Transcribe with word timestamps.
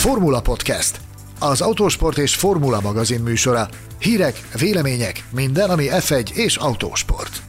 Formula 0.00 0.40
Podcast, 0.40 1.00
az 1.40 1.60
autósport 1.60 2.18
és 2.18 2.34
formula 2.34 2.80
magazin 2.80 3.20
műsora. 3.20 3.68
Hírek, 3.98 4.34
vélemények, 4.58 5.24
minden, 5.30 5.70
ami 5.70 5.86
F1 5.90 6.30
és 6.34 6.56
autósport. 6.56 7.42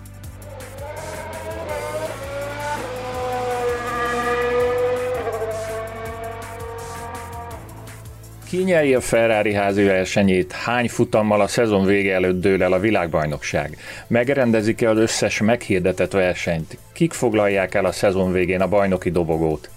Ki 8.50 8.58
nyeri 8.58 8.94
a 8.94 9.02
Ferrari 9.02 9.54
házi 9.54 9.84
versenyét? 9.84 10.52
Hány 10.52 10.90
futammal 10.90 11.42
a 11.42 11.48
szezon 11.48 11.86
vége 11.86 12.14
előtt 12.14 12.42
dől 12.42 12.64
el 12.64 12.74
a 12.74 12.80
világbajnokság? 12.80 13.78
Megrendezik-e 14.08 14.90
az 14.90 14.98
összes 14.98 15.42
meghirdetett 15.42 16.12
versenyt? 16.12 16.78
Kik 16.94 17.14
foglalják 17.14 17.74
el 17.74 17.86
a 17.86 17.92
szezon 17.92 18.32
végén 18.32 18.62
a 18.62 18.68
bajnoki 18.68 19.12
dobogót? 19.12 19.70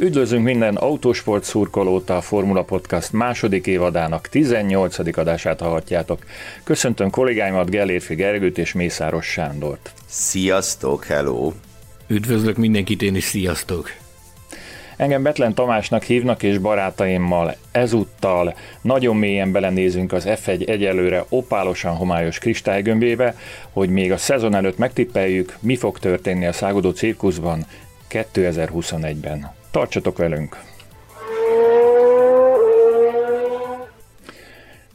Üdvözlünk 0.00 0.44
minden 0.44 0.76
autósport 0.76 1.44
szurkolót 1.44 2.10
a 2.10 2.20
Formula 2.20 2.62
Podcast 2.62 3.12
második 3.12 3.66
évadának 3.66 4.28
18. 4.28 5.18
adását 5.18 5.60
hallhatjátok. 5.60 6.24
Köszöntöm 6.64 7.10
kollégáimat 7.10 7.70
Gellérfi 7.70 8.14
Gergőt 8.14 8.58
és 8.58 8.72
Mészáros 8.72 9.26
Sándort. 9.26 9.92
Sziasztok, 10.06 11.04
hello! 11.04 11.52
Üdvözlök 12.06 12.56
mindenkit, 12.56 13.02
én 13.02 13.14
is 13.14 13.24
sziasztok! 13.24 13.90
Engem 14.96 15.22
Betlen 15.22 15.54
Tamásnak 15.54 16.02
hívnak, 16.02 16.42
és 16.42 16.58
barátaimmal 16.58 17.56
ezúttal 17.70 18.54
nagyon 18.80 19.16
mélyen 19.16 19.52
belenézünk 19.52 20.12
az 20.12 20.24
F1 20.26 20.68
egyelőre 20.68 21.24
opálosan 21.28 21.96
homályos 21.96 22.38
kristálygömbébe, 22.38 23.34
hogy 23.72 23.88
még 23.88 24.12
a 24.12 24.16
szezon 24.16 24.54
előtt 24.54 24.78
megtippeljük, 24.78 25.56
mi 25.60 25.76
fog 25.76 25.98
történni 25.98 26.46
a 26.46 26.52
szágodó 26.52 26.90
cirkuszban 26.90 27.66
2021-ben. 28.10 29.57
Tartsatok 29.70 30.18
velünk! 30.18 30.56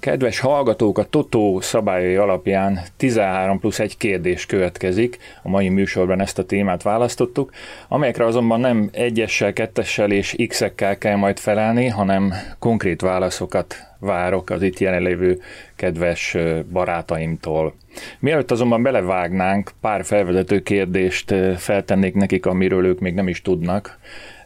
Kedves 0.04 0.40
hallgatók, 0.40 0.98
a 0.98 1.04
Totó 1.04 1.60
szabályai 1.62 2.16
alapján 2.16 2.80
13 2.98 3.60
plusz 3.60 3.80
egy 3.80 3.98
kérdés 3.98 4.46
következik. 4.46 5.18
A 5.44 5.50
mai 5.50 5.70
műsorban 5.70 6.22
ezt 6.22 6.40
a 6.40 6.46
témát 6.46 6.84
választottuk, 6.84 7.52
amelyekre 7.88 8.26
azonban 8.26 8.60
nem 8.60 8.90
egyessel, 8.92 9.54
kettessel 9.54 10.12
és 10.12 10.36
x-ekkel 10.48 10.98
kell 10.98 11.16
majd 11.16 11.40
felelni, 11.40 11.88
hanem 11.88 12.34
konkrét 12.60 13.02
válaszokat 13.02 13.76
várok 14.00 14.50
az 14.50 14.62
itt 14.62 14.80
jelenlévő 14.80 15.40
kedves 15.76 16.38
barátaimtól. 16.72 17.74
Mielőtt 18.20 18.52
azonban 18.52 18.84
belevágnánk, 18.84 19.72
pár 19.82 20.06
felvezető 20.06 20.62
kérdést 20.62 21.36
feltennék 21.58 22.14
nekik, 22.14 22.46
amiről 22.46 22.86
ők 22.86 23.00
még 23.00 23.14
nem 23.14 23.28
is 23.28 23.42
tudnak. 23.42 24.00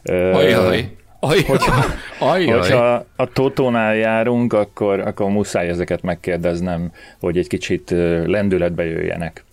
Ajaj. 0.08 0.96
Ajaj. 1.20 1.42
Hogyha, 1.42 1.84
Ajaj. 2.18 2.58
hogyha 2.58 3.06
a 3.16 3.26
Totónál 3.32 3.96
járunk, 3.96 4.52
akkor, 4.52 5.00
akkor 5.00 5.30
muszáj 5.30 5.68
ezeket 5.68 6.02
megkérdeznem, 6.02 6.92
hogy 7.20 7.38
egy 7.38 7.48
kicsit 7.48 7.90
lendületbe 8.26 8.84
jöjjenek. 8.84 9.44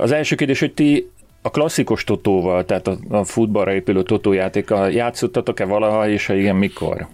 Az 0.00 0.12
első 0.12 0.34
kérdés, 0.34 0.60
hogy 0.60 0.74
ti 0.74 1.10
a 1.42 1.50
klasszikus 1.50 2.04
totóval, 2.04 2.64
tehát 2.64 2.86
a, 2.86 2.98
a 3.08 3.24
futballra 3.24 3.74
épülő 3.74 4.02
totójátékkal 4.02 4.90
játszottatok-e 4.90 5.64
valaha, 5.64 6.08
és 6.08 6.26
ha 6.26 6.34
igen, 6.34 6.56
mikor? 6.56 7.06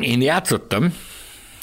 Én 0.00 0.22
játszottam, 0.22 0.94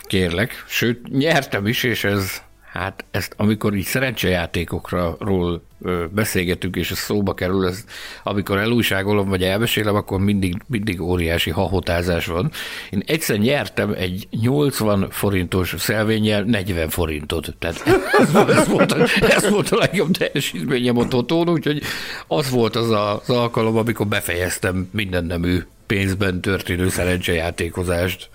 kérlek, 0.02 0.64
sőt, 0.68 1.18
nyertem 1.18 1.68
is, 1.68 1.84
és 1.84 2.04
ez, 2.04 2.42
hát 2.76 3.06
ezt 3.12 3.34
amikor 3.38 3.76
így 3.76 3.86
szerencsejátékokról 3.86 5.64
beszélgetünk, 6.10 6.76
és 6.76 6.92
ez 6.92 6.98
szóba 6.98 7.34
kerül, 7.34 7.68
ez, 7.68 7.84
amikor 8.24 8.58
elújságolom, 8.58 9.30
vagy 9.30 9.44
elbesélem, 9.44 9.96
akkor 9.96 10.20
mindig, 10.20 10.62
mindig 10.68 11.02
óriási 11.02 11.50
hahotázás 11.50 12.26
van. 12.26 12.52
Én 12.90 13.04
egyszer 13.06 13.38
nyertem 13.38 13.94
egy 13.98 14.28
80 14.32 15.08
forintos 15.10 15.74
szelvényel 15.78 16.44
40 16.44 16.90
forintot. 16.90 17.56
Tehát 17.60 17.84
ez, 18.20 18.36
ez, 18.36 18.68
volt, 18.68 18.92
a, 18.92 19.06
ez 19.22 19.50
volt 19.50 19.70
a 19.70 19.78
legjobb 19.78 20.12
teljesítményem 20.12 20.98
a 20.98 21.08
totón, 21.08 21.50
úgyhogy 21.50 21.82
az 22.28 22.50
volt 22.50 22.76
az 22.76 22.90
a, 22.90 23.16
az 23.16 23.30
alkalom, 23.30 23.78
amikor 23.78 24.08
befejeztem 24.08 24.90
minden 24.92 25.26
nemű 25.26 25.60
pénzben 25.86 26.42
történő 26.42 26.90
szerencsejátékozást. 26.90 28.30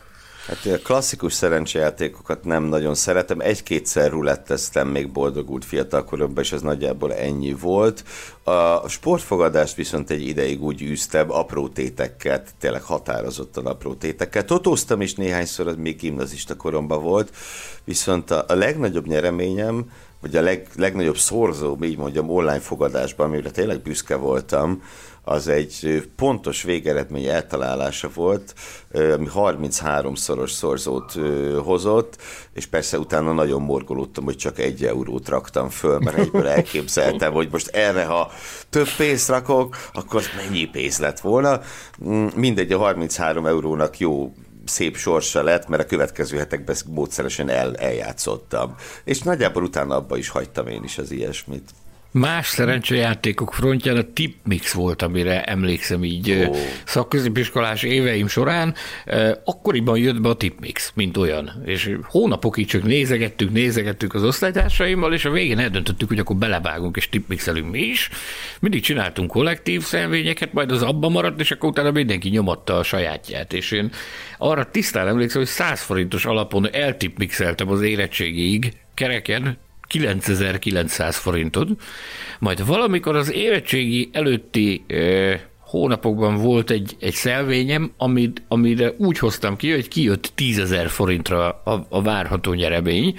Hát 0.50 0.83
klasszikus 0.83 1.33
szerencsejátékokat 1.33 2.44
nem 2.44 2.62
nagyon 2.62 2.94
szeretem. 2.94 3.41
Egy-kétszer 3.41 4.11
ruletteztem 4.11 4.88
még 4.88 5.12
boldogult 5.12 5.65
fiatalkoromban, 5.65 6.43
és 6.43 6.53
ez 6.53 6.61
nagyjából 6.61 7.15
ennyi 7.15 7.53
volt. 7.53 8.05
A 8.43 8.89
sportfogadást 8.89 9.75
viszont 9.75 10.10
egy 10.10 10.27
ideig 10.27 10.62
úgy 10.62 10.83
űztem 10.83 11.31
apró 11.31 11.69
tétekkel, 11.69 12.43
tényleg 12.59 12.83
határozottan 12.83 13.66
apró 13.66 13.94
tétekkel. 13.94 14.44
Totóztam 14.44 15.00
is 15.00 15.15
néhányszor, 15.15 15.66
az 15.66 15.77
még 15.77 15.97
gimnazista 15.97 16.56
koromban 16.56 17.03
volt, 17.03 17.33
viszont 17.84 18.31
a, 18.31 18.44
a 18.49 18.55
legnagyobb 18.55 19.06
nyereményem, 19.06 19.91
vagy 20.21 20.37
a 20.37 20.41
leg, 20.41 20.69
legnagyobb 20.77 21.16
szorzó, 21.16 21.78
így 21.83 21.97
mondjam, 21.97 22.31
online 22.31 22.60
fogadásban, 22.60 23.27
amire 23.27 23.50
tényleg 23.50 23.81
büszke 23.83 24.16
voltam, 24.16 24.83
az 25.22 25.48
egy 25.48 26.08
pontos 26.16 26.62
végeredmény 26.62 27.26
eltalálása 27.26 28.10
volt, 28.14 28.54
ami 28.92 29.26
33-szoros 29.34 30.50
szorzót 30.50 31.12
hozott, 31.64 32.16
és 32.53 32.66
persze 32.66 32.98
utána 32.98 33.32
nagyon 33.32 33.62
morgolódtam, 33.62 34.25
hogy 34.25 34.36
csak 34.36 34.59
egy 34.59 34.84
eurót 34.84 35.28
raktam 35.28 35.69
föl, 35.69 35.98
mert 35.98 36.19
egyből 36.19 36.47
elképzeltem, 36.47 37.32
hogy 37.32 37.48
most 37.50 37.69
erre, 37.69 38.04
ha 38.04 38.30
több 38.70 38.88
pénzt 38.97 39.28
rakok, 39.28 39.76
akkor 39.92 40.22
mennyi 40.36 40.64
pénz 40.64 40.98
lett 40.98 41.20
volna. 41.20 41.60
Mm, 42.04 42.26
mindegy, 42.34 42.72
a 42.72 42.78
33 42.78 43.47
eurónak 43.47 43.98
jó 43.98 44.32
szép 44.64 44.97
sorsa 44.97 45.42
lett, 45.42 45.69
mert 45.69 45.82
a 45.82 45.86
következő 45.86 46.36
hetekben 46.36 46.76
módszeresen 46.86 47.48
el, 47.48 47.76
eljátszottam. 47.76 48.75
És 49.04 49.22
nagyjából 49.22 49.62
utána 49.62 49.94
abba 49.94 50.16
is 50.16 50.28
hagytam 50.28 50.66
én 50.66 50.84
is 50.84 50.98
az 50.98 51.10
ilyesmit. 51.10 51.70
Más 52.12 52.47
szerencsejátékok 52.47 53.54
frontján 53.54 53.97
a 53.97 54.12
tipmix 54.12 54.72
volt, 54.72 55.03
amire 55.03 55.44
emlékszem 55.44 56.04
így 56.04 56.31
oh. 56.31 56.56
szakközépiskolás 56.84 57.82
éveim 57.82 58.28
során. 58.28 58.75
Akkoriban 59.44 59.98
jött 59.98 60.21
be 60.21 60.28
a 60.28 60.34
tipmix, 60.34 60.93
mint 60.94 61.16
olyan. 61.16 61.62
És 61.65 61.97
hónapokig 62.03 62.66
csak 62.66 62.82
nézegettük, 62.82 63.50
nézegettük 63.50 64.15
az 64.15 64.25
osztálytársaimmal, 64.25 65.12
és 65.12 65.25
a 65.25 65.31
végén 65.31 65.59
eldöntöttük, 65.59 66.09
hogy 66.09 66.19
akkor 66.19 66.37
belevágunk 66.37 66.97
és 66.97 67.09
tipmixelünk 67.09 67.71
mi 67.71 67.81
is. 67.81 68.09
Mindig 68.60 68.82
csináltunk 68.82 69.31
kollektív 69.31 69.82
szelvényeket, 69.82 70.53
majd 70.53 70.71
az 70.71 70.82
abba 70.82 71.09
maradt, 71.09 71.41
és 71.41 71.50
akkor 71.50 71.69
utána 71.69 71.91
mindenki 71.91 72.28
nyomatta 72.28 72.78
a 72.78 72.82
sajátját. 72.82 73.53
És 73.53 73.71
én 73.71 73.91
arra 74.38 74.71
tisztán 74.71 75.09
emlékszem, 75.09 75.41
hogy 75.41 75.50
100 75.50 75.81
forintos 75.81 76.25
alapon 76.25 76.72
eltipmixeltem 76.72 77.69
az 77.69 77.82
érettségig, 77.82 78.72
kereken, 78.94 79.59
9900 79.91 81.17
forintot, 81.17 81.69
majd 82.39 82.67
valamikor 82.67 83.17
az 83.17 83.33
érettségi 83.33 84.11
előtti 84.12 84.84
e, 84.87 85.51
hónapokban 85.71 86.37
volt 86.37 86.71
egy, 86.71 86.97
egy 87.01 87.12
szelvényem, 87.12 87.93
amit, 87.97 88.43
amire 88.49 88.93
úgy 88.99 89.19
hoztam 89.19 89.56
ki, 89.56 89.71
hogy 89.71 89.89
kijött 89.89 90.33
10.000 90.37 90.87
forintra 90.89 91.49
a, 91.65 91.87
a 91.89 92.03
várható 92.03 92.53
nyeremény, 92.53 93.19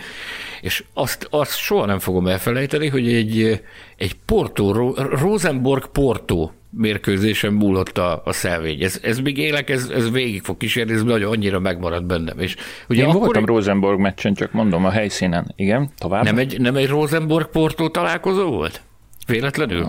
és 0.62 0.84
azt, 0.94 1.28
azt 1.30 1.58
soha 1.58 1.86
nem 1.86 2.00
fogom 2.00 2.28
elfelejteni, 2.28 2.88
hogy 2.88 3.14
egy, 3.14 3.62
egy 3.98 4.16
Porto, 4.26 4.94
Rosenborg-Porto 4.96 6.52
mérkőzésen 6.72 7.54
múlott 7.54 7.98
a, 7.98 8.22
a 8.26 8.34
szelvény. 8.34 8.84
Ez, 8.84 9.00
ez 9.04 9.20
még 9.20 9.38
élek, 9.38 9.70
ez, 9.70 9.90
ez 9.90 10.12
végig 10.12 10.42
fog 10.42 10.58
kísérni, 10.58 10.94
ez 10.94 11.04
nagyon 11.04 11.32
annyira 11.32 11.59
megmaradt 11.59 12.06
bennem. 12.06 12.40
És 12.40 12.56
ugye 12.90 13.02
Én 13.02 13.08
akkor 13.09 13.20
voltam 13.20 13.44
egy... 13.44 13.50
Rosenborg 13.50 14.00
meccsen, 14.00 14.34
csak 14.34 14.52
mondom 14.52 14.86
a 14.86 14.90
helyszínen. 14.90 15.54
Igen, 15.56 15.90
tovább. 15.98 16.24
Nem 16.24 16.38
egy, 16.38 16.59
nem 16.59 16.76
egy 16.76 16.88
Rosenborg-Portó 16.88 17.90
találkozó 17.90 18.50
volt? 18.50 18.82
Véletlenül? 19.28 19.88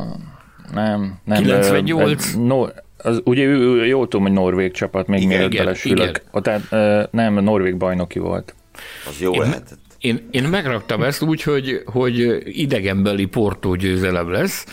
Nem, 0.72 1.19
nem. 1.25 1.43
98? 1.43 2.34
No, 2.34 2.67
az, 2.96 3.20
ugye 3.25 3.43
jól 3.87 4.08
tudom, 4.08 4.26
hogy 4.26 4.35
norvég 4.35 4.73
csapat, 4.73 5.06
még 5.06 5.26
mielőtt 5.26 5.56
belesülök. 5.56 6.23
Tehát 6.32 6.70
nem, 7.11 7.35
norvég 7.35 7.76
bajnoki 7.76 8.19
volt. 8.19 8.55
Az 9.08 9.20
jó 9.20 9.32
Én, 9.32 9.40
lehetett. 9.40 9.78
Én, 10.02 10.28
én 10.31 10.44
megraktam 10.44 11.02
ezt 11.02 11.22
úgy, 11.22 11.43
hogy, 11.43 11.82
hogy 11.84 12.43
idegenbeli 12.44 13.25
Portó 13.25 13.75
győzelem 13.75 14.31
lesz, 14.31 14.66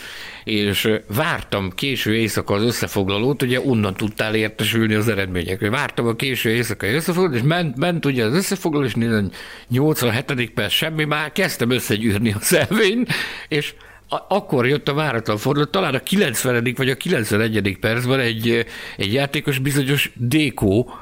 és 0.44 0.88
vártam 1.14 1.70
késő 1.74 2.14
éjszaka 2.14 2.54
az 2.54 2.62
összefoglalót, 2.62 3.42
ugye 3.42 3.60
onnan 3.60 3.94
tudtál 3.94 4.34
értesülni 4.34 4.94
az 4.94 5.08
eredményekről. 5.08 5.70
Vártam 5.70 6.06
a 6.06 6.14
késő 6.14 6.50
éjszakai 6.50 6.92
összefoglalót, 6.92 7.36
és 7.36 7.42
ment, 7.42 7.76
ment 7.76 8.04
ugye 8.04 8.24
az 8.24 8.34
összefoglaló, 8.34 8.84
és 8.84 8.94
87. 9.68 10.50
perc 10.50 10.72
semmi, 10.72 11.04
már 11.04 11.32
kezdtem 11.32 11.70
összegyűrni 11.70 12.32
a 12.32 12.40
szelvényt, 12.40 13.12
és 13.48 13.74
akkor 14.28 14.66
jött 14.66 14.88
a 14.88 14.94
váratlan 14.94 15.36
fordulat, 15.36 15.70
talán 15.70 15.94
a 15.94 15.98
90. 15.98 16.74
vagy 16.76 16.90
a 16.90 16.94
91. 16.94 17.76
percben 17.80 18.20
egy, 18.20 18.66
egy 18.96 19.12
játékos 19.12 19.58
bizonyos 19.58 20.10
Dékó, 20.14 20.92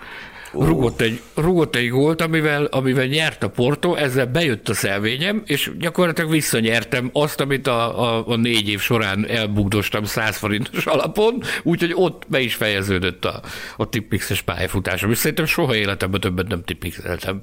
rugott 0.53 1.01
egy, 1.01 1.21
rugott 1.35 1.77
egy 1.77 1.89
gólt, 1.89 2.21
amivel, 2.21 2.65
amivel 2.65 3.07
nyert 3.07 3.43
a 3.43 3.49
Porto, 3.49 3.95
ezzel 3.95 4.27
bejött 4.27 4.69
a 4.69 4.75
szelvényem, 4.75 5.43
és 5.47 5.71
gyakorlatilag 5.79 6.31
visszanyertem 6.31 7.11
azt, 7.13 7.41
amit 7.41 7.67
a, 7.67 8.03
a, 8.03 8.29
a 8.29 8.37
négy 8.37 8.69
év 8.69 8.81
során 8.81 9.27
elbugdostam 9.29 10.05
100 10.05 10.37
forintos 10.37 10.87
alapon, 10.87 11.43
úgyhogy 11.63 11.93
ott 11.95 12.23
be 12.29 12.41
is 12.41 12.55
fejeződött 12.55 13.25
a, 13.25 13.41
a 13.77 13.89
tipmixes 13.89 14.43
pályafutásom, 14.43 15.11
és 15.11 15.19
szerintem 15.19 15.47
soha 15.47 15.75
életemben 15.75 16.21
többet 16.21 16.49
nem 16.49 16.63
tipmixeltem. 16.65 17.43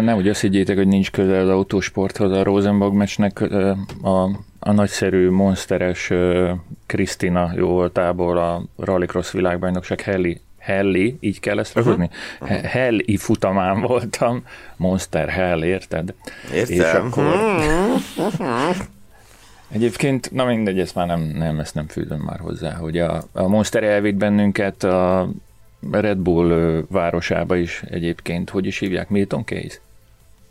Nem 0.00 0.16
úgy 0.16 0.28
azt 0.28 0.40
higgyétek, 0.40 0.76
hogy 0.76 0.86
nincs 0.86 1.10
közel 1.10 1.40
az 1.40 1.48
autósporthoz 1.48 2.32
a 2.32 2.42
Rosenborg 2.42 2.94
meccsnek 2.94 3.40
a, 4.02 4.30
a 4.58 4.72
nagyszerű, 4.72 5.30
monsteres 5.30 6.12
Krisztina 6.86 7.52
jó 7.56 7.68
voltából 7.68 8.38
a 8.38 8.62
Rallycross 8.76 9.32
világbajnokság 9.32 10.00
Helli 10.00 10.40
Helli, 10.68 11.16
így 11.20 11.40
kell 11.40 11.58
ezt 11.58 11.74
röhögni? 11.74 12.10
Uh-huh. 12.40 12.60
Helli 12.60 13.16
futamán 13.16 13.80
voltam, 13.80 14.44
Monster 14.76 15.28
Hell, 15.28 15.64
érted? 15.64 16.14
Értem. 16.52 16.76
És 16.76 16.92
akkor... 16.92 17.34
Egyébként, 19.70 20.30
na 20.32 20.44
mindegy, 20.44 20.80
ezt 20.80 20.94
már 20.94 21.06
nem, 21.06 21.20
nem, 21.20 21.58
ezt 21.58 21.74
nem 21.74 21.88
fűzöm 21.88 22.20
már 22.20 22.38
hozzá, 22.38 22.74
hogy 22.74 22.98
a, 22.98 23.22
a 23.32 23.48
Monster 23.48 23.82
elvitt 23.82 24.14
bennünket 24.14 24.84
a 24.84 25.30
Red 25.90 26.18
Bull 26.18 26.84
városába 26.90 27.56
is 27.56 27.82
egyébként, 27.90 28.50
hogy 28.50 28.66
is 28.66 28.78
hívják, 28.78 29.08
Milton 29.08 29.44
Keynes? 29.44 29.80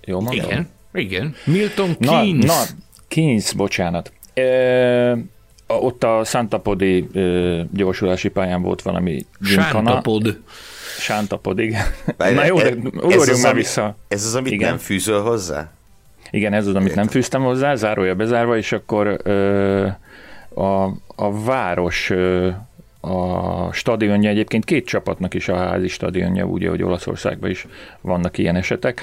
Jó 0.05 0.21
mondom? 0.21 0.45
Igen, 0.45 0.69
igen. 0.93 1.35
Milton 1.45 1.97
Keynes. 1.99 2.45
Na, 2.45 2.53
na 2.53 2.63
Keynes, 3.07 3.53
bocsánat. 3.53 4.11
E, 4.33 5.17
ott 5.67 6.03
a 6.03 6.23
Santapodi 6.23 7.07
e, 7.13 7.19
gyorsulási 7.73 8.29
pályán 8.29 8.61
volt 8.61 8.81
valami 8.81 9.25
Sántapod. 9.41 10.39
Sántapod, 10.99 11.59
igen. 11.59 11.85
Na 12.17 12.45
jó, 12.45 12.57
de 12.57 12.73
ugorjunk 12.93 13.41
már 13.41 13.55
vissza. 13.55 13.95
Ez 14.07 14.25
az, 14.25 14.35
amit 14.35 14.51
igen. 14.51 14.69
nem 14.69 14.77
fűzöl 14.77 15.21
hozzá? 15.21 15.71
Igen, 16.31 16.53
ez 16.53 16.67
az, 16.67 16.75
amit 16.75 16.87
Értem. 16.87 17.03
nem 17.03 17.11
fűztem 17.11 17.43
hozzá, 17.43 17.75
zárója 17.75 18.15
bezárva, 18.15 18.57
és 18.57 18.71
akkor 18.71 19.19
ö, 19.23 19.87
a, 20.53 20.83
a 21.15 21.43
város 21.43 22.09
ö, 22.09 22.49
a 23.01 23.71
stadionja 23.73 24.29
egyébként 24.29 24.65
két 24.65 24.85
csapatnak 24.85 25.33
is 25.33 25.49
a 25.49 25.55
házi 25.55 25.87
stadionja, 25.87 26.45
ugye, 26.45 26.69
hogy 26.69 26.83
Olaszországban 26.83 27.49
is 27.49 27.67
vannak 28.01 28.37
ilyen 28.37 28.55
esetek 28.55 29.01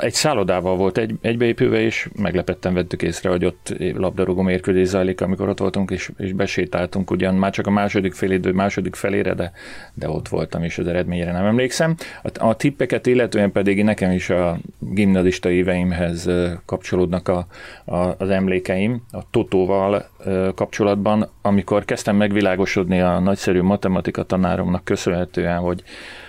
egy 0.00 0.12
szállodával 0.12 0.76
volt 0.76 0.98
egy, 0.98 1.14
egybeépülve, 1.20 1.80
és 1.80 2.08
meglepetten 2.16 2.74
vettük 2.74 3.02
észre, 3.02 3.30
hogy 3.30 3.44
ott 3.44 3.74
labdarúgó 3.94 4.42
mérkőzés 4.42 4.86
zajlik, 4.86 5.20
amikor 5.20 5.48
ott 5.48 5.58
voltunk, 5.58 5.90
és, 5.90 6.10
és 6.16 6.32
besétáltunk 6.32 7.10
ugyan 7.10 7.34
már 7.34 7.52
csak 7.52 7.66
a 7.66 7.70
második 7.70 8.14
idő, 8.20 8.52
második 8.52 8.94
felére, 8.94 9.34
de, 9.34 9.52
de 9.94 10.08
ott 10.08 10.28
voltam, 10.28 10.62
és 10.62 10.78
az 10.78 10.86
eredményre 10.86 11.32
nem 11.32 11.44
emlékszem. 11.44 11.94
A, 12.22 12.46
a 12.46 12.54
tippeket 12.56 13.06
illetően 13.06 13.52
pedig 13.52 13.84
nekem 13.84 14.10
is 14.10 14.30
a 14.30 14.58
gimnazista 14.78 15.50
éveimhez 15.50 16.28
kapcsolódnak 16.64 17.28
a, 17.28 17.46
a, 17.84 18.14
az 18.18 18.30
emlékeim, 18.30 19.02
a 19.12 19.30
Totóval 19.30 20.08
kapcsolatban, 20.54 21.28
amikor 21.42 21.84
kezdtem 21.84 22.16
megvilágosodni 22.16 23.00
a 23.00 23.18
nagyszerű 23.18 23.62
matematika 23.62 24.22
tanáromnak 24.22 24.84
köszönhetően, 24.84 25.58
hogy 25.58 25.82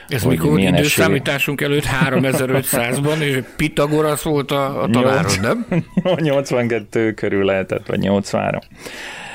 ez 0.10 0.24
hogy 0.24 0.40
mikor 0.40 0.60
időszámításunk 0.60 1.62
előtt 1.62 1.86
3500-ban, 2.06 3.20
és 3.20 3.44
Pitagorasz 3.56 4.22
volt 4.22 4.52
a, 4.52 4.84
a 4.84 4.90
tanárod, 4.90 5.40
nem? 5.42 5.66
82 6.22 7.14
körül 7.14 7.46
lehetett, 7.46 7.88
vagy 7.88 8.00
83. 8.00 8.60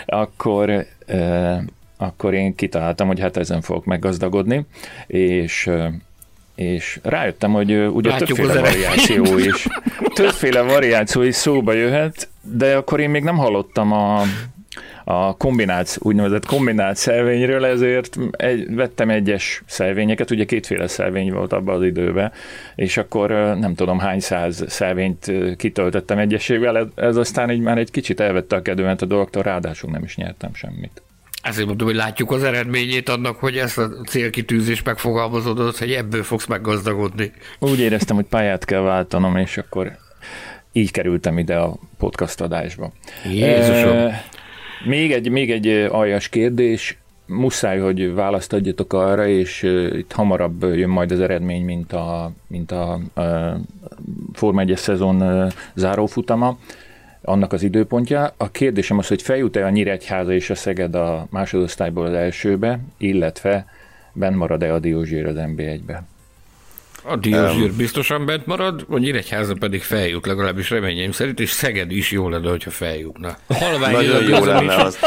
Akkor, 0.06 0.86
eh, 1.06 1.58
akkor 1.96 2.34
én 2.34 2.54
kitaláltam, 2.54 3.06
hogy 3.06 3.20
hát 3.20 3.36
ezen 3.36 3.60
fogok 3.60 3.84
meggazdagodni, 3.84 4.66
és 5.06 5.70
és 6.54 7.00
rájöttem, 7.02 7.52
hogy 7.52 7.72
ugye 7.72 8.10
Látjuk 8.10 8.38
többféle 8.38 8.60
variáció 8.60 9.38
is, 9.38 9.66
többféle 10.14 10.60
variáció 10.60 11.22
is 11.22 11.34
szóba 11.34 11.72
jöhet, 11.72 12.28
de 12.40 12.76
akkor 12.76 13.00
én 13.00 13.10
még 13.10 13.22
nem 13.22 13.36
hallottam 13.36 13.92
a, 13.92 14.22
a 15.04 15.36
kombinált, 15.36 15.96
úgynevezett 16.00 16.46
kombinált 16.46 16.96
szelvényről, 16.96 17.64
ezért 17.64 18.18
egy, 18.30 18.74
vettem 18.74 19.10
egyes 19.10 19.62
szelvényeket, 19.66 20.30
ugye 20.30 20.44
kétféle 20.44 20.86
szelvény 20.86 21.32
volt 21.32 21.52
abban 21.52 21.74
az 21.74 21.82
időben, 21.82 22.32
és 22.74 22.96
akkor 22.96 23.30
nem 23.58 23.74
tudom 23.74 23.98
hány 23.98 24.20
száz 24.20 24.64
szelvényt 24.68 25.32
kitöltöttem 25.56 26.18
egyesével, 26.18 26.78
ez, 26.78 26.86
ez 26.94 27.16
aztán 27.16 27.50
így 27.50 27.60
már 27.60 27.78
egy 27.78 27.90
kicsit 27.90 28.20
elvette 28.20 28.56
a 28.56 28.62
kedvemet 28.62 29.02
a 29.02 29.06
dologtól, 29.06 29.42
ráadásul 29.42 29.90
nem 29.90 30.02
is 30.02 30.16
nyertem 30.16 30.54
semmit. 30.54 31.02
Ezért 31.42 31.66
mondom, 31.66 31.86
hogy 31.86 31.96
látjuk 31.96 32.30
az 32.30 32.42
eredményét 32.42 33.08
annak, 33.08 33.36
hogy 33.36 33.56
ezt 33.56 33.78
a 33.78 33.88
célkitűzés 34.06 34.82
megfogalmazódott, 34.82 35.78
hogy 35.78 35.92
ebből 35.92 36.22
fogsz 36.22 36.46
meggazdagodni. 36.46 37.32
Úgy 37.58 37.80
éreztem, 37.80 38.16
hogy 38.16 38.24
pályát 38.24 38.64
kell 38.64 38.80
váltanom, 38.80 39.36
és 39.36 39.56
akkor 39.56 39.96
így 40.72 40.90
kerültem 40.90 41.38
ide 41.38 41.56
a 41.56 41.76
podcast 41.98 42.40
adásba. 42.40 42.92
Jézusom! 43.30 44.12
Még 44.84 45.12
egy, 45.12 45.30
még 45.30 45.50
egy 45.50 45.68
aljas 45.68 46.28
kérdés, 46.28 46.98
muszáj, 47.26 47.78
hogy 47.78 48.14
választ 48.14 48.52
adjatok 48.52 48.92
arra, 48.92 49.26
és 49.26 49.62
itt 49.92 50.12
hamarabb 50.12 50.62
jön 50.62 50.88
majd 50.88 51.10
az 51.10 51.20
eredmény, 51.20 51.64
mint 51.64 51.92
a, 51.92 52.32
mint 52.46 52.72
a, 52.72 52.92
a 52.92 53.56
Forma 54.32 54.60
1 54.60 54.76
szezon 54.76 55.48
zárófutama, 55.74 56.58
annak 57.22 57.52
az 57.52 57.62
időpontja. 57.62 58.34
A 58.36 58.50
kérdésem 58.50 58.98
az, 58.98 59.08
hogy 59.08 59.22
feljut-e 59.22 59.64
a 59.64 59.70
Nyíregyháza 59.70 60.32
és 60.32 60.50
a 60.50 60.54
Szeged 60.54 60.94
a 60.94 61.26
másodosztályból 61.30 62.06
az 62.06 62.12
elsőbe, 62.12 62.80
illetve 62.98 63.66
benn 64.12 64.34
marad-e 64.34 64.72
a 64.72 64.78
Diózsér 64.78 65.26
az 65.26 65.36
NB1-be? 65.38 66.02
A 67.06 67.16
Diózsír 67.16 67.70
um, 67.70 67.76
biztosan 67.76 68.26
bent 68.26 68.46
marad, 68.46 68.84
a 68.88 68.98
Nyíregyháza 68.98 69.54
pedig 69.54 69.82
feljut, 69.82 70.26
legalábbis 70.26 70.70
reményeim 70.70 71.12
szerint, 71.12 71.40
és 71.40 71.50
Szeged 71.50 71.90
is 71.90 72.10
jó 72.10 72.28
lenne, 72.28 72.50
hogyha 72.50 72.70
feljutna. 72.70 73.36
Nagyon 73.90 74.28
jó 74.28 74.44
lenne 74.44 74.74
az. 74.74 74.98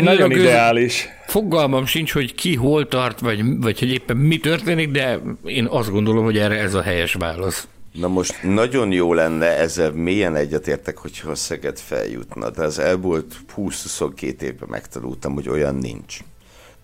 nagyon 0.00 0.30
ideális. 0.30 1.08
Fogalmam 1.26 1.86
sincs, 1.86 2.12
hogy 2.12 2.34
ki 2.34 2.54
hol 2.54 2.88
tart, 2.88 3.20
vagy, 3.20 3.58
vagy 3.60 3.78
hogy 3.78 3.92
éppen 3.92 4.16
mi 4.16 4.38
történik, 4.38 4.90
de 4.90 5.20
én 5.44 5.66
azt 5.66 5.90
gondolom, 5.90 6.24
hogy 6.24 6.38
erre 6.38 6.58
ez 6.58 6.74
a 6.74 6.82
helyes 6.82 7.14
válasz. 7.14 7.68
Na 7.92 8.08
most 8.08 8.42
nagyon 8.42 8.92
jó 8.92 9.14
lenne, 9.14 9.46
ezzel 9.46 9.90
mélyen 9.90 10.36
egyetértek, 10.36 10.96
hogyha 10.96 11.30
a 11.30 11.34
Szeged 11.34 11.78
feljutna, 11.78 12.50
de 12.50 12.62
az 12.62 12.78
elmúlt 12.78 13.34
20-22 13.56 14.40
évben 14.40 14.68
megtanultam, 14.68 15.34
hogy 15.34 15.48
olyan 15.48 15.74
nincs. 15.74 16.18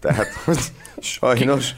Tehát, 0.00 0.32
hogy 0.44 0.58
sajnos 1.00 1.70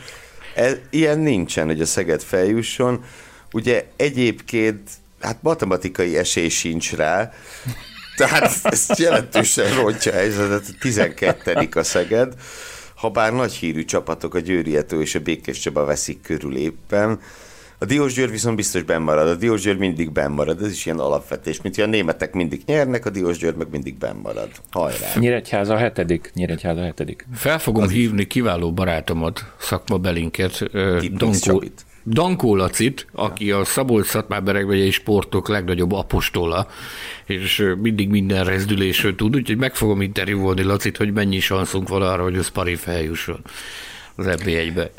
ilyen 0.90 1.18
nincsen, 1.18 1.66
hogy 1.66 1.80
a 1.80 1.86
Szeged 1.86 2.22
feljusson. 2.22 3.04
Ugye 3.52 3.84
egyébként, 3.96 4.90
hát 5.20 5.42
matematikai 5.42 6.16
esély 6.16 6.48
sincs 6.48 6.92
rá, 6.92 7.32
tehát 8.16 8.58
ez 8.62 8.86
jelentősen 8.98 9.74
rontja 9.74 10.12
a 10.12 10.14
helyzetet, 10.14 10.64
12 10.80 11.68
a 11.74 11.82
Szeged, 11.82 12.34
ha 12.94 13.10
bár 13.10 13.32
nagy 13.32 13.52
hírű 13.52 13.84
csapatok, 13.84 14.34
a 14.34 14.38
Győri 14.38 14.78
és 15.00 15.14
a 15.14 15.20
Békés 15.20 15.58
Csaba 15.58 15.84
veszik 15.84 16.20
körül 16.20 16.56
éppen, 16.56 17.20
a 17.78 17.84
Diós 17.84 18.14
Győr 18.14 18.30
viszont 18.30 18.56
biztos 18.56 18.82
benn 18.82 19.02
marad. 19.02 19.28
A 19.28 19.34
Diós 19.34 19.60
Győr 19.60 19.76
mindig 19.76 20.12
benn 20.12 20.32
marad. 20.32 20.62
Ez 20.62 20.70
is 20.70 20.86
ilyen 20.86 20.98
alapvetés, 20.98 21.62
mint 21.62 21.74
hogy 21.74 21.84
a 21.84 21.86
németek 21.86 22.32
mindig 22.32 22.62
nyernek, 22.66 23.06
a 23.06 23.10
Diós 23.10 23.38
Győr 23.38 23.54
meg 23.54 23.66
mindig 23.70 23.98
benn 23.98 24.16
marad. 24.16 24.48
Hajrá! 24.70 25.06
Nyíregyháza 25.18 25.74
a 25.74 25.76
hetedik. 25.76 26.30
Nyíregyháza 26.34 26.80
a 26.80 26.84
hetedik. 26.84 27.26
Fel 27.34 27.58
fogom 27.58 27.82
Az 27.82 27.90
hívni 27.90 28.20
is. 28.20 28.26
kiváló 28.26 28.72
barátomat, 28.72 29.52
szakma 29.58 29.98
belinket, 29.98 30.70
Dankó, 31.16 31.62
Dankó 32.06 32.56
Lacit, 32.56 33.06
aki 33.12 33.50
a 33.50 33.64
szabolcs 33.64 34.06
szatmár 34.06 34.56
és 34.70 34.94
sportok 34.94 35.48
legnagyobb 35.48 35.92
apostola, 35.92 36.66
és 37.26 37.74
mindig 37.80 38.08
minden 38.08 38.44
rezdülésről 38.44 39.14
tud, 39.14 39.36
úgyhogy 39.36 39.56
meg 39.56 39.74
fogom 39.74 40.02
interjúvolni 40.02 40.62
Lacit, 40.62 40.96
hogy 40.96 41.12
mennyi 41.12 41.40
sanszunk 41.40 41.88
van 41.88 42.02
arra, 42.02 42.22
hogy 42.22 42.36
az 42.36 42.48
Pari 42.48 42.74
feljusson 42.74 43.40
az 44.16 44.26
FB1-be. 44.28 44.90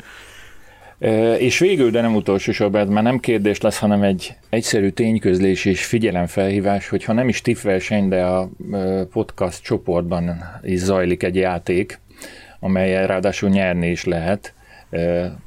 És 1.38 1.58
végül, 1.58 1.90
de 1.90 2.00
nem 2.00 2.14
utolsó 2.14 2.52
sorban, 2.52 2.80
ez 2.80 2.88
már 2.88 3.02
nem 3.02 3.18
kérdés 3.18 3.60
lesz, 3.60 3.78
hanem 3.78 4.02
egy 4.02 4.36
egyszerű 4.48 4.88
tényközlés 4.88 5.64
és 5.64 5.84
figyelemfelhívás, 5.84 6.88
hogyha 6.88 7.12
nem 7.12 7.28
is 7.28 7.40
tippverseny, 7.40 8.08
de 8.08 8.24
a 8.24 8.48
podcast 9.12 9.62
csoportban 9.62 10.44
is 10.62 10.78
zajlik 10.78 11.22
egy 11.22 11.36
játék, 11.36 12.00
amelyen 12.60 13.06
ráadásul 13.06 13.48
nyerni 13.48 13.90
is 13.90 14.04
lehet. 14.04 14.52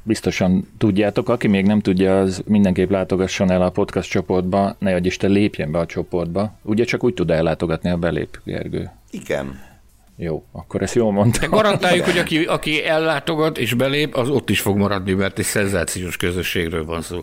Biztosan 0.02 0.68
tudjátok, 0.78 1.28
aki 1.28 1.48
még 1.48 1.66
nem 1.66 1.80
tudja, 1.80 2.20
az 2.20 2.42
mindenképp 2.46 2.90
látogasson 2.90 3.50
el 3.50 3.62
a 3.62 3.70
podcast 3.70 4.10
csoportba, 4.10 4.76
ne 4.78 4.92
hogy 4.92 5.06
Isten 5.06 5.30
lépjen 5.30 5.72
be 5.72 5.78
a 5.78 5.86
csoportba. 5.86 6.58
Ugye 6.62 6.84
csak 6.84 7.04
úgy 7.04 7.14
tud 7.14 7.30
ellátogatni, 7.30 7.90
a 7.90 7.96
belép, 7.96 8.40
Gergő. 8.44 8.90
Igen. 9.10 9.70
Jó, 10.16 10.44
akkor 10.52 10.82
ezt 10.82 10.94
jól 10.94 11.12
mondtam. 11.12 11.50
De 11.50 11.56
garantáljuk, 11.56 12.04
hogy 12.04 12.18
aki, 12.18 12.44
aki 12.44 12.84
ellátogat 12.84 13.58
és 13.58 13.74
belép, 13.74 14.14
az 14.14 14.28
ott 14.28 14.50
is 14.50 14.60
fog 14.60 14.76
maradni, 14.76 15.12
mert 15.12 15.38
egy 15.38 15.44
szenzációs 15.44 16.16
közösségről 16.16 16.84
van 16.84 17.02
szó. 17.02 17.20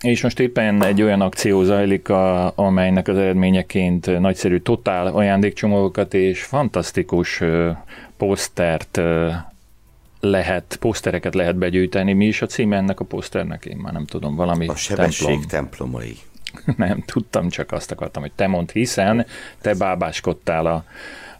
És 0.00 0.22
most 0.22 0.40
éppen 0.40 0.84
egy 0.84 1.02
olyan 1.02 1.20
akció 1.20 1.62
zajlik, 1.62 2.08
a, 2.08 2.52
amelynek 2.56 3.08
az 3.08 3.16
eredményeként 3.16 4.20
nagyszerű 4.20 4.58
totál 4.58 5.06
ajándékcsomagokat 5.06 6.14
és 6.14 6.42
fantasztikus 6.42 7.40
uh, 7.40 7.76
posztert 8.16 8.96
uh, 8.96 9.32
lehet, 10.20 10.76
posztereket 10.80 11.34
lehet 11.34 11.56
begyűjteni. 11.56 12.12
Mi 12.12 12.26
is 12.26 12.42
a 12.42 12.46
címe 12.46 12.76
ennek 12.76 13.00
a 13.00 13.04
poszternek? 13.04 13.64
Én 13.64 13.76
már 13.76 13.92
nem 13.92 14.06
tudom, 14.06 14.36
valami 14.36 14.66
A 14.66 14.74
sebesség 14.74 15.26
templom. 15.26 15.48
templomai. 15.48 16.16
Nem, 16.76 17.02
tudtam, 17.06 17.48
csak 17.48 17.72
azt 17.72 17.90
akartam, 17.90 18.22
hogy 18.22 18.32
te 18.32 18.46
mondd, 18.46 18.68
hiszen 18.72 19.26
te 19.60 19.74
bábáskodtál 19.74 20.66
a, 20.66 20.84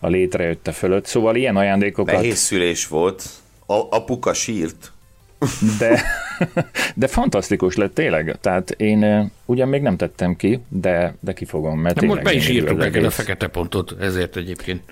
a 0.00 0.08
létrejötte 0.08 0.72
fölött. 0.72 1.06
Szóval 1.06 1.36
ilyen 1.36 1.56
ajándékokat... 1.56 2.14
Nehéz 2.14 2.38
szülés 2.38 2.88
volt. 2.88 3.24
A, 3.66 3.74
apuka 3.74 4.32
sírt. 4.34 4.92
De, 5.78 6.02
de 6.94 7.06
fantasztikus 7.06 7.76
lett 7.76 7.94
tényleg. 7.94 8.36
Tehát 8.40 8.70
én 8.70 9.30
ugyan 9.44 9.68
még 9.68 9.82
nem 9.82 9.96
tettem 9.96 10.36
ki, 10.36 10.60
de, 10.68 11.14
de 11.20 11.32
ki 11.32 11.44
fogom, 11.44 11.80
mert 11.80 12.00
De 12.00 12.06
most 12.06 12.22
be 12.22 12.32
is 12.32 12.48
írtuk 12.48 12.78
neked 12.78 13.04
a 13.04 13.10
fekete 13.10 13.46
pontot, 13.46 13.94
ezért 14.00 14.36
egyébként. 14.36 14.82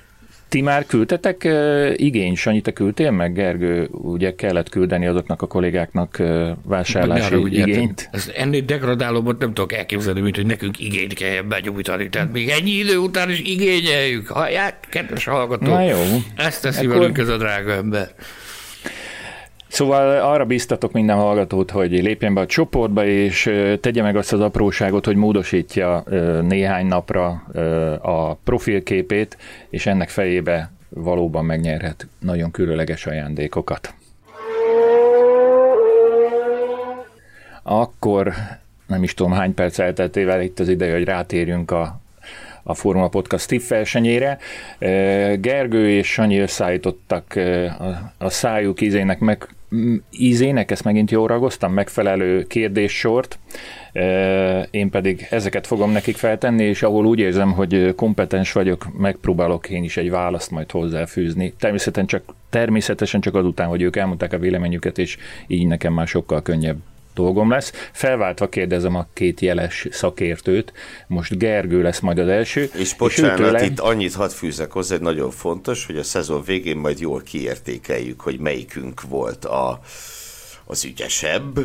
Ti 0.49 0.61
már 0.61 0.87
küldtetek 0.87 1.43
uh, 1.45 1.93
igény, 1.97 2.35
Sanyi, 2.35 2.61
te 2.61 2.73
küldtél 2.73 3.11
meg, 3.11 3.33
Gergő? 3.33 3.89
Ugye 3.91 4.35
kellett 4.35 4.69
küldeni 4.69 5.07
azoknak 5.07 5.43
a 5.43 5.47
kollégáknak 5.47 6.17
uh, 6.19 6.49
vásárlási 6.65 7.35
arra, 7.35 7.47
igényt. 7.47 8.01
hát 8.01 8.15
Ez 8.15 8.31
ennél 8.37 8.61
degradálóbbat 8.61 9.39
nem 9.39 9.55
tudok 9.55 9.73
elképzelni, 9.73 10.21
mint 10.21 10.37
hogy 10.37 10.47
nekünk 10.47 10.79
igényt 10.79 11.13
kell 11.15 11.43
benyújtani. 11.43 12.09
Tehát 12.09 12.33
még 12.33 12.49
ennyi 12.49 12.71
idő 12.71 12.97
után 12.97 13.31
is 13.31 13.41
igényeljük. 13.41 14.29
Hallják, 14.29 14.75
kedves 14.91 15.25
hallgatók? 15.25 15.69
Na 15.69 15.83
jó. 15.83 15.99
Ezt 16.37 16.63
teszi 16.63 16.87
Akkor- 16.87 16.99
velünk 16.99 17.19
ez 17.19 17.29
a 17.29 17.37
drága 17.37 17.73
ember. 17.73 18.09
Szóval 19.69 20.21
arra 20.33 20.45
biztatok 20.45 20.93
minden 20.93 21.17
hallgatót, 21.17 21.71
hogy 21.71 21.91
lépjen 21.91 22.35
be 22.35 22.41
a 22.41 22.47
csoportba, 22.47 23.07
és 23.07 23.51
tegye 23.81 24.03
meg 24.03 24.17
azt 24.17 24.33
az 24.33 24.41
apróságot, 24.41 25.05
hogy 25.05 25.17
módosítja 25.17 26.05
néhány 26.43 26.87
napra 26.87 27.29
a 28.01 28.35
profilképét, 28.35 29.37
és 29.71 29.87
ennek 29.87 30.09
fejébe 30.09 30.71
valóban 30.89 31.45
megnyerhet 31.45 32.07
nagyon 32.19 32.51
különleges 32.51 33.07
ajándékokat. 33.07 33.95
Akkor 37.63 38.33
nem 38.87 39.03
is 39.03 39.15
tudom 39.15 39.33
hány 39.33 39.55
perc 39.55 39.79
elteltével 39.79 40.43
itt 40.43 40.59
az 40.59 40.69
ideje, 40.69 40.93
hogy 40.93 41.05
rátérjünk 41.05 41.71
a, 41.71 42.01
a 42.63 42.75
Formula 42.75 43.09
Podcast 43.09 43.49
Tipp 43.49 43.69
versenyére. 43.69 44.39
Gergő 45.41 45.91
és 45.91 46.13
Sanyi 46.13 46.39
összeállítottak 46.39 47.39
a, 48.19 48.31
szájuk 48.31 48.81
ízének, 48.81 49.19
meg, 49.19 49.49
ízének, 50.11 50.71
ezt 50.71 50.85
megint 50.85 51.11
jól 51.11 51.27
ragoztam, 51.27 51.73
megfelelő 51.73 52.43
kérdéssort. 52.43 53.39
Én 54.71 54.91
pedig 54.91 55.27
ezeket 55.31 55.67
fogom 55.67 55.91
nekik 55.91 56.17
feltenni, 56.17 56.65
és 56.65 56.83
ahol 56.83 57.07
úgy 57.07 57.19
érzem, 57.19 57.53
hogy 57.53 57.95
kompetens 57.95 58.53
vagyok, 58.53 58.99
megpróbálok 58.99 59.69
én 59.69 59.85
is 59.85 59.97
egy 59.97 60.11
választ 60.11 60.51
majd 60.51 60.71
hozzáfűzni. 60.71 61.55
Természetesen 61.59 62.07
csak, 62.07 62.35
természetesen 62.51 63.21
csak 63.21 63.35
azután, 63.35 63.69
hogy 63.69 63.83
ők 63.83 63.97
elmondták 63.97 64.33
a 64.33 64.39
véleményüket, 64.39 64.99
és 64.99 65.17
így 65.47 65.67
nekem 65.67 65.93
már 65.93 66.07
sokkal 66.07 66.43
könnyebb 66.43 66.79
dolgom 67.23 67.51
lesz. 67.51 67.73
Felváltva 67.93 68.49
kérdezem 68.49 68.95
a 68.95 69.07
két 69.13 69.41
jeles 69.41 69.87
szakértőt. 69.91 70.73
Most 71.07 71.39
Gergő 71.39 71.83
lesz 71.83 72.01
majd 72.01 72.19
az 72.19 72.29
első. 72.29 72.71
És 72.75 72.95
bocsánat, 72.95 73.41
őtőle- 73.41 73.63
itt 73.63 73.81
annyit 73.81 74.15
hadd 74.15 74.29
fűzek 74.31 74.73
hozzá, 74.73 74.95
hogy 74.95 75.05
nagyon 75.05 75.31
fontos, 75.31 75.87
hogy 75.87 75.97
a 75.97 76.03
szezon 76.03 76.43
végén 76.45 76.77
majd 76.77 77.01
jól 77.01 77.23
kiértékeljük, 77.23 78.21
hogy 78.21 78.39
melyikünk 78.39 79.03
volt 79.03 79.45
a, 79.45 79.81
az 80.65 80.85
ügyesebb. 80.85 81.59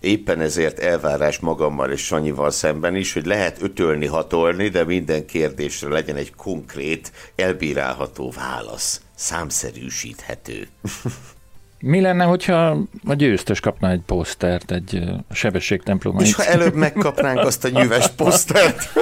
Éppen 0.00 0.40
ezért 0.40 0.78
elvárás 0.78 1.38
magammal 1.38 1.90
és 1.90 2.04
Sanyival 2.04 2.50
szemben 2.50 2.96
is, 2.96 3.12
hogy 3.12 3.26
lehet 3.26 3.62
ötölni, 3.62 4.06
hatolni, 4.06 4.68
de 4.68 4.84
minden 4.84 5.26
kérdésre 5.26 5.88
legyen 5.88 6.16
egy 6.16 6.34
konkrét, 6.34 7.12
elbírálható 7.36 8.32
válasz. 8.36 9.00
Számszerűsíthető. 9.14 10.68
Mi 11.84 12.00
lenne, 12.00 12.24
hogyha 12.24 12.78
a 13.04 13.14
győztes 13.14 13.60
kapna 13.60 13.90
egy 13.90 14.00
posztert, 14.06 14.70
egy 14.70 14.94
ö, 14.94 15.34
sebességtemplomait? 15.34 16.26
És 16.26 16.34
ha 16.34 16.44
előbb 16.44 16.74
megkapnánk 16.74 17.38
azt 17.38 17.64
a 17.64 17.68
nyüves 17.68 18.08
posztert? 18.08 18.92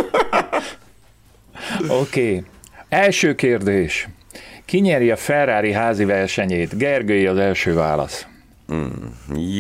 Oké. 1.89 2.37
Okay. 2.37 2.45
Első 2.89 3.35
kérdés. 3.35 4.09
Ki 4.65 4.79
nyeri 4.79 5.11
a 5.11 5.17
Ferrari 5.17 5.73
házi 5.73 6.05
versenyét? 6.05 6.77
Gergői 6.77 7.27
az 7.27 7.37
első 7.37 7.75
válasz. 7.75 8.27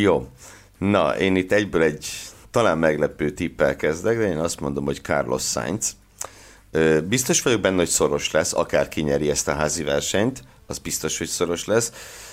Jó. 0.00 0.28
Na, 0.78 1.18
én 1.18 1.36
itt 1.36 1.52
egyből 1.52 1.82
egy 1.82 2.06
talán 2.50 2.78
meglepő 2.78 3.30
tippel 3.30 3.76
kezdek, 3.76 4.18
de 4.18 4.28
én 4.28 4.38
azt 4.38 4.60
mondom, 4.60 4.84
hogy 4.84 5.00
Carlos 5.02 5.42
Sainz. 5.42 5.96
Biztos 7.08 7.42
vagyok 7.42 7.60
benne, 7.60 7.76
hogy 7.76 7.88
szoros 7.88 8.30
lesz, 8.30 8.52
akár 8.52 8.88
kinyeri 8.88 9.30
ezt 9.30 9.48
a 9.48 9.54
házi 9.54 9.82
versenyt, 9.82 10.42
az 10.66 10.78
biztos, 10.78 11.18
hogy 11.18 11.26
szoros 11.26 11.64
lesz, 11.64 11.92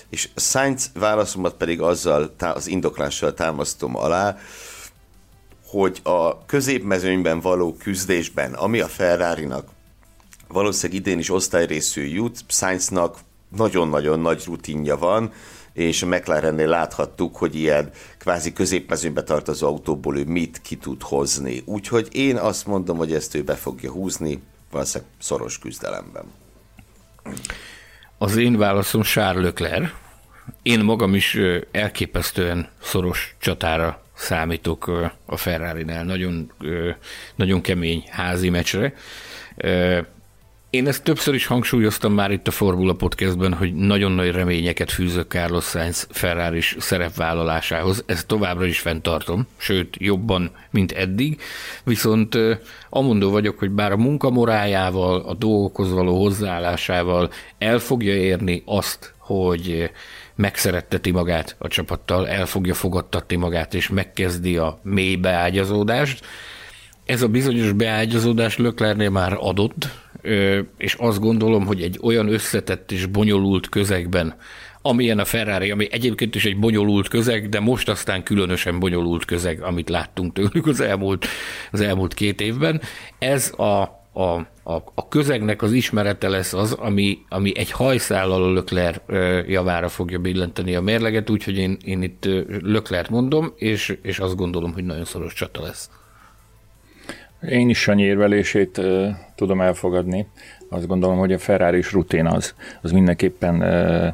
és 0.09 0.29
Sainz 0.35 0.91
válaszomat 0.93 1.53
pedig 1.53 1.81
azzal, 1.81 2.35
az 2.39 2.67
indoklással 2.67 3.33
támasztom 3.33 3.95
alá, 3.95 4.37
hogy 5.65 5.99
a 6.03 6.45
középmezőnyben 6.45 7.39
való 7.39 7.75
küzdésben, 7.75 8.53
ami 8.53 8.79
a 8.79 8.87
Ferrari-nak 8.87 9.67
valószínűleg 10.47 11.01
idén 11.01 11.19
is 11.19 11.29
osztályrészű 11.29 12.03
jut, 12.03 12.39
Sainznak 12.47 13.17
nagyon-nagyon 13.55 14.19
nagy 14.19 14.43
rutinja 14.45 14.97
van, 14.97 15.33
és 15.73 16.01
a 16.01 16.05
McLarennél 16.05 16.67
láthattuk, 16.67 17.35
hogy 17.35 17.55
ilyen 17.55 17.91
kvázi 18.17 18.53
középmezőnybe 18.53 19.23
tartozó 19.23 19.67
autóból 19.67 20.17
ő 20.17 20.23
mit 20.25 20.61
ki 20.61 20.75
tud 20.75 21.01
hozni. 21.01 21.63
Úgyhogy 21.65 22.07
én 22.11 22.37
azt 22.37 22.65
mondom, 22.65 22.97
hogy 22.97 23.13
ezt 23.13 23.35
ő 23.35 23.43
be 23.43 23.55
fogja 23.55 23.91
húzni, 23.91 24.41
valószínűleg 24.71 25.13
szoros 25.19 25.59
küzdelemben. 25.59 26.25
Az 28.17 28.35
én 28.35 28.57
válaszom 28.57 29.01
Charles 29.01 29.43
Leclerc. 29.43 29.89
Én 30.61 30.79
magam 30.79 31.15
is 31.15 31.37
elképesztően 31.71 32.69
szoros 32.81 33.35
csatára 33.39 34.01
számítok 34.13 34.87
a 35.25 35.37
Ferrari-nál. 35.37 36.03
Nagyon, 36.03 36.51
nagyon 37.35 37.61
kemény 37.61 38.03
házi 38.09 38.49
meccsre. 38.49 38.93
Én 40.69 40.87
ezt 40.87 41.03
többször 41.03 41.33
is 41.33 41.45
hangsúlyoztam 41.45 42.13
már 42.13 42.31
itt 42.31 42.47
a 42.47 42.51
Formula 42.51 42.93
Podcastben, 42.93 43.53
hogy 43.53 43.73
nagyon 43.73 44.11
nagy 44.11 44.31
reményeket 44.31 44.91
fűzök 44.91 45.31
Carlos 45.31 45.65
Sainz 45.65 46.07
ferrari 46.11 46.61
szerepvállalásához. 46.77 48.03
Ezt 48.05 48.27
továbbra 48.27 48.65
is 48.65 48.79
fenntartom, 48.79 49.47
sőt 49.57 49.95
jobban, 49.99 50.51
mint 50.71 50.91
eddig. 50.91 51.41
Viszont 51.83 52.37
amondó 52.89 53.29
vagyok, 53.29 53.59
hogy 53.59 53.69
bár 53.71 53.91
a 53.91 53.97
munkamorájával, 53.97 55.21
a 55.21 55.33
dolgokhoz 55.33 55.91
való 55.91 56.21
hozzáállásával 56.21 57.31
el 57.57 57.79
fogja 57.79 58.13
érni 58.13 58.63
azt, 58.65 59.13
hogy 59.17 59.91
megszeretteti 60.35 61.11
magát 61.11 61.55
a 61.57 61.67
csapattal, 61.67 62.27
el 62.27 62.45
fogja 62.45 62.73
fogadtatni 62.73 63.35
magát, 63.35 63.73
és 63.73 63.89
megkezdi 63.89 64.57
a 64.57 64.79
mély 64.83 65.15
beágyazódást. 65.15 66.25
Ez 67.07 67.21
a 67.21 67.27
bizonyos 67.27 67.71
beágyazódás 67.71 68.57
Löklernél 68.57 69.09
már 69.09 69.37
adott, 69.39 69.87
és 70.77 70.93
azt 70.93 71.19
gondolom, 71.19 71.65
hogy 71.65 71.81
egy 71.81 71.99
olyan 72.01 72.33
összetett 72.33 72.91
és 72.91 73.05
bonyolult 73.05 73.69
közegben, 73.69 74.35
amilyen 74.81 75.19
a 75.19 75.25
Ferrari, 75.25 75.71
ami 75.71 75.87
egyébként 75.91 76.35
is 76.35 76.45
egy 76.45 76.59
bonyolult 76.59 77.07
közeg, 77.07 77.49
de 77.49 77.59
most 77.59 77.89
aztán 77.89 78.23
különösen 78.23 78.79
bonyolult 78.79 79.25
közeg, 79.25 79.61
amit 79.61 79.89
láttunk 79.89 80.33
tőlük 80.33 80.67
az 80.67 80.79
elmúlt, 80.79 81.25
az 81.71 81.81
elmúlt 81.81 82.13
két 82.13 82.41
évben. 82.41 82.81
Ez 83.19 83.53
a, 83.57 83.81
a, 84.13 84.21
a, 84.63 84.73
a 84.95 85.07
közegnek 85.07 85.61
az 85.61 85.71
ismerete 85.71 86.29
lesz 86.29 86.53
az, 86.53 86.71
ami, 86.71 87.19
ami 87.29 87.57
egy 87.57 87.71
hajszállal 87.71 88.43
a 88.43 88.51
Lökler 88.51 89.01
javára 89.47 89.89
fogja 89.89 90.19
billenteni 90.19 90.75
a 90.75 90.81
mérleget, 90.81 91.29
úgyhogy 91.29 91.57
én, 91.57 91.77
én 91.85 92.01
itt 92.01 92.25
Löklert 92.61 93.09
mondom, 93.09 93.53
és, 93.55 93.97
és 94.01 94.19
azt 94.19 94.35
gondolom, 94.35 94.73
hogy 94.73 94.83
nagyon 94.83 95.05
szoros 95.05 95.33
csata 95.33 95.61
lesz. 95.61 95.89
Én 97.41 97.69
is 97.69 97.79
Sanyi 97.79 98.03
érvelését 98.03 98.77
uh, 98.77 99.07
tudom 99.35 99.61
elfogadni. 99.61 100.27
Azt 100.69 100.87
gondolom, 100.87 101.17
hogy 101.17 101.33
a 101.33 101.39
Ferrari 101.39 101.77
is 101.77 101.91
rutin 101.91 102.25
az, 102.25 102.53
az 102.81 102.91
mindenképpen 102.91 103.61
uh, 103.61 104.13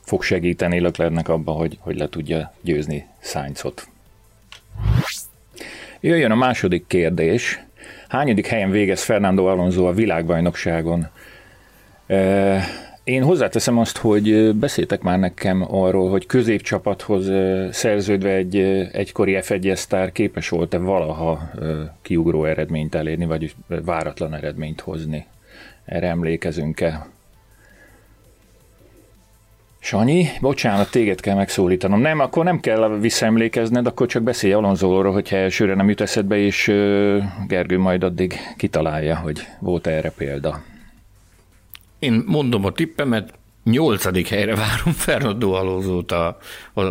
fog 0.00 0.22
segíteni 0.22 0.80
Leclercnek 0.80 1.28
abban, 1.28 1.56
hogy, 1.56 1.78
hogy 1.80 1.96
le 1.96 2.08
tudja 2.08 2.54
győzni 2.60 3.06
Sainzot. 3.20 3.88
Jöjjön 6.00 6.30
a 6.30 6.34
második 6.34 6.86
kérdés. 6.86 7.60
Hányadik 8.08 8.46
helyen 8.46 8.70
végez 8.70 9.02
Fernando 9.02 9.46
Alonso 9.46 9.86
a 9.86 9.92
világbajnokságon? 9.92 11.08
Uh, 12.08 12.62
én 13.10 13.22
hozzáteszem 13.22 13.78
azt, 13.78 13.96
hogy 13.96 14.54
beszéltek 14.54 15.02
már 15.02 15.18
nekem 15.18 15.64
arról, 15.68 16.10
hogy 16.10 16.26
középcsapathoz 16.26 17.30
szerződve 17.70 18.30
egy 18.30 18.56
egykori 18.92 19.38
F1 19.40 19.74
sztár 19.74 20.12
képes 20.12 20.48
volt-e 20.48 20.78
valaha 20.78 21.50
kiugró 22.02 22.44
eredményt 22.44 22.94
elérni, 22.94 23.24
vagy 23.24 23.54
váratlan 23.66 24.34
eredményt 24.34 24.80
hozni. 24.80 25.26
Erre 25.84 26.06
emlékezünk-e? 26.06 27.06
Sanyi, 29.78 30.26
bocsánat, 30.40 30.90
téged 30.90 31.20
kell 31.20 31.34
megszólítanom. 31.34 32.00
Nem, 32.00 32.18
akkor 32.18 32.44
nem 32.44 32.60
kell 32.60 32.98
visszaemlékezned, 33.00 33.86
akkor 33.86 34.06
csak 34.06 34.22
beszélj 34.22 34.52
Alonzóról, 34.52 35.12
hogyha 35.12 35.36
elsőre 35.36 35.74
nem 35.74 35.88
jut 35.88 36.00
eszedbe, 36.00 36.36
és 36.36 36.66
Gergő 37.48 37.78
majd 37.78 38.02
addig 38.02 38.34
kitalálja, 38.56 39.16
hogy 39.16 39.40
volt 39.58 39.86
erre 39.86 40.10
példa. 40.10 40.62
Én 42.00 42.22
mondom 42.26 42.64
a 42.64 42.72
tippemet, 42.72 43.38
nyolcadik 43.70 44.28
helyre 44.28 44.54
várom 44.54 44.92
Fernando 44.92 45.52
Alonso-t 45.52 46.12
a, 46.12 46.38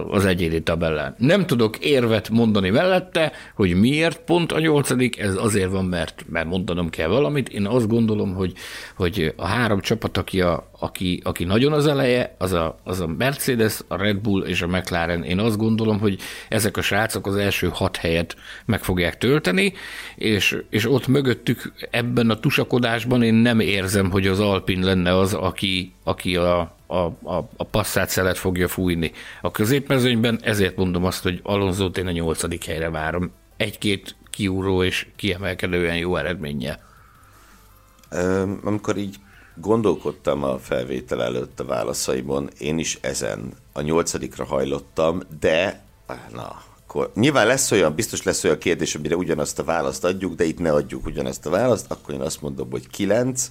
az 0.10 0.26
egyéni 0.26 0.62
tabellán. 0.62 1.16
Nem 1.18 1.46
tudok 1.46 1.78
érvet 1.78 2.30
mondani 2.30 2.70
mellette, 2.70 3.32
hogy 3.56 3.76
miért 3.76 4.20
pont 4.20 4.52
a 4.52 4.60
nyolcadik, 4.60 5.20
ez 5.20 5.36
azért 5.36 5.72
van, 5.72 5.86
mert, 5.86 6.26
mert 6.30 6.48
mondanom 6.48 6.90
kell 6.90 7.08
valamit. 7.08 7.50
Én 7.50 7.68
azt 7.68 7.88
gondolom, 7.88 8.34
hogy, 8.34 8.54
hogy 8.96 9.34
a 9.36 9.46
három 9.46 9.80
csapat, 9.80 10.18
aki, 10.18 10.42
a, 10.42 10.70
aki, 10.80 11.22
aki 11.24 11.44
nagyon 11.44 11.74
az 11.74 11.88
eleje, 11.88 12.36
az 12.38 12.54
a, 12.54 12.80
az 12.84 13.00
a 13.00 13.08
Mercedes, 13.08 13.80
a 13.88 13.96
Red 13.96 14.18
Bull 14.18 14.42
és 14.42 14.62
a 14.62 14.68
McLaren. 14.68 15.24
Én 15.24 15.40
azt 15.40 15.58
gondolom, 15.58 16.00
hogy 16.00 16.20
ezek 16.50 16.78
a 16.78 16.82
srácok 16.82 17.28
az 17.28 17.36
első 17.36 17.70
hat 17.74 17.98
helyet 17.98 18.36
meg 18.66 18.84
fogják 18.84 19.18
tölteni, 19.18 19.74
és, 20.16 20.58
és 20.70 20.92
ott 20.92 21.08
mögöttük 21.08 21.74
ebben 21.92 22.30
a 22.30 22.40
tusakodásban 22.40 23.24
én 23.24 23.34
nem 23.34 23.60
érzem, 23.60 24.12
hogy 24.12 24.28
az 24.28 24.40
Alpin 24.40 24.84
lenne 24.84 25.18
az, 25.18 25.34
aki, 25.34 25.94
aki 26.10 26.36
a, 26.36 26.60
a, 26.88 26.98
a, 27.24 27.50
a 27.58 27.64
passzát 27.64 28.10
szelet 28.10 28.38
fogja 28.38 28.68
fújni. 28.68 29.12
A 29.42 29.52
középmezőnyben 29.52 30.40
ezért 30.44 30.76
mondom 30.76 31.06
azt, 31.06 31.24
hogy 31.24 31.40
Alonso 31.44 31.86
én 31.86 32.08
a 32.08 32.12
nyolcadik 32.12 32.66
helyre 32.66 32.90
várom. 32.90 33.32
Egy-két 33.58 34.16
kiúró 34.30 34.84
és 34.84 35.08
kiemelkedően 35.16 35.98
jó 35.98 36.16
eredménnyel. 36.16 36.80
Amikor 38.64 38.98
így 38.98 39.16
gondolkodtam 39.56 40.44
a 40.44 40.58
felvétel 40.58 41.24
előtt 41.24 41.60
a 41.60 41.66
válaszaimon, 41.66 42.50
én 42.58 42.78
is 42.78 42.98
ezen 43.02 43.54
a 43.74 43.82
nyolcadikra 43.82 44.46
hajlottam, 44.46 45.22
de 45.40 45.84
na, 46.34 46.62
akkor 46.84 47.12
nyilván 47.16 47.48
lesz 47.48 47.72
olyan, 47.72 47.96
biztos 47.96 48.24
lesz 48.24 48.44
olyan 48.44 48.58
kérdés, 48.58 48.96
amire 48.96 49.16
ugyanazt 49.16 49.60
a 49.60 49.64
választ 49.64 50.04
adjuk, 50.04 50.36
de 50.36 50.44
itt 50.44 50.60
ne 50.60 50.72
adjuk 50.72 51.06
ugyanazt 51.06 51.46
a 51.46 51.50
választ, 51.50 51.92
akkor 51.92 52.14
én 52.14 52.22
azt 52.22 52.42
mondom, 52.42 52.70
hogy 52.72 52.88
kilenc. 52.88 53.48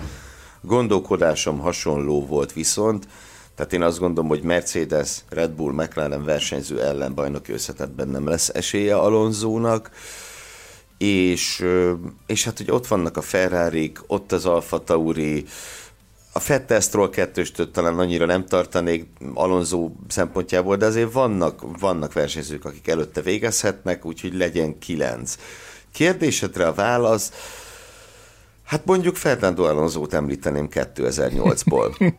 Gondolkodásom 0.60 1.58
hasonló 1.58 2.26
volt 2.26 2.52
viszont, 2.52 3.08
tehát 3.54 3.72
én 3.72 3.82
azt 3.82 3.98
gondolom, 3.98 4.28
hogy 4.28 4.42
Mercedes, 4.42 5.24
Red 5.28 5.50
Bull, 5.50 5.72
McLaren 5.72 6.24
versenyző 6.24 6.82
ellen 6.82 7.14
bajnoki 7.14 7.52
összetetben 7.52 8.08
nem 8.08 8.28
lesz 8.28 8.48
esélye 8.48 8.96
Alonzónak, 8.96 9.90
és, 10.98 11.64
és 12.26 12.44
hát 12.44 12.56
hogy 12.56 12.70
ott 12.70 12.86
vannak 12.86 13.16
a 13.16 13.22
ferrari 13.22 13.92
ott 14.06 14.32
az 14.32 14.46
Alfa 14.46 14.84
Tauri, 14.84 15.44
a 16.32 16.40
Fettel 16.40 16.80
Stroll 16.80 17.10
kettőstől 17.10 17.70
talán 17.70 17.98
annyira 17.98 18.26
nem 18.26 18.46
tartanék 18.46 19.06
Alonso 19.34 19.90
szempontjából, 20.08 20.76
de 20.76 20.86
azért 20.86 21.12
vannak, 21.12 21.78
vannak 21.78 22.12
versenyzők, 22.12 22.64
akik 22.64 22.88
előtte 22.88 23.20
végezhetnek, 23.20 24.04
úgyhogy 24.04 24.34
legyen 24.34 24.78
kilenc. 24.78 25.36
Kérdésedre 25.92 26.66
a 26.66 26.74
válasz, 26.74 27.32
Hát 28.68 28.84
mondjuk 28.84 29.16
Fernando 29.16 29.64
Alonso-t 29.64 30.14
említeném 30.14 30.68
2008-ból. 30.70 32.12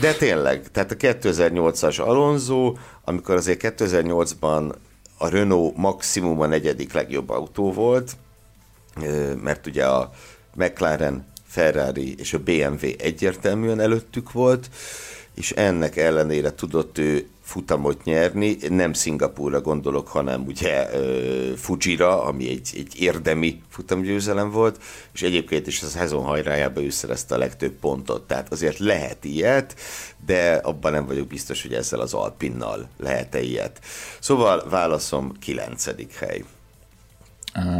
De 0.00 0.12
tényleg, 0.12 0.70
tehát 0.70 0.90
a 0.90 0.94
2008-as 0.94 2.00
Alonso, 2.00 2.74
amikor 3.04 3.34
azért 3.34 3.60
2008-ban 3.78 4.72
a 5.18 5.28
Renault 5.28 5.76
maximum 5.76 6.40
a 6.40 6.46
negyedik 6.46 6.92
legjobb 6.92 7.30
autó 7.30 7.72
volt, 7.72 8.16
mert 9.42 9.66
ugye 9.66 9.86
a 9.86 10.10
McLaren, 10.54 11.26
Ferrari 11.46 12.14
és 12.18 12.32
a 12.32 12.38
BMW 12.38 12.86
egyértelműen 12.98 13.80
előttük 13.80 14.32
volt, 14.32 14.70
és 15.34 15.50
ennek 15.50 15.96
ellenére 15.96 16.54
tudott 16.54 16.98
ő 16.98 17.28
futamot 17.52 18.04
nyerni, 18.04 18.56
nem 18.68 18.92
Szingapúra 18.92 19.60
gondolok, 19.60 20.08
hanem 20.08 20.44
ugye 20.46 20.88
Fujira, 21.56 22.22
ami 22.22 22.48
egy, 22.48 22.70
egy 22.74 23.00
érdemi 23.00 23.62
futamgyőzelem 23.68 24.50
volt, 24.50 24.82
és 25.12 25.22
egyébként 25.22 25.66
is 25.66 25.82
a 25.82 25.86
szezon 25.86 26.22
hajrájában 26.24 26.84
ő 26.84 26.90
szerezte 26.90 27.34
a 27.34 27.38
legtöbb 27.38 27.72
pontot, 27.72 28.26
tehát 28.26 28.52
azért 28.52 28.78
lehet 28.78 29.24
ilyet, 29.24 29.74
de 30.26 30.54
abban 30.54 30.92
nem 30.92 31.06
vagyok 31.06 31.26
biztos, 31.26 31.62
hogy 31.62 31.74
ezzel 31.74 32.00
az 32.00 32.14
Alpinnal 32.14 32.88
lehet-e 32.98 33.40
ilyet. 33.40 33.80
Szóval 34.20 34.68
válaszom 34.68 35.32
9. 35.40 35.84
hely. 36.18 36.44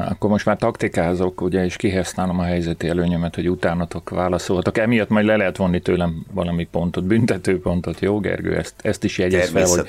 Akkor 0.08 0.30
most 0.30 0.46
már 0.46 0.56
taktikázok, 0.56 1.40
ugye, 1.40 1.64
és 1.64 1.76
kihasználom 1.76 2.38
a 2.38 2.44
helyzeti 2.44 2.88
előnyömet, 2.88 3.34
hogy 3.34 3.50
utánatok 3.50 4.10
válaszoltok. 4.10 4.78
Emiatt 4.78 5.08
majd 5.08 5.26
le 5.26 5.36
lehet 5.36 5.56
vonni 5.56 5.80
tőlem 5.80 6.24
valami 6.32 6.68
pontot, 6.70 7.04
büntetőpontot, 7.04 8.00
jó 8.00 8.20
Gergő? 8.20 8.56
Ezt, 8.56 8.74
ezt 8.82 9.04
is 9.04 9.18
jegyez 9.18 9.50
fel, 9.50 9.66
hogy 9.66 9.86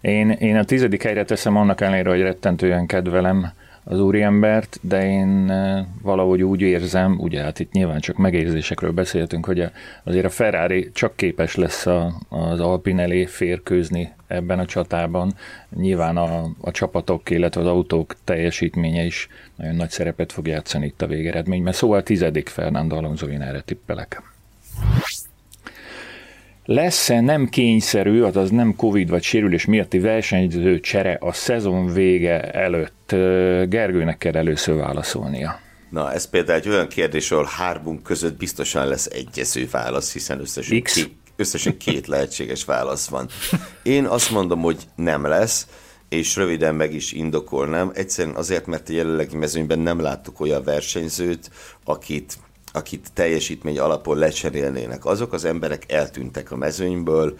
én, 0.00 0.30
én 0.30 0.56
a 0.56 0.64
tizedik 0.64 1.02
helyre 1.02 1.24
teszem 1.24 1.56
annak 1.56 1.80
ellenére, 1.80 2.10
hogy 2.10 2.20
rettentően 2.20 2.86
kedvelem 2.86 3.52
az 3.88 4.00
úriembert, 4.00 4.78
de 4.82 5.04
én 5.04 5.52
valahogy 6.02 6.42
úgy 6.42 6.60
érzem, 6.60 7.18
ugye 7.20 7.42
hát 7.42 7.58
itt 7.60 7.72
nyilván 7.72 8.00
csak 8.00 8.16
megérzésekről 8.16 8.92
beszéltünk, 8.92 9.46
hogy 9.46 9.70
azért 10.04 10.24
a 10.24 10.30
Ferrari 10.30 10.90
csak 10.92 11.16
képes 11.16 11.54
lesz 11.54 11.86
a, 11.86 12.12
az 12.28 12.60
Alpin 12.60 12.98
elé 12.98 13.24
férkőzni 13.24 14.12
ebben 14.26 14.58
a 14.58 14.64
csatában. 14.64 15.32
Nyilván 15.76 16.16
a, 16.16 16.50
a 16.60 16.70
csapatok, 16.70 17.30
illetve 17.30 17.60
az 17.60 17.66
autók 17.66 18.14
teljesítménye 18.24 19.04
is 19.04 19.28
nagyon 19.56 19.74
nagy 19.74 19.90
szerepet 19.90 20.32
fog 20.32 20.46
játszani 20.46 20.86
itt 20.86 21.02
a 21.02 21.06
végeredményben. 21.06 21.72
Szóval 21.72 22.02
tizedik 22.02 22.48
Fernando 22.48 22.96
Alonso, 22.96 23.26
én 23.26 23.42
erre 23.42 23.60
tippelek. 23.60 24.22
Lesz-e 26.68 27.20
nem 27.20 27.48
kényszerű, 27.48 28.22
azaz 28.22 28.50
nem 28.50 28.74
Covid 28.76 29.10
vagy 29.10 29.22
sérülés 29.22 29.64
miatti 29.64 29.98
versenyző 29.98 30.80
csere 30.80 31.18
a 31.20 31.32
szezon 31.32 31.92
vége 31.92 32.50
előtt? 32.50 33.10
Gergőnek 33.68 34.18
kell 34.18 34.34
először 34.34 34.76
válaszolnia. 34.76 35.60
Na, 35.90 36.12
ez 36.12 36.30
például 36.30 36.58
egy 36.58 36.68
olyan 36.68 36.88
kérdés, 36.88 37.30
ahol 37.30 37.48
hármunk 37.56 38.02
között 38.02 38.36
biztosan 38.36 38.86
lesz 38.86 39.06
egyező 39.06 39.68
válasz, 39.70 40.12
hiszen 40.12 40.40
összesen, 40.40 40.82
X. 40.82 40.94
Két, 40.94 41.10
összesen 41.36 41.76
két 41.76 42.06
lehetséges 42.14 42.64
válasz 42.64 43.08
van. 43.08 43.28
Én 43.82 44.04
azt 44.04 44.30
mondom, 44.30 44.60
hogy 44.60 44.78
nem 44.96 45.26
lesz, 45.26 45.66
és 46.08 46.36
röviden 46.36 46.74
meg 46.74 46.94
is 46.94 47.12
indokolnám. 47.12 47.90
Egyszerűen 47.94 48.34
azért, 48.34 48.66
mert 48.66 48.88
a 48.88 48.92
jelenlegi 48.92 49.36
mezőnyben 49.36 49.78
nem 49.78 50.00
láttuk 50.00 50.40
olyan 50.40 50.64
versenyzőt, 50.64 51.50
akit 51.84 52.38
akit 52.76 53.08
teljesítmény 53.14 53.78
alapon 53.78 54.18
lecserélnének. 54.18 55.04
Azok 55.04 55.32
az 55.32 55.44
emberek 55.44 55.92
eltűntek 55.92 56.50
a 56.50 56.56
mezőnyből, 56.56 57.38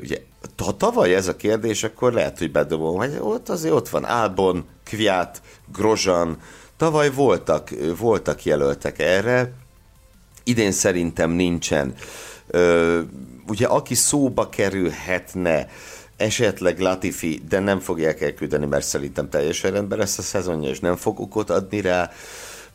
ugye, 0.00 0.18
ha 0.56 0.76
tavaly 0.76 1.14
ez 1.14 1.28
a 1.28 1.36
kérdés, 1.36 1.84
akkor 1.84 2.12
lehet, 2.12 2.38
hogy 2.38 2.50
bedobom, 2.50 2.96
hogy 2.96 3.16
ott 3.20 3.48
azért 3.48 3.74
ott 3.74 3.88
van 3.88 4.04
Albon, 4.04 4.64
Kviat, 4.84 5.42
Grozan, 5.72 6.38
tavaly 6.76 7.10
voltak, 7.10 7.70
voltak 7.98 8.44
jelöltek 8.44 8.98
erre, 8.98 9.52
idén 10.44 10.72
szerintem 10.72 11.30
nincsen. 11.30 11.94
ugye 13.46 13.66
aki 13.66 13.94
szóba 13.94 14.48
kerülhetne, 14.48 15.68
esetleg 16.16 16.80
Latifi, 16.80 17.42
de 17.48 17.58
nem 17.58 17.78
fogják 17.78 18.20
elküldeni, 18.20 18.66
mert 18.66 18.84
szerintem 18.84 19.28
teljesen 19.28 19.70
rendben 19.70 19.98
lesz 19.98 20.18
a 20.18 20.22
szezonja, 20.22 20.68
és 20.68 20.80
nem 20.80 20.96
fog 20.96 21.20
okot 21.20 21.50
adni 21.50 21.80
rá. 21.80 22.10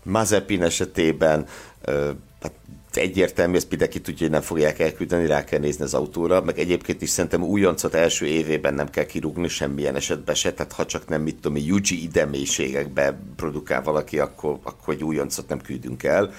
Mazepin 0.10 0.64
esetében 0.64 1.46
hát 2.42 2.54
egyértelmű, 2.94 3.56
ezt 3.56 3.70
mindenki 3.70 4.02
tudja, 4.02 4.20
hogy 4.20 4.30
nem 4.30 4.42
fogják 4.42 4.80
elküldeni, 4.80 5.26
rá 5.26 5.44
kell 5.44 5.60
nézni 5.60 5.84
az 5.84 5.94
autóra, 5.94 6.42
meg 6.42 6.60
egyébként 6.60 7.02
is 7.02 7.10
szerintem 7.10 7.44
újoncot 7.44 7.94
első 7.94 8.26
évében 8.26 8.74
nem 8.74 8.90
kell 8.90 9.06
kirúgni 9.06 9.48
semmilyen 9.48 9.96
esetben 9.96 10.36
se, 10.36 10.54
tehát 10.54 10.72
ha 10.72 10.86
csak 10.86 11.08
nem, 11.08 11.22
mit 11.22 11.36
tudom, 11.36 11.58
Yuji 11.58 12.04
ide 12.04 12.26
mélységekbe 12.26 13.20
produkál 13.36 13.82
valaki, 13.82 14.20
akkor, 14.20 14.60
akkor 14.64 14.94
egy 14.94 15.04
újoncot 15.04 15.50
nem 15.50 15.62
küldünk 15.62 16.04
el. 16.04 16.34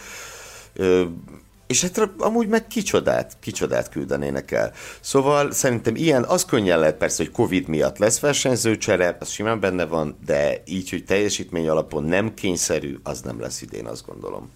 És 1.71 1.83
hát 1.83 2.11
amúgy 2.19 2.49
meg 2.49 2.67
kicsodát, 2.67 3.37
kicsodát 3.41 3.89
küldenének 3.89 4.51
el. 4.51 4.73
Szóval 5.01 5.53
szerintem 5.53 5.97
ilyen, 5.97 6.25
az 6.25 6.45
könnyen 6.45 6.79
lehet 6.79 6.97
persze, 6.97 7.23
hogy 7.23 7.33
Covid 7.33 7.69
miatt 7.69 7.99
lesz 7.99 8.21
versenyzőcsere, 8.21 9.17
az 9.21 9.29
simán 9.31 9.61
benne 9.61 9.85
van, 9.85 10.19
de 10.27 10.63
így, 10.67 10.91
hogy 10.91 11.05
teljesítmény 11.05 11.69
alapon 11.69 12.05
nem 12.05 12.35
kényszerű, 12.35 12.97
az 13.03 13.21
nem 13.21 13.41
lesz 13.41 13.63
idén, 13.63 13.87
azt 13.87 14.07
gondolom. 14.07 14.51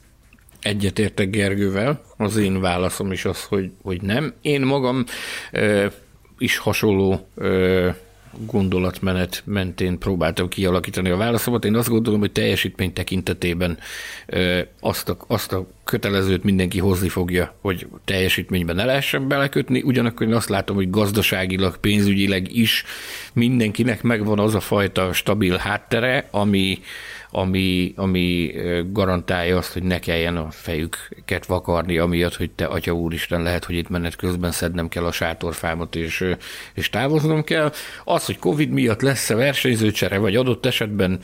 Egyetértek 0.61 1.31
Gergővel, 1.31 2.01
az 2.17 2.37
én 2.37 2.61
válaszom 2.61 3.13
is 3.13 3.25
az, 3.25 3.45
hogy, 3.45 3.71
hogy 3.83 4.03
nem. 4.03 4.35
Én 4.41 4.61
magam 4.61 5.05
ö, 5.53 5.87
is 6.39 6.59
hasonló 6.59 7.29
ö, 7.35 7.91
gondolatmenet 8.47 9.43
mentén 9.45 9.99
próbáltam 9.99 10.49
kialakítani 10.49 11.11
a 11.11 11.17
válaszomat. 11.17 11.65
Én 11.65 11.75
azt 11.75 11.89
gondolom, 11.89 12.21
hogy 12.21 12.33
teljesítmény 12.33 12.93
tekintetében 12.93 13.79
azt 14.81 15.09
a, 15.09 15.17
azt 15.27 15.53
a 15.53 15.67
kötelezőt 15.85 16.45
mindenki 16.45 16.79
hozni 16.79 17.09
fogja, 17.09 17.55
hogy 17.61 17.87
teljesítményben 18.05 18.77
ne 18.77 18.85
lehessen 18.85 19.29
belekötni, 19.29 19.83
ugyanakkor 19.83 20.27
én 20.27 20.35
azt 20.35 20.49
látom, 20.49 20.77
hogy 20.77 20.91
gazdaságilag, 20.91 21.77
pénzügyileg 21.77 22.57
is 22.57 22.85
mindenkinek 23.33 24.03
megvan 24.03 24.39
az 24.39 24.55
a 24.55 24.61
fajta 24.61 25.13
stabil 25.13 25.57
háttere, 25.57 26.29
ami, 26.31 26.79
ami, 27.37 27.93
ami 27.97 28.53
garantálja 28.93 29.57
azt, 29.57 29.73
hogy 29.73 29.83
ne 29.83 29.99
kelljen 29.99 30.37
a 30.37 30.51
fejüket 30.51 31.47
vakarni, 31.47 31.99
amiatt, 31.99 32.37
hogy 32.37 32.51
te, 32.51 32.65
atya 32.65 32.93
úristen, 32.93 33.43
lehet, 33.43 33.65
hogy 33.65 33.75
itt 33.75 33.89
menet 33.89 34.17
közben 34.17 34.51
szednem 34.51 34.89
kell 34.89 35.05
a 35.05 35.13
sátorfámat, 35.13 35.97
és, 35.97 36.25
és 36.75 36.91
távoznom 36.91 37.45
kell. 37.45 37.73
Az, 38.05 38.25
hogy 38.27 38.39
Covid 38.39 38.71
miatt 38.71 39.01
lesz-e 39.01 39.35
versenyzőcsere, 39.35 40.19
vagy 40.19 40.37
adott 40.37 40.67
esetben 40.67 41.21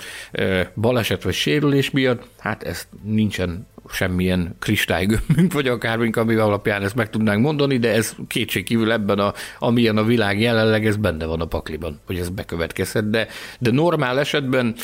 baleset 0.75 1.23
vagy 1.23 1.35
sérülés 1.35 1.91
miatt, 1.91 2.29
hát 2.39 2.63
ezt 2.63 2.89
nincsen 3.03 3.67
semmilyen 3.93 4.57
kristálygömbünk, 4.59 5.53
vagy 5.53 5.69
akármink, 5.69 6.17
ami 6.17 6.35
alapján 6.35 6.83
ezt 6.83 6.95
meg 6.95 7.11
tudnánk 7.11 7.43
mondani, 7.43 7.79
de 7.79 7.93
ez 7.93 8.15
kétségkívül 8.29 8.93
ebben, 8.93 9.19
a, 9.19 9.33
amilyen 9.59 9.97
a 9.97 10.05
világ 10.05 10.41
jelenleg, 10.41 10.87
ez 10.87 10.97
benne 10.97 11.27
van 11.27 11.41
a 11.41 11.47
pakliban, 11.47 12.01
hogy 12.07 12.19
ez 12.19 12.29
bekövetkezhet, 12.29 13.11
de, 13.11 13.27
de 13.59 13.71
normál 13.71 14.19
esetben 14.19 14.75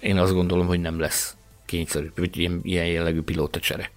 én 0.00 0.18
azt 0.18 0.32
gondolom, 0.32 0.66
hogy 0.66 0.80
nem 0.80 1.00
lesz 1.00 1.36
kényszerű, 1.66 2.06
vagy 2.16 2.38
ilyen, 2.38 2.60
ilyen 2.62 2.86
jellegű 2.86 3.20
pilótacsere. 3.20 3.90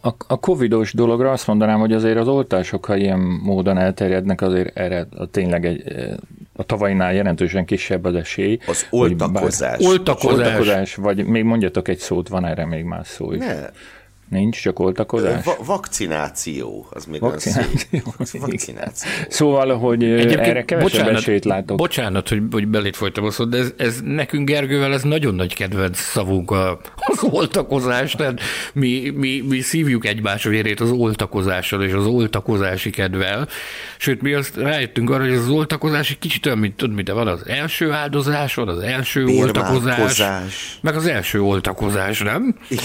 A, 0.00 0.14
a 0.26 0.38
covidos 0.40 0.92
dologra 0.92 1.30
azt 1.30 1.46
mondanám, 1.46 1.78
hogy 1.78 1.92
azért 1.92 2.18
az 2.18 2.28
oltások, 2.28 2.84
ha 2.84 2.96
ilyen 2.96 3.18
módon 3.18 3.78
elterjednek, 3.78 4.40
azért 4.40 4.76
erre 4.78 5.06
a 5.16 5.26
tényleg 5.26 5.66
egy, 5.66 5.82
a 6.56 6.62
tavainál 6.62 7.14
jelentősen 7.14 7.64
kisebb 7.64 8.04
az 8.04 8.14
esély. 8.14 8.58
Az 8.66 8.86
oltakozás. 8.90 9.78
Bár, 9.78 9.90
oltakozás. 9.90 10.46
oltakozás. 10.46 10.94
Vagy 10.94 11.24
még 11.26 11.44
mondjatok 11.44 11.88
egy 11.88 11.98
szót, 11.98 12.28
van 12.28 12.44
erre 12.44 12.66
még 12.66 12.84
más 12.84 13.08
szó 13.08 13.32
is. 13.32 13.38
Ne. 13.38 13.68
Nincs, 14.28 14.60
csak 14.60 14.78
oltakozás? 14.78 15.44
Va- 15.44 15.66
vakcináció, 15.66 16.86
az 16.90 17.04
még 17.04 17.20
vakcináció. 17.20 18.00
Az 18.18 18.32
vakcináció. 18.40 19.10
Szóval, 19.28 19.78
hogy 19.78 20.04
Egyébként 20.04 20.40
erre 20.40 20.64
kevesebb 20.64 20.90
bocsánat, 20.90 21.20
esélyt 21.20 21.44
látok. 21.44 21.76
Bocsánat, 21.76 22.28
hogy, 22.28 22.42
hogy 22.50 22.68
belét 22.68 22.96
folytam 22.96 23.24
a 23.24 23.30
szót, 23.30 23.48
de 23.48 23.58
ez, 23.58 23.72
ez 23.76 24.00
nekünk 24.04 24.48
Gergővel 24.48 24.92
ez 24.92 25.02
nagyon 25.02 25.34
nagy 25.34 25.54
kedvenc 25.54 25.98
szavunk 25.98 26.50
a, 26.50 26.80
az 26.94 27.18
oltakozás, 27.22 28.12
tehát 28.12 28.40
mi, 28.72 29.12
mi, 29.14 29.42
mi 29.48 29.60
szívjuk 29.60 30.06
egymás 30.06 30.44
vérét 30.44 30.80
az 30.80 30.90
oltakozással 30.90 31.82
és 31.82 31.92
az 31.92 32.06
oltakozási 32.06 32.90
kedvel, 32.90 33.48
sőt, 33.96 34.22
mi 34.22 34.32
azt 34.32 34.56
rájöttünk 34.56 35.10
arra, 35.10 35.24
hogy 35.24 35.34
az 35.34 35.48
oltakozás 35.48 36.10
egy 36.10 36.18
kicsit 36.18 36.46
olyan, 36.46 36.58
mint, 36.58 36.76
tudod, 36.76 36.94
mint 36.94 37.10
van 37.10 37.28
az 37.28 37.46
első 37.46 37.92
áldozás, 37.92 38.54
van 38.54 38.68
az 38.68 38.78
első 38.78 39.24
oltakozás, 39.24 40.22
meg 40.80 40.94
az 40.94 41.06
első 41.06 41.42
oltakozás, 41.42 42.20
nem? 42.20 42.56
Igen 42.68 42.84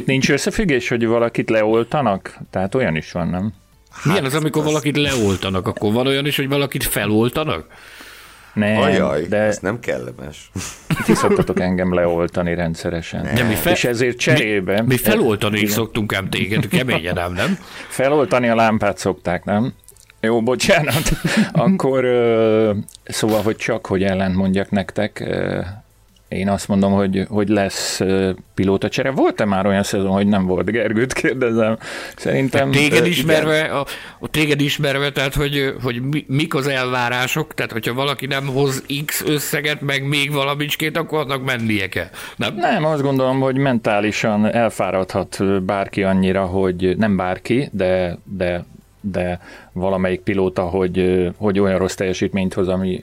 itt 0.01 0.07
nincs 0.07 0.29
összefüggés, 0.29 0.89
hogy 0.89 1.05
valakit 1.05 1.49
leoltanak? 1.49 2.37
Tehát 2.49 2.75
olyan 2.75 2.95
is 2.95 3.11
van, 3.11 3.27
nem? 3.27 3.53
Hát, 3.91 4.05
Milyen 4.05 4.25
az, 4.25 4.35
amikor 4.35 4.61
az... 4.61 4.67
valakit 4.67 4.97
leoltanak? 4.97 5.67
Akkor 5.67 5.93
van 5.93 6.07
olyan 6.07 6.25
is, 6.25 6.35
hogy 6.35 6.47
valakit 6.47 6.83
feloltanak? 6.83 7.65
Nem, 8.53 8.81
Ajaj, 8.81 9.25
de... 9.27 9.37
ez 9.37 9.57
nem 9.57 9.79
kellemes. 9.79 10.51
Ti 11.05 11.13
szoktatok 11.13 11.59
engem 11.59 11.93
leoltani 11.93 12.55
rendszeresen. 12.55 13.29
Nem. 13.33 13.47
mi 13.47 13.53
fel... 13.53 13.73
És 13.73 13.83
ezért 13.83 14.17
cserébe... 14.17 14.81
Mi, 14.81 14.87
mi 14.87 14.97
feloltani 14.97 15.59
is 15.59 15.71
szoktunk 15.71 16.13
ám 16.13 16.29
téged, 16.29 16.67
keményen 16.67 17.17
ám, 17.17 17.33
nem? 17.33 17.57
Feloltani 17.87 18.49
a 18.49 18.55
lámpát 18.55 18.97
szokták, 18.97 19.43
nem? 19.43 19.73
Jó, 20.19 20.41
bocsánat. 20.41 21.11
Akkor 21.51 22.05
szóval, 23.03 23.41
hogy 23.41 23.55
csak, 23.55 23.85
hogy 23.85 24.03
ellent 24.03 24.35
mondjak 24.35 24.69
nektek, 24.69 25.23
én 26.31 26.49
azt 26.49 26.67
mondom, 26.67 26.91
hogy, 26.91 27.25
hogy 27.29 27.49
lesz 27.49 28.01
pilóta 28.55 28.89
csere. 28.89 29.11
Volt-e 29.11 29.45
már 29.45 29.65
olyan 29.65 29.83
szezon, 29.83 30.11
hogy 30.11 30.27
nem 30.27 30.45
volt? 30.45 30.71
Gergőt 30.71 31.13
kérdezem. 31.13 31.77
Szerintem... 32.15 32.71
Téged 32.71 33.05
ismerve, 33.05 33.61
a, 33.61 33.85
a 34.19 34.27
téged 34.27 34.61
ismerve, 34.61 35.11
tehát 35.11 35.33
hogy, 35.33 35.73
hogy 35.83 36.01
mi, 36.01 36.25
mik 36.27 36.55
az 36.55 36.67
elvárások, 36.67 37.53
tehát 37.53 37.71
hogyha 37.71 37.93
valaki 37.93 38.25
nem 38.25 38.45
hoz 38.45 38.83
X 39.05 39.23
összeget, 39.25 39.81
meg 39.81 40.07
még 40.07 40.31
valamicskét, 40.31 40.97
akkor 40.97 41.19
annak 41.19 41.43
mennie 41.43 41.87
kell. 41.87 42.09
Nem? 42.35 42.55
nem, 42.55 42.85
azt 42.85 43.01
gondolom, 43.01 43.39
hogy 43.39 43.57
mentálisan 43.57 44.53
elfáradhat 44.53 45.63
bárki 45.63 46.03
annyira, 46.03 46.45
hogy 46.45 46.97
nem 46.97 47.15
bárki, 47.15 47.69
de, 47.71 48.17
de 48.23 48.65
de 49.01 49.39
valamelyik 49.73 50.21
pilóta, 50.21 50.61
hogy, 50.61 51.27
hogy 51.37 51.59
olyan 51.59 51.77
rossz 51.77 51.95
teljesítményt 51.95 52.53
hoz, 52.53 52.67
ami 52.67 52.99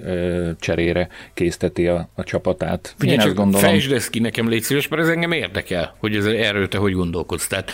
cserére 0.58 1.08
készteti 1.34 1.86
a, 1.86 2.08
a 2.14 2.24
csapatát. 2.24 2.94
Figyelj, 2.98 3.18
csak 3.18 3.34
gondolom... 3.34 3.66
fejtsd 3.66 3.92
ezt 3.92 4.10
ki 4.10 4.18
nekem, 4.18 4.48
légy 4.48 4.62
szíves, 4.62 4.88
mert 4.88 5.02
ez 5.02 5.08
engem 5.08 5.32
érdekel, 5.32 5.94
hogy 5.98 6.16
ez, 6.16 6.24
erről 6.24 6.68
te 6.68 6.78
hogy 6.78 6.92
gondolkodsz. 6.92 7.46
Tehát, 7.46 7.70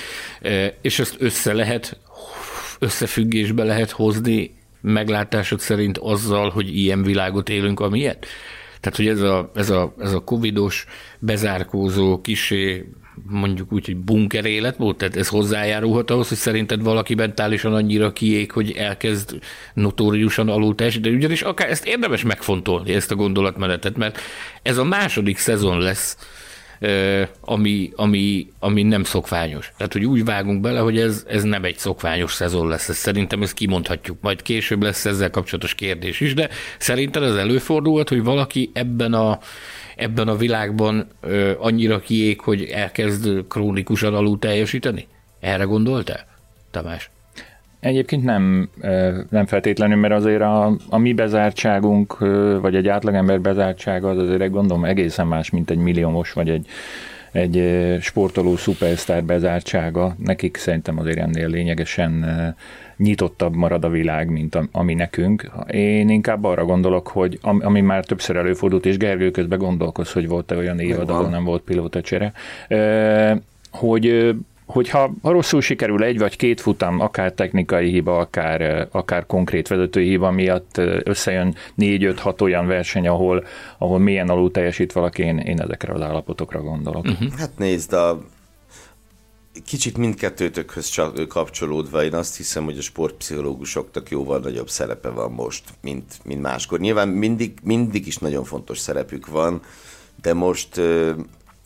és 0.81 0.99
ezt 0.99 1.17
össze 1.19 1.53
lehet, 1.53 1.99
összefüggésbe 2.79 3.65
lehet 3.65 3.91
hozni 3.91 4.55
meglátásod 4.81 5.61
szerint 5.61 5.99
azzal, 5.99 6.51
hogy 6.51 6.79
ilyen 6.79 7.03
világot 7.03 7.49
élünk, 7.49 7.81
amilyet? 7.81 8.27
Tehát, 8.81 8.99
hogy 8.99 9.09
ez 9.09 9.21
a, 9.21 9.51
ez 9.55 9.71
a, 9.71 9.95
ez 9.99 10.13
a 10.13 10.21
covidos, 10.21 10.87
bezárkózó, 11.19 12.21
kisé 12.21 12.85
mondjuk 13.23 13.73
úgy, 13.73 13.85
hogy 13.85 13.97
bunker 13.97 14.45
életmód, 14.45 14.97
tehát 14.97 15.17
ez 15.17 15.29
hozzájárulhat 15.29 16.11
ahhoz, 16.11 16.29
hogy 16.29 16.37
szerinted 16.37 16.83
valaki 16.83 17.15
mentálisan 17.15 17.75
annyira 17.75 18.13
kiég, 18.13 18.51
hogy 18.51 18.73
elkezd 18.73 19.39
notóriusan 19.75 20.49
alul 20.49 20.75
de 20.75 21.09
ugyanis 21.11 21.43
akár 21.43 21.71
ezt 21.71 21.87
érdemes 21.87 22.23
megfontolni, 22.23 22.93
ezt 22.95 23.11
a 23.11 23.15
gondolatmenetet, 23.15 23.97
mert 23.97 24.19
ez 24.63 24.79
a 24.79 24.85
második 24.85 25.39
szezon 25.39 25.79
lesz, 25.79 26.17
ami, 27.41 27.91
ami, 27.97 28.47
ami 28.59 28.83
nem 28.83 29.05
szokványos. 29.05 29.73
Tehát, 29.77 29.93
hogy 29.93 30.05
úgy 30.05 30.25
vágunk 30.25 30.61
bele, 30.61 30.81
hogy 30.81 30.99
ez, 30.99 31.25
ez 31.29 31.43
nem 31.43 31.65
egy 31.65 31.79
szokványos 31.79 32.33
szezon 32.33 32.69
lesz. 32.69 32.89
Ez 32.89 32.97
szerintem 32.97 33.43
ezt 33.43 33.55
kimondhatjuk. 33.55 34.19
Majd 34.21 34.43
később 34.43 34.83
lesz 34.83 35.05
ezzel 35.05 35.31
kapcsolatos 35.31 35.75
kérdés 35.75 36.21
is, 36.21 36.35
de 36.35 36.49
szerintem 36.79 37.23
ez 37.23 37.35
előfordulhat, 37.35 38.09
hogy 38.09 38.23
valaki 38.23 38.71
ebben 38.73 39.13
a 39.13 39.39
ebben 39.97 40.29
a 40.29 40.37
világban 40.37 41.07
ö, 41.21 41.53
annyira 41.59 41.99
kiég, 41.99 42.41
hogy 42.41 42.63
elkezd 42.63 43.45
krónikusan 43.49 44.15
alul 44.15 44.39
teljesíteni? 44.39 45.07
Erre 45.41 45.65
gondoltál, 45.65 46.27
Tamás? 46.71 47.11
Egyébként 47.81 48.25
nem, 48.25 48.69
nem 49.31 49.47
feltétlenül, 49.47 49.97
mert 49.97 50.15
azért 50.15 50.41
a, 50.41 50.77
a 50.89 50.99
mi 50.99 51.13
bezártságunk, 51.13 52.19
vagy 52.61 52.75
egy 52.75 52.89
átlagember 52.89 53.41
bezártsága 53.41 54.09
az 54.09 54.19
azért 54.19 54.51
gondolom 54.51 54.85
egészen 54.85 55.27
más, 55.27 55.51
mint 55.51 55.71
egy 55.71 55.79
milliómos, 55.79 56.33
vagy 56.33 56.49
egy, 56.49 56.67
egy 57.33 57.63
sportoló 58.01 58.57
szupersztár 58.57 59.25
bezártsága. 59.25 60.17
Nekik 60.19 60.57
szerintem 60.57 60.99
azért 60.99 61.19
ennél 61.19 61.49
lényegesen 61.49 62.25
nyitottabb 62.97 63.55
marad 63.55 63.85
a 63.85 63.89
világ, 63.89 64.31
mint 64.31 64.59
ami 64.73 64.95
nekünk. 64.95 65.51
Én 65.71 66.09
inkább 66.09 66.45
arra 66.45 66.65
gondolok, 66.65 67.09
hogy 67.09 67.39
ami 67.43 67.81
már 67.81 68.05
többször 68.05 68.37
előfordult, 68.37 68.87
és 68.87 68.97
Gergő 68.97 69.31
közben 69.31 69.59
gondolkoz, 69.59 70.13
hogy 70.13 70.29
volt-e 70.29 70.57
olyan 70.57 70.81
évad, 70.81 71.11
ahol 71.11 71.29
nem 71.29 71.45
volt 71.45 71.63
pilótacsere, 71.63 72.33
hogy 73.71 74.35
hogyha 74.67 75.13
rosszul 75.23 75.61
sikerül 75.61 76.05
egy 76.05 76.19
vagy 76.19 76.37
két 76.37 76.61
futam, 76.61 77.01
akár 77.01 77.33
technikai 77.33 77.91
hiba, 77.91 78.19
akár, 78.19 78.89
akár 78.91 79.27
konkrét 79.27 79.69
vezetői 79.69 80.09
hiba 80.09 80.31
miatt 80.31 80.81
összejön 81.03 81.55
négy-öt-hat 81.75 82.41
olyan 82.41 82.67
verseny, 82.67 83.09
ahol, 83.09 83.45
ahol 83.79 83.99
milyen 83.99 84.29
alul 84.29 84.51
teljesít 84.51 84.93
valaki, 84.93 85.23
én, 85.23 85.39
én 85.39 85.61
ezekre 85.61 85.93
az 85.93 86.01
állapotokra 86.01 86.63
gondolok. 86.63 87.05
Uh-huh. 87.05 87.33
Hát 87.39 87.51
nézd, 87.59 87.93
a 87.93 88.25
kicsit 89.65 89.97
mindkettőtökhöz 89.97 91.01
kapcsolódva, 91.29 92.05
én 92.05 92.15
azt 92.15 92.37
hiszem, 92.37 92.65
hogy 92.65 92.79
a 92.79 92.83
sportpszichológusoknak 92.83 94.11
jóval 94.11 94.39
nagyobb 94.39 94.71
szerepe 94.71 95.09
van 95.09 95.33
most, 95.33 95.65
mint, 95.81 96.19
mint 96.25 96.43
máskor. 96.43 96.81
Nyilván 96.81 97.09
mindig, 97.09 97.59
mindig 97.63 98.07
is 98.07 98.17
nagyon 98.17 98.45
fontos 98.45 98.79
szerepük 98.79 99.27
van, 99.27 99.63
de 100.23 100.33
most 100.33 100.81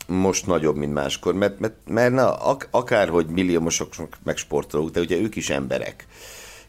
most 0.07 0.47
nagyobb, 0.47 0.75
mint 0.75 0.93
máskor, 0.93 1.33
mert, 1.33 1.59
mert, 1.59 1.75
mert 1.85 2.13
na, 2.13 2.35
ak- 2.35 2.67
akárhogy 2.71 3.27
milliómosok 3.27 3.89
meg 4.23 4.37
sportolók, 4.37 4.89
de 4.89 4.99
ugye 4.99 5.17
ők 5.17 5.35
is 5.35 5.49
emberek 5.49 6.07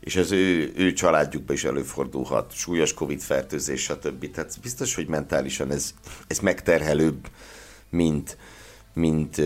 és 0.01 0.17
az 0.17 0.33
ő, 0.33 0.73
ő 0.77 0.93
családjukban 0.93 1.57
is 1.57 1.65
előfordulhat, 1.65 2.53
súlyos 2.53 2.95
Covid-fertőzés, 2.95 3.83
stb. 3.83 4.31
Tehát 4.31 4.59
biztos, 4.63 4.95
hogy 4.95 5.07
mentálisan 5.07 5.71
ez, 5.71 5.95
ez 6.27 6.39
megterhelőbb, 6.39 7.29
mint, 7.91 8.37
mint, 8.95 9.43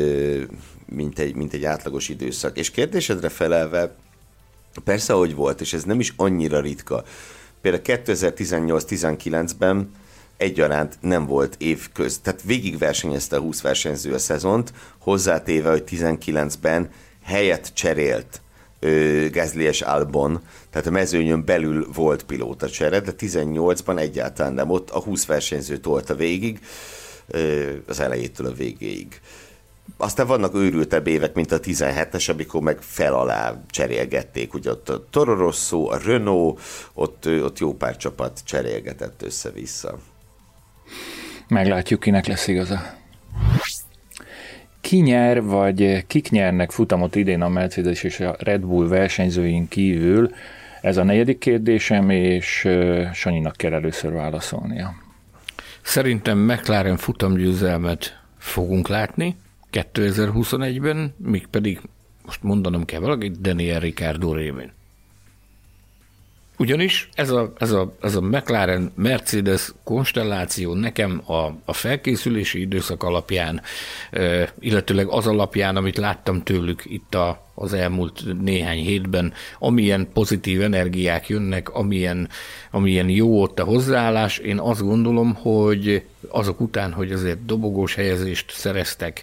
mint 0.94 1.18
egy, 1.18 1.35
mint 1.35 1.52
egy 1.52 1.64
átlagos 1.64 2.09
időszak. 2.09 2.59
És 2.59 2.70
kérdésedre 2.70 3.28
felelve, 3.28 3.94
persze, 4.85 5.12
hogy 5.12 5.35
volt, 5.35 5.61
és 5.61 5.72
ez 5.72 5.85
nem 5.85 6.00
is 6.00 6.12
annyira 6.16 6.61
ritka. 6.61 7.04
Például 7.61 7.83
2018-19-ben 8.04 9.90
egyaránt 10.37 10.98
nem 11.00 11.26
volt 11.26 11.54
év 11.59 11.88
köz. 11.92 12.18
Tehát 12.18 12.42
végig 12.42 12.78
versenyezte 12.78 13.37
a 13.37 13.40
20 13.40 13.61
versenyző 13.61 14.12
a 14.12 14.18
szezont, 14.18 14.72
hozzátéve, 14.98 15.70
hogy 15.70 15.85
19-ben 15.87 16.90
helyet 17.22 17.74
cserélt 17.74 18.40
Gázlies 19.30 19.80
Albon, 19.80 20.40
tehát 20.70 20.87
a 20.87 20.90
mezőnyön 20.90 21.44
belül 21.44 21.87
volt 21.94 22.22
pilóta 22.22 22.70
csere, 22.70 23.00
de 23.00 23.12
18-ban 23.18 23.98
egyáltalán 23.98 24.52
nem 24.52 24.70
ott, 24.70 24.90
a 24.90 25.00
20 25.00 25.26
versenyző 25.26 25.76
tolta 25.76 26.14
végig, 26.14 26.61
az 27.87 28.00
elejétől 28.00 28.46
a 28.46 28.52
végéig. 28.52 29.20
Aztán 29.96 30.26
vannak 30.26 30.54
őrültebb 30.54 31.06
évek, 31.06 31.34
mint 31.34 31.52
a 31.52 31.60
17-es, 31.60 32.30
amikor 32.30 32.60
meg 32.60 32.78
fel 32.80 33.14
alá 33.14 33.62
cserélgették. 33.70 34.54
Ugye 34.54 34.70
ott 34.70 34.88
a 34.88 35.04
Toro 35.10 35.34
Rosso, 35.34 35.90
a 35.90 35.98
Renault, 36.04 36.60
ott, 36.94 37.26
ott 37.26 37.58
jó 37.58 37.74
pár 37.74 37.96
csapat 37.96 38.40
cserélgetett 38.44 39.22
össze-vissza. 39.22 39.98
Meglátjuk, 41.48 42.00
kinek 42.00 42.26
lesz 42.26 42.46
igaza. 42.46 42.80
Ki 44.80 45.00
nyer, 45.00 45.42
vagy 45.42 46.06
kik 46.06 46.30
nyernek 46.30 46.70
futamot 46.70 47.14
idén 47.14 47.42
a 47.42 47.48
Mercedes 47.48 48.02
és 48.02 48.20
a 48.20 48.36
Red 48.38 48.60
Bull 48.60 48.88
versenyzőink 48.88 49.68
kívül? 49.68 50.30
Ez 50.80 50.96
a 50.96 51.02
negyedik 51.02 51.38
kérdésem, 51.38 52.10
és 52.10 52.68
Sanyinak 53.12 53.56
kell 53.56 53.72
először 53.72 54.12
válaszolnia. 54.12 54.94
Szerintem 55.82 56.38
McLaren 56.38 56.96
futamgyőzelmet 56.96 58.20
fogunk 58.38 58.88
látni 58.88 59.36
2021-ben, 59.74 61.14
még 61.16 61.46
pedig 61.46 61.80
most 62.24 62.42
mondanom 62.42 62.84
kell 62.84 63.00
valaki, 63.00 63.30
Daniel 63.40 63.80
Ricciardo 63.80 64.34
révén. 64.34 64.72
Ugyanis 66.58 67.08
ez 67.14 67.30
a, 67.30 67.52
ez 67.58 67.70
a, 67.70 67.94
ez 68.00 68.14
a 68.14 68.20
McLaren 68.20 68.92
Mercedes 68.94 69.72
konstelláció 69.84 70.74
nekem 70.74 71.22
a, 71.26 71.52
a 71.64 71.72
felkészülési 71.72 72.60
időszak 72.60 73.02
alapján, 73.02 73.62
illetőleg 74.58 75.08
az 75.08 75.26
alapján, 75.26 75.76
amit 75.76 75.96
láttam 75.96 76.42
tőlük 76.42 76.82
itt 76.84 77.14
a, 77.14 77.42
az 77.54 77.72
elmúlt 77.72 78.42
néhány 78.42 78.78
hétben, 78.78 79.32
amilyen 79.58 80.08
pozitív 80.12 80.62
energiák 80.62 81.28
jönnek, 81.28 81.68
amilyen, 81.74 82.28
amilyen 82.70 83.08
jó 83.08 83.42
ott 83.42 83.58
a 83.58 83.64
hozzáállás, 83.64 84.38
én 84.38 84.58
azt 84.58 84.82
gondolom, 84.82 85.34
hogy 85.34 86.04
azok 86.28 86.60
után, 86.60 86.92
hogy 86.92 87.12
azért 87.12 87.44
dobogós 87.44 87.94
helyezést 87.94 88.50
szereztek, 88.50 89.22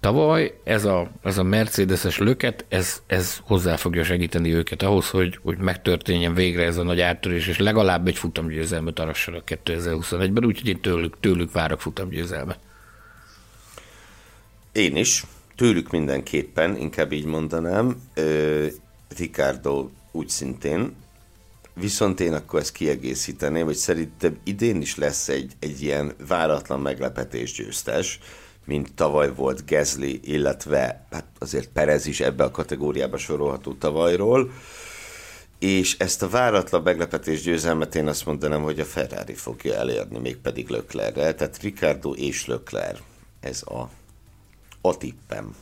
Tavaly 0.00 0.54
ez 0.64 0.84
a, 0.84 1.10
ez 1.22 1.38
a 1.38 1.42
Mercedes-es 1.42 2.18
löket, 2.18 2.64
ez, 2.68 3.02
ez 3.06 3.36
hozzá 3.42 3.76
fogja 3.76 4.04
segíteni 4.04 4.54
őket 4.54 4.82
ahhoz, 4.82 5.10
hogy, 5.10 5.38
hogy 5.42 5.58
megtörténjen 5.58 6.34
végre 6.34 6.64
ez 6.64 6.76
a 6.76 6.82
nagy 6.82 7.00
áttörés, 7.00 7.46
és 7.46 7.58
legalább 7.58 8.06
egy 8.06 8.16
futamgyőzelmet 8.16 8.98
arassanak 8.98 9.42
2021-ben, 9.64 10.44
úgyhogy 10.44 10.68
én 10.68 10.80
tőlük, 10.80 11.20
tőlük 11.20 11.52
várok 11.52 11.80
futamgyőzelmet. 11.80 12.58
Én 14.72 14.96
is, 14.96 15.24
tőlük 15.56 15.90
mindenképpen, 15.90 16.76
inkább 16.76 17.12
így 17.12 17.24
mondanám. 17.24 18.02
Ricardo 19.16 19.88
úgy 20.12 20.28
szintén, 20.28 20.94
Viszont 21.74 22.20
én 22.20 22.32
akkor 22.32 22.60
ezt 22.60 22.72
kiegészíteném, 22.72 23.64
hogy 23.64 23.74
szerintem 23.74 24.38
idén 24.44 24.80
is 24.80 24.96
lesz 24.96 25.28
egy, 25.28 25.52
egy 25.58 25.82
ilyen 25.82 26.12
váratlan 26.28 26.80
meglepetés 26.80 27.52
győztes, 27.52 28.18
mint 28.70 28.94
tavaly 28.94 29.34
volt 29.34 29.66
Gezli, 29.66 30.20
illetve 30.22 31.06
hát 31.10 31.26
azért 31.38 31.68
Perez 31.68 32.06
is 32.06 32.20
ebbe 32.20 32.44
a 32.44 32.50
kategóriába 32.50 33.16
sorolható 33.16 33.72
tavalyról. 33.72 34.50
És 35.58 35.96
ezt 35.98 36.22
a 36.22 36.28
váratlan 36.28 36.82
meglepetés 36.82 37.42
győzelmet 37.42 37.94
én 37.94 38.08
azt 38.08 38.26
mondanám, 38.26 38.62
hogy 38.62 38.80
a 38.80 38.84
Ferrari 38.84 39.34
fogja 39.34 39.74
elérni, 39.74 40.18
mégpedig 40.18 40.68
Löklerre. 40.68 41.34
Tehát 41.34 41.58
Ricardo 41.62 42.12
és 42.12 42.46
Lökler, 42.46 42.98
ez 43.40 43.62
a, 43.62 43.90
a 44.80 44.96
tippem. 44.96 45.54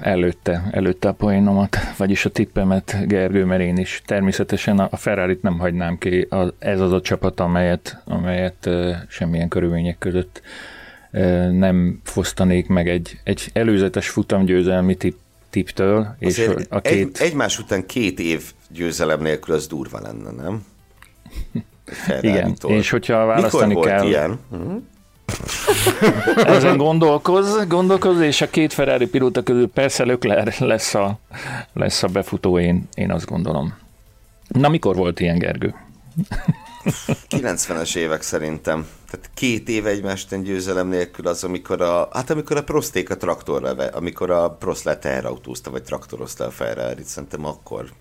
Előtte, 0.00 0.68
előtte 0.70 1.08
a 1.08 1.12
poénomat, 1.12 1.76
vagyis 1.96 2.24
a 2.24 2.30
tippemet 2.30 2.96
Gergő, 3.06 3.44
mert 3.44 3.60
én 3.60 3.76
is 3.76 4.02
természetesen 4.06 4.78
a 4.78 4.96
ferrari 4.96 5.38
nem 5.42 5.58
hagynám 5.58 5.98
ki, 5.98 6.28
ez 6.58 6.80
az 6.80 6.92
a 6.92 7.00
csapat, 7.00 7.40
amelyet, 7.40 8.02
amelyet 8.04 8.68
semmilyen 9.08 9.48
körülmények 9.48 9.98
között 9.98 10.42
nem 11.50 12.00
fosztanék 12.04 12.66
meg 12.66 12.88
egy, 12.88 13.20
egy 13.24 13.50
előzetes 13.52 14.08
futamgyőzelmi 14.08 14.94
tipp, 14.94 15.16
tipptől. 15.50 16.16
És 16.18 16.50
a 16.68 16.80
két... 16.80 17.20
egy, 17.20 17.26
egymás 17.28 17.58
után 17.58 17.86
két 17.86 18.20
év 18.20 18.42
győzelem 18.70 19.22
nélkül 19.22 19.54
az 19.54 19.66
durva 19.66 20.00
lenne, 20.00 20.30
nem? 20.30 20.64
Igen, 22.20 22.56
és 22.66 22.90
hogyha 22.90 23.24
választani 23.24 23.66
Mikor 23.66 23.86
kell... 23.86 23.98
Volt 23.98 24.10
ilyen? 24.10 24.38
Uh-huh. 24.50 24.82
Ezen 26.56 26.76
gondolkoz, 26.76 27.66
gondolkoz, 27.66 28.20
és 28.20 28.40
a 28.40 28.50
két 28.50 28.72
Ferrari 28.72 29.06
pilóta 29.06 29.42
közül 29.42 29.68
persze 29.68 30.04
Lökler 30.04 30.54
lesz 30.58 30.94
a, 30.94 31.18
lesz 31.72 32.02
a 32.02 32.06
befutó, 32.08 32.58
én, 32.58 32.88
én 32.94 33.10
azt 33.10 33.26
gondolom. 33.26 33.74
Na, 34.48 34.68
mikor 34.68 34.96
volt 34.96 35.20
ilyen, 35.20 35.38
Gergő? 35.38 35.74
90-es 37.30 37.96
évek 37.96 38.22
szerintem. 38.22 38.86
Tehát 39.10 39.30
két 39.34 39.68
év 39.68 39.86
egymásten 39.86 40.42
győzelem 40.42 40.88
nélkül 40.88 41.26
az, 41.26 41.44
amikor 41.44 41.80
a, 41.80 42.08
hát 42.12 42.30
amikor 42.30 42.56
a 42.56 42.62
prosték 42.62 43.10
a 43.10 43.16
traktorra, 43.16 43.68
amikor 43.70 44.30
a 44.30 44.50
Prost 44.50 44.84
le 44.84 44.98
teherautózta, 44.98 45.70
vagy 45.70 45.82
traktorozta 45.82 46.44
a 46.44 46.50
ferrari 46.50 47.02
szerintem 47.04 47.44
akkor 47.44 47.92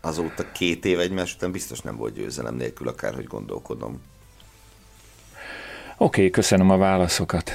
azóta 0.00 0.52
két 0.52 0.84
év 0.84 1.00
egymás 1.00 1.34
után 1.34 1.52
biztos 1.52 1.80
nem 1.80 1.96
volt 1.96 2.14
győzelem 2.14 2.54
nélkül, 2.54 2.88
akárhogy 2.88 3.24
gondolkodom. 3.24 4.00
Oké, 5.96 6.20
okay, 6.20 6.30
köszönöm 6.30 6.70
a 6.70 6.76
válaszokat. 6.76 7.52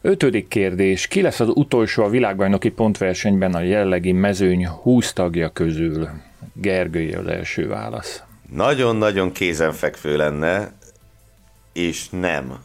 Ötödik 0.00 0.48
kérdés. 0.48 1.06
Ki 1.06 1.22
lesz 1.22 1.40
az 1.40 1.48
utolsó 1.48 2.04
a 2.04 2.08
világbajnoki 2.08 2.70
pontversenyben 2.70 3.54
a 3.54 3.60
jellegi 3.60 4.12
mezőny 4.12 4.66
20 4.66 5.12
tagja 5.12 5.48
közül? 5.48 6.08
Gergője 6.54 7.18
az 7.18 7.26
első 7.26 7.68
válasz. 7.68 8.22
Nagyon-nagyon 8.52 9.32
kézenfekvő 9.32 10.16
lenne, 10.16 10.72
és 11.72 12.08
nem 12.10 12.58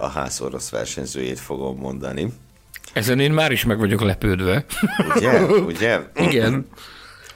a 0.00 0.06
ház 0.06 0.40
orosz 0.40 0.70
versenyzőjét 0.70 1.38
fogom 1.38 1.78
mondani. 1.78 2.32
Ezen 2.92 3.20
én 3.20 3.32
már 3.32 3.52
is 3.52 3.64
meg 3.64 3.78
vagyok 3.78 4.00
lepődve. 4.00 4.64
Ugye? 5.16 5.42
Ugye? 5.44 5.98
Igen. 6.14 6.66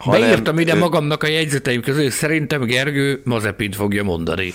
Hanem, 0.02 0.20
Beírtam 0.20 0.58
ide 0.58 0.74
magamnak 0.74 1.22
a 1.22 1.26
jegyzeteim 1.26 1.80
közül, 1.80 2.10
szerintem 2.10 2.64
Gergő 2.64 3.20
Mazepint 3.24 3.76
fogja 3.76 4.02
mondani. 4.02 4.54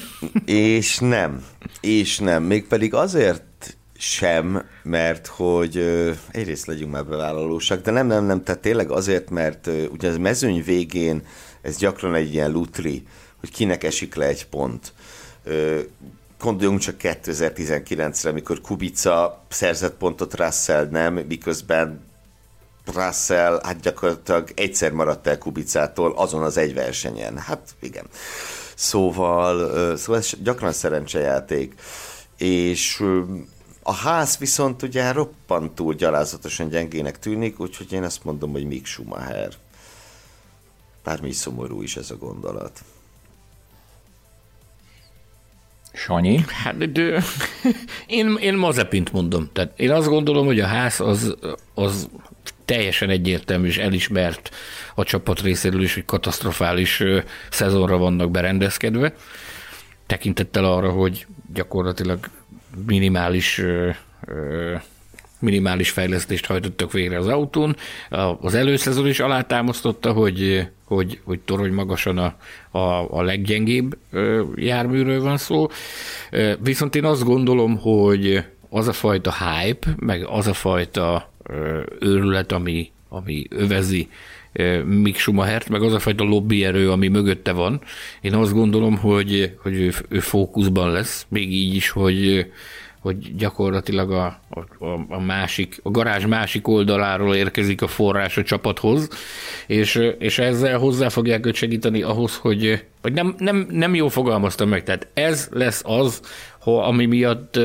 És 0.44 0.98
nem. 0.98 1.44
És 1.80 2.18
nem. 2.18 2.42
Mégpedig 2.42 2.94
azért 2.94 3.76
sem, 3.98 4.64
mert 4.82 5.26
hogy 5.26 5.76
egyrészt 6.30 6.66
legyünk 6.66 6.92
már 6.92 7.04
bevállalósak, 7.04 7.82
de 7.82 7.90
nem, 7.90 8.06
nem, 8.06 8.24
nem, 8.24 8.42
tehát 8.42 8.60
tényleg 8.60 8.90
azért, 8.90 9.30
mert 9.30 9.70
ugye 9.90 10.08
az 10.08 10.16
mezőny 10.16 10.62
végén 10.64 11.22
ez 11.62 11.76
gyakran 11.76 12.14
egy 12.14 12.34
ilyen 12.34 12.50
lutri, 12.50 13.02
hogy 13.40 13.50
kinek 13.50 13.84
esik 13.84 14.14
le 14.14 14.26
egy 14.26 14.46
pont. 14.46 14.92
Gondoljunk 16.38 16.80
csak 16.80 16.94
2019-re, 17.02 18.30
amikor 18.30 18.60
Kubica 18.60 19.44
szerzett 19.48 19.96
pontot, 19.96 20.40
Russell 20.40 20.88
nem, 20.90 21.14
miközben 21.14 22.06
Russell 22.94 23.60
hát 23.62 23.80
gyakorlatilag 23.80 24.50
egyszer 24.54 24.92
maradt 24.92 25.26
el 25.26 25.38
Kubicától 25.38 26.12
azon 26.16 26.42
az 26.42 26.56
egy 26.56 26.74
versenyen. 26.74 27.38
Hát 27.38 27.74
igen. 27.80 28.04
Szóval, 28.74 29.96
szóval 29.96 30.20
ez 30.20 30.30
gyakran 30.42 30.72
szerencsejáték. 30.72 31.74
És 32.36 33.04
a 33.82 33.92
ház 33.92 34.36
viszont 34.36 34.82
ugye 34.82 35.12
roppantúl 35.12 35.94
gyalázatosan 35.94 36.68
gyengének 36.68 37.18
tűnik, 37.18 37.60
úgyhogy 37.60 37.92
én 37.92 38.02
azt 38.02 38.24
mondom, 38.24 38.52
hogy 38.52 38.66
Mick 38.66 38.86
Schumacher. 38.86 39.52
Bármi 41.04 41.32
szomorú 41.32 41.82
is 41.82 41.96
ez 41.96 42.10
a 42.10 42.16
gondolat. 42.16 42.80
Sanyi? 45.92 46.44
Hát, 46.48 46.92
de, 46.92 47.22
én, 48.06 48.36
én 48.40 48.54
Mazepint 48.54 49.12
mondom. 49.12 49.50
Tehát 49.52 49.72
én 49.76 49.90
azt 49.90 50.08
gondolom, 50.08 50.46
hogy 50.46 50.60
a 50.60 50.66
ház 50.66 51.00
az, 51.00 51.36
az 51.74 52.08
teljesen 52.68 53.10
egyértelmű 53.10 53.66
és 53.66 53.78
elismert 53.78 54.54
a 54.94 55.04
csapat 55.04 55.40
részéről 55.40 55.82
is, 55.82 55.94
hogy 55.94 56.04
katasztrofális 56.04 57.02
szezonra 57.50 57.96
vannak 57.96 58.30
berendezkedve, 58.30 59.14
tekintettel 60.06 60.64
arra, 60.64 60.90
hogy 60.90 61.26
gyakorlatilag 61.54 62.18
minimális 62.86 63.62
minimális 65.38 65.90
fejlesztést 65.90 66.46
hajtottak 66.46 66.92
végre 66.92 67.18
az 67.18 67.26
autón. 67.26 67.76
Az 68.40 68.54
előszezon 68.54 69.06
is 69.06 69.20
alátámasztotta, 69.20 70.12
hogy, 70.12 70.68
hogy, 70.84 71.20
hogy 71.24 71.40
torony 71.40 71.72
magasan 71.72 72.18
a, 72.18 72.36
a, 72.78 73.18
a 73.18 73.22
leggyengébb 73.22 73.96
járműről 74.54 75.22
van 75.22 75.36
szó. 75.36 75.66
Viszont 76.60 76.94
én 76.94 77.04
azt 77.04 77.24
gondolom, 77.24 77.78
hogy 77.78 78.44
az 78.70 78.88
a 78.88 78.92
fajta 78.92 79.32
hype, 79.32 79.88
meg 79.96 80.24
az 80.24 80.46
a 80.46 80.52
fajta 80.52 81.32
őrület, 82.00 82.52
ami, 82.52 82.90
ami 83.08 83.46
övezi 83.50 84.08
Mick 84.84 85.18
Schumachert, 85.18 85.68
meg 85.68 85.82
az 85.82 85.92
a 85.92 85.98
fajta 85.98 86.24
lobbyerő, 86.24 86.90
ami 86.90 87.08
mögötte 87.08 87.52
van. 87.52 87.80
Én 88.20 88.34
azt 88.34 88.52
gondolom, 88.52 88.96
hogy, 88.96 89.54
hogy 89.62 89.74
ő, 89.74 89.92
ő 90.08 90.18
fókuszban 90.18 90.90
lesz, 90.90 91.26
még 91.28 91.52
így 91.52 91.74
is, 91.74 91.90
hogy, 91.90 92.46
hogy 93.00 93.36
gyakorlatilag 93.36 94.10
a, 94.10 94.40
a, 94.78 94.86
a 95.08 95.20
másik, 95.20 95.80
a 95.82 95.90
garázs 95.90 96.26
másik 96.26 96.68
oldaláról 96.68 97.34
érkezik 97.34 97.82
a 97.82 97.86
forrás 97.86 98.36
a 98.36 98.42
csapathoz, 98.42 99.08
és, 99.66 100.00
és 100.18 100.38
ezzel 100.38 100.78
hozzá 100.78 101.08
fogják 101.08 101.46
őt 101.46 101.54
segíteni 101.54 102.02
ahhoz, 102.02 102.36
hogy, 102.36 102.84
hogy 103.02 103.12
nem, 103.12 103.34
nem, 103.38 103.66
nem 103.70 103.94
jól 103.94 104.10
fogalmaztam 104.10 104.68
meg, 104.68 104.82
tehát 104.82 105.08
ez 105.14 105.48
lesz 105.52 105.82
az, 105.84 106.20
ami 106.64 107.06
miatt 107.06 107.58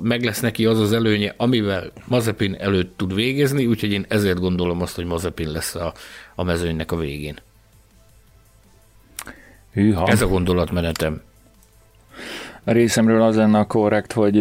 meg 0.00 0.24
lesz 0.24 0.40
neki 0.40 0.66
az 0.66 0.80
az 0.80 0.92
előnye, 0.92 1.34
amivel 1.36 1.92
Mazepin 2.04 2.54
előtt 2.54 2.96
tud 2.96 3.14
végezni, 3.14 3.66
úgyhogy 3.66 3.92
én 3.92 4.04
ezért 4.08 4.38
gondolom 4.38 4.82
azt, 4.82 4.94
hogy 4.94 5.04
Mazepin 5.04 5.50
lesz 5.50 5.74
a, 5.74 5.92
a 6.34 6.42
mezőnynek 6.42 6.92
a 6.92 6.96
végén. 6.96 7.36
Hűha. 9.72 10.06
Ez 10.06 10.22
a 10.22 10.26
gondolatmenetem. 10.26 11.22
A 12.64 12.72
részemről 12.72 13.22
az 13.22 13.36
lenne 13.36 13.58
a 13.58 13.66
korrekt, 13.66 14.12
hogy 14.12 14.40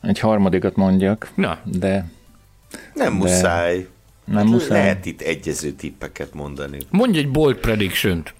egy 0.00 0.18
harmadikat 0.18 0.76
mondjak. 0.76 1.30
Na. 1.34 1.58
De... 1.64 2.10
Nem 2.94 3.12
de... 3.12 3.24
muszáj. 3.24 3.86
Nem 4.24 4.36
Hát 4.36 4.46
muszáj. 4.46 4.80
Lehet 4.80 5.06
itt 5.06 5.20
egyező 5.20 5.70
tippeket 5.70 6.34
mondani. 6.34 6.78
Mondj 6.90 7.18
egy 7.18 7.30
bold 7.30 7.56
prediction-t. 7.56 8.34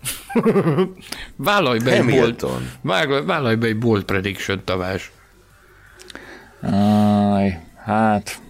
vállalj 1.37 1.79
be 1.79 1.93
egy 1.93 1.99
bold, 1.99 2.11
Hamilton. 2.11 2.71
vállalj, 2.81 3.25
vállalj 3.25 3.57
be 3.57 3.67
egy 3.67 3.79
bold 3.79 4.05
prediction 4.05 4.61
Tamás. 4.65 5.13
Aj, 6.71 7.61
hát 7.77 8.41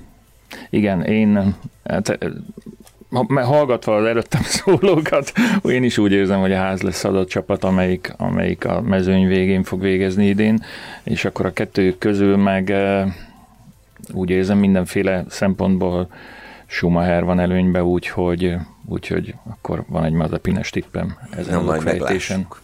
igen, 0.71 1.03
én 1.03 1.55
hát, 1.85 2.19
ha- 3.11 3.25
mert 3.29 3.47
hallgatva 3.47 3.97
az 3.97 4.05
előttem 4.05 4.43
szólókat, 4.63 5.33
én 5.63 5.83
is 5.83 5.99
úgy 5.99 6.13
érzem, 6.13 6.41
hogy 6.41 6.53
a 6.53 6.57
ház 6.57 6.83
lesz 6.83 7.05
az 7.05 7.15
a 7.15 7.27
csapat, 7.27 7.65
amelyik, 7.65 8.15
amelyik 8.17 8.65
a 8.65 8.81
mezőny 8.81 9.27
végén 9.27 9.63
fog 9.63 9.81
végezni 9.81 10.27
idén, 10.27 10.65
és 11.03 11.25
akkor 11.25 11.47
a 11.47 11.53
kettő 11.53 11.97
közül 11.99 12.37
meg 12.37 12.71
eh, 12.71 13.13
úgy 14.13 14.31
érzem 14.31 14.59
mindenféle 14.59 15.25
szempontból 15.29 16.09
Schumacher 16.67 17.25
van 17.25 17.41
előnybe, 17.41 17.85
úgyhogy, 17.85 18.57
úgyhogy 18.87 19.35
akkor 19.51 19.85
van 19.89 20.05
egy 20.05 20.13
mazepines 20.13 20.71
tippem 20.71 21.17
ezen 21.31 21.69
a 21.69 21.81
fejtésen. 21.81 21.99
meglássuk. 22.39 22.63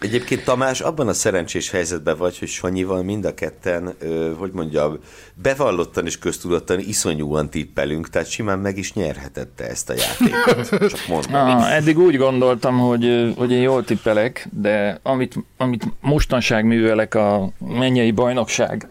Egyébként 0.00 0.44
Tamás, 0.44 0.80
abban 0.80 1.08
a 1.08 1.12
szerencsés 1.12 1.70
helyzetben 1.70 2.16
vagy, 2.16 2.38
hogy 2.38 2.48
Sanyival 2.48 3.02
mind 3.02 3.24
a 3.24 3.34
ketten, 3.34 3.94
ö, 3.98 4.32
hogy 4.38 4.50
mondjam, 4.52 4.98
bevallottan 5.34 6.06
és 6.06 6.18
köztudottan 6.18 6.78
iszonyúan 6.78 7.50
tippelünk, 7.50 8.08
tehát 8.08 8.30
simán 8.30 8.58
meg 8.58 8.78
is 8.78 8.92
nyerhetette 8.92 9.68
ezt 9.68 9.90
a 9.90 9.94
játékot. 9.94 10.68
Csak 10.90 11.06
mondom. 11.08 11.34
Ah, 11.34 11.76
eddig 11.76 11.98
úgy 11.98 12.16
gondoltam, 12.16 12.78
hogy, 12.78 13.32
hogy 13.36 13.52
én 13.52 13.60
jól 13.60 13.84
tippelek, 13.84 14.48
de 14.52 14.98
amit, 15.02 15.34
amit 15.56 15.84
mostanság 16.00 16.64
művelek 16.64 17.14
a 17.14 17.52
mennyei 17.58 18.10
bajnokság 18.10 18.88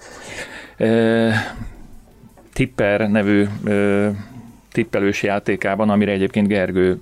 tipper 2.54 3.10
nevű 3.10 3.48
eh, 3.66 4.16
tippelős 4.72 5.24
játékában, 5.24 5.90
amire 5.90 6.12
egyébként 6.12 6.48
Gergő 6.48 7.00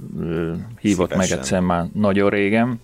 hívott 0.79 1.09
Szívesen. 1.11 1.17
meg 1.17 1.31
egyszer 1.31 1.59
már 1.59 1.85
nagyon 1.93 2.29
régen, 2.29 2.79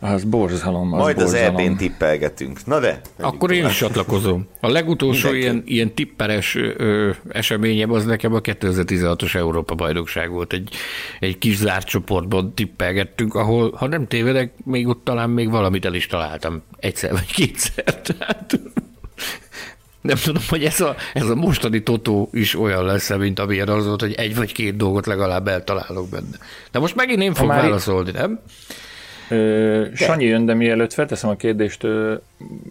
az 0.00 0.24
borzalom. 0.24 0.92
Az 0.92 1.00
Majd 1.00 1.18
az 1.18 1.30
borzalom. 1.30 1.56
EB-n 1.56 1.76
tippelgetünk. 1.76 2.66
Na 2.66 2.80
de. 2.80 3.00
Akkor 3.20 3.50
én 3.52 3.66
is 3.66 3.76
csatlakozom. 3.76 4.46
A 4.60 4.68
legutolsó 4.68 5.30
Mindenki. 5.30 5.44
ilyen, 5.44 5.62
ilyen 5.66 5.94
tipperes 5.94 6.54
ö, 6.54 7.10
eseményem 7.28 7.92
az 7.92 8.04
nekem 8.04 8.34
a 8.34 8.40
2016-os 8.40 9.34
Európa 9.34 9.74
bajnokság 9.74 10.30
volt. 10.30 10.52
Egy, 10.52 10.74
egy 11.20 11.38
kis 11.38 11.56
zárt 11.56 11.86
csoportban 11.86 12.54
tippelgettünk, 12.54 13.34
ahol, 13.34 13.72
ha 13.76 13.86
nem 13.86 14.06
tévedek, 14.06 14.52
még 14.64 14.86
ott 14.86 15.04
talán 15.04 15.30
még 15.30 15.50
valamit 15.50 15.84
el 15.84 15.94
is 15.94 16.06
találtam. 16.06 16.62
Egyszer 16.78 17.12
vagy 17.12 17.32
kétszer. 17.32 17.84
Tehát 18.06 18.60
nem 20.00 20.16
tudom, 20.16 20.42
hogy 20.48 20.64
ez 20.64 20.80
a, 20.80 20.96
ez 21.14 21.28
a 21.28 21.34
mostani 21.34 21.82
totó 21.82 22.28
is 22.32 22.58
olyan 22.58 22.84
lesz, 22.84 23.16
mint 23.16 23.38
amilyen 23.38 23.68
az 23.68 23.86
volt, 23.86 24.00
hogy 24.00 24.12
egy 24.12 24.36
vagy 24.36 24.52
két 24.52 24.76
dolgot 24.76 25.06
legalább 25.06 25.48
eltalálok 25.48 26.08
benne. 26.08 26.36
De 26.72 26.78
most 26.78 26.94
megint 26.94 27.22
én 27.22 27.34
fogok 27.34 27.52
válaszolni, 27.52 28.10
nem? 28.10 28.40
Ö, 29.28 29.84
Sanyi 29.94 30.24
jön, 30.24 30.46
de 30.46 30.54
mielőtt 30.54 30.92
felteszem 30.92 31.30
a 31.30 31.36
kérdést, 31.36 31.84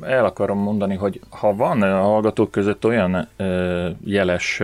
el 0.01 0.25
akarom 0.25 0.59
mondani, 0.59 0.95
hogy 0.95 1.19
ha 1.29 1.55
van 1.55 1.81
a 1.81 2.01
hallgatók 2.01 2.51
között 2.51 2.85
olyan 2.85 3.27
jeles 4.03 4.61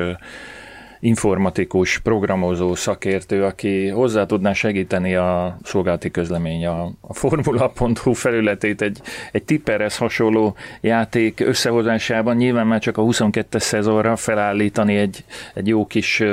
informatikus, 1.03 1.99
programozó 1.99 2.75
szakértő, 2.75 3.43
aki 3.43 3.87
hozzá 3.87 4.25
tudná 4.25 4.53
segíteni 4.53 5.15
a 5.15 5.57
szolgálati 5.63 6.11
közlemény, 6.11 6.65
a, 6.65 6.91
a 7.01 7.13
formula.hu 7.13 8.13
felületét 8.13 8.81
egy, 8.81 9.01
egy 9.31 9.43
tipperhez 9.43 9.97
hasonló 9.97 10.55
játék 10.81 11.39
összehozásában, 11.39 12.35
nyilván 12.35 12.67
már 12.67 12.79
csak 12.79 12.97
a 12.97 13.01
22-es 13.01 13.59
szezonra 13.59 14.15
felállítani 14.15 14.95
egy, 14.95 15.23
egy 15.53 15.67
jó 15.67 15.85
kis 15.85 16.23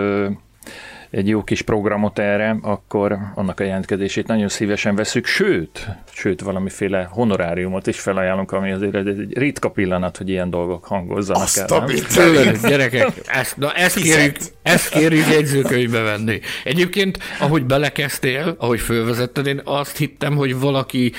egy 1.11 1.29
jó 1.29 1.45
kis 1.45 1.63
programot 1.63 2.19
erre, 2.19 2.57
akkor 2.63 3.19
annak 3.35 3.61
a 3.61 3.65
jelentkezését 3.65 4.27
nagyon 4.27 4.49
szívesen 4.49 4.95
veszük, 4.95 5.27
sőt, 5.27 5.87
sőt 6.13 6.41
valamiféle 6.41 7.09
honoráriumot 7.11 7.87
is 7.87 8.01
felajánlunk, 8.01 8.53
ami 8.53 8.71
azért 8.71 8.95
egy, 8.95 9.39
ritka 9.39 9.71
pillanat, 9.71 10.17
hogy 10.17 10.29
ilyen 10.29 10.51
dolgok 10.51 10.85
hangozzanak 10.85 11.43
Azt 11.43 11.59
el. 11.59 11.85
Tőled, 12.15 12.67
gyerekek, 12.69 13.09
ezt, 13.27 13.57
na 13.57 13.73
ezt 13.73 14.01
kérjük, 14.01 14.37
ezt 14.63 14.89
kérjük 14.89 15.27
jegyzőkönyvbe 15.31 16.01
venni. 16.01 16.41
Egyébként, 16.65 17.19
ahogy 17.41 17.65
belekezdtél, 17.65 18.55
ahogy 18.59 18.81
fölvezetted, 18.81 19.47
én 19.47 19.61
azt 19.65 19.97
hittem, 19.97 20.37
hogy 20.37 20.59
valaki 20.59 21.13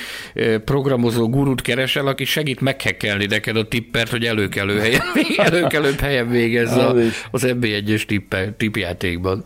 programozó 0.64 1.28
gurút 1.28 1.62
keresel, 1.62 2.06
aki 2.06 2.24
segít 2.24 2.60
meghekkelni 2.60 3.26
neked 3.26 3.56
a 3.56 3.68
tippert, 3.68 4.10
hogy 4.10 4.24
előkelő 4.24 4.78
helyen, 4.78 5.02
előkelőbb 5.52 6.00
helyen 6.00 6.28
végezze 6.28 6.86
Az 6.86 6.96
a- 6.96 7.28
az 7.30 7.42
NB1-es 7.46 8.04
tippe- 8.04 8.54
tippjátékban. 8.54 9.44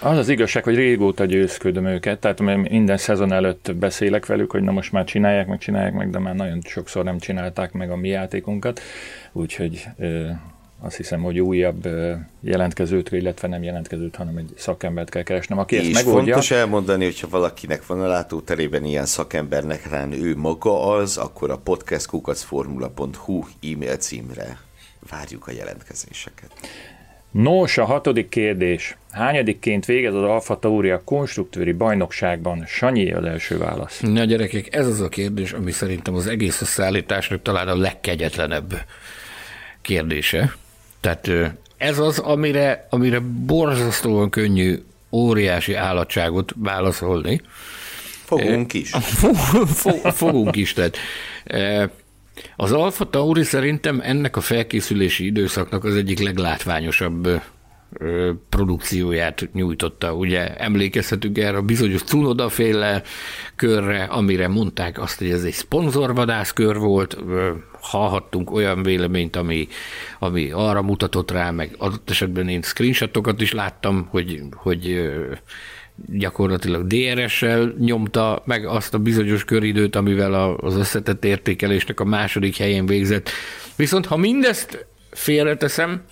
Az 0.00 0.18
az 0.18 0.28
igazság, 0.28 0.64
hogy 0.64 0.74
régóta 0.74 1.24
győzködöm 1.24 1.86
őket, 1.86 2.18
tehát 2.18 2.68
minden 2.68 2.96
szezon 2.96 3.32
előtt 3.32 3.74
beszélek 3.74 4.26
velük, 4.26 4.50
hogy 4.50 4.62
na 4.62 4.72
most 4.72 4.92
már 4.92 5.04
csinálják 5.04 5.46
meg, 5.46 5.58
csinálják 5.58 5.92
meg, 5.92 6.10
de 6.10 6.18
már 6.18 6.34
nagyon 6.34 6.60
sokszor 6.64 7.04
nem 7.04 7.18
csinálták 7.18 7.72
meg 7.72 7.90
a 7.90 7.96
mi 7.96 8.08
játékunkat, 8.08 8.80
úgyhogy 9.32 9.84
ö, 9.98 10.28
azt 10.80 10.96
hiszem, 10.96 11.22
hogy 11.22 11.40
újabb 11.40 11.88
jelentkezőt, 12.40 13.12
illetve 13.12 13.48
nem 13.48 13.62
jelentkezőt, 13.62 14.16
hanem 14.16 14.36
egy 14.36 14.52
szakembert 14.56 15.10
kell 15.10 15.22
keresnem, 15.22 15.58
aki 15.58 15.76
ezt 15.76 15.92
megoldja. 15.92 16.32
fontos 16.32 16.50
elmondani, 16.50 17.04
hogyha 17.04 17.28
valakinek 17.28 17.86
van 17.86 18.00
a 18.00 18.06
látóterében 18.06 18.84
ilyen 18.84 19.06
szakembernek 19.06 19.90
rán 19.90 20.12
ő 20.12 20.36
maga 20.36 20.86
az, 20.94 21.16
akkor 21.16 21.50
a 21.50 21.56
podcastkukacformula.hu 21.56 23.44
e-mail 23.72 23.96
címre 23.96 24.58
várjuk 25.10 25.46
a 25.46 25.50
jelentkezéseket. 25.50 26.50
Nos, 27.36 27.78
a 27.78 27.84
hatodik 27.84 28.28
kérdés. 28.28 28.96
Hányadikként 29.10 29.84
végez 29.84 30.14
az 30.14 30.22
Alfa 30.22 30.58
Tauri 30.58 30.90
a 30.90 31.02
konstruktőri 31.04 31.72
bajnokságban? 31.72 32.64
Sanyi 32.66 33.12
az 33.12 33.24
első 33.24 33.58
válasz. 33.58 34.00
Na 34.00 34.24
gyerekek, 34.24 34.74
ez 34.74 34.86
az 34.86 35.00
a 35.00 35.08
kérdés, 35.08 35.52
ami 35.52 35.70
szerintem 35.70 36.14
az 36.14 36.26
egész 36.26 36.60
összeállításnak 36.60 37.42
talán 37.42 37.68
a 37.68 37.76
legkegyetlenebb 37.76 38.74
kérdése. 39.82 40.54
Tehát 41.00 41.30
ez 41.76 41.98
az, 41.98 42.18
amire, 42.18 42.86
amire 42.90 43.18
borzasztóan 43.46 44.30
könnyű 44.30 44.82
óriási 45.10 45.74
állatságot 45.74 46.52
válaszolni. 46.56 47.40
Fogunk 48.24 48.72
is. 48.72 48.90
Fo- 49.20 49.68
fo- 49.68 50.14
Fogunk 50.14 50.56
is, 50.56 50.72
tehát 50.72 50.96
az 52.56 52.72
Alfa 52.72 53.10
Tauri 53.10 53.42
szerintem 53.42 54.00
ennek 54.02 54.36
a 54.36 54.40
felkészülési 54.40 55.24
időszaknak 55.24 55.84
az 55.84 55.96
egyik 55.96 56.18
leglátványosabb 56.18 57.40
produkcióját 58.48 59.48
nyújtotta. 59.52 60.14
Ugye 60.14 60.56
emlékezhetünk 60.56 61.38
erre 61.38 61.56
a 61.56 61.62
bizonyos 61.62 62.02
Cunoda 62.02 62.50
körre, 63.56 64.02
amire 64.02 64.48
mondták 64.48 65.00
azt, 65.00 65.18
hogy 65.18 65.30
ez 65.30 65.44
egy 65.44 65.52
szponzorvadász 65.52 66.52
kör 66.52 66.78
volt, 66.78 67.18
hallhattunk 67.80 68.50
olyan 68.50 68.82
véleményt, 68.82 69.36
ami, 69.36 69.68
ami 70.18 70.50
arra 70.50 70.82
mutatott 70.82 71.30
rá, 71.30 71.50
meg 71.50 71.74
adott 71.78 72.10
esetben 72.10 72.48
én 72.48 72.62
screenshotokat 72.62 73.40
is 73.40 73.52
láttam, 73.52 74.06
hogy, 74.10 74.42
hogy 74.52 75.10
gyakorlatilag 76.12 76.86
DRS-sel 76.86 77.74
nyomta 77.78 78.42
meg 78.44 78.66
azt 78.66 78.94
a 78.94 78.98
bizonyos 78.98 79.44
köridőt, 79.44 79.96
amivel 79.96 80.56
az 80.60 80.76
összetett 80.76 81.24
értékelésnek 81.24 82.00
a 82.00 82.04
második 82.04 82.56
helyén 82.56 82.86
végzett. 82.86 83.30
Viszont 83.76 84.06
ha 84.06 84.16
mindezt 84.16 84.86
félreteszem, 85.10 86.02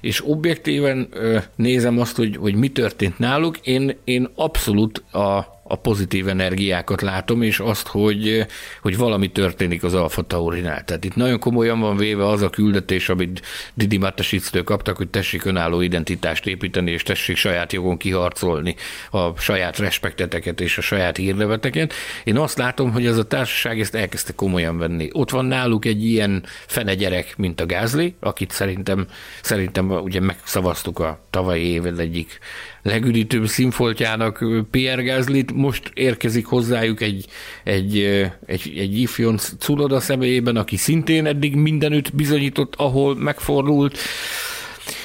és 0.00 0.26
objektíven 0.26 1.08
nézem 1.56 1.98
azt, 1.98 2.16
hogy, 2.16 2.36
hogy 2.36 2.54
mi 2.54 2.68
történt 2.68 3.18
náluk, 3.18 3.58
én, 3.58 3.96
én 4.04 4.28
abszolút 4.34 4.98
a, 5.12 5.60
a 5.72 5.76
pozitív 5.76 6.28
energiákat 6.28 7.02
látom, 7.02 7.42
és 7.42 7.58
azt, 7.58 7.86
hogy, 7.86 8.46
hogy 8.82 8.96
valami 8.96 9.30
történik 9.30 9.82
az 9.84 9.94
Alfa 9.94 10.22
Taurinál. 10.22 10.84
Tehát 10.84 11.04
itt 11.04 11.14
nagyon 11.14 11.38
komolyan 11.38 11.80
van 11.80 11.96
véve 11.96 12.26
az 12.26 12.42
a 12.42 12.50
küldetés, 12.50 13.08
amit 13.08 13.42
Didi 13.74 13.96
Matesictől 13.96 14.64
kaptak, 14.64 14.96
hogy 14.96 15.08
tessék 15.08 15.44
önálló 15.44 15.80
identitást 15.80 16.46
építeni, 16.46 16.90
és 16.90 17.02
tessék 17.02 17.36
saját 17.36 17.72
jogon 17.72 17.96
kiharcolni 17.96 18.74
a 19.10 19.36
saját 19.36 19.78
respekteteket 19.78 20.60
és 20.60 20.78
a 20.78 20.80
saját 20.80 21.16
hírneveteket. 21.16 21.92
Én 22.24 22.36
azt 22.36 22.58
látom, 22.58 22.92
hogy 22.92 23.06
ez 23.06 23.18
a 23.18 23.26
társaság 23.26 23.80
ezt 23.80 23.94
elkezdte 23.94 24.32
komolyan 24.32 24.78
venni. 24.78 25.08
Ott 25.12 25.30
van 25.30 25.44
náluk 25.44 25.84
egy 25.84 26.04
ilyen 26.04 26.44
fene 26.66 26.94
gyerek, 26.94 27.36
mint 27.36 27.60
a 27.60 27.66
Gázli, 27.66 28.14
akit 28.20 28.50
szerintem, 28.50 29.06
szerintem 29.42 29.90
ugye 29.90 30.20
megszavaztuk 30.20 30.98
a 30.98 31.20
tavalyi 31.30 31.64
éved 31.64 31.98
egyik 31.98 32.38
legüdítőbb 32.82 33.46
színfoltjának 33.46 34.44
Pierre 34.70 35.02
Gázlit, 35.02 35.52
most 35.52 35.90
érkezik 35.94 36.46
hozzájuk 36.46 37.00
egy, 37.00 37.26
egy, 37.64 37.98
egy, 38.46 38.72
egy 38.76 38.98
ifjon 38.98 39.38
Cunoda 39.58 40.00
személyében, 40.00 40.56
aki 40.56 40.76
szintén 40.76 41.26
eddig 41.26 41.54
mindenütt 41.54 42.14
bizonyított, 42.14 42.74
ahol 42.74 43.16
megfordult. 43.16 43.98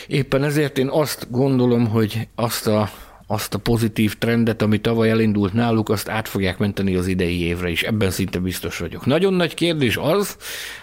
Éppen 0.08 0.44
ezért 0.44 0.78
én 0.78 0.88
azt 0.88 1.28
gondolom, 1.32 1.88
hogy 1.88 2.28
azt 2.36 2.68
a, 2.68 2.90
azt 3.28 3.54
a 3.54 3.58
pozitív 3.58 4.18
trendet, 4.18 4.62
ami 4.62 4.82
tavaly 4.82 5.10
elindult 5.10 5.54
náluk, 5.54 5.90
azt 5.90 6.10
át 6.10 6.28
fogják 6.28 6.58
menteni 6.58 6.96
az 6.96 7.08
idei 7.08 7.42
évre 7.42 7.70
is. 7.70 7.84
Ebben 7.84 8.12
szinte 8.12 8.40
biztos 8.40 8.78
vagyok. 8.78 9.06
Nagyon 9.06 9.34
nagy 9.34 9.54
kérdés 9.54 9.98
az, 9.98 10.38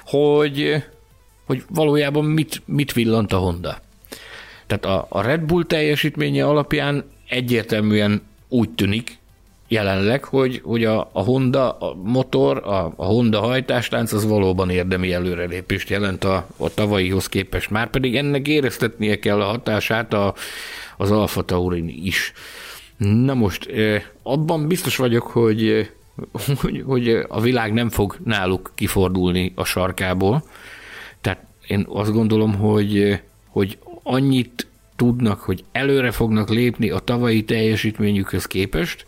hogy, 0.05 0.84
hogy 1.47 1.62
valójában 1.68 2.24
mit, 2.24 2.62
mit 2.66 2.92
villant 2.92 3.32
a 3.32 3.36
Honda. 3.36 3.78
Tehát 4.67 4.85
a, 4.85 5.07
a 5.09 5.23
Red 5.23 5.41
Bull 5.41 5.65
teljesítménye 5.65 6.47
alapján 6.47 7.05
egyértelműen 7.29 8.23
úgy 8.49 8.71
tűnik 8.71 9.19
jelenleg, 9.69 10.25
hogy, 10.25 10.61
hogy 10.65 10.85
a, 10.85 11.11
a 11.12 11.21
Honda 11.21 11.71
a 11.71 11.95
motor, 11.95 12.57
a, 12.57 12.93
a 12.97 13.05
Honda 13.05 13.41
hajtáslánc 13.41 14.12
az 14.12 14.27
valóban 14.27 14.71
érdemi 14.71 15.12
előrelépést 15.12 15.89
jelent 15.89 16.25
a, 16.25 16.47
a 16.57 16.75
tavalyihoz 16.75 17.29
képest. 17.29 17.71
Már 17.71 17.91
pedig 17.91 18.17
ennek 18.17 18.49
éreztetnie 18.49 19.19
kell 19.19 19.41
a 19.41 19.45
hatását 19.45 20.12
a, 20.12 20.35
az 20.97 21.11
Alfa 21.11 21.43
Taurin 21.43 21.89
is. 21.89 22.33
Na 22.97 23.35
most, 23.35 23.69
abban 24.23 24.69
biztos 24.69 24.97
vagyok, 24.97 25.23
hogy, 25.23 25.91
hogy, 26.61 26.83
hogy 26.87 27.09
a 27.29 27.41
világ 27.41 27.73
nem 27.73 27.89
fog 27.89 28.17
náluk 28.25 28.73
kifordulni 28.75 29.53
a 29.55 29.65
sarkából. 29.65 30.45
Tehát 31.21 31.41
én 31.67 31.87
azt 31.89 32.12
gondolom, 32.12 32.55
hogy, 32.55 33.21
hogy 33.49 33.79
annyit 34.05 34.66
tudnak, 34.96 35.40
hogy 35.40 35.64
előre 35.72 36.11
fognak 36.11 36.48
lépni 36.48 36.90
a 36.90 36.98
tavalyi 36.98 37.44
teljesítményükhöz 37.44 38.46
képest, 38.46 39.07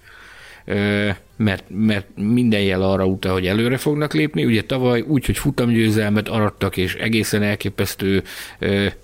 mert, 1.37 1.65
mert 1.69 2.07
minden 2.15 2.61
jel 2.61 2.83
arra 2.83 3.07
utal, 3.07 3.33
hogy 3.33 3.47
előre 3.47 3.77
fognak 3.77 4.15
lépni. 4.15 4.45
Ugye 4.45 4.65
tavaly 4.65 5.01
úgy, 5.01 5.27
hogy 5.27 5.39
futamgyőzelmet 5.39 6.29
arattak, 6.29 6.77
és 6.77 6.95
egészen 6.95 7.43
elképesztő 7.43 8.23
e, 8.59 8.95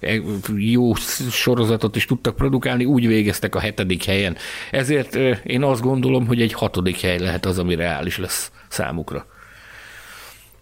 jó 0.57 0.95
sorozatot 1.30 1.97
is 1.97 2.05
tudtak 2.05 2.36
produkálni, 2.36 2.84
úgy 2.84 3.07
végeztek 3.07 3.55
a 3.55 3.61
hetedik 3.61 4.05
helyen. 4.05 4.36
Ezért 4.70 5.14
én 5.45 5.62
azt 5.62 5.82
gondolom, 5.82 6.26
hogy 6.26 6.43
egy 6.43 6.53
hatodik 6.53 7.01
hely 7.01 7.18
lehet 7.18 7.47
az, 7.47 7.59
ami 7.59 7.74
reális 7.74 8.18
lesz 8.18 8.53
számukra. 8.68 9.26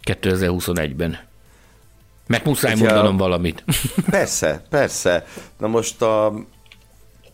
2021-ben. 0.05 1.30
Meg 2.31 2.45
muszáj 2.45 2.71
ja, 2.71 2.77
mondanom 2.77 3.17
valamit. 3.17 3.65
Persze, 4.11 4.63
persze. 4.69 5.27
Na 5.59 5.67
most 5.67 6.03
a, 6.03 6.45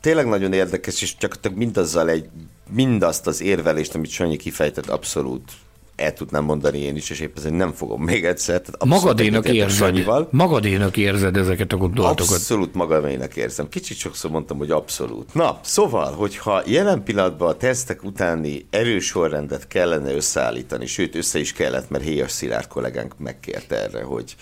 tényleg 0.01 0.27
nagyon 0.27 0.53
érdekes, 0.53 1.03
és 1.03 1.17
csak 1.17 1.39
mindazzal 1.55 2.09
egy 2.09 2.29
mindazt 2.71 3.27
az 3.27 3.41
érvelést, 3.41 3.95
amit 3.95 4.11
Sanyi 4.11 4.37
kifejtett, 4.37 4.89
abszolút 4.89 5.53
el 5.97 6.13
tudnám 6.13 6.45
mondani 6.45 6.79
én 6.79 6.97
is, 6.97 7.11
és 7.11 7.21
épp 7.21 7.37
ezért 7.37 7.55
nem 7.55 7.73
fogom 7.73 8.03
még 8.03 8.25
egyszer. 8.25 8.63
magadénak 8.85 9.49
érzed, 9.49 10.07
magadénak 10.31 10.97
érzed 10.97 11.37
ezeket 11.37 11.73
a 11.73 11.77
gondolatokat. 11.77 12.35
Abszolút 12.35 12.75
magaménak 12.75 13.37
érzem. 13.37 13.69
Kicsit 13.69 13.97
sokszor 13.97 14.31
mondtam, 14.31 14.59
hogy 14.59 14.71
abszolút. 14.71 15.35
Na, 15.35 15.61
szóval, 15.63 16.13
hogyha 16.13 16.63
jelen 16.67 17.03
pillanatban 17.03 17.49
a 17.49 17.57
tesztek 17.57 18.05
utáni 18.05 18.67
erősorrendet 18.71 19.67
kellene 19.67 20.15
összeállítani, 20.15 20.87
sőt, 20.87 21.15
össze 21.15 21.39
is 21.39 21.53
kellett, 21.53 21.91
mert 21.91 22.05
Héjas 22.05 22.31
Szilárd 22.31 22.67
kollégánk 22.67 23.19
megkért 23.19 23.73
erre, 23.73 24.03
hogy, 24.03 24.37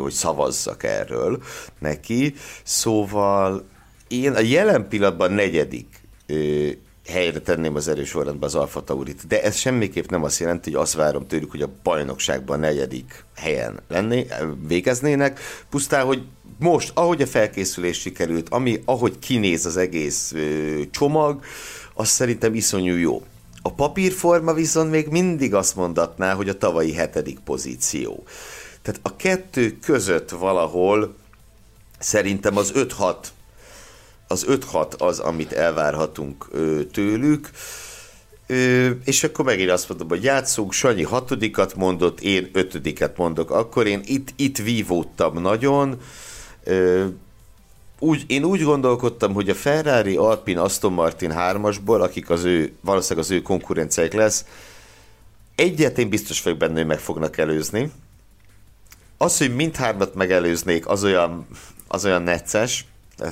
hogy 0.00 0.12
szavazzak 0.12 0.82
erről 0.82 1.42
neki. 1.78 2.34
Szóval 2.62 3.64
én 4.08 4.32
a 4.32 4.40
jelen 4.40 4.88
pillanatban 4.88 5.32
negyedik 5.32 5.86
helyre 7.08 7.38
tenném 7.38 7.74
az 7.74 7.88
erős 7.88 8.08
sorrendben 8.08 8.48
az 8.48 8.54
Alfa 8.54 8.84
Taurit. 8.84 9.26
De 9.26 9.42
ez 9.42 9.56
semmiképp 9.56 10.10
nem 10.10 10.24
azt 10.24 10.40
jelenti, 10.40 10.70
hogy 10.70 10.80
azt 10.80 10.94
várom 10.94 11.26
tőlük, 11.26 11.50
hogy 11.50 11.62
a 11.62 11.70
bajnokságban 11.82 12.60
negyedik 12.60 13.24
helyen 13.36 13.80
lenné, 13.88 14.26
végeznének, 14.66 15.40
pusztán, 15.70 16.06
hogy 16.06 16.22
most, 16.58 16.90
ahogy 16.94 17.22
a 17.22 17.26
felkészülés 17.26 18.00
sikerült, 18.00 18.48
ami, 18.48 18.82
ahogy 18.84 19.18
kinéz 19.18 19.66
az 19.66 19.76
egész 19.76 20.32
ö, 20.32 20.80
csomag, 20.90 21.44
az 21.94 22.08
szerintem 22.08 22.54
iszonyú 22.54 22.94
jó. 22.94 23.22
A 23.62 23.72
papírforma 23.72 24.52
viszont 24.52 24.90
még 24.90 25.08
mindig 25.08 25.54
azt 25.54 25.76
mondatná, 25.76 26.34
hogy 26.34 26.48
a 26.48 26.58
tavalyi 26.58 26.92
hetedik 26.92 27.38
pozíció. 27.38 28.24
Tehát 28.84 29.00
a 29.02 29.16
kettő 29.16 29.78
között 29.82 30.30
valahol 30.30 31.14
szerintem 31.98 32.56
az 32.56 32.72
5-6 32.74 33.14
az 34.28 34.46
5-6 34.48 34.98
az, 34.98 35.18
amit 35.18 35.52
elvárhatunk 35.52 36.50
tőlük. 36.92 37.50
Ö, 38.46 38.90
és 39.04 39.24
akkor 39.24 39.44
megint 39.44 39.70
azt 39.70 39.88
mondom, 39.88 40.08
hogy 40.08 40.22
játszunk, 40.22 40.72
Sanyi 40.72 41.02
hatodikat 41.02 41.74
mondott, 41.74 42.20
én 42.20 42.50
ötödiket 42.52 43.16
mondok. 43.16 43.50
Akkor 43.50 43.86
én 43.86 44.00
itt, 44.04 44.28
itt 44.36 44.58
vívódtam 44.58 45.42
nagyon. 45.42 46.00
Ö, 46.64 47.06
úgy, 47.98 48.24
én 48.26 48.44
úgy 48.44 48.62
gondolkodtam, 48.62 49.32
hogy 49.32 49.48
a 49.48 49.54
Ferrari, 49.54 50.16
Alpine, 50.16 50.60
Aston 50.60 50.92
Martin 50.92 51.30
hármasból, 51.30 52.02
akik 52.02 52.30
az 52.30 52.44
ő, 52.44 52.72
valószínűleg 52.80 53.24
az 53.24 53.30
ő 53.30 53.42
konkurenciák 53.42 54.12
lesz, 54.12 54.44
egyet 55.54 55.98
én 55.98 56.08
biztos 56.08 56.42
vagyok 56.42 56.58
benne, 56.58 56.74
hogy 56.74 56.86
meg 56.86 56.98
fognak 56.98 57.38
előzni. 57.38 57.90
Az, 59.18 59.38
hogy 59.38 59.54
mindhármat 59.54 60.14
megelőznék, 60.14 60.88
az 60.88 61.04
olyan, 61.04 61.46
az 61.88 62.04
olyan 62.04 62.22
necces, 62.22 62.84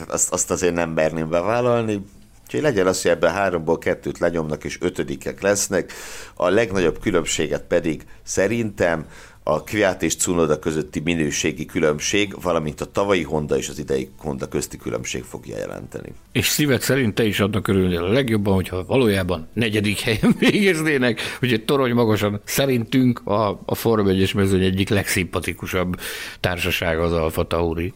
azt, 0.09 0.33
azt 0.33 0.51
azért 0.51 0.75
nem 0.75 0.91
merném 0.91 1.29
bevállalni. 1.29 2.05
Úgyhogy 2.43 2.61
legyen 2.61 2.87
az, 2.87 3.03
hogy 3.03 3.11
ebben 3.11 3.33
háromból 3.33 3.79
kettőt 3.79 4.19
lenyomnak 4.19 4.65
és 4.65 4.79
ötödikek 4.81 5.41
lesznek. 5.41 5.93
A 6.35 6.49
legnagyobb 6.49 7.01
különbséget 7.01 7.63
pedig 7.63 8.07
szerintem 8.23 9.07
a 9.43 9.63
Kviat 9.65 10.03
és 10.03 10.17
Cunoda 10.17 10.59
közötti 10.59 11.01
minőségi 11.01 11.65
különbség, 11.65 12.35
valamint 12.43 12.81
a 12.81 12.85
tavalyi 12.85 13.23
Honda 13.23 13.57
és 13.57 13.69
az 13.69 13.79
idei 13.79 14.11
Honda 14.19 14.49
közti 14.49 14.77
különbség 14.77 15.23
fogja 15.23 15.57
jelenteni. 15.57 16.13
És 16.33 16.47
szíved 16.47 16.81
szerint 16.81 17.15
te 17.15 17.25
is 17.25 17.41
adnak 17.41 17.69
örülnél 17.69 18.05
a 18.05 18.13
legjobban, 18.13 18.55
hogyha 18.55 18.85
valójában 18.85 19.49
negyedik 19.53 20.01
helyen 20.01 20.35
végeznének, 20.39 21.21
egy 21.41 21.65
torony 21.65 21.93
magasan 21.93 22.41
szerintünk 22.45 23.27
a, 23.27 23.61
a 23.65 23.75
Form 23.75 24.09
1 24.09 24.35
mezőny 24.35 24.65
egyik 24.65 24.89
legszimpatikusabb 24.89 25.97
társasága 26.41 27.03
az 27.03 27.13
Alfa 27.13 27.47
Tauri. 27.47 27.93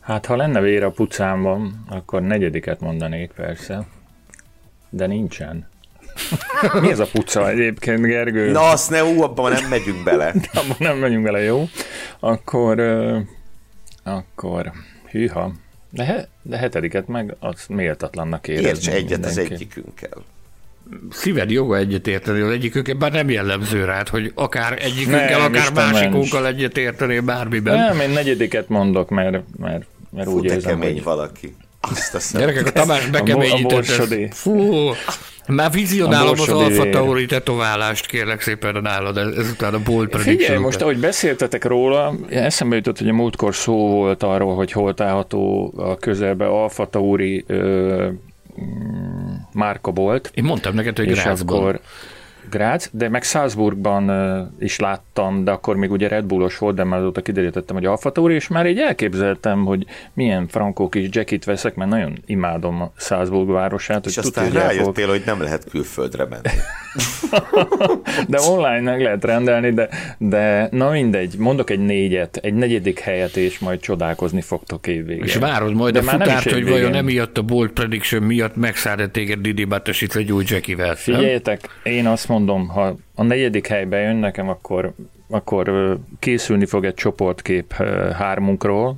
Hát, 0.00 0.26
ha 0.26 0.36
lenne 0.36 0.60
vér 0.60 0.82
a 0.82 0.90
pucámban, 0.90 1.84
akkor 1.88 2.22
negyediket 2.22 2.80
mondanék 2.80 3.30
persze, 3.30 3.86
de 4.90 5.06
nincsen. 5.06 5.68
Mi 6.80 6.90
ez 6.90 6.98
a 6.98 7.06
puca 7.12 7.50
egyébként, 7.50 8.02
Gergő? 8.02 8.50
Na, 8.50 8.60
azt 8.60 8.90
ne, 8.90 9.04
ú, 9.04 9.22
abban 9.22 9.52
nem 9.52 9.68
megyünk 9.68 10.04
bele. 10.04 10.32
De 10.52 10.60
abban 10.60 10.76
nem 10.78 10.96
megyünk 10.96 11.22
bele, 11.22 11.42
jó? 11.42 11.68
Akkor, 12.20 12.80
uh, 12.80 13.18
akkor, 14.02 14.72
hűha. 15.10 15.52
De, 15.90 16.04
he, 16.04 16.28
de 16.42 16.56
hetediket 16.56 17.08
meg 17.08 17.36
az 17.38 17.64
méltatlannak 17.68 18.48
érezni. 18.48 18.68
Érts 18.68 18.88
egyet 18.88 19.08
mindenki. 19.08 19.28
az 19.28 19.38
egyikünkkel 19.38 20.24
szíved 21.10 21.50
joga 21.50 21.76
egyetérteni 21.76 22.40
az 22.40 22.50
egyikünkkel, 22.50 22.94
bár 22.94 23.12
nem 23.12 23.30
jellemző 23.30 23.84
rád, 23.84 24.08
hogy 24.08 24.32
akár 24.34 24.78
egyikünkkel, 24.82 25.38
nem, 25.38 25.52
akár 25.52 25.72
másikunkkal 25.72 26.46
egyetérteni 26.46 27.18
bármiben. 27.18 27.76
Nem, 27.76 28.00
én 28.00 28.10
negyediket 28.10 28.68
mondok, 28.68 29.08
mert, 29.08 29.42
mert 29.58 29.86
mert 30.10 30.28
úgy 30.28 30.44
érzem, 30.44 30.80
hogy... 30.80 31.02
valaki. 31.02 31.56
Azt 31.80 32.34
a 32.34 32.38
Gyerekek, 32.38 32.66
a 32.66 32.72
Tamás 32.72 33.06
bekeményített. 33.06 34.34
Fú, 34.34 34.90
már 35.48 35.70
vizionálom 35.70 36.40
az 36.40 36.48
Alfa 36.48 36.90
Tauri 36.90 37.26
tetoválást, 37.26 38.06
kérlek 38.06 38.40
szépen 38.40 38.82
nálad, 38.82 39.16
ezután 39.16 39.74
a 39.74 39.78
bold 39.84 40.08
prediction 40.08 40.38
Figyelj, 40.38 40.58
most 40.58 40.80
ahogy 40.80 40.98
beszéltetek 40.98 41.64
róla, 41.64 42.14
eszembe 42.28 42.76
jutott, 42.76 42.98
hogy 42.98 43.08
a 43.08 43.12
múltkor 43.12 43.54
szó 43.54 43.74
volt 43.74 44.22
arról, 44.22 44.54
hogy 44.54 44.72
hol 44.72 44.94
található 44.94 45.72
a 45.76 45.96
közelbe 45.96 46.46
Alfa 46.46 46.86
Tauri 46.86 47.44
ö, 47.46 48.08
márka 49.52 49.90
volt. 49.90 50.30
Én 50.34 50.44
mondtam 50.44 50.74
neked, 50.74 50.96
hogy 50.96 51.08
és 51.08 51.24
akkor 51.24 51.80
Grácz, 52.50 52.90
de 52.92 53.08
meg 53.08 53.22
Salzburgban 53.22 54.10
is 54.58 54.78
láttam, 54.78 55.44
de 55.44 55.50
akkor 55.50 55.76
még 55.76 55.90
ugye 55.90 56.08
Red 56.08 56.24
Bullos 56.24 56.58
volt, 56.58 56.76
de 56.76 56.84
már 56.84 56.98
azóta 56.98 57.22
kiderítettem, 57.22 57.76
hogy 57.76 57.84
Alfa 57.84 58.12
Tauri, 58.12 58.34
és 58.34 58.48
már 58.48 58.66
így 58.66 58.78
elképzeltem, 58.78 59.64
hogy 59.64 59.86
milyen 60.14 60.48
frankó 60.48 60.88
kis 60.88 61.08
jackit 61.10 61.44
veszek, 61.44 61.74
mert 61.74 61.90
nagyon 61.90 62.18
imádom 62.26 62.80
a 62.80 62.92
Salzburg 62.96 63.48
városát. 63.48 64.06
És 64.06 64.14
hogy 64.14 64.24
aztán 64.24 64.44
tudja, 64.44 64.60
rájöttél, 64.60 65.04
fog... 65.04 65.14
hogy 65.14 65.22
nem 65.26 65.42
lehet 65.42 65.64
külföldre 65.70 66.26
menni. 66.30 66.48
de 68.28 68.40
online 68.40 68.80
meg 68.80 69.02
lehet 69.02 69.24
rendelni, 69.24 69.70
de, 69.70 69.88
de 70.18 70.68
na 70.70 70.90
mindegy, 70.90 71.34
mondok 71.38 71.70
egy 71.70 71.78
négyet, 71.78 72.36
egy 72.36 72.54
negyedik 72.54 72.98
helyet, 72.98 73.36
és 73.36 73.58
majd 73.58 73.80
csodálkozni 73.80 74.40
fogtok 74.40 74.86
évvégén. 74.86 75.24
És 75.24 75.34
várod 75.34 75.74
majd 75.74 75.92
de 75.92 75.98
a 75.98 76.02
futárt, 76.02 76.50
hogy 76.52 76.68
vajon 76.68 76.94
emiatt 76.94 77.38
a 77.38 77.42
bold 77.42 77.70
prediction 77.70 78.22
miatt 78.22 78.56
megszállja 78.56 79.08
téged 79.08 79.38
Didi 79.38 79.64
Batesít 79.64 80.16
egy 80.16 80.32
új 80.32 80.44
jackivel. 80.46 80.94
Figyeljetek, 80.94 81.68
én 81.82 82.06
azt 82.06 82.28
mondom, 82.28 82.37
ha 82.46 82.96
a 83.14 83.22
negyedik 83.22 83.66
helybe 83.66 83.98
jön 83.98 84.16
nekem, 84.16 84.48
akkor, 84.48 84.92
akkor 85.30 85.96
készülni 86.18 86.66
fog 86.66 86.84
egy 86.84 86.94
csoportkép 86.94 87.72
hármunkról, 88.12 88.96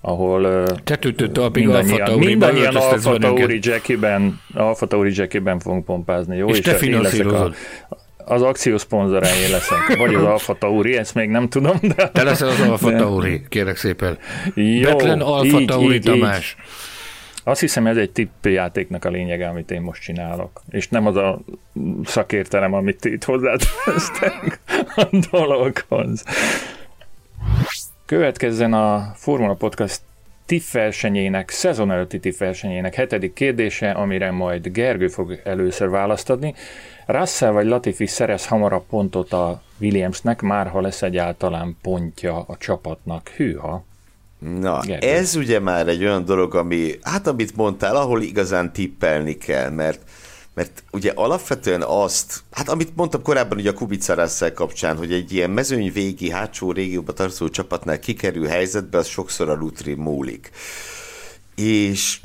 ahol 0.00 0.66
Tetőtől 0.84 1.32
talpig 1.32 1.64
mindannyian, 1.64 2.18
mindannyian 2.18 2.76
Alfa 2.76 3.18
Tauri 3.18 3.58
Jackiben, 3.62 4.40
Alfa 4.54 4.86
Tauri 4.86 5.10
Jackiben 5.14 5.58
fogunk 5.58 5.84
pompázni, 5.84 6.36
jó? 6.36 6.48
És, 6.48 6.58
és 6.58 6.64
te 6.64 6.74
finanszírozod. 6.74 7.54
Az 8.24 8.42
akciószponzorájé 8.42 9.50
leszek, 9.50 9.96
vagy 9.96 10.14
az 10.14 10.22
Alfa 10.22 10.54
Tauri, 10.58 10.96
ezt 10.96 11.14
még 11.14 11.28
nem 11.28 11.48
tudom, 11.48 11.76
de... 11.96 12.08
Te 12.08 12.22
leszel 12.22 12.48
az 12.48 12.60
Alfa 12.60 12.96
Tauri, 12.96 13.42
kérek 13.48 13.76
szépen. 13.76 14.18
Jó, 14.54 14.90
Betlen 14.90 15.20
Alfa 15.20 15.60
így, 15.60 15.66
Tauri 15.66 15.94
így, 15.94 16.02
Tamás. 16.02 16.56
Így. 16.58 16.64
Azt 17.48 17.60
hiszem 17.60 17.86
ez 17.86 17.96
egy 17.96 18.10
tippjátéknak 18.10 19.04
a 19.04 19.08
lényege, 19.08 19.48
amit 19.48 19.70
én 19.70 19.80
most 19.80 20.02
csinálok. 20.02 20.62
És 20.70 20.88
nem 20.88 21.06
az 21.06 21.16
a 21.16 21.40
szakértelem, 22.04 22.72
amit 22.72 23.04
itt 23.04 23.24
hozzátesztek 23.24 24.60
a 24.96 25.06
dologhoz. 25.30 26.24
Következzen 28.06 28.72
a 28.72 29.12
Formula 29.14 29.54
Podcast 29.54 30.00
TIF 30.46 30.72
versenyének, 30.72 31.50
szezon 31.50 31.90
előtti 31.90 32.20
TIF 32.20 32.38
versenyének 32.38 32.94
hetedik 32.94 33.32
kérdése, 33.32 33.90
amire 33.90 34.30
majd 34.30 34.68
Gergő 34.68 35.08
fog 35.08 35.40
először 35.44 35.90
választ 35.90 36.30
adni. 36.30 36.54
Russell 37.06 37.50
vagy 37.50 37.66
Latifi 37.66 38.06
szerez 38.06 38.46
hamarabb 38.46 38.84
pontot 38.90 39.32
a 39.32 39.62
Williamsnek, 39.80 40.40
már 40.40 40.68
ha 40.68 40.80
lesz 40.80 41.02
egyáltalán 41.02 41.76
pontja 41.82 42.40
a 42.40 42.56
csapatnak. 42.56 43.28
Hűha! 43.28 43.87
Na, 44.38 44.80
Gergő. 44.80 45.06
ez 45.06 45.36
ugye 45.36 45.60
már 45.60 45.88
egy 45.88 46.04
olyan 46.04 46.24
dolog, 46.24 46.54
ami, 46.54 46.98
hát 47.02 47.26
amit 47.26 47.56
mondtál, 47.56 47.96
ahol 47.96 48.22
igazán 48.22 48.72
tippelni 48.72 49.36
kell, 49.38 49.70
mert 49.70 50.00
mert 50.54 50.82
ugye 50.90 51.12
alapvetően 51.14 51.82
azt, 51.82 52.42
hát 52.50 52.68
amit 52.68 52.96
mondtam 52.96 53.22
korábban 53.22 53.58
ugye 53.58 53.70
a 53.70 53.72
Kubica 53.72 54.14
Russell 54.14 54.50
kapcsán, 54.50 54.96
hogy 54.96 55.12
egy 55.12 55.32
ilyen 55.32 55.50
mezőny 55.50 55.92
végi, 55.92 56.30
hátsó 56.30 56.72
régióba 56.72 57.12
tartozó 57.12 57.48
csapatnál 57.48 57.98
kikerül 57.98 58.46
helyzetbe, 58.46 58.98
az 58.98 59.06
sokszor 59.06 59.48
a 59.48 59.54
Lutri 59.54 59.94
múlik. 59.94 60.50
És 61.54 62.20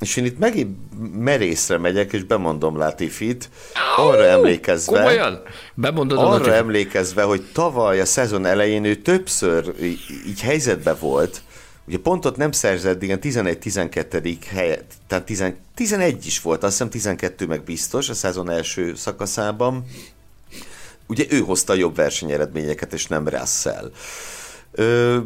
és 0.00 0.16
én 0.16 0.24
itt 0.24 0.38
megint 0.38 0.76
merészre 1.18 1.78
megyek, 1.78 2.12
és 2.12 2.22
bemondom 2.22 2.76
Latifit, 2.76 3.50
arra 3.96 4.24
emlékezve, 4.24 4.96
komolyan? 4.98 5.42
Bemondod 5.74 6.18
arra 6.18 6.54
emlékezve, 6.54 7.22
hogy 7.22 7.42
tavaly 7.52 8.00
a 8.00 8.04
szezon 8.04 8.46
elején 8.46 8.84
ő 8.84 8.94
többször 8.94 9.74
így 10.26 10.40
helyzetbe 10.40 10.94
volt, 10.94 11.42
Ugye 11.88 11.98
pontot 11.98 12.36
nem 12.36 12.52
szerzett, 12.52 13.02
igen, 13.02 13.18
11-12. 13.22 14.36
helyet, 14.48 14.84
tehát 15.06 15.24
10, 15.24 15.44
11 15.74 16.26
is 16.26 16.40
volt, 16.40 16.62
azt 16.62 16.72
hiszem 16.72 16.90
12 16.90 17.46
meg 17.46 17.62
biztos 17.62 18.08
a 18.08 18.14
szezon 18.14 18.50
első 18.50 18.94
szakaszában. 18.94 19.84
Ugye 21.06 21.24
ő 21.28 21.38
hozta 21.38 21.72
a 21.72 21.76
jobb 21.76 21.96
versenyeredményeket, 21.96 22.92
és 22.92 23.06
nem 23.06 23.28
Russell. 23.28 23.90
Ö, 24.72 25.18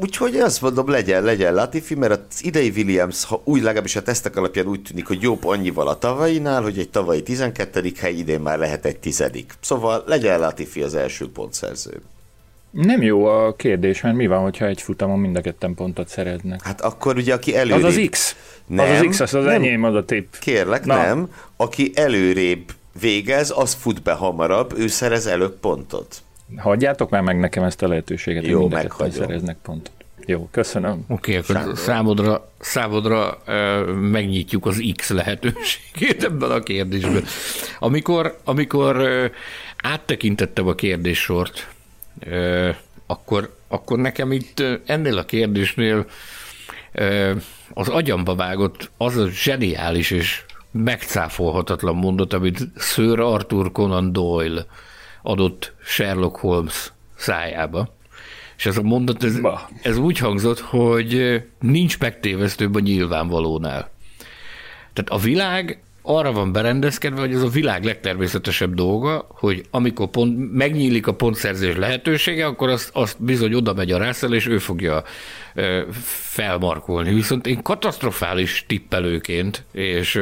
úgyhogy 0.00 0.36
azt 0.36 0.60
mondom, 0.60 0.88
legyen, 0.88 1.22
legyen 1.22 1.54
Latifi, 1.54 1.94
mert 1.94 2.20
az 2.30 2.44
idei 2.44 2.70
Williams, 2.70 3.24
ha 3.24 3.40
úgy 3.44 3.62
legalábbis 3.62 3.96
a 3.96 4.02
tesztek 4.02 4.36
alapján 4.36 4.66
úgy 4.66 4.82
tűnik, 4.82 5.06
hogy 5.06 5.22
jobb 5.22 5.44
annyival 5.44 5.88
a 5.88 5.98
tavainál, 5.98 6.62
hogy 6.62 6.78
egy 6.78 6.90
tavalyi 6.90 7.22
12. 7.22 7.92
hely 7.96 8.14
idén 8.14 8.40
már 8.40 8.58
lehet 8.58 8.84
egy 8.84 8.98
tizedik. 8.98 9.52
Szóval 9.60 10.04
legyen 10.06 10.40
Latifi 10.40 10.82
az 10.82 10.94
első 10.94 11.30
pontszerző. 11.30 12.00
Nem 12.70 13.02
jó 13.02 13.24
a 13.26 13.54
kérdés, 13.56 14.00
mert 14.00 14.16
mi 14.16 14.26
van, 14.26 14.42
hogyha 14.42 14.66
egy 14.66 14.80
futamon 14.80 15.18
mind 15.18 15.36
a 15.36 15.40
ketten 15.40 15.74
pontot 15.74 16.08
szereznek? 16.08 16.62
Hát 16.62 16.80
akkor 16.80 17.16
ugye, 17.16 17.34
aki 17.34 17.56
előrébb... 17.56 17.84
Az 17.84 17.96
az 17.96 18.06
X. 18.10 18.36
Nem, 18.66 18.90
az 18.90 18.98
az 18.98 19.06
X, 19.08 19.20
az 19.20 19.34
az 19.34 19.44
nem. 19.44 19.54
enyém, 19.54 19.84
az 19.84 19.94
a 19.94 20.04
tipp. 20.04 20.32
Kérlek, 20.40 20.84
Na. 20.84 20.96
nem. 20.96 21.32
Aki 21.56 21.90
előrébb 21.94 22.72
végez, 23.00 23.52
az 23.56 23.74
fut 23.74 24.02
be 24.02 24.12
hamarabb, 24.12 24.78
ő 24.78 24.86
szerez 24.86 25.26
előbb 25.26 25.58
pontot. 25.60 26.22
Hagyjátok 26.56 27.10
már 27.10 27.22
meg 27.22 27.38
nekem 27.38 27.62
ezt 27.62 27.82
a 27.82 27.88
lehetőséget, 27.88 28.46
hogy 28.46 28.56
mind 28.56 29.12
szereznek 29.12 29.56
pontot. 29.62 29.92
Jó, 30.26 30.48
köszönöm. 30.50 31.04
Oké, 31.08 31.38
okay, 31.38 31.56
akkor 31.60 31.78
számodra, 31.78 32.50
számodra 32.58 33.38
uh, 33.46 33.94
megnyitjuk 33.94 34.66
az 34.66 34.82
X 34.96 35.10
lehetőségét 35.10 36.24
ebben 36.24 36.50
a 36.50 36.60
kérdésben. 36.60 37.24
Amikor, 37.78 38.38
amikor 38.44 38.96
uh, 38.96 39.24
áttekintettem 39.82 40.66
a 40.66 40.74
kérdéssort, 40.74 41.68
akkor, 43.06 43.56
akkor 43.68 43.98
nekem 43.98 44.32
itt 44.32 44.62
ennél 44.86 45.18
a 45.18 45.24
kérdésnél 45.24 46.06
az 47.74 47.88
agyamba 47.88 48.34
vágott 48.34 48.90
az 48.96 49.16
a 49.16 49.28
zseniális 49.28 50.10
és 50.10 50.44
megcáfolhatatlan 50.70 51.96
mondat, 51.96 52.32
amit 52.32 52.68
Sir 52.76 53.20
Arthur 53.20 53.72
Conan 53.72 54.12
Doyle 54.12 54.66
adott 55.22 55.72
Sherlock 55.84 56.36
Holmes 56.36 56.92
szájába. 57.14 57.94
És 58.56 58.66
ez 58.66 58.76
a 58.76 58.82
mondat, 58.82 59.24
ez, 59.24 59.38
ez 59.82 59.96
úgy 59.96 60.18
hangzott, 60.18 60.60
hogy 60.60 61.42
nincs 61.60 61.98
megtévesztőbb 61.98 62.74
a 62.74 62.80
nyilvánvalónál. 62.80 63.90
Tehát 64.92 65.10
a 65.10 65.18
világ 65.18 65.82
arra 66.16 66.32
van 66.32 66.52
berendezkedve, 66.52 67.20
hogy 67.20 67.34
ez 67.34 67.42
a 67.42 67.48
világ 67.48 67.84
legtermészetesebb 67.84 68.74
dolga, 68.74 69.26
hogy 69.28 69.62
amikor 69.70 70.08
pont, 70.08 70.52
megnyílik 70.52 71.06
a 71.06 71.14
pontszerzés 71.14 71.76
lehetősége, 71.76 72.46
akkor 72.46 72.68
azt, 72.68 72.90
azt 72.92 73.22
bizony 73.22 73.54
oda 73.54 73.74
megy 73.74 73.92
a 73.92 74.04
Russell, 74.04 74.32
és 74.32 74.46
ő 74.46 74.58
fogja 74.58 75.02
felmarkolni. 76.02 77.14
Viszont 77.14 77.46
én 77.46 77.62
katasztrofális 77.62 78.64
tippelőként, 78.68 79.64
és 79.72 80.20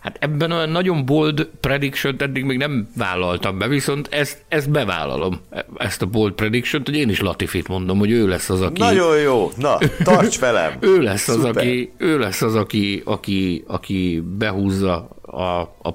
Hát 0.00 0.16
ebben 0.20 0.52
olyan 0.52 0.68
nagyon 0.68 1.04
bold 1.04 1.48
prediction 1.60 2.14
eddig 2.18 2.44
még 2.44 2.58
nem 2.58 2.88
vállaltam 2.96 3.58
be, 3.58 3.68
viszont 3.68 4.08
ezt, 4.10 4.42
ezt 4.48 4.70
bevállalom, 4.70 5.40
ezt 5.76 6.02
a 6.02 6.06
bold 6.06 6.32
prediction 6.32 6.82
hogy 6.84 6.96
én 6.96 7.08
is 7.08 7.20
Latifit 7.20 7.68
mondom, 7.68 7.98
hogy 7.98 8.10
ő 8.10 8.28
lesz 8.28 8.50
az, 8.50 8.60
aki... 8.60 8.80
Nagyon 8.80 9.18
jó, 9.18 9.50
na, 9.56 9.78
tarts 10.02 10.38
velem! 10.38 10.76
ő 10.92 11.00
lesz 11.00 11.28
az, 11.28 11.44
aki, 11.44 11.92
ő 11.96 12.18
lesz 12.18 12.42
az, 12.42 12.54
aki, 12.54 13.02
aki, 13.04 13.64
aki 13.66 14.22
behúzza 14.38 15.08
a, 15.22 15.42
a, 15.82 15.88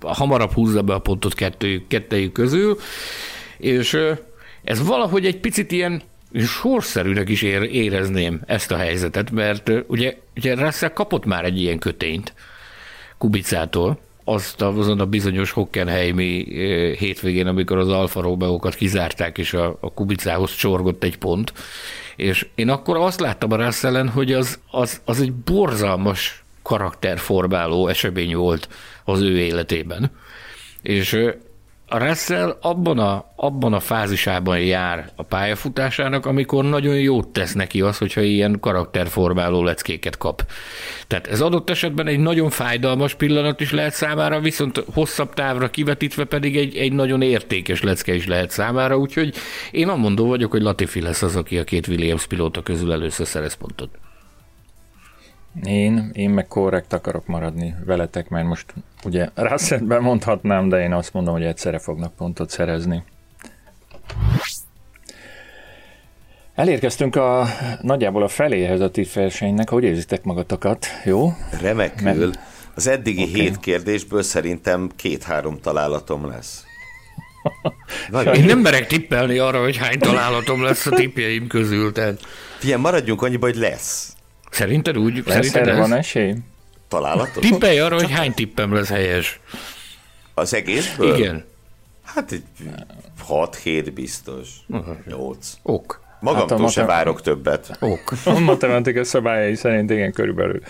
a, 0.00 0.14
hamarabb 0.14 0.52
húzza 0.52 0.82
be 0.82 0.94
a 0.94 0.98
pontot 0.98 1.34
kettő, 1.34 1.84
kettőjük 1.88 2.32
közül, 2.32 2.78
és 3.58 3.98
ez 4.62 4.86
valahogy 4.86 5.26
egy 5.26 5.40
picit 5.40 5.72
ilyen 5.72 6.02
sorszerűnek 6.46 7.28
is 7.28 7.42
érezném 7.42 8.40
ezt 8.46 8.70
a 8.70 8.76
helyzetet, 8.76 9.30
mert 9.30 9.70
ugye, 9.86 10.16
ugye 10.36 10.54
Russell 10.54 10.92
kapott 10.92 11.24
már 11.24 11.44
egy 11.44 11.60
ilyen 11.60 11.78
kötényt, 11.78 12.34
Kubicától, 13.20 13.98
azt 14.24 14.62
azon 14.62 15.00
a 15.00 15.06
bizonyos 15.06 15.50
Hockenheimi 15.50 16.46
eh, 16.50 16.96
hétvégén, 16.96 17.46
amikor 17.46 17.78
az 17.78 17.88
Alfa 17.88 18.20
Romeo-kat 18.20 18.74
kizárták, 18.74 19.38
és 19.38 19.54
a, 19.54 19.76
a 19.80 19.92
Kubicához 19.92 20.54
csorgott 20.54 21.04
egy 21.04 21.18
pont, 21.18 21.52
és 22.16 22.46
én 22.54 22.68
akkor 22.68 22.96
azt 22.96 23.20
láttam 23.20 23.52
a 23.52 23.56
Russellen, 23.56 24.08
hogy 24.08 24.32
az, 24.32 24.58
az, 24.70 25.00
az 25.04 25.20
egy 25.20 25.32
borzalmas 25.32 26.44
karakterformáló 26.62 27.88
esemény 27.88 28.36
volt 28.36 28.68
az 29.04 29.20
ő 29.20 29.38
életében. 29.38 30.10
És 30.82 31.12
eh, 31.12 31.34
a 31.92 31.98
Russell 31.98 32.56
abban 32.60 32.98
a, 32.98 33.24
abban 33.36 33.72
a 33.72 33.80
fázisában 33.80 34.60
jár 34.60 35.10
a 35.16 35.22
pályafutásának, 35.22 36.26
amikor 36.26 36.64
nagyon 36.64 36.94
jót 36.94 37.28
tesz 37.28 37.52
neki 37.52 37.80
az, 37.80 37.98
hogyha 37.98 38.20
ilyen 38.20 38.60
karakterformáló 38.60 39.62
leckéket 39.62 40.16
kap. 40.16 40.46
Tehát 41.06 41.26
ez 41.26 41.40
adott 41.40 41.70
esetben 41.70 42.06
egy 42.06 42.18
nagyon 42.18 42.50
fájdalmas 42.50 43.14
pillanat 43.14 43.60
is 43.60 43.72
lehet 43.72 43.92
számára, 43.92 44.40
viszont 44.40 44.84
hosszabb 44.94 45.34
távra 45.34 45.70
kivetítve 45.70 46.24
pedig 46.24 46.56
egy, 46.56 46.76
egy 46.76 46.92
nagyon 46.92 47.22
értékes 47.22 47.82
lecke 47.82 48.14
is 48.14 48.26
lehet 48.26 48.50
számára, 48.50 48.98
úgyhogy 48.98 49.34
én 49.70 49.88
amondó 49.88 50.26
vagyok, 50.26 50.50
hogy 50.50 50.62
Latifi 50.62 51.00
lesz 51.00 51.22
az, 51.22 51.36
aki 51.36 51.58
a 51.58 51.64
két 51.64 51.88
Williams 51.88 52.26
pilóta 52.26 52.62
közül 52.62 52.92
először 52.92 53.26
szerez 53.26 53.54
pontot. 53.54 53.98
Én, 55.64 56.10
én 56.12 56.30
meg 56.30 56.46
korrekt 56.46 56.92
akarok 56.92 57.26
maradni 57.26 57.74
veletek, 57.84 58.28
mert 58.28 58.46
most 58.46 58.74
ugye 59.04 59.28
Russellben 59.34 60.02
mondhatnám, 60.02 60.68
de 60.68 60.82
én 60.82 60.92
azt 60.92 61.12
mondom, 61.12 61.34
hogy 61.34 61.44
egyszerre 61.44 61.78
fognak 61.78 62.14
pontot 62.14 62.50
szerezni. 62.50 63.02
Elérkeztünk 66.54 67.16
a 67.16 67.46
nagyjából 67.80 68.22
a 68.22 68.28
feléhez 68.28 68.80
a 68.80 68.90
TIF 68.90 69.14
versenynek. 69.14 69.68
Hogy 69.70 69.84
érzitek 69.84 70.24
magatokat? 70.24 70.86
Jó? 71.04 71.32
Remekül. 71.60 72.04
Mert... 72.04 72.38
Az 72.74 72.86
eddigi 72.86 73.22
okay. 73.22 73.34
hét 73.40 73.58
kérdésből 73.58 74.22
szerintem 74.22 74.90
két-három 74.96 75.58
találatom 75.60 76.26
lesz. 76.26 76.64
Nagyon 78.10 78.34
Én 78.34 78.44
nem 78.44 78.58
merek 78.58 78.86
tippelni 78.86 79.38
arra, 79.38 79.62
hogy 79.62 79.76
hány 79.76 79.98
találatom 79.98 80.62
lesz 80.62 80.86
a 80.86 80.90
tippjeim 80.90 81.46
közül. 81.46 81.92
Tehát... 81.92 82.20
Figyelj, 82.58 82.80
maradjunk 82.80 83.22
annyiba, 83.22 83.46
hogy 83.46 83.56
lesz. 83.56 84.12
Szerinted 84.50 84.98
úgy? 84.98 85.22
Lesz 85.26 85.46
szerinted 85.46 85.68
ez? 85.68 85.78
van 85.78 85.92
esély? 85.92 86.34
Találatos? 86.88 87.48
Tippelj 87.48 87.80
arra, 87.80 87.94
hogy 87.94 88.10
hány 88.10 88.34
tippem 88.34 88.74
lesz 88.74 88.88
helyes. 88.88 89.40
Az 90.34 90.54
egészből? 90.54 91.14
Igen. 91.16 91.44
Hát 92.02 92.32
egy 92.32 92.42
6-7 93.28 93.90
biztos. 93.94 94.48
8. 95.06 95.52
Ok. 95.62 96.00
Magamtól 96.20 96.58
hát 96.58 96.70
sem 96.70 96.86
várok 96.86 97.22
többet. 97.22 97.76
Ok. 97.80 98.12
A 98.24 98.38
matematika 98.38 99.04
szabályai 99.04 99.54
szerint 99.54 99.90
igen, 99.90 100.12
körülbelül. 100.12 100.62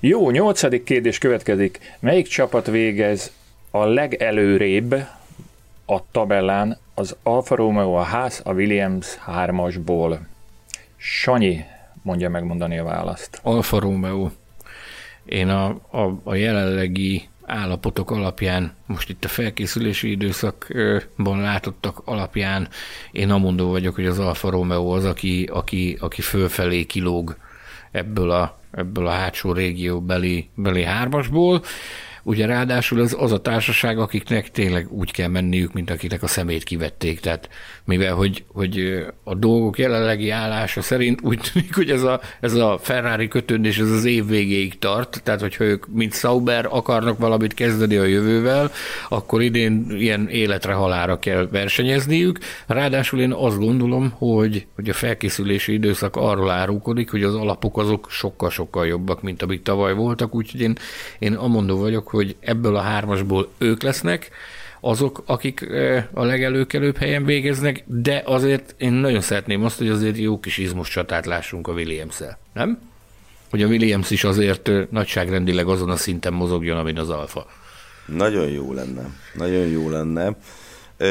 Jó, 0.00 0.30
nyolcadik 0.30 0.84
kérdés 0.84 1.18
következik. 1.18 1.96
Melyik 2.00 2.26
csapat 2.26 2.66
végez 2.66 3.32
a 3.70 3.84
legelőrébb 3.84 4.92
a 5.86 6.10
tabellán 6.10 6.78
az 6.94 7.16
Alfa 7.22 7.54
Romeo 7.54 7.92
a 7.92 8.02
ház 8.02 8.40
a 8.44 8.52
Williams 8.52 9.18
3-asból? 9.26 10.18
Sanyi, 10.96 11.64
mondja 12.02 12.30
megmondani 12.30 12.78
a 12.78 12.84
választ. 12.84 13.40
Alfa 13.42 13.78
Romeo. 13.78 14.30
Én 15.24 15.48
a, 15.48 15.66
a, 15.90 16.20
a 16.24 16.34
jelenlegi 16.34 17.28
állapotok 17.46 18.10
alapján, 18.10 18.72
most 18.86 19.08
itt 19.08 19.24
a 19.24 19.28
felkészülési 19.28 20.10
időszakban 20.10 21.40
látottak 21.40 22.02
alapján, 22.04 22.68
én 23.10 23.30
amondó 23.30 23.70
vagyok, 23.70 23.94
hogy 23.94 24.06
az 24.06 24.18
Alfa 24.18 24.50
Romeo 24.50 24.94
az, 24.94 25.04
aki, 25.04 25.48
aki, 25.52 25.96
aki 26.00 26.20
fölfelé 26.20 26.84
kilóg 26.84 27.36
ebből 27.90 28.30
a, 28.30 28.58
ebből 28.70 29.06
a 29.06 29.10
hátsó 29.10 29.52
régió 29.52 30.00
beli, 30.00 30.48
beli 30.54 30.84
hármasból. 30.84 31.62
Ugye 32.22 32.46
ráadásul 32.46 33.00
az, 33.00 33.16
az 33.18 33.32
a 33.32 33.40
társaság, 33.40 33.98
akiknek 33.98 34.50
tényleg 34.50 34.92
úgy 34.92 35.10
kell 35.10 35.28
menniük, 35.28 35.72
mint 35.72 35.90
akinek 35.90 36.22
a 36.22 36.26
szemét 36.26 36.62
kivették. 36.62 37.20
Tehát 37.20 37.48
mivel, 37.84 38.14
hogy, 38.14 38.44
hogy 38.46 39.04
a 39.24 39.34
dolgok 39.34 39.78
jelenlegi 39.78 40.30
állása 40.30 40.82
szerint 40.82 41.20
úgy 41.22 41.40
tűnik, 41.52 41.74
hogy 41.74 41.90
ez 41.90 42.02
a, 42.02 42.20
ez 42.40 42.54
a 42.54 42.78
Ferrari 42.82 43.28
kötődés 43.28 43.78
ez 43.78 43.90
az 43.90 44.04
év 44.04 44.26
végéig 44.26 44.78
tart, 44.78 45.20
tehát 45.22 45.40
hogyha 45.40 45.64
ők, 45.64 45.86
mint 45.88 46.14
Sauber 46.14 46.66
akarnak 46.70 47.18
valamit 47.18 47.54
kezdeni 47.54 47.96
a 47.96 48.04
jövővel, 48.04 48.70
akkor 49.08 49.42
idén 49.42 49.86
ilyen 49.90 50.28
életre 50.28 50.72
halára 50.72 51.18
kell 51.18 51.48
versenyezniük. 51.50 52.38
Ráadásul 52.66 53.20
én 53.20 53.32
azt 53.32 53.58
gondolom, 53.58 54.10
hogy, 54.10 54.66
hogy 54.74 54.88
a 54.88 54.92
felkészülési 54.92 55.72
időszak 55.72 56.16
arról 56.16 56.50
árulkodik, 56.50 57.10
hogy 57.10 57.22
az 57.22 57.34
alapok 57.34 57.78
azok 57.78 58.10
sokkal-sokkal 58.10 58.86
jobbak, 58.86 59.22
mint 59.22 59.42
amik 59.42 59.62
tavaly 59.62 59.94
voltak, 59.94 60.34
úgyhogy 60.34 60.60
én, 60.60 60.76
én 61.18 61.32
amondó 61.32 61.76
vagyok, 61.76 62.08
hogy 62.12 62.36
ebből 62.40 62.76
a 62.76 62.80
hármasból 62.80 63.48
ők 63.58 63.82
lesznek, 63.82 64.30
azok, 64.80 65.22
akik 65.26 65.66
a 66.12 66.24
legelőkelőbb 66.24 66.96
helyen 66.96 67.24
végeznek, 67.24 67.82
de 67.86 68.22
azért 68.24 68.74
én 68.78 68.92
nagyon 68.92 69.20
szeretném 69.20 69.64
azt, 69.64 69.78
hogy 69.78 69.88
azért 69.88 70.16
jó 70.16 70.40
kis 70.40 70.58
izmos 70.58 70.88
csatát 70.88 71.26
lássunk 71.26 71.68
a 71.68 71.72
williams 71.72 72.18
nem? 72.52 72.78
Hogy 73.50 73.62
a 73.62 73.66
Williams 73.66 74.10
is 74.10 74.24
azért 74.24 74.70
nagyságrendileg 74.90 75.68
azon 75.68 75.90
a 75.90 75.96
szinten 75.96 76.32
mozogjon, 76.32 76.76
amin 76.76 76.98
az 76.98 77.10
Alfa. 77.10 77.46
Nagyon 78.06 78.48
jó 78.48 78.72
lenne. 78.72 79.02
Nagyon 79.34 79.66
jó 79.66 79.90
lenne. 79.90 80.36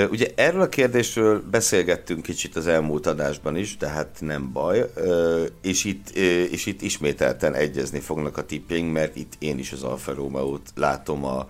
Ugye 0.09 0.27
erről 0.35 0.61
a 0.61 0.69
kérdésről 0.69 1.43
beszélgettünk 1.51 2.21
kicsit 2.21 2.55
az 2.55 2.67
elmúlt 2.67 3.07
adásban 3.07 3.55
is, 3.55 3.77
de 3.77 3.87
hát 3.87 4.17
nem 4.19 4.51
baj, 4.51 4.91
és 5.61 5.83
itt, 5.83 6.09
és 6.49 6.65
itt 6.65 6.81
ismételten 6.81 7.53
egyezni 7.53 7.99
fognak 7.99 8.37
a 8.37 8.45
tippjeink, 8.45 8.93
mert 8.93 9.15
itt 9.15 9.33
én 9.39 9.59
is 9.59 9.71
az 9.71 9.83
Alfa 9.83 10.13
Romeo-t 10.13 10.71
látom 10.75 11.25
a, 11.25 11.47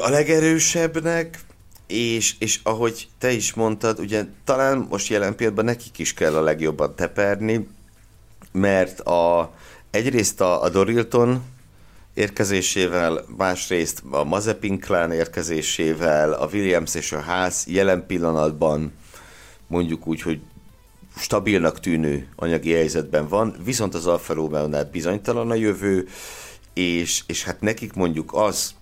a 0.00 0.08
legerősebbnek, 0.08 1.38
és, 1.86 2.34
és 2.38 2.60
ahogy 2.62 3.08
te 3.18 3.30
is 3.30 3.54
mondtad, 3.54 3.98
ugye 3.98 4.24
talán 4.44 4.86
most 4.90 5.08
jelen 5.08 5.34
pillanatban 5.34 5.64
nekik 5.64 5.98
is 5.98 6.14
kell 6.14 6.34
a 6.34 6.42
legjobban 6.42 6.94
teperni, 6.94 7.68
mert 8.52 9.00
a, 9.00 9.52
egyrészt 9.90 10.40
a, 10.40 10.62
a 10.62 10.68
Dorilton 10.68 11.42
érkezésével, 12.20 13.24
másrészt 13.36 14.02
a 14.10 14.24
Mazepin 14.24 14.78
klán 14.78 15.12
érkezésével, 15.12 16.32
a 16.32 16.48
Williams 16.52 16.94
és 16.94 17.12
a 17.12 17.20
ház 17.20 17.64
jelen 17.68 18.06
pillanatban 18.06 18.92
mondjuk 19.66 20.06
úgy, 20.06 20.22
hogy 20.22 20.40
stabilnak 21.16 21.80
tűnő 21.80 22.28
anyagi 22.36 22.72
helyzetben 22.72 23.28
van, 23.28 23.56
viszont 23.64 23.94
az 23.94 24.06
Alfa 24.06 24.34
romeo 24.34 24.68
bizonytalan 24.92 25.50
a 25.50 25.54
jövő, 25.54 26.08
és, 26.74 27.22
és 27.26 27.44
hát 27.44 27.60
nekik 27.60 27.92
mondjuk 27.92 28.34
az 28.34 28.74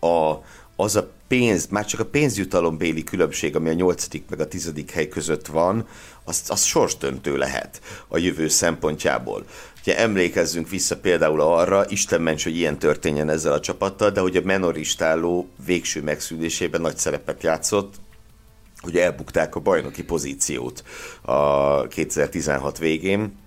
a, 0.00 0.34
az 0.76 0.96
a 0.96 1.10
pénz, 1.28 1.66
már 1.66 1.86
csak 1.86 2.00
a 2.00 2.04
pénzjutalom 2.04 2.76
béli 2.76 3.04
különbség, 3.04 3.56
ami 3.56 3.68
a 3.68 3.72
nyolcadik 3.72 4.24
meg 4.28 4.40
a 4.40 4.48
tizedik 4.48 4.90
hely 4.90 5.08
között 5.08 5.46
van, 5.46 5.86
az, 6.24 6.42
az 6.48 6.62
sorsdöntő 6.62 7.36
lehet 7.36 7.80
a 8.08 8.18
jövő 8.18 8.48
szempontjából. 8.48 9.44
Ugye 9.80 9.98
emlékezzünk 9.98 10.68
vissza 10.68 10.96
például 10.96 11.40
arra, 11.40 11.84
Isten 11.88 12.22
ments, 12.22 12.44
hogy 12.44 12.56
ilyen 12.56 12.78
történjen 12.78 13.28
ezzel 13.28 13.52
a 13.52 13.60
csapattal, 13.60 14.10
de 14.10 14.20
hogy 14.20 14.36
a 14.36 14.40
menoristáló 14.44 15.48
végső 15.64 16.02
megszűnésében 16.02 16.80
nagy 16.80 16.96
szerepet 16.96 17.42
játszott, 17.42 17.94
hogy 18.80 18.96
elbukták 18.96 19.54
a 19.54 19.60
bajnoki 19.60 20.04
pozíciót 20.04 20.84
a 21.22 21.86
2016 21.86 22.78
végén, 22.78 23.38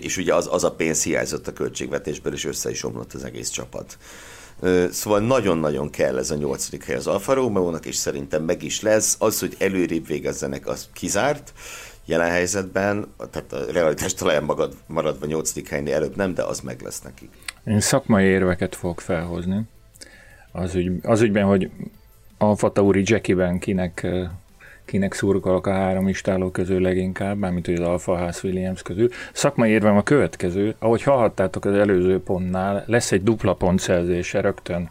és 0.00 0.16
ugye 0.16 0.34
az, 0.34 0.48
az 0.50 0.64
a 0.64 0.72
pénz 0.72 1.02
hiányzott 1.02 1.48
a 1.48 1.52
költségvetésből, 1.52 2.32
és 2.32 2.44
össze 2.44 2.70
is 2.70 2.84
omlott 2.84 3.12
az 3.12 3.24
egész 3.24 3.48
csapat. 3.48 3.98
Szóval 4.90 5.20
nagyon-nagyon 5.20 5.90
kell 5.90 6.18
ez 6.18 6.30
a 6.30 6.34
nyolcadik 6.34 6.84
hely 6.84 6.96
az 6.96 7.06
Alfa 7.06 7.32
Romeo-nak, 7.32 7.86
és 7.86 7.96
szerintem 7.96 8.42
meg 8.42 8.62
is 8.62 8.80
lesz. 8.80 9.16
Az, 9.18 9.38
hogy 9.40 9.54
előrébb 9.58 10.06
végezzenek, 10.06 10.66
az 10.66 10.88
kizárt 10.92 11.52
jelen 12.08 12.30
helyzetben, 12.30 13.14
tehát 13.30 13.52
a 13.52 13.72
realitás 13.72 14.14
talaján 14.14 14.44
magad, 14.44 14.74
maradva 14.86 15.26
nyolcadik 15.26 15.68
helynél 15.68 15.94
előbb 15.94 16.16
nem, 16.16 16.34
de 16.34 16.42
az 16.42 16.60
meg 16.60 16.80
lesz 16.80 17.02
nekik. 17.02 17.30
Én 17.64 17.80
szakmai 17.80 18.24
érveket 18.24 18.74
fogok 18.74 19.00
felhozni. 19.00 19.60
Az, 20.52 20.74
ügy, 20.74 20.92
az 21.02 21.20
ügyben, 21.20 21.44
hogy 21.44 21.70
Alfa 22.38 22.72
Tauri 22.72 23.02
Jackie-ben 23.04 23.58
kinek 23.58 24.06
kinek 24.84 25.12
szurkolok 25.12 25.66
a 25.66 25.72
három 25.72 26.08
istáló 26.08 26.50
közül 26.50 26.80
leginkább, 26.80 27.38
mármint 27.38 27.66
hogy 27.66 27.74
az 27.74 27.86
Alfa 27.86 28.18
House 28.18 28.46
Williams 28.46 28.82
közül. 28.82 29.08
Szakmai 29.32 29.70
érvem 29.70 29.96
a 29.96 30.02
következő, 30.02 30.74
ahogy 30.78 31.02
hallhattátok 31.02 31.64
az 31.64 31.74
előző 31.74 32.22
pontnál, 32.22 32.84
lesz 32.86 33.12
egy 33.12 33.22
dupla 33.22 33.54
pontszerzése 33.54 34.40
rögtön 34.40 34.88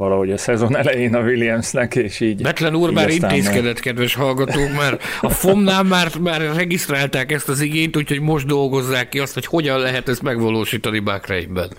valahogy 0.00 0.30
a 0.30 0.38
szezon 0.38 0.76
elején 0.76 1.14
a 1.14 1.20
Williamsnek, 1.20 1.94
és 1.94 2.20
így... 2.20 2.42
Betlen 2.42 2.74
úr 2.74 2.90
már 2.90 3.08
intézkedett, 3.08 3.64
meg... 3.64 3.82
kedves 3.82 4.14
hallgatók, 4.14 4.72
mert 4.72 5.02
a 5.20 5.28
FOM-nál 5.28 5.82
már, 5.82 6.18
már 6.18 6.40
regisztrálták 6.54 7.32
ezt 7.32 7.48
az 7.48 7.60
igényt, 7.60 7.96
úgyhogy 7.96 8.20
most 8.20 8.46
dolgozzák 8.46 9.08
ki 9.08 9.18
azt, 9.18 9.34
hogy 9.34 9.46
hogyan 9.46 9.78
lehet 9.78 10.08
ezt 10.08 10.22
megvalósítani 10.22 10.98
Bakreinben. 10.98 11.70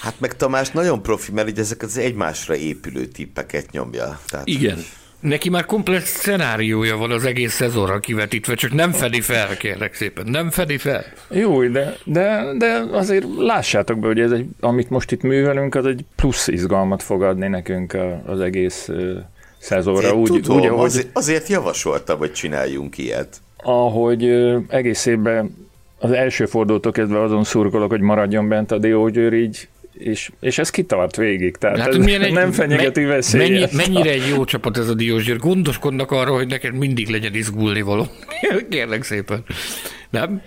Hát 0.00 0.14
meg 0.20 0.36
Tamás 0.36 0.70
nagyon 0.70 1.02
profi, 1.02 1.32
mert 1.32 1.48
ugye 1.48 1.60
ezek 1.60 1.82
az 1.82 1.98
egymásra 1.98 2.56
épülő 2.56 3.06
tippeket 3.06 3.70
nyomja. 3.70 4.20
Tehát, 4.28 4.46
Igen. 4.46 4.78
Neki 5.20 5.48
már 5.48 5.64
komplet 5.64 6.04
szenáriója 6.04 6.96
van 6.96 7.10
az 7.10 7.24
egész 7.24 7.52
szezonra 7.52 7.98
kivetítve, 7.98 8.54
csak 8.54 8.72
nem 8.72 8.92
fedi 8.92 9.20
fel, 9.20 9.56
kérlek 9.56 9.94
szépen, 9.94 10.26
nem 10.26 10.50
fedi 10.50 10.76
fel. 10.76 11.04
Jó, 11.30 11.66
de, 11.66 11.96
de, 12.04 12.52
de 12.58 12.84
azért 12.92 13.26
lássátok 13.38 13.98
be, 13.98 14.06
hogy 14.06 14.20
ez 14.20 14.30
egy, 14.30 14.46
amit 14.60 14.90
most 14.90 15.12
itt 15.12 15.22
művelünk, 15.22 15.74
az 15.74 15.86
egy 15.86 16.04
plusz 16.16 16.48
izgalmat 16.48 17.02
fog 17.02 17.22
adni 17.22 17.48
nekünk 17.48 17.96
az 18.26 18.40
egész 18.40 18.88
szezonra. 19.58 20.14
Úgy, 20.14 20.30
tudom, 20.30 20.58
úgy, 20.58 20.66
ahogy, 20.66 20.86
azért, 20.86 21.08
azért 21.12 21.48
javasoltam, 21.48 22.18
hogy 22.18 22.32
csináljunk 22.32 22.98
ilyet. 22.98 23.36
Ahogy 23.62 24.24
egész 24.68 25.06
évben 25.06 25.68
az 25.98 26.10
első 26.10 26.46
fordulótól 26.46 26.92
kezdve 26.92 27.22
azon 27.22 27.44
szurkolok, 27.44 27.90
hogy 27.90 28.00
maradjon 28.00 28.48
bent 28.48 28.70
a 28.70 28.78
Diógyőr, 28.78 29.32
így 29.32 29.68
és, 29.98 30.30
és 30.40 30.58
ez 30.58 30.70
kitart 30.70 31.16
végig, 31.16 31.56
tehát 31.56 31.78
hát, 31.78 31.88
ez 31.88 31.94
egy, 32.06 32.32
nem 32.32 32.52
fenyegeti 32.52 33.00
me, 33.00 33.06
veszélyes. 33.06 33.72
Mennyi, 33.72 33.90
mennyire 33.90 34.10
egy 34.10 34.28
jó 34.28 34.44
csapat 34.44 34.78
ez 34.78 34.88
a 34.88 34.94
Diózsőr, 34.94 35.38
gondoskodnak 35.38 36.10
arra, 36.10 36.32
hogy 36.32 36.46
neked 36.46 36.74
mindig 36.74 37.08
legyen 37.08 37.34
izgulni 37.34 37.82
való. 37.82 38.06
Kérlek 38.70 39.02
szépen. 39.02 39.44
Nem? 40.10 40.42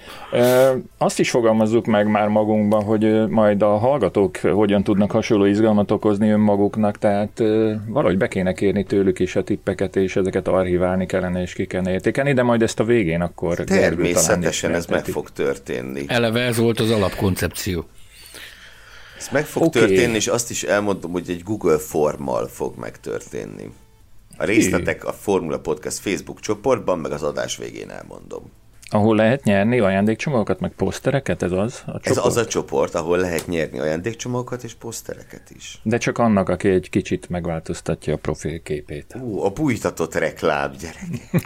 Azt 0.97 1.19
is 1.19 1.29
fogalmazzuk 1.29 1.85
meg 1.85 2.07
már 2.07 2.27
magunkban, 2.27 2.83
hogy 2.83 3.27
majd 3.27 3.61
a 3.61 3.77
hallgatók 3.77 4.37
hogyan 4.37 4.83
tudnak 4.83 5.11
hasonló 5.11 5.45
izgalmat 5.45 5.91
okozni 5.91 6.29
önmaguknak, 6.29 6.97
tehát 6.97 7.43
valahogy 7.87 8.17
be 8.17 8.27
kéne 8.27 8.53
kérni 8.53 8.83
tőlük 8.83 9.19
is 9.19 9.35
a 9.35 9.43
tippeket, 9.43 9.95
és 9.95 10.15
ezeket 10.15 10.47
archiválni 10.47 11.05
kellene, 11.05 11.41
és 11.41 11.53
ki 11.53 11.65
kellene 11.65 11.91
értékelni, 11.91 12.33
de 12.33 12.43
majd 12.43 12.61
ezt 12.61 12.79
a 12.79 12.83
végén 12.83 13.21
akkor 13.21 13.55
Természetesen 13.55 14.73
ez 14.73 14.85
meg 14.85 15.05
fog 15.05 15.29
történni. 15.29 16.03
Eleve 16.07 16.41
ez 16.41 16.57
volt 16.57 16.79
az 16.79 16.91
alapkoncepció. 16.91 17.85
Ez 19.21 19.27
meg 19.31 19.45
fog 19.45 19.63
okay. 19.63 19.81
történni, 19.81 20.15
és 20.15 20.27
azt 20.27 20.49
is 20.49 20.63
elmondom, 20.63 21.11
hogy 21.11 21.29
egy 21.29 21.43
Google 21.43 21.77
formmal 21.77 22.47
fog 22.47 22.77
megtörténni. 22.77 23.71
A 24.37 24.43
részletek 24.43 25.05
a 25.05 25.13
Formula 25.13 25.59
Podcast 25.59 25.99
Facebook 25.99 26.39
csoportban, 26.39 26.99
meg 26.99 27.11
az 27.11 27.23
adás 27.23 27.57
végén 27.57 27.89
elmondom. 27.89 28.51
Ahol 28.89 29.15
lehet 29.15 29.43
nyerni 29.43 29.79
ajándékcsomagokat, 29.79 30.59
meg 30.59 30.71
posztereket, 30.71 31.43
ez 31.43 31.51
az 31.51 31.81
a 31.85 31.85
csoport? 31.85 32.07
Ez 32.07 32.17
az 32.17 32.37
a 32.37 32.45
csoport, 32.45 32.95
ahol 32.95 33.17
lehet 33.17 33.47
nyerni 33.47 33.79
ajándékcsomagokat 33.79 34.63
és 34.63 34.73
posztereket 34.73 35.51
is. 35.55 35.79
De 35.83 35.97
csak 35.97 36.17
annak, 36.17 36.49
aki 36.49 36.69
egy 36.69 36.89
kicsit 36.89 37.29
megváltoztatja 37.29 38.13
a 38.13 38.17
profilképét. 38.17 39.15
Ú, 39.21 39.43
a 39.43 39.49
bújtatott 39.49 40.15
reklám, 40.15 40.71
gyerek. 40.79 41.43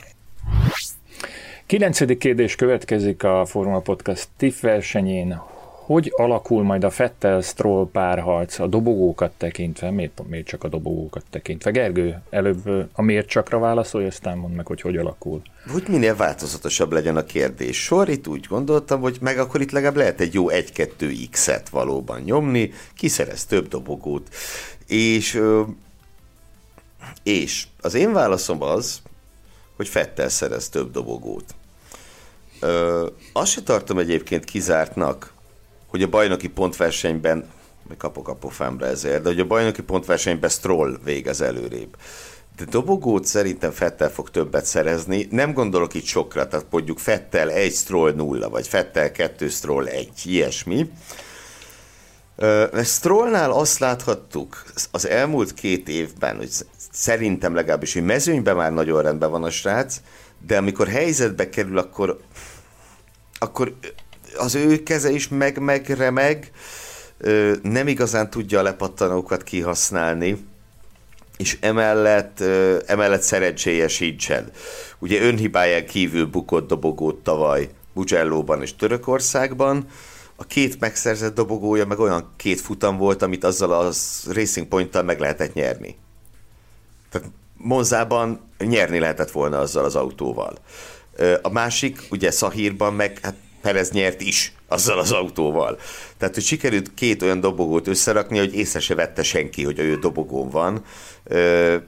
Kilencedik 1.65 2.17
kérdés 2.17 2.55
következik 2.55 3.23
a 3.23 3.45
Formula 3.45 3.79
Podcast 3.79 4.27
TIFF 4.37 4.61
versenyén 4.61 5.41
hogy 5.85 6.13
alakul 6.15 6.63
majd 6.63 6.83
a 6.83 6.89
Fettel-Stroll 6.89 7.89
párharc 7.91 8.59
a 8.59 8.67
dobogókat 8.67 9.31
tekintve, 9.37 9.91
miért, 9.91 10.21
miért 10.27 10.45
csak 10.45 10.63
a 10.63 10.67
dobogókat 10.67 11.23
tekintve? 11.29 11.71
Gergő, 11.71 12.21
előbb 12.29 12.89
a 12.93 13.01
miért 13.01 13.27
csakra 13.27 13.59
válaszolj, 13.59 14.05
aztán 14.05 14.37
mondd 14.37 14.53
meg, 14.53 14.65
hogy 14.65 14.81
hogy 14.81 14.97
alakul. 14.97 15.41
Hogy 15.71 15.83
minél 15.87 16.15
változatosabb 16.15 16.91
legyen 16.91 17.17
a 17.17 17.23
kérdés 17.23 17.83
sor, 17.83 18.09
itt 18.09 18.27
úgy 18.27 18.45
gondoltam, 18.49 19.01
hogy 19.01 19.17
meg 19.21 19.37
akkor 19.37 19.61
itt 19.61 19.71
legalább 19.71 19.95
lehet 19.95 20.19
egy 20.19 20.33
jó 20.33 20.49
1-2 20.49 21.27
X-et 21.31 21.69
valóban 21.69 22.21
nyomni, 22.21 22.71
kiszerez 22.95 23.45
több 23.45 23.67
dobogót, 23.67 24.29
és, 24.87 25.41
és 27.23 27.67
az 27.81 27.93
én 27.93 28.13
válaszom 28.13 28.61
az, 28.61 29.01
hogy 29.75 29.87
Fettel 29.87 30.29
szerez 30.29 30.69
több 30.69 30.91
dobogót. 30.91 31.55
Ö, 32.59 33.07
azt 33.33 33.51
se 33.51 33.61
tartom 33.61 33.97
egyébként 33.97 34.45
kizártnak, 34.45 35.33
hogy 35.95 36.03
a 36.03 36.09
bajnoki 36.09 36.49
pontversenyben, 36.49 37.49
kapok 37.97 38.27
a 38.27 38.33
pofámra 38.33 38.85
ezért, 38.85 39.21
de 39.21 39.29
hogy 39.29 39.39
a 39.39 39.45
bajnoki 39.45 39.81
pontversenyben 39.81 40.49
Stroll 40.49 40.99
végez 41.03 41.41
előrébb. 41.41 41.97
De 42.57 42.65
dobogót 42.65 43.25
szerintem 43.25 43.71
Fettel 43.71 44.09
fog 44.09 44.29
többet 44.29 44.65
szerezni. 44.65 45.27
Nem 45.31 45.53
gondolok 45.53 45.93
itt 45.93 46.05
sokra, 46.05 46.47
tehát 46.47 46.65
mondjuk 46.69 46.99
Fettel 46.99 47.51
1, 47.51 47.73
Stroll 47.73 48.13
0, 48.13 48.49
vagy 48.49 48.67
Fettel 48.67 49.11
2, 49.11 49.49
Stroll 49.49 49.85
1, 49.85 50.09
ilyesmi. 50.23 50.89
Strollnál 52.83 53.51
azt 53.51 53.79
láthattuk 53.79 54.63
az 54.91 55.07
elmúlt 55.07 55.53
két 55.53 55.89
évben, 55.89 56.37
hogy 56.37 56.49
szerintem 56.91 57.55
legalábbis, 57.55 57.93
hogy 57.93 58.03
mezőnyben 58.03 58.55
már 58.55 58.73
nagyon 58.73 59.01
rendben 59.01 59.31
van 59.31 59.43
a 59.43 59.49
srác, 59.49 60.01
de 60.47 60.57
amikor 60.57 60.87
helyzetbe 60.87 61.49
kerül, 61.49 61.77
akkor, 61.77 62.19
akkor 63.39 63.75
az 64.37 64.55
ő 64.55 64.83
keze 64.83 65.11
is 65.11 65.27
meg, 65.27 65.59
meg 65.59 65.89
remeg, 65.89 66.51
nem 67.61 67.87
igazán 67.87 68.29
tudja 68.29 68.59
a 68.59 68.63
lepattanókat 68.63 69.43
kihasználni, 69.43 70.45
és 71.37 71.57
emellett, 71.61 72.39
emellett 72.85 73.21
szerencséje 73.21 73.87
sincsen. 73.87 74.51
Ugye 74.99 75.21
önhibáján 75.21 75.85
kívül 75.85 76.25
bukott 76.25 76.67
dobogót 76.67 77.23
tavaly 77.23 77.69
Mugello-ban 77.93 78.61
és 78.61 78.75
Törökországban, 78.75 79.87
a 80.35 80.45
két 80.45 80.79
megszerzett 80.79 81.35
dobogója 81.35 81.85
meg 81.85 81.99
olyan 81.99 82.33
két 82.35 82.61
futam 82.61 82.97
volt, 82.97 83.21
amit 83.21 83.43
azzal 83.43 83.71
a 83.71 83.91
Racing 84.31 84.67
Point-tal 84.67 85.03
meg 85.03 85.19
lehetett 85.19 85.53
nyerni. 85.53 85.95
Tehát 87.09 87.27
Monzában 87.57 88.39
nyerni 88.57 88.99
lehetett 88.99 89.31
volna 89.31 89.59
azzal 89.59 89.85
az 89.85 89.95
autóval. 89.95 90.57
A 91.41 91.49
másik, 91.49 92.01
ugye 92.09 92.31
Szahírban 92.31 92.93
meg 92.93 93.19
hát 93.21 93.35
Perez 93.65 93.91
nyert 93.91 94.21
is 94.21 94.53
azzal 94.67 94.99
az 94.99 95.11
autóval. 95.11 95.79
Tehát, 96.17 96.33
hogy 96.33 96.43
sikerült 96.43 96.93
két 96.93 97.21
olyan 97.21 97.39
dobogót 97.39 97.87
összerakni, 97.87 98.37
hogy 98.37 98.55
észre 98.55 98.79
se 98.79 98.95
vette 98.95 99.23
senki, 99.23 99.63
hogy 99.63 99.79
ő 99.79 99.95
dobogón 99.95 100.49
van, 100.49 100.83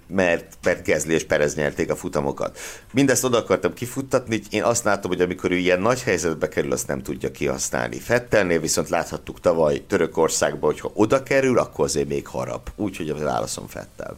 mert, 0.07 0.57
mert 0.63 0.83
Gezli 0.83 1.13
és 1.13 1.23
Perez 1.23 1.55
nyerték 1.55 1.91
a 1.91 1.95
futamokat. 1.95 2.59
Mindezt 2.93 3.23
oda 3.23 3.37
akartam 3.37 3.73
kifuttatni, 3.73 4.41
én 4.49 4.63
azt 4.63 4.83
látom, 4.83 5.11
hogy 5.11 5.21
amikor 5.21 5.51
ő 5.51 5.55
ilyen 5.55 5.81
nagy 5.81 6.01
helyzetbe 6.01 6.47
kerül, 6.47 6.71
azt 6.71 6.87
nem 6.87 7.01
tudja 7.01 7.31
kihasználni. 7.31 7.99
Fettelnél 7.99 8.59
viszont 8.59 8.89
láthattuk 8.89 9.39
tavaly 9.39 9.83
Törökországban, 9.87 10.71
hogy 10.71 10.79
ha 10.79 10.91
oda 10.93 11.23
kerül, 11.23 11.59
akkor 11.59 11.85
azért 11.85 12.07
még 12.07 12.27
harap. 12.27 12.71
Úgyhogy 12.75 13.09
a 13.09 13.15
válaszom 13.15 13.67
Fettel. 13.67 14.17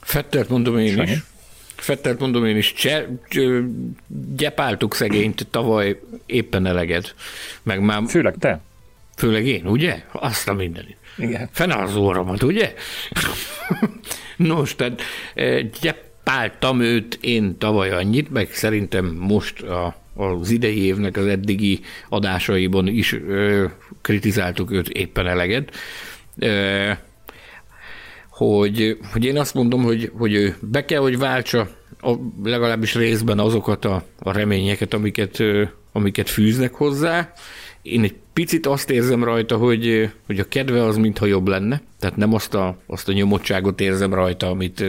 Fettelt 0.00 0.48
mondom 0.48 0.78
én 0.78 1.02
is. 1.02 1.22
Fettelt 1.82 2.18
mondom 2.18 2.46
én 2.46 2.56
is, 2.56 2.72
cse, 2.72 3.08
gyepáltuk 4.36 4.94
szegényt 4.94 5.46
tavaly 5.50 6.00
éppen 6.26 6.66
eleged. 6.66 7.14
Meg 7.62 7.80
már... 7.80 8.02
Főleg 8.08 8.34
te. 8.38 8.60
Főleg 9.16 9.46
én, 9.46 9.66
ugye? 9.66 10.02
Azt 10.12 10.48
a 10.48 10.52
mindenit. 10.52 10.96
Igen. 11.16 11.48
Fene 11.52 11.74
az 11.74 11.96
óramat, 11.96 12.42
ugye? 12.42 12.74
Nos, 14.36 14.76
tehát 14.76 15.02
gyepáltam 15.80 16.80
őt 16.80 17.18
én 17.20 17.58
tavaly 17.58 17.90
annyit, 17.90 18.30
meg 18.30 18.52
szerintem 18.52 19.06
most 19.06 19.60
a, 19.62 19.96
az 20.14 20.50
idei 20.50 20.84
évnek 20.84 21.16
az 21.16 21.26
eddigi 21.26 21.80
adásaiban 22.08 22.86
is 22.86 23.12
ö, 23.12 23.64
kritizáltuk 24.00 24.70
őt 24.70 24.88
éppen 24.88 25.26
eleget. 25.26 25.74
Ö, 26.38 26.90
hogy, 28.48 28.98
hogy 29.12 29.24
én 29.24 29.38
azt 29.38 29.54
mondom, 29.54 29.82
hogy, 29.82 30.10
hogy 30.18 30.34
ő 30.34 30.56
be 30.60 30.84
kell, 30.84 31.00
hogy 31.00 31.18
váltsa 31.18 31.68
a, 32.00 32.14
legalábbis 32.44 32.94
részben 32.94 33.38
azokat 33.38 33.84
a, 33.84 34.04
a 34.18 34.32
reményeket, 34.32 34.94
amiket, 34.94 35.42
amiket 35.92 36.30
fűznek 36.30 36.74
hozzá. 36.74 37.32
Én 37.82 38.02
egy 38.02 38.14
picit 38.32 38.66
azt 38.66 38.90
érzem 38.90 39.24
rajta, 39.24 39.56
hogy, 39.56 40.10
hogy 40.26 40.38
a 40.38 40.48
kedve 40.48 40.84
az 40.84 40.96
mintha 40.96 41.26
jobb 41.26 41.48
lenne, 41.48 41.82
tehát 41.98 42.16
nem 42.16 42.34
azt 42.34 42.54
a, 42.54 42.76
azt 42.86 43.08
a 43.08 43.12
nyomottságot 43.12 43.80
érzem 43.80 44.14
rajta, 44.14 44.48
amit, 44.48 44.84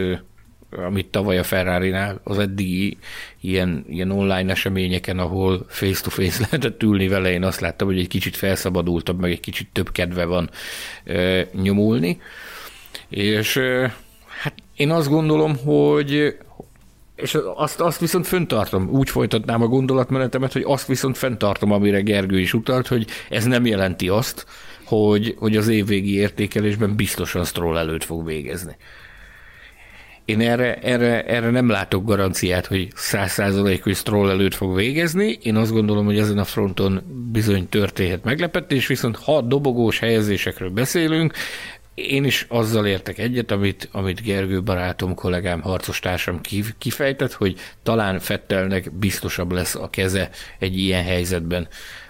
amit 0.86 1.06
tavaly 1.06 1.38
a 1.38 1.42
ferrari 1.42 1.94
az 2.22 2.38
eddigi 2.38 2.96
ilyen, 3.40 3.84
ilyen 3.88 4.10
online 4.10 4.50
eseményeken, 4.50 5.18
ahol 5.18 5.66
face-to-face 5.68 6.40
lehetett 6.42 6.82
ülni 6.82 7.08
vele, 7.08 7.32
én 7.32 7.44
azt 7.44 7.60
láttam, 7.60 7.86
hogy 7.86 7.98
egy 7.98 8.08
kicsit 8.08 8.36
felszabadultabb, 8.36 9.20
meg 9.20 9.30
egy 9.30 9.40
kicsit 9.40 9.68
több 9.72 9.92
kedve 9.92 10.24
van 10.24 10.50
e, 11.04 11.46
nyomulni. 11.62 12.20
És 13.14 13.58
hát 14.42 14.54
én 14.76 14.90
azt 14.90 15.08
gondolom, 15.08 15.56
hogy 15.56 16.36
és 17.16 17.38
azt, 17.54 17.80
azt 17.80 18.00
viszont 18.00 18.26
föntartom, 18.26 18.88
úgy 18.88 19.10
folytatnám 19.10 19.62
a 19.62 19.66
gondolatmenetemet, 19.66 20.52
hogy 20.52 20.62
azt 20.66 20.86
viszont 20.86 21.18
fenntartom, 21.18 21.72
amire 21.72 22.00
Gergő 22.00 22.40
is 22.40 22.54
utalt, 22.54 22.86
hogy 22.86 23.06
ez 23.30 23.44
nem 23.44 23.66
jelenti 23.66 24.08
azt, 24.08 24.46
hogy, 24.84 25.34
hogy 25.38 25.56
az 25.56 25.68
évvégi 25.68 26.14
értékelésben 26.14 26.96
biztosan 26.96 27.44
Stroll 27.44 27.76
előtt 27.76 28.04
fog 28.04 28.26
végezni. 28.26 28.76
Én 30.24 30.40
erre, 30.40 30.74
erre, 30.74 31.24
erre 31.24 31.50
nem 31.50 31.68
látok 31.68 32.04
garanciát, 32.04 32.66
hogy 32.66 32.88
száz 32.94 33.32
százalék, 33.32 33.82
hogy 33.82 33.94
Stroll 33.94 34.30
előtt 34.30 34.54
fog 34.54 34.74
végezni. 34.74 35.38
Én 35.42 35.56
azt 35.56 35.72
gondolom, 35.72 36.04
hogy 36.04 36.18
ezen 36.18 36.38
a 36.38 36.44
fronton 36.44 37.02
bizony 37.32 37.68
történhet 37.68 38.24
meglepetés, 38.24 38.86
viszont 38.86 39.16
ha 39.16 39.40
dobogós 39.40 39.98
helyezésekről 39.98 40.70
beszélünk, 40.70 41.32
én 41.94 42.24
is 42.24 42.46
azzal 42.48 42.86
értek 42.86 43.18
egyet, 43.18 43.50
amit, 43.50 43.88
amit 43.92 44.22
Gergő 44.22 44.62
barátom, 44.62 45.14
kollégám, 45.14 45.60
harcostársam 45.60 46.40
kifejtett, 46.78 47.32
hogy 47.32 47.58
talán 47.82 48.18
Fettelnek 48.18 48.92
biztosabb 48.92 49.52
lesz 49.52 49.74
a 49.74 49.90
keze 49.90 50.30
egy 50.58 50.78
ilyen 50.78 51.04
helyzetben. 51.04 51.68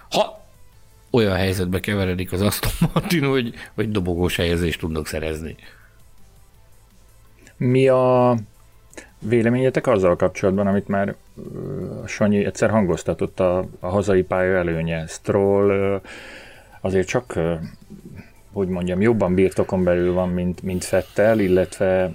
Ha 0.09 0.45
olyan 1.09 1.35
helyzetbe 1.35 1.79
keveredik 1.79 2.31
az 2.31 2.41
Aston 2.41 2.89
Martin, 2.93 3.23
hogy, 3.23 3.53
hogy 3.73 3.91
dobogós 3.91 4.35
helyezést 4.35 4.79
tudnak 4.79 5.07
szerezni. 5.07 5.55
Mi 7.57 7.87
a 7.87 8.35
véleményetek 9.19 9.87
azzal 9.87 10.15
kapcsolatban, 10.15 10.67
amit 10.67 10.87
már 10.87 11.15
Sanyi 12.05 12.45
egyszer 12.45 12.69
hangoztatott 12.69 13.39
a, 13.39 13.67
a 13.79 13.87
hazai 13.87 14.23
pálya 14.23 14.57
előnye? 14.57 15.05
Stroll 15.07 16.01
azért 16.81 17.07
csak 17.07 17.39
hogy 18.55 18.67
mondjam, 18.67 19.01
jobban 19.01 19.35
birtokon 19.35 19.83
belül 19.83 20.13
van, 20.13 20.29
mint, 20.29 20.61
mint 20.61 20.83
Fettel, 20.83 21.39
illetve, 21.39 22.11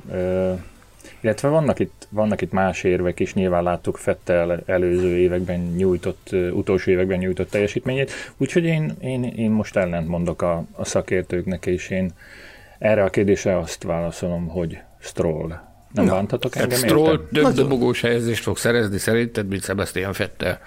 illetve 1.20 1.49
vannak, 1.49 1.78
itt, 1.78 2.09
vannak 2.11 2.41
itt 2.41 2.53
más 2.53 2.84
érvek 2.84 3.20
is, 3.20 3.34
nyilván 3.34 3.62
láttuk 3.62 3.97
Fettel 3.97 4.62
előző 4.66 5.16
években 5.16 5.61
nyújtott, 5.61 6.30
utolsó 6.53 6.91
években 6.91 7.18
nyújtott 7.18 7.51
teljesítményét, 7.51 8.12
úgyhogy 8.36 8.64
én, 8.64 8.93
én, 9.01 9.24
én 9.24 9.51
most 9.51 9.76
ellent 9.76 10.09
mondok 10.09 10.43
a, 10.43 10.64
a 10.72 10.84
szakértőknek, 10.84 11.66
és 11.66 11.88
én 11.88 12.11
erre 12.78 13.03
a 13.03 13.11
kérdésre 13.11 13.59
azt 13.59 13.82
válaszolom, 13.82 14.49
hogy 14.49 14.78
Stroll. 14.99 15.49
Nem 15.93 16.05
Na, 16.05 16.12
bántatok 16.12 16.57
engem? 16.57 16.78
Stroll 16.78 17.26
több 17.32 17.53
dobogós 17.53 18.01
helyezést 18.01 18.43
fog 18.43 18.57
szerezni 18.57 18.99
szerinted, 18.99 19.49
mint 19.49 19.64
Sebastian 19.64 20.12
Fettel. 20.12 20.61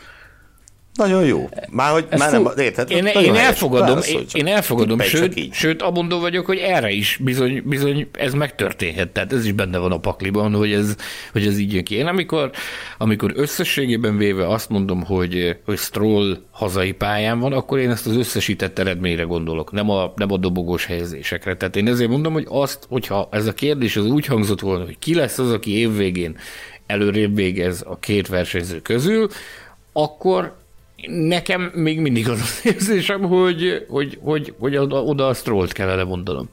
Nagyon 0.93 1.25
jó. 1.25 1.49
Már 1.69 1.91
hogy 1.91 2.07
már 2.17 2.31
nem, 2.31 2.49
érted? 2.57 2.91
Én, 2.91 3.05
én 3.05 3.35
elfogadom, 3.35 3.99
én, 4.07 4.25
én 4.33 4.47
elfogadom, 4.47 4.99
sőt, 4.99 5.53
sőt, 5.53 5.81
abondó 5.81 6.19
vagyok, 6.19 6.45
hogy 6.45 6.57
erre 6.57 6.89
is 6.89 7.19
bizony, 7.21 7.61
bizony 7.65 8.07
ez 8.11 8.33
megtörténhet. 8.33 9.09
Tehát 9.09 9.33
ez 9.33 9.45
is 9.45 9.51
benne 9.51 9.77
van 9.77 9.91
a 9.91 9.97
pakliban, 9.97 10.53
hogy 10.53 10.71
ez, 10.71 10.95
hogy 11.31 11.45
ez 11.45 11.57
így 11.57 11.73
jön 11.73 11.83
ki. 11.83 11.95
Én 11.95 12.05
amikor, 12.05 12.51
amikor 12.97 13.31
összességében 13.35 14.17
véve 14.17 14.47
azt 14.47 14.69
mondom, 14.69 15.03
hogy, 15.03 15.57
hogy 15.65 15.77
Stroll 15.77 16.37
hazai 16.51 16.91
pályán 16.91 17.39
van, 17.39 17.53
akkor 17.53 17.79
én 17.79 17.89
ezt 17.89 18.07
az 18.07 18.15
összesített 18.15 18.79
eredményre 18.79 19.23
gondolok, 19.23 19.71
nem 19.71 19.89
a, 19.89 20.13
nem 20.15 20.31
a 20.31 20.37
dobogós 20.37 20.85
helyezésekre. 20.85 21.55
Tehát 21.55 21.75
én 21.75 21.87
ezért 21.87 22.09
mondom, 22.09 22.33
hogy 22.33 22.45
azt, 22.49 22.85
hogyha 22.89 23.27
ez 23.31 23.47
a 23.47 23.53
kérdés 23.53 23.95
az 23.95 24.05
úgy 24.05 24.25
hangzott 24.25 24.59
volna, 24.59 24.85
hogy 24.85 24.99
ki 24.99 25.15
lesz 25.15 25.37
az, 25.37 25.51
aki 25.51 25.77
évvégén 25.77 26.37
előrébb 26.85 27.35
végez 27.35 27.83
a 27.87 27.99
két 27.99 28.27
versenyző 28.27 28.81
közül, 28.81 29.27
akkor 29.93 30.61
nekem 31.07 31.71
még 31.75 31.99
mindig 31.99 32.29
az 32.29 32.41
az 32.41 32.61
érzésem, 32.63 33.21
hogy, 33.21 33.85
hogy, 33.89 34.19
hogy, 34.21 34.53
hogy 34.59 34.77
oda 34.77 35.27
a 35.27 35.33
strollt 35.33 35.71
kellene 35.71 36.03
mondanom. 36.03 36.49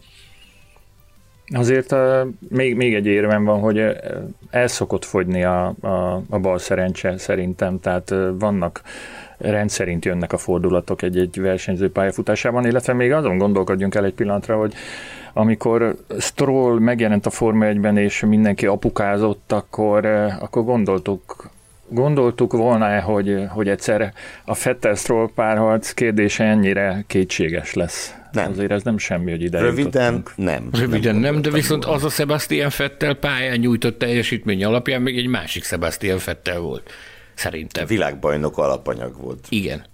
Azért 1.55 1.93
uh, 1.93 2.27
még, 2.49 2.77
még 2.77 2.95
egy 2.95 3.07
érvem 3.07 3.45
van, 3.45 3.61
hogy 3.61 3.83
el 4.51 4.67
szokott 4.67 5.05
fogyni 5.05 5.45
a, 5.45 5.75
a, 5.81 6.23
a 6.29 6.39
bal 6.39 6.59
szerencse 6.59 7.19
szerintem, 7.19 7.81
tehát 7.81 8.11
uh, 8.11 8.39
vannak 8.39 8.83
rendszerint 9.39 10.05
jönnek 10.05 10.33
a 10.33 10.39
fordulatok 10.39 11.03
egy-egy 11.03 11.41
versenyző 11.41 11.91
pályafutásában, 11.91 12.67
illetve 12.67 12.93
még 12.93 13.13
azon 13.13 13.39
gondolkodjunk 13.39 13.95
el 13.95 14.05
egy 14.05 14.15
pillanatra, 14.15 14.57
hogy 14.57 14.75
amikor 15.33 15.97
Stroll 16.19 16.79
megjelent 16.79 17.27
a 17.27 17.31
Forma 17.31 17.67
1-ben, 17.69 17.97
és 17.97 18.21
mindenki 18.21 18.67
apukázott, 18.67 19.53
akkor, 19.53 20.05
akkor 20.41 20.65
gondoltuk 20.65 21.51
gondoltuk 21.91 22.53
volna-e, 22.53 23.01
hogy, 23.01 23.37
hogy 23.49 23.69
egyszer 23.69 24.13
a 24.45 24.55
Fettel-Stroll 24.55 25.31
párharc 25.35 25.93
kérdése 25.93 26.45
ennyire 26.45 27.05
kétséges 27.07 27.75
lesz? 27.75 28.15
Nem. 28.33 28.51
Azért 28.51 28.71
ez 28.71 28.83
nem 28.83 28.99
semmi, 28.99 29.31
hogy 29.31 29.43
ide 29.43 29.61
Röviden 29.61 30.13
jutottunk. 30.13 30.33
nem. 30.37 30.69
Röviden 30.73 31.17
nem, 31.17 31.33
nem 31.33 31.43
de 31.43 31.51
viszont 31.51 31.85
volna. 31.85 31.99
az 31.99 32.05
a 32.05 32.09
Sebastian 32.09 32.71
Fettel 32.71 33.15
pályán 33.15 33.59
nyújtott 33.59 33.99
teljesítmény 33.99 34.65
alapján 34.65 35.03
még 35.03 35.19
egy 35.19 35.27
másik 35.27 35.65
Sebastian 35.65 36.19
Fettel 36.19 36.61
volt. 36.61 36.91
Szerintem. 37.35 37.87
Világbajnok 37.87 38.59
alapanyag 38.59 39.21
volt. 39.21 39.47
Igen. 39.49 39.85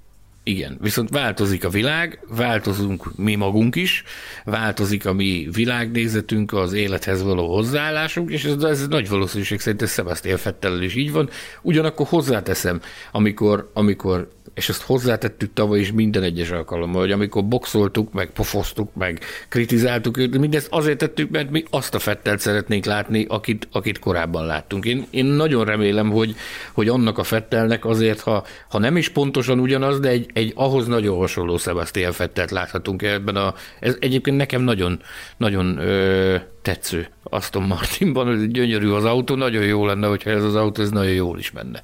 Igen, 0.49 0.79
viszont 0.81 1.11
változik 1.11 1.65
a 1.65 1.69
világ, 1.69 2.21
változunk 2.29 3.17
mi 3.17 3.35
magunk 3.35 3.77
is, 3.77 4.05
változik 4.45 5.07
a 5.07 5.13
mi 5.13 5.49
világnézetünk, 5.53 6.53
az 6.53 6.73
élethez 6.73 7.23
való 7.23 7.55
hozzáállásunk, 7.55 8.31
és 8.31 8.45
ez, 8.45 8.63
ez 8.63 8.89
nagy 8.89 9.09
valószínűség 9.09 9.61
szerint 9.61 9.83
ez 9.83 9.93
Sebastian 9.93 10.37
Fettel 10.37 10.83
is 10.83 10.95
így 10.95 11.13
van. 11.13 11.29
Ugyanakkor 11.63 12.07
hozzáteszem, 12.07 12.81
amikor, 13.13 13.71
amikor 13.75 14.29
és 14.57 14.69
ezt 14.69 14.83
hozzátettük 14.83 15.53
tavaly 15.53 15.81
is 15.81 15.93
minden 15.93 16.23
egyes 16.23 16.51
alkalommal, 16.51 17.01
hogy 17.01 17.11
amikor 17.13 17.45
boxoltuk, 17.45 18.13
meg 18.13 18.31
pofoztuk, 18.31 18.95
meg 18.95 19.21
kritizáltuk 19.49 20.17
őt, 20.17 20.39
mindezt 20.39 20.69
azért 20.71 20.99
tettük, 20.99 21.31
mert 21.31 21.51
mi 21.51 21.65
azt 21.71 21.95
a 21.95 21.99
Fettelt 21.99 22.41
szeretnénk 22.41 22.85
látni, 22.85 23.27
akit, 23.29 23.69
akit 23.73 23.99
korábban 23.99 24.47
láttunk. 24.47 24.85
Én, 24.85 25.07
én 25.11 25.25
nagyon 25.25 25.65
remélem, 25.65 26.11
hogy, 26.11 26.35
hogy 26.73 26.89
annak 26.89 27.19
a 27.19 27.23
Fettelnek 27.23 27.85
azért, 27.85 28.21
ha, 28.21 28.45
ha 28.69 28.79
nem 28.79 28.97
is 28.97 29.09
pontosan 29.09 29.59
ugyanaz, 29.59 30.01
de 30.01 30.09
egy, 30.09 30.31
egy 30.37 30.53
ahhoz 30.55 30.87
nagyon 30.87 31.17
hasonló 31.17 31.57
Sebastian 31.57 32.13
Fettelt 32.13 32.51
láthatunk 32.51 33.03
ebben 33.03 33.37
a, 33.37 33.55
ez 33.81 33.97
egyébként 34.01 34.37
nekem 34.37 34.63
nagyon, 34.63 35.01
nagyon 35.37 35.79
ö, 35.79 36.37
tetsző 36.63 37.09
Aston 37.23 37.63
Martinban, 37.63 38.27
hogy 38.27 38.51
gyönyörű 38.51 38.91
az 38.91 39.05
autó, 39.05 39.35
nagyon 39.35 39.65
jó 39.65 39.87
lenne, 39.87 40.07
hogyha 40.07 40.31
ez 40.31 40.43
az 40.43 40.55
autó 40.55 40.83
ez 40.83 40.91
nagyon 40.91 41.13
jól 41.13 41.39
is 41.39 41.51
menne. 41.51 41.83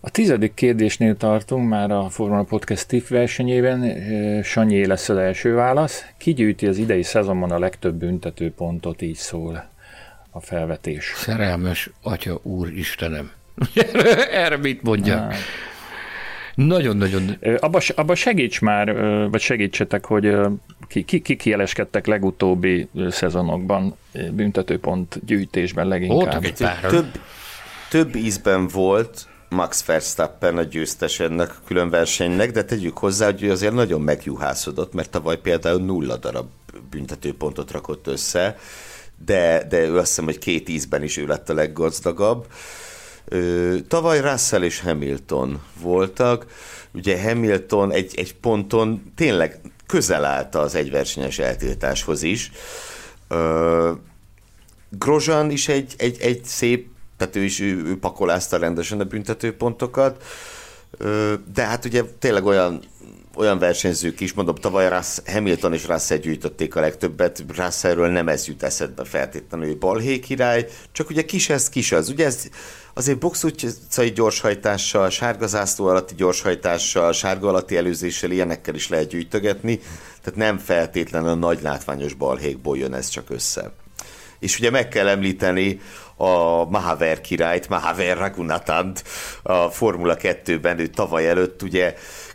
A 0.00 0.10
tizedik 0.10 0.54
kérdésnél 0.54 1.16
tartunk 1.16 1.68
már 1.68 1.90
a 1.90 2.08
Formula 2.08 2.42
Podcast 2.42 2.88
TIF 2.88 3.08
versenyében. 3.08 4.42
Sanyi 4.42 4.86
lesz 4.86 5.08
az 5.08 5.16
első 5.16 5.54
válasz. 5.54 6.04
Ki 6.18 6.32
gyűjti 6.32 6.66
az 6.66 6.78
idei 6.78 7.02
szezonban 7.02 7.50
a 7.50 7.58
legtöbb 7.58 7.94
büntetőpontot, 7.94 9.02
így 9.02 9.16
szól 9.16 9.68
a 10.30 10.40
felvetés. 10.40 11.12
Szerelmes 11.16 11.90
Atya 12.02 12.40
Úr 12.42 12.72
Istenem. 12.72 13.32
Erre 14.30 14.56
mit 14.56 14.82
mondjak? 14.82 15.34
Nagyon-nagyon. 16.54 17.36
Abba, 17.58 17.80
abba 17.94 18.14
segíts 18.14 18.60
már, 18.60 18.92
vagy 19.30 19.40
segítsetek, 19.40 20.04
hogy 20.04 20.36
ki, 20.88 21.02
ki, 21.04 21.20
ki 21.20 21.36
kieleskedtek 21.36 22.06
legutóbbi 22.06 22.88
szezonokban 23.10 23.96
büntetőpont 24.30 25.20
gyűjtésben 25.24 25.88
leginkább. 25.88 26.16
Voltak 26.16 26.44
egy 26.44 26.58
pár. 26.58 26.80
Több, 26.80 27.20
több 27.90 28.16
ízben 28.16 28.68
volt, 28.68 29.26
Max 29.48 29.84
Verstappen 29.84 30.56
a 30.56 30.62
győztes 30.62 31.20
ennek 31.20 31.50
a 31.50 31.66
külön 31.66 31.90
versenynek, 31.90 32.50
de 32.50 32.64
tegyük 32.64 32.98
hozzá, 32.98 33.24
hogy 33.24 33.42
ő 33.42 33.50
azért 33.50 33.74
nagyon 33.74 34.00
megjuhászodott, 34.00 34.92
mert 34.92 35.10
tavaly 35.10 35.38
például 35.38 35.80
nulla 35.80 36.16
darab 36.16 36.48
büntetőpontot 36.90 37.70
rakott 37.70 38.06
össze, 38.06 38.58
de, 39.24 39.66
de 39.68 39.78
ő 39.78 39.98
azt 39.98 40.08
hiszem, 40.08 40.24
hogy 40.24 40.38
két 40.38 40.68
ízben 40.68 41.02
is 41.02 41.16
ő 41.16 41.26
lett 41.26 41.48
a 41.48 41.54
leggazdagabb. 41.54 42.46
Tavaly 43.88 44.20
Russell 44.20 44.62
és 44.62 44.80
Hamilton 44.80 45.62
voltak, 45.80 46.46
ugye 46.94 47.22
Hamilton 47.22 47.92
egy, 47.92 48.12
egy 48.16 48.34
ponton 48.34 49.12
tényleg 49.14 49.60
közel 49.86 50.24
állt 50.24 50.54
az 50.54 50.74
egyversenyes 50.74 51.38
eltiltáshoz 51.38 52.22
is. 52.22 52.50
Grozan 54.88 55.50
is 55.50 55.68
egy, 55.68 55.94
egy, 55.96 56.20
egy 56.20 56.44
szép 56.44 56.90
tehát 57.16 57.36
ő 57.36 57.42
is 57.42 57.60
ő, 57.60 57.84
ő 57.84 57.98
pakolázta 57.98 58.56
rendesen 58.56 59.00
a 59.00 59.04
büntetőpontokat, 59.04 60.24
de 61.54 61.62
hát 61.62 61.84
ugye 61.84 62.02
tényleg 62.18 62.44
olyan 62.44 62.80
olyan 63.36 63.58
versenyzők 63.58 64.20
is, 64.20 64.32
mondom, 64.32 64.54
tavaly 64.54 64.88
Russ, 64.88 65.18
Hamilton 65.26 65.72
és 65.72 65.86
Russell 65.86 66.18
gyűjtötték 66.18 66.76
a 66.76 66.80
legtöbbet, 66.80 67.44
Russellről 67.56 68.08
nem 68.08 68.28
ez 68.28 68.46
jut 68.46 68.62
eszedbe 68.62 69.04
feltétlenül, 69.04 69.66
hogy 69.66 69.78
balhé 69.78 70.18
király, 70.18 70.68
csak 70.92 71.10
ugye 71.10 71.24
kis 71.24 71.48
ez, 71.48 71.68
kis 71.68 71.92
az. 71.92 72.08
Ugye 72.08 72.26
ez 72.26 72.48
azért 72.94 73.18
box 73.18 73.44
utcai 73.44 74.10
gyorshajtással, 74.10 75.10
sárga 75.10 75.46
zászló 75.46 75.86
alatti 75.86 76.14
gyorshajtással, 76.14 77.12
sárga 77.12 77.48
alatti 77.48 77.76
előzéssel, 77.76 78.30
ilyenekkel 78.30 78.74
is 78.74 78.88
lehet 78.88 79.08
gyűjtögetni, 79.08 79.80
tehát 80.22 80.38
nem 80.38 80.58
feltétlenül 80.58 81.28
a 81.28 81.34
nagy 81.34 81.62
látványos 81.62 82.14
balhékból 82.14 82.78
jön 82.78 82.94
ez 82.94 83.08
csak 83.08 83.30
össze. 83.30 83.72
És 84.38 84.58
ugye 84.58 84.70
meg 84.70 84.88
kell 84.88 85.08
említeni 85.08 85.80
a 86.16 86.64
Mahaver 86.64 87.20
királyt, 87.20 87.68
Mahaver 87.68 88.16
Ragunatant. 88.16 89.04
A 89.42 89.68
Formula 89.68 90.16
2-ben, 90.20 90.78
ő 90.78 90.86
tavaly 90.86 91.28
előtt 91.28 91.62
ugye 91.62 91.94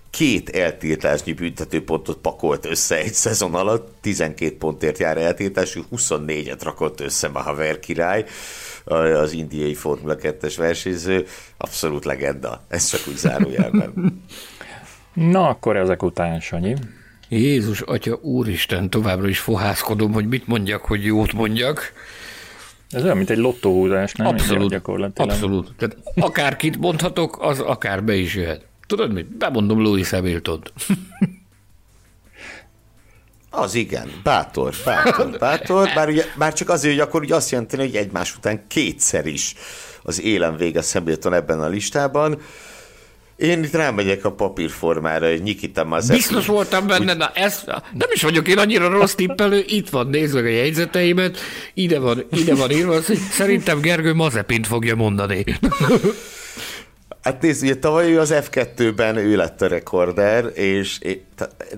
két 0.09 0.49
eltiltásnyi 0.49 1.33
büntetőpontot 1.33 2.17
pakolt 2.17 2.65
össze 2.65 2.97
egy 2.97 3.13
szezon 3.13 3.55
alatt, 3.55 3.95
12 4.01 4.57
pontért 4.57 4.97
jár 4.97 5.17
eltiltású, 5.17 5.83
24-et 5.95 6.59
rakott 6.63 6.99
össze 6.99 7.27
Mahaver 7.27 7.79
király, 7.79 8.25
az 8.95 9.31
indiai 9.31 9.73
Formula 9.73 10.15
2-es 10.15 10.53
versenyző, 10.57 11.25
abszolút 11.57 12.05
legenda. 12.05 12.61
Ez 12.67 12.89
csak 12.89 13.01
úgy 13.07 13.17
zárójelben. 13.17 13.93
Na, 15.13 15.47
akkor 15.47 15.77
ezek 15.77 16.03
után, 16.03 16.39
Sanyi. 16.39 16.75
Jézus, 17.29 17.81
Atya, 17.81 18.19
Úristen, 18.21 18.89
továbbra 18.89 19.27
is 19.27 19.39
fohászkodom, 19.39 20.13
hogy 20.13 20.27
mit 20.27 20.47
mondjak, 20.47 20.85
hogy 20.85 21.05
jót 21.05 21.33
mondjak. 21.33 21.93
Ez 22.89 23.03
olyan, 23.03 23.17
mint 23.17 23.29
egy 23.29 23.37
lottóhúzás, 23.37 24.13
nem? 24.13 24.27
Abszolút, 24.27 24.69
gyakorlatilag. 24.69 25.29
abszolút. 25.29 25.73
Tehát 25.77 25.97
akárkit 26.15 26.77
mondhatok, 26.77 27.37
az 27.41 27.59
akár 27.59 28.03
be 28.03 28.15
is 28.15 28.35
jöhet. 28.35 28.65
Tudod 28.85 29.13
mit? 29.13 29.37
Bemondom 29.37 29.81
Louis 29.81 30.09
hamilton 30.09 30.61
Az 33.59 33.75
igen, 33.75 34.11
bátor, 34.23 34.73
bátor, 34.85 35.37
bátor, 35.39 35.89
bár, 35.95 36.09
ugye, 36.09 36.25
bár 36.37 36.53
csak 36.53 36.69
azért, 36.69 36.93
hogy 36.93 37.03
akkor 37.03 37.21
ugye 37.21 37.35
azt 37.35 37.51
jelenteni, 37.51 37.81
hogy 37.81 37.95
egymás 37.95 38.35
után 38.35 38.67
kétszer 38.67 39.25
is 39.25 39.53
az 40.01 40.21
élen 40.21 40.57
vége 40.57 40.81
Hamilton 40.93 41.33
ebben 41.33 41.61
a 41.61 41.67
listában. 41.67 42.41
Én 43.35 43.63
itt 43.63 43.73
rámegyek 43.73 44.25
a 44.25 44.31
papírformára, 44.31 45.29
hogy 45.29 45.41
Nikita 45.41 45.83
Mazepin. 45.83 46.15
Biztos 46.15 46.45
voltam 46.45 46.87
benne, 46.87 47.11
úgy... 47.11 47.17
na 47.17 47.31
ez, 47.33 47.63
nem 47.93 48.09
is 48.13 48.21
vagyok 48.21 48.47
én 48.47 48.57
annyira 48.57 48.89
rossz 48.89 49.13
tippelő, 49.13 49.63
itt 49.67 49.89
van, 49.89 50.07
nézd 50.07 50.33
meg 50.33 50.45
a 50.45 50.47
jegyzeteimet, 50.47 51.37
ide 51.73 51.99
van, 51.99 52.25
ide 52.31 52.55
van 52.55 52.71
írva, 52.71 52.93
hogy 52.93 53.17
szerintem 53.31 53.79
Gergő 53.81 54.13
Mazepint 54.13 54.67
fogja 54.67 54.95
mondani. 54.95 55.45
Hát 57.27 57.41
nézd, 57.41 57.63
ugye 57.63 57.77
tavaly 57.77 58.11
ő 58.11 58.19
az 58.19 58.33
F2-ben 58.33 59.15
ő 59.15 59.35
lett 59.35 59.61
a 59.61 59.67
rekorder, 59.67 60.51
és 60.53 60.99
én, 60.99 61.25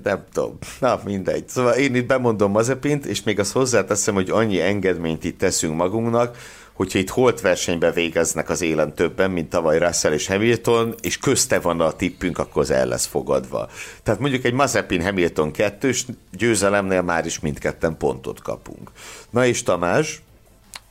nem 0.03 0.23
tudom, 0.33 0.57
na 0.79 0.99
mindegy. 1.05 1.47
Szóval 1.47 1.73
én 1.73 1.95
itt 1.95 2.05
bemondom 2.05 2.51
Mazepint, 2.51 3.05
és 3.05 3.23
még 3.23 3.39
azt 3.39 3.51
hozzáteszem, 3.51 4.13
hogy 4.13 4.29
annyi 4.29 4.61
engedményt 4.61 5.23
itt 5.23 5.37
teszünk 5.37 5.75
magunknak, 5.75 6.37
hogyha 6.73 6.99
itt 6.99 7.09
holt 7.09 7.41
versenybe 7.41 7.91
végeznek 7.91 8.49
az 8.49 8.61
élen 8.61 8.93
többen, 8.93 9.31
mint 9.31 9.49
tavaly 9.49 9.77
Russell 9.77 10.13
és 10.13 10.27
Hamilton, 10.27 10.95
és 11.01 11.17
közte 11.17 11.59
van 11.59 11.81
a 11.81 11.91
tippünk, 11.91 12.37
akkor 12.37 12.61
az 12.61 12.71
el 12.71 12.87
lesz 12.87 13.05
fogadva. 13.05 13.69
Tehát 14.03 14.19
mondjuk 14.19 14.43
egy 14.43 14.53
Mazepin 14.53 15.03
Hamilton 15.03 15.51
kettős 15.51 16.05
győzelemnél 16.31 17.01
már 17.01 17.25
is 17.25 17.39
mindketten 17.39 17.97
pontot 17.97 18.41
kapunk. 18.41 18.91
Na 19.29 19.45
és 19.45 19.63
Tamás? 19.63 20.21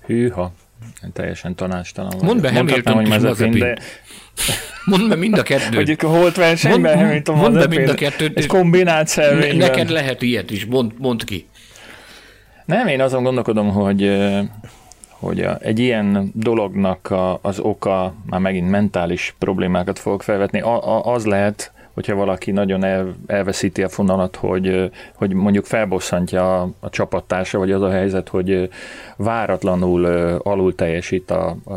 Hűha, 0.07 0.53
teljesen 1.13 1.55
tanástalan 1.55 2.21
Mondd 2.23 2.41
be 2.41 2.53
Hamilton 2.53 2.95
hogy 2.95 3.09
Mazepin, 3.09 3.59
de... 3.59 3.79
Mondd 4.85 5.09
be 5.09 5.15
mind 5.15 5.39
a 5.39 5.43
kettőt. 5.43 5.75
Mondjuk 5.75 6.03
a 6.03 6.09
holt 6.09 6.37
versenyben 6.37 6.95
mond, 6.95 7.07
Hamilton 7.07 7.37
Mondd 7.37 7.59
be 7.59 7.67
mind 7.67 7.89
a 7.89 7.95
kettőt. 7.95 8.37
Egy 8.37 8.47
kombinált 8.47 9.17
ne, 9.17 9.53
Neked 9.53 9.91
lehet 9.91 10.23
ilyet 10.23 10.51
is, 10.51 10.67
mond, 10.67 10.93
mond 10.99 11.25
ki. 11.25 11.47
Nem, 12.65 12.87
én 12.87 13.01
azon 13.01 13.23
gondolkodom, 13.23 13.69
hogy 13.69 14.11
hogy 15.19 15.47
egy 15.61 15.79
ilyen 15.79 16.31
dolognak 16.35 17.11
a, 17.11 17.39
az 17.43 17.59
oka, 17.59 18.15
már 18.27 18.41
megint 18.41 18.71
mentális 18.71 19.35
problémákat 19.39 19.99
fogok 19.99 20.23
felvetni, 20.23 20.61
a, 20.61 20.97
a, 20.97 21.13
az 21.13 21.27
lehet, 21.27 21.73
hogyha 21.95 22.15
valaki 22.15 22.51
nagyon 22.51 22.85
el, 22.85 23.15
elveszíti 23.27 23.83
a 23.83 23.89
fonalat, 23.89 24.37
hogy, 24.37 24.91
hogy 25.15 25.33
mondjuk 25.33 25.65
felbosszantja 25.65 26.61
a, 26.61 26.71
a 26.81 26.91
csapattársa, 26.91 27.59
vagy 27.59 27.73
az 27.73 27.83
a 27.83 27.91
helyzet, 27.91 28.29
hogy 28.29 28.69
váratlanul 29.17 30.05
alul 30.43 30.75
teljesít 30.75 31.31
a, 31.31 31.57
a, 31.65 31.75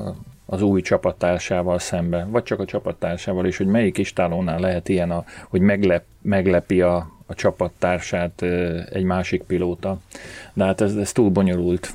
az 0.52 0.62
új 0.62 0.82
csapattársával 0.82 1.80
szembe, 1.80 2.28
vagy 2.30 2.44
csak 2.44 2.60
a 2.60 2.66
csapattársával 2.66 3.46
is, 3.46 3.58
hogy 3.58 3.66
melyik 3.66 3.98
istálónál 3.98 4.60
lehet 4.60 4.90
ilyen, 4.90 5.12
a, 5.12 5.24
hogy 5.50 5.62
meglep, 5.62 6.04
meglepi 6.22 6.82
a, 6.82 7.12
a 7.26 7.34
csapattársát 7.34 8.42
egy 8.90 9.04
másik 9.04 9.42
pilóta. 9.42 9.98
De 10.54 10.64
hát 10.64 10.82
ez, 10.82 10.96
ez 10.96 11.12
túl 11.12 11.30
bonyolult 11.30 11.94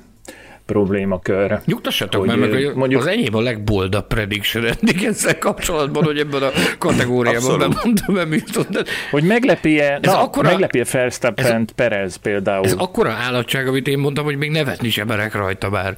problémakör. 0.66 1.60
Nyugtassatok 1.64 2.26
hogy, 2.26 2.38
mert 2.38 2.52
meg, 2.52 2.76
mondjuk, 2.76 3.00
az 3.00 3.06
enyém 3.06 3.34
a 3.34 3.40
legboldabb 3.40 4.06
prediction 4.06 4.64
eddig 4.64 5.04
ezzel 5.04 5.38
kapcsolatban, 5.38 6.04
hogy 6.04 6.18
ebben 6.18 6.42
a 6.42 6.50
kategóriában 6.78 7.58
bemondom 7.58 8.16
Hamilton. 8.16 8.66
De... 8.70 8.82
Hogy 9.10 9.24
meglepie, 9.24 9.98
ez 10.02 10.12
na, 10.12 10.22
akkora, 10.22 10.48
meglepie 10.48 10.84
Verstappen 10.92 11.68
Perez 11.74 12.16
például. 12.16 12.64
Ez 12.64 12.72
akkora 12.72 13.10
állatság, 13.10 13.68
amit 13.68 13.88
én 13.88 13.98
mondtam, 13.98 14.24
hogy 14.24 14.36
még 14.36 14.50
nevetni 14.50 14.90
sem 14.90 15.06
merek 15.06 15.34
rajta 15.34 15.70
már. 15.70 15.94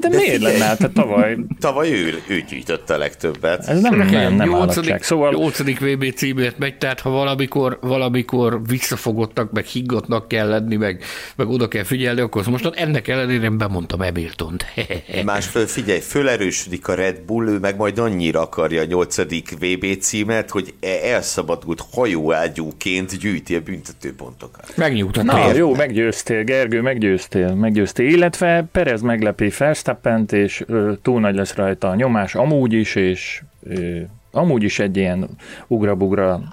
De, 0.00 0.08
De 0.08 0.16
miért 0.16 0.42
lenne? 0.42 0.64
Hát 0.64 0.90
tavaly... 0.94 1.36
tavaly 1.60 1.90
ő, 1.90 2.22
ő 2.26 2.44
gyűjtötte 2.48 2.94
a 2.94 2.98
legtöbbet. 2.98 3.66
Ez 3.66 3.80
nem, 3.80 3.96
nem, 3.96 4.34
nem 4.34 4.48
8. 4.48 5.04
Szóval... 5.04 5.32
8. 5.32 5.58
VB 5.58 6.14
címért 6.14 6.58
megy, 6.58 6.78
tehát 6.78 7.00
ha 7.00 7.10
valamikor, 7.10 7.78
valamikor 7.80 8.60
visszafogottak, 8.66 9.52
meg 9.52 9.64
higgatnak 9.64 10.28
kell 10.28 10.48
lenni, 10.48 10.76
meg, 10.76 11.02
meg 11.36 11.48
oda 11.48 11.68
kell 11.68 11.82
figyelni, 11.82 12.20
akkor 12.20 12.46
most 12.46 12.70
ennek 12.74 13.08
ellenére 13.08 13.50
bemondtam 13.50 14.00
Hamilton-t. 14.00 14.64
Másfél 15.24 15.66
figyelj, 15.66 16.00
fölerősödik 16.00 16.88
a 16.88 16.94
Red 16.94 17.20
Bull, 17.20 17.48
ő 17.48 17.58
meg 17.58 17.76
majd 17.76 17.98
annyira 17.98 18.40
akarja 18.40 18.80
a 18.80 18.84
8. 18.84 19.16
VB 19.58 19.98
címet, 20.00 20.50
hogy 20.50 20.74
e- 20.80 21.08
elszabadult 21.12 21.82
hajóágyúként 21.92 23.18
gyűjti 23.18 23.54
a 23.54 23.60
büntetőpontokat. 23.60 24.72
Megnyugtató. 24.76 25.26
Na, 25.26 25.54
jó, 25.54 25.74
meggyőztél, 25.74 26.44
Gergő, 26.44 26.80
meggyőztél, 26.80 27.54
meggyőztél, 27.54 28.08
illetve 28.08 28.64
Perez 28.72 29.00
meglepi 29.00 29.50
Verstappent, 29.84 30.32
és 30.32 30.64
ö, 30.66 30.92
túl 31.02 31.20
nagy 31.20 31.34
lesz 31.34 31.54
rajta 31.54 31.88
a 31.88 31.94
nyomás, 31.94 32.34
amúgy 32.34 32.72
is, 32.72 32.94
és 32.94 33.42
ö, 33.62 34.00
amúgy 34.30 34.62
is 34.62 34.78
egy 34.78 34.96
ilyen 34.96 35.28
ugra-bugra 35.66 36.40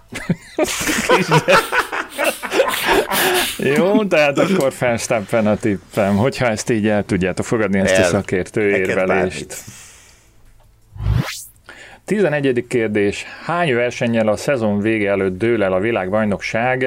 Jó, 3.75 4.05
tehát 4.05 4.37
akkor 4.37 4.73
Verstappen 4.79 5.47
a 5.47 5.55
tippem, 5.55 6.15
hogyha 6.15 6.45
ezt 6.45 6.69
így 6.69 6.87
el 6.87 7.05
tudjátok 7.05 7.45
fogadni, 7.45 7.79
ezt 7.79 7.95
el, 7.95 8.03
a 8.03 8.07
szakértő 8.07 8.69
érvelést. 8.69 9.55
11. 12.05 12.65
kérdés. 12.67 13.25
Hány 13.45 13.75
versennyel 13.75 14.27
a 14.27 14.35
szezon 14.35 14.79
vége 14.79 15.09
előtt 15.09 15.37
dől 15.37 15.63
el 15.63 15.73
a 15.73 15.79
világbajnokság? 15.79 16.85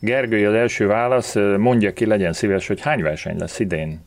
Gergely 0.00 0.44
az 0.44 0.54
első 0.54 0.86
válasz, 0.86 1.34
mondja 1.58 1.92
ki, 1.92 2.06
legyen 2.06 2.32
szíves, 2.32 2.66
hogy 2.66 2.80
hány 2.80 3.02
verseny 3.02 3.38
lesz 3.38 3.58
idén? 3.58 4.06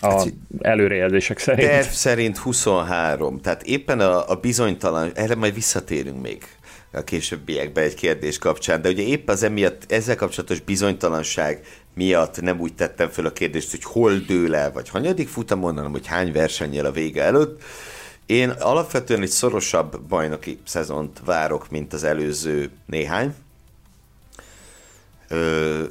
A 0.00 0.10
hát, 0.10 0.32
előrejelzések 0.60 1.38
szerint. 1.38 1.68
Terv 1.68 1.86
szerint 1.86 2.38
23, 2.38 3.40
tehát 3.40 3.62
éppen 3.62 4.00
a, 4.00 4.30
a 4.30 4.34
bizonytalan, 4.34 5.10
erre 5.14 5.34
majd 5.34 5.54
visszatérünk 5.54 6.22
még 6.22 6.44
a 6.92 7.04
későbbiekben 7.04 7.84
egy 7.84 7.94
kérdés 7.94 8.38
kapcsán, 8.38 8.82
de 8.82 8.88
ugye 8.88 9.02
épp 9.02 9.28
az 9.28 9.42
emiatt, 9.42 9.92
ezzel 9.92 10.16
kapcsolatos 10.16 10.60
bizonytalanság 10.60 11.64
miatt 11.94 12.40
nem 12.40 12.60
úgy 12.60 12.74
tettem 12.74 13.08
fel 13.08 13.24
a 13.24 13.32
kérdést, 13.32 13.70
hogy 13.70 13.84
hol 13.84 14.14
dől 14.16 14.54
el, 14.54 14.72
vagy 14.72 14.88
hanyadik 14.88 15.28
futamon, 15.28 15.76
hanem 15.76 15.90
hogy 15.90 16.06
hány 16.06 16.32
versennyel 16.32 16.84
a 16.84 16.92
vége 16.92 17.22
előtt. 17.22 17.62
Én 18.26 18.50
alapvetően 18.50 19.22
egy 19.22 19.28
szorosabb 19.28 20.00
bajnoki 20.00 20.58
szezont 20.64 21.20
várok, 21.24 21.70
mint 21.70 21.92
az 21.92 22.04
előző 22.04 22.70
néhány. 22.86 23.34
Ö, 25.28 25.82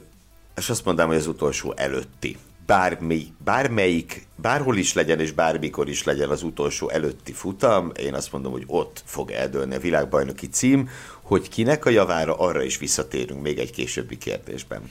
és 0.55 0.69
azt 0.69 0.85
mondanám, 0.85 1.11
hogy 1.11 1.19
az 1.19 1.27
utolsó 1.27 1.73
előtti 1.75 2.37
bármi, 2.67 3.27
bármelyik, 3.43 4.27
bárhol 4.35 4.77
is 4.77 4.93
legyen 4.93 5.19
és 5.19 5.31
bármikor 5.31 5.89
is 5.89 6.03
legyen 6.03 6.29
az 6.29 6.43
utolsó 6.43 6.89
előtti 6.89 7.31
futam, 7.31 7.91
én 7.99 8.13
azt 8.13 8.31
mondom, 8.31 8.51
hogy 8.51 8.63
ott 8.67 9.01
fog 9.05 9.31
eldőlni 9.31 9.75
a 9.75 9.79
világbajnoki 9.79 10.47
cím, 10.47 10.89
hogy 11.21 11.49
kinek 11.49 11.85
a 11.85 11.89
javára, 11.89 12.35
arra 12.35 12.63
is 12.63 12.77
visszatérünk 12.77 13.41
még 13.41 13.57
egy 13.57 13.71
későbbi 13.71 14.17
kérdésben. 14.17 14.81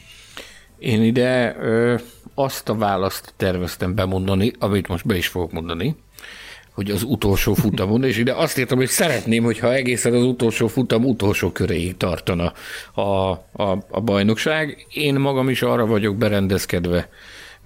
Én 0.79 1.03
ide 1.03 1.57
ö, 1.61 1.95
azt 2.35 2.69
a 2.69 2.75
választ 2.75 3.33
terveztem 3.37 3.95
bemondani, 3.95 4.53
amit 4.59 4.89
most 4.89 5.07
be 5.07 5.17
is 5.17 5.27
fogok 5.27 5.53
mondani, 5.53 5.97
hogy 6.73 6.91
az 6.91 7.03
utolsó 7.03 7.55
futamon, 7.55 8.05
és 8.05 8.19
ide 8.19 8.35
azt 8.35 8.59
írtam, 8.59 8.79
hogy 8.79 8.89
szeretném, 8.89 9.45
hogyha 9.45 9.75
egészen 9.75 10.15
az 10.15 10.23
utolsó 10.23 10.67
futam 10.67 11.05
utolsó 11.05 11.51
köréig 11.51 11.97
tartana 11.97 12.53
a, 12.95 13.03
a, 13.03 13.85
a 13.91 14.01
bajnokság. 14.01 14.87
Én 14.91 15.15
magam 15.15 15.49
is 15.49 15.63
arra 15.63 15.87
vagyok 15.87 16.17
berendezkedve, 16.17 17.09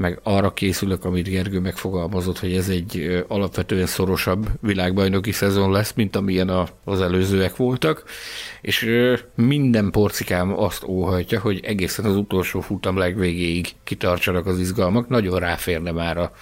meg 0.01 0.20
arra 0.22 0.53
készülök, 0.53 1.05
amit 1.05 1.28
Gergő 1.28 1.61
megfogalmazott, 1.61 2.38
hogy 2.38 2.55
ez 2.55 2.68
egy 2.68 3.24
alapvetően 3.28 3.86
szorosabb 3.86 4.48
világbajnoki 4.61 5.32
szezon 5.32 5.70
lesz, 5.70 5.92
mint 5.92 6.16
amilyen 6.16 6.68
az 6.84 7.01
előzőek 7.01 7.57
voltak, 7.57 8.05
és 8.61 8.90
minden 9.34 9.90
porcikám 9.90 10.59
azt 10.59 10.84
óhajtja, 10.84 11.40
hogy 11.40 11.61
egészen 11.64 12.05
az 12.05 12.16
utolsó 12.16 12.61
futam 12.61 12.96
legvégéig 12.96 13.68
kitartsanak 13.84 14.46
az 14.46 14.59
izgalmak, 14.59 15.09
nagyon 15.09 15.38
ráférne 15.38 15.92
már 15.92 16.18
a, 16.18 16.32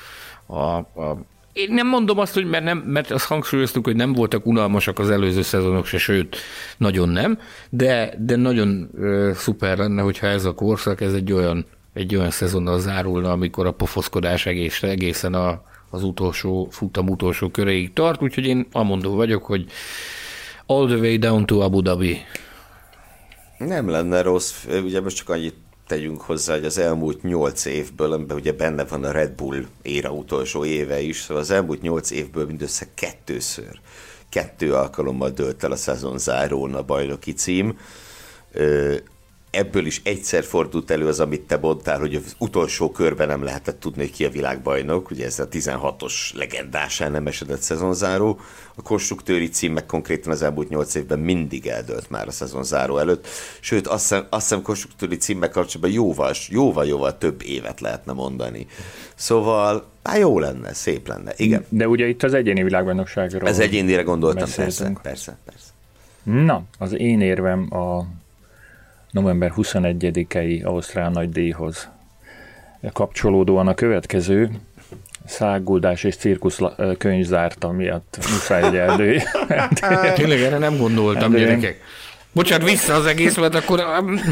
a, 0.46 0.76
a 0.76 1.26
én 1.52 1.72
nem 1.72 1.86
mondom 1.86 2.18
azt, 2.18 2.34
hogy 2.34 2.46
mert, 2.46 2.64
nem, 2.64 2.78
mert 2.78 3.10
azt 3.10 3.26
hangsúlyoztuk, 3.26 3.84
hogy 3.84 3.96
nem 3.96 4.12
voltak 4.12 4.46
unalmasak 4.46 4.98
az 4.98 5.10
előző 5.10 5.42
szezonok 5.42 5.86
se, 5.86 5.98
sőt, 5.98 6.36
nagyon 6.76 7.08
nem, 7.08 7.38
de, 7.70 8.14
de 8.18 8.36
nagyon 8.36 8.90
ö, 8.94 9.30
szuper 9.34 9.78
lenne, 9.78 10.02
hogyha 10.02 10.26
ez 10.26 10.44
a 10.44 10.54
korszak, 10.54 11.00
ez 11.00 11.12
egy 11.12 11.32
olyan 11.32 11.66
egy 11.94 12.16
olyan 12.16 12.30
szezonnal 12.30 12.80
zárulna, 12.80 13.30
amikor 13.30 13.66
a 13.66 13.72
pofoszkodás 13.72 14.46
egész, 14.46 14.82
egészen 14.82 15.34
a, 15.34 15.62
az 15.90 16.02
utolsó 16.02 16.68
futam 16.70 17.08
utolsó 17.08 17.48
köréig 17.48 17.92
tart, 17.92 18.22
úgyhogy 18.22 18.46
én 18.46 18.66
amondó 18.72 19.14
vagyok, 19.14 19.44
hogy 19.44 19.66
all 20.66 20.86
the 20.86 20.96
way 20.96 21.16
down 21.16 21.46
to 21.46 21.60
Abu 21.60 21.80
Dhabi. 21.80 22.18
Nem 23.58 23.88
lenne 23.88 24.22
rossz, 24.22 24.64
ugye 24.84 25.00
most 25.00 25.16
csak 25.16 25.28
annyit 25.28 25.54
tegyünk 25.86 26.20
hozzá, 26.20 26.54
hogy 26.54 26.64
az 26.64 26.78
elmúlt 26.78 27.22
nyolc 27.22 27.64
évből, 27.64 28.12
amiben 28.12 28.36
ugye 28.36 28.52
benne 28.52 28.84
van 28.84 29.04
a 29.04 29.10
Red 29.10 29.30
Bull 29.30 29.64
éra 29.82 30.10
utolsó 30.10 30.64
éve 30.64 31.00
is, 31.00 31.20
szóval 31.20 31.42
az 31.42 31.50
elmúlt 31.50 31.82
nyolc 31.82 32.10
évből 32.10 32.46
mindössze 32.46 32.86
kettőször, 32.94 33.80
kettő 34.28 34.74
alkalommal 34.74 35.30
dölt 35.30 35.64
el 35.64 35.72
a 35.72 35.76
szezon 35.76 36.18
zárón 36.18 36.74
a 36.74 36.82
bajnoki 36.82 37.32
cím 37.32 37.78
ebből 39.50 39.86
is 39.86 40.00
egyszer 40.04 40.44
fordult 40.44 40.90
elő 40.90 41.06
az, 41.06 41.20
amit 41.20 41.40
te 41.40 41.56
mondtál, 41.56 41.98
hogy 41.98 42.14
az 42.14 42.34
utolsó 42.38 42.90
körben 42.90 43.28
nem 43.28 43.42
lehetett 43.42 43.80
tudni, 43.80 44.02
hogy 44.02 44.12
ki 44.12 44.24
a 44.24 44.30
világbajnok, 44.30 45.10
ugye 45.10 45.24
ez 45.24 45.38
a 45.38 45.48
16-os 45.48 46.34
legendásán 46.34 47.10
nem 47.10 47.26
esedett 47.26 47.60
szezonzáró, 47.60 48.40
a 48.74 48.82
konstruktőri 48.82 49.48
cím 49.48 49.72
meg 49.72 49.86
konkrétan 49.86 50.32
az 50.32 50.42
elmúlt 50.42 50.68
8 50.68 50.94
évben 50.94 51.18
mindig 51.18 51.66
eldőlt 51.66 52.10
már 52.10 52.26
a 52.26 52.30
szezonzáró 52.30 52.98
előtt, 52.98 53.26
sőt 53.60 53.86
azt 53.86 54.08
hiszem, 54.08 54.26
azt 54.30 54.48
hiszem 54.48 54.62
konstruktőri 54.62 55.16
címmel 55.16 55.50
kapcsolatban 55.50 55.90
jóval, 55.90 56.34
jóval, 56.48 56.86
jóval 56.86 57.18
több 57.18 57.42
évet 57.42 57.80
lehetne 57.80 58.12
mondani. 58.12 58.66
Szóval 59.14 59.86
Hát 60.08 60.18
jó 60.18 60.38
lenne, 60.38 60.72
szép 60.72 61.08
lenne, 61.08 61.32
igen. 61.36 61.64
De 61.68 61.88
ugye 61.88 62.06
itt 62.06 62.22
az 62.22 62.34
egyéni 62.34 62.62
világbajnokságról 62.62 63.48
Ez 63.48 63.58
egyénire 63.58 64.02
gondoltam, 64.02 64.48
persze, 64.56 64.92
persze, 65.02 65.38
persze. 65.44 65.70
Na, 66.22 66.62
az 66.78 66.92
én 66.92 67.20
érvem 67.20 67.74
a 67.74 68.06
november 69.10 69.52
21-i 69.56 70.64
Ausztrál 70.64 71.10
nagy 71.10 71.30
díjhoz 71.30 71.88
kapcsolódóan 72.92 73.68
a 73.68 73.74
következő 73.74 74.50
száguldás 75.26 76.04
és 76.04 76.16
cirkusz 76.16 76.58
könyv 76.98 77.24
zárta 77.24 77.70
miatt 77.70 78.18
muszáj 78.30 78.80
egy. 78.80 79.22
Tényleg 80.14 80.40
erre 80.40 80.58
nem 80.58 80.76
gondoltam, 80.76 81.22
erdői. 81.22 81.40
gyerekek. 81.40 81.80
Bocsánat, 82.32 82.68
vissza 82.68 82.94
az 82.94 83.06
egész, 83.06 83.36
mert 83.36 83.54
akkor 83.54 83.82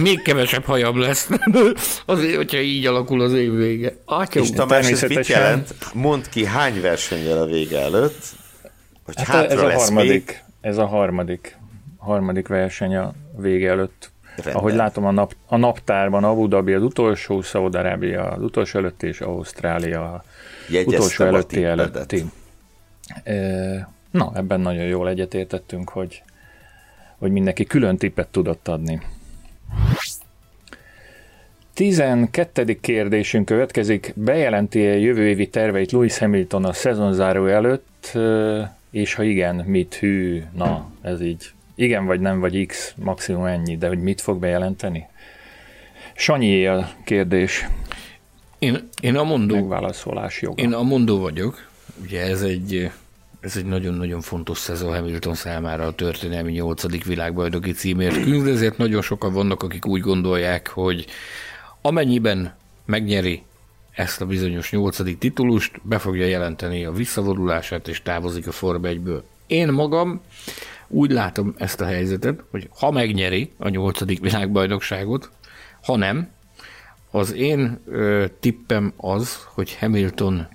még 0.02 0.22
kevesebb 0.22 0.64
hajam 0.64 0.98
lesz. 0.98 1.28
Azért, 2.06 2.36
hogyha 2.36 2.58
így 2.58 2.86
alakul 2.86 3.20
az 3.20 3.32
év 3.32 3.54
vége. 3.54 3.92
Atya, 4.04 4.40
és 4.40 4.50
Tamás, 4.50 4.90
ez 4.90 5.02
mit 5.02 5.26
jelent? 5.26 5.74
Mondd 5.94 6.22
ki, 6.30 6.44
hány 6.44 6.80
versennyel 6.80 7.38
a 7.38 7.46
vége 7.46 7.80
előtt? 7.80 8.24
Hogy 9.04 9.14
hát 9.22 9.50
ez 9.50 9.58
a 9.58 9.72
harmadik, 9.72 10.26
még? 10.26 10.42
ez 10.60 10.78
a 10.78 10.86
harmadik, 10.86 11.56
harmadik 11.98 12.48
verseny 12.48 12.96
a 12.96 13.14
vége 13.36 13.70
előtt. 13.70 14.10
Rendben. 14.36 14.54
Ahogy 14.54 14.74
látom 14.74 15.04
a, 15.04 15.10
nap, 15.10 15.34
a 15.46 15.56
naptárban 15.56 16.24
Abu 16.24 16.48
Dhabi 16.48 16.72
az 16.72 16.82
utolsó, 16.82 17.42
Szaudarábia 17.42 18.28
az 18.28 18.42
utolsó 18.42 18.78
előtti, 18.78 19.06
és 19.06 19.20
Ausztrália 19.20 20.24
Jegyeztem 20.68 20.94
utolsó 20.94 21.24
előtti 21.24 21.64
előtti. 21.64 22.24
Na, 24.10 24.32
ebben 24.34 24.60
nagyon 24.60 24.84
jól 24.84 25.08
egyetértettünk, 25.08 25.88
hogy, 25.88 26.22
hogy 27.18 27.30
mindenki 27.30 27.64
külön 27.64 27.96
tippet 27.96 28.28
tudott 28.28 28.68
adni. 28.68 29.00
12. 31.74 32.80
kérdésünk 32.80 33.44
következik. 33.44 34.12
Bejelenti 34.16 34.86
-e 34.86 34.98
jövő 34.98 35.26
évi 35.28 35.48
terveit 35.48 35.92
Lewis 35.92 36.18
Hamilton 36.18 36.64
a 36.64 36.72
szezonzáró 36.72 37.46
előtt, 37.46 38.18
és 38.90 39.14
ha 39.14 39.22
igen, 39.22 39.54
mit 39.54 39.94
hű? 39.94 40.42
Na, 40.54 40.90
ez 41.02 41.20
így 41.20 41.50
igen 41.76 42.06
vagy 42.06 42.20
nem, 42.20 42.40
vagy 42.40 42.66
X, 42.66 42.94
maximum 42.96 43.44
ennyi, 43.44 43.76
de 43.76 43.88
hogy 43.88 44.00
mit 44.00 44.20
fog 44.20 44.38
bejelenteni? 44.38 45.06
Sanyi 46.14 46.66
a 46.66 46.88
kérdés. 47.04 47.66
Én, 48.58 48.88
én 49.00 49.16
a 49.16 49.24
mondó... 49.24 49.54
Megválaszolás 49.54 50.42
joga. 50.42 50.62
Én 50.62 50.72
a 50.72 50.82
mondó 50.82 51.18
vagyok. 51.18 51.68
Ugye 52.02 52.20
ez 52.20 52.42
egy, 52.42 52.90
ez 53.40 53.56
egy 53.56 53.64
nagyon-nagyon 53.64 54.20
fontos 54.20 54.58
szezon 54.58 54.94
Hamilton 54.94 55.34
számára 55.34 55.86
a 55.86 55.94
történelmi 55.94 56.52
nyolcadik 56.52 57.04
világbajnoki 57.04 57.72
címért 57.72 58.22
küzd, 58.22 58.46
ezért 58.46 58.76
nagyon 58.76 59.02
sokan 59.02 59.32
vannak, 59.32 59.62
akik 59.62 59.86
úgy 59.86 60.00
gondolják, 60.00 60.68
hogy 60.68 61.06
amennyiben 61.80 62.54
megnyeri 62.84 63.42
ezt 63.92 64.20
a 64.20 64.26
bizonyos 64.26 64.70
nyolcadik 64.70 65.18
titulust, 65.18 65.80
be 65.82 65.98
fogja 65.98 66.26
jelenteni 66.26 66.84
a 66.84 66.92
visszavonulását, 66.92 67.88
és 67.88 68.02
távozik 68.02 68.46
a 68.46 68.52
Forma 68.52 68.88
1-ből. 68.88 69.20
Én 69.46 69.68
magam 69.68 70.20
úgy 70.88 71.10
látom 71.10 71.54
ezt 71.58 71.80
a 71.80 71.84
helyzetet, 71.84 72.40
hogy 72.50 72.68
ha 72.78 72.90
megnyeri 72.90 73.52
a 73.58 73.68
nyolcadik 73.68 74.20
világbajnokságot, 74.20 75.30
ha 75.82 75.96
nem, 75.96 76.30
az 77.10 77.32
én 77.32 77.80
ö, 77.86 78.24
tippem 78.40 78.92
az, 78.96 79.46
hogy 79.54 79.76
Hamilton 79.76 80.46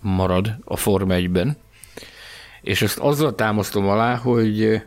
marad 0.00 0.56
a 0.64 0.76
Forma 0.76 1.14
1-ben, 1.16 1.56
és 2.62 2.82
ezt 2.82 2.98
azzal 2.98 3.34
támasztom 3.34 3.88
alá, 3.88 4.16
hogy 4.16 4.82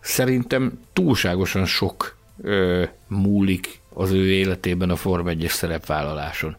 szerintem 0.00 0.80
túlságosan 0.92 1.66
sok 1.66 2.16
ö, 2.42 2.84
múlik 3.08 3.80
az 3.94 4.10
ő 4.10 4.30
életében 4.30 4.90
a 4.90 4.96
Form 4.96 5.26
1-es 5.30 5.50
szerepvállaláson. 5.50 6.56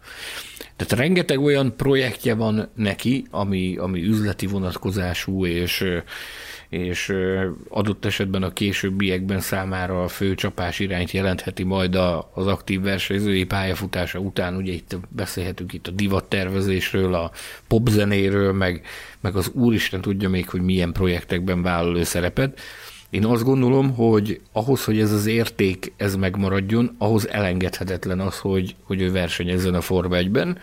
Tehát 0.76 0.94
rengeteg 0.94 1.40
olyan 1.40 1.76
projektje 1.76 2.36
van 2.36 2.70
neki, 2.76 3.26
ami, 3.32 3.78
ami 3.78 4.04
üzleti 4.04 4.46
vonatkozású, 4.46 5.46
és, 5.46 5.86
és 6.70 7.14
adott 7.70 8.06
esetben 8.06 8.44
a 8.44 8.54
későbbiekben 8.54 9.40
számára 9.40 10.04
a 10.04 10.08
fő 10.08 10.36
csapás 10.36 10.80
irányt 10.80 11.12
jelentheti 11.12 11.64
majd 11.64 11.96
az 12.34 12.48
aktív 12.48 12.82
versenyzői 12.82 13.44
pályafutása 13.44 14.20
után. 14.20 14.56
Ugye 14.56 14.74
itt 14.74 14.98
beszélhetünk 15.10 15.74
itt 15.74 15.88
a 15.88 15.92
divattervezésről, 15.92 17.14
a 17.14 17.32
popzenéről, 17.68 18.54
meg, 18.54 18.82
meg 19.20 19.36
az 19.36 19.52
úristen 19.54 20.02
tudja 20.02 20.30
még, 20.30 20.50
hogy 20.50 20.62
milyen 20.62 20.92
projektekben 20.92 21.62
vállal 21.62 21.98
ő 21.98 22.04
szerepet. 22.04 22.60
Én 23.10 23.26
azt 23.26 23.44
gondolom, 23.44 23.94
hogy 23.94 24.42
ahhoz, 24.52 24.84
hogy 24.84 25.00
ez 25.00 25.12
az 25.12 25.26
érték 25.26 25.94
ez 25.98 26.16
megmaradjon, 26.16 26.96
ahhoz 26.98 27.30
elengedhetetlen 27.30 28.20
az, 28.20 28.40
hogy, 28.40 28.76
hogy 28.84 29.02
ő 29.02 29.12
versenyezzen 29.12 29.74
a 29.74 29.82
Forma 29.82 30.16
1-ben. 30.20 30.58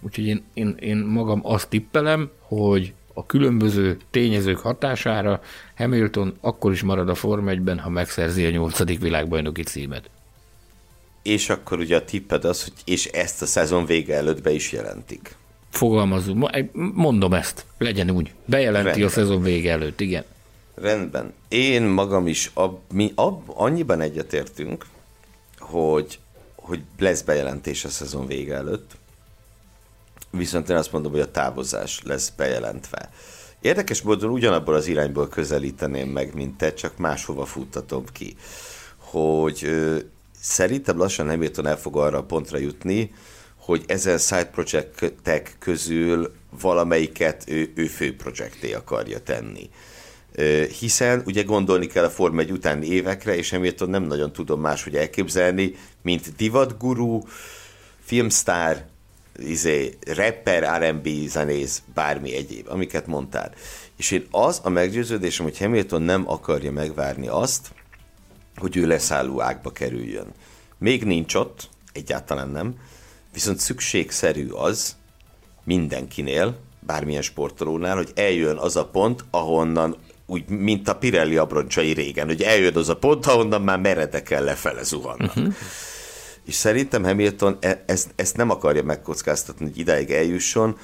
Úgyhogy 0.00 0.26
én, 0.26 0.42
én, 0.54 0.76
én 0.80 0.96
magam 0.96 1.40
azt 1.42 1.68
tippelem, 1.68 2.30
hogy 2.38 2.92
a 3.14 3.26
különböző 3.26 3.98
tényezők 4.10 4.58
hatására 4.58 5.40
Hamilton 5.76 6.36
akkor 6.40 6.72
is 6.72 6.82
marad 6.82 7.08
a 7.08 7.14
Forma 7.14 7.50
1-ben, 7.54 7.78
ha 7.78 7.88
megszerzi 7.88 8.44
a 8.44 8.50
nyolcadik 8.50 9.00
világbajnoki 9.00 9.62
címet. 9.62 10.10
És 11.22 11.48
akkor 11.48 11.78
ugye 11.78 11.96
a 11.96 12.04
tipped 12.04 12.44
az, 12.44 12.62
hogy 12.62 12.72
és 12.84 13.06
ezt 13.06 13.42
a 13.42 13.46
szezon 13.46 13.86
vége 13.86 14.14
előtt 14.14 14.42
be 14.42 14.50
is 14.50 14.72
jelentik. 14.72 15.36
Fogalmazunk, 15.70 16.50
mondom 16.94 17.32
ezt, 17.32 17.64
legyen 17.78 18.10
úgy. 18.10 18.32
Bejelenti 18.44 18.88
Rendben. 18.88 19.06
a 19.06 19.10
szezon 19.10 19.42
vége 19.42 19.70
előtt, 19.70 20.00
igen. 20.00 20.24
Rendben. 20.74 21.32
Én 21.48 21.82
magam 21.82 22.26
is 22.26 22.50
ab, 22.54 22.78
mi 22.92 23.12
ab, 23.14 23.42
annyiban 23.46 24.00
egyetértünk, 24.00 24.86
hogy, 25.58 26.18
hogy 26.54 26.80
lesz 26.98 27.22
bejelentés 27.22 27.84
a 27.84 27.88
szezon 27.88 28.26
vége 28.26 28.54
előtt, 28.54 28.90
viszont 30.32 30.68
én 30.68 30.76
azt 30.76 30.92
mondom, 30.92 31.12
hogy 31.12 31.20
a 31.20 31.30
távozás 31.30 32.00
lesz 32.04 32.32
bejelentve. 32.36 33.10
Érdekes 33.60 34.02
módon 34.02 34.30
ugyanabból 34.30 34.74
az 34.74 34.86
irányból 34.86 35.28
közelíteném 35.28 36.08
meg, 36.08 36.34
mint 36.34 36.56
te, 36.56 36.74
csak 36.74 36.96
máshova 36.96 37.44
futtatom 37.44 38.04
ki. 38.12 38.36
Hogy 38.96 39.60
ö, 39.64 39.98
szerintem 40.40 40.98
lassan 40.98 41.28
Hamilton 41.28 41.66
el 41.66 41.78
fog 41.78 41.96
arra 41.96 42.18
a 42.18 42.24
pontra 42.24 42.58
jutni, 42.58 43.14
hogy 43.56 43.84
ezen 43.86 44.18
side 44.18 44.44
projectek 44.44 45.56
közül 45.58 46.32
valamelyiket 46.60 47.44
ő, 47.46 47.72
ő 47.74 47.86
fő 47.86 48.16
projekté 48.16 48.72
akarja 48.72 49.18
tenni 49.18 49.70
hiszen 50.78 51.22
ugye 51.26 51.42
gondolni 51.42 51.86
kell 51.86 52.04
a 52.04 52.10
Forma 52.10 52.40
1 52.40 52.52
utáni 52.52 52.86
évekre, 52.86 53.36
és 53.36 53.52
emiatt 53.52 53.86
nem 53.86 54.02
nagyon 54.02 54.32
tudom 54.32 54.60
máshogy 54.60 54.96
elképzelni, 54.96 55.74
mint 56.02 56.36
divatguru, 56.36 57.20
filmstár, 58.04 58.86
izé, 59.42 59.98
rapper, 60.06 60.82
R&B 60.82 61.08
zenész, 61.26 61.82
bármi 61.94 62.34
egyéb, 62.34 62.66
amiket 62.68 63.06
mondtál. 63.06 63.52
És 63.96 64.10
én 64.10 64.26
az 64.30 64.60
a 64.64 64.68
meggyőződésem, 64.68 65.44
hogy 65.44 65.58
Hamilton 65.58 66.02
nem 66.02 66.28
akarja 66.28 66.72
megvárni 66.72 67.28
azt, 67.28 67.70
hogy 68.56 68.76
ő 68.76 68.86
leszálló 68.86 69.40
ágba 69.40 69.70
kerüljön. 69.70 70.26
Még 70.78 71.04
nincs 71.04 71.34
ott, 71.34 71.68
egyáltalán 71.92 72.48
nem, 72.48 72.74
viszont 73.32 73.58
szükségszerű 73.58 74.48
az 74.48 74.96
mindenkinél, 75.64 76.56
bármilyen 76.80 77.22
sportolónál, 77.22 77.96
hogy 77.96 78.10
eljön 78.14 78.56
az 78.56 78.76
a 78.76 78.86
pont, 78.86 79.24
ahonnan 79.30 79.96
úgy, 80.26 80.48
mint 80.48 80.88
a 80.88 80.96
Pirelli 80.96 81.36
abroncsai 81.36 81.92
régen, 81.92 82.26
hogy 82.26 82.42
eljön 82.42 82.76
az 82.76 82.88
a 82.88 82.96
pont, 82.96 83.26
ahonnan 83.26 83.62
már 83.62 83.78
meredek 83.78 84.30
el 84.30 84.44
lefele 84.44 84.82
zuhannak. 84.82 85.36
Uh-huh. 85.36 85.54
És 86.46 86.54
szerintem 86.54 87.04
Hamilton 87.04 87.56
e- 87.60 87.82
ezt, 87.86 88.10
ezt 88.16 88.36
nem 88.36 88.50
akarja 88.50 88.82
megkockáztatni, 88.82 89.64
hogy 89.64 89.78
ideig 89.78 90.10
eljusson, 90.10 90.78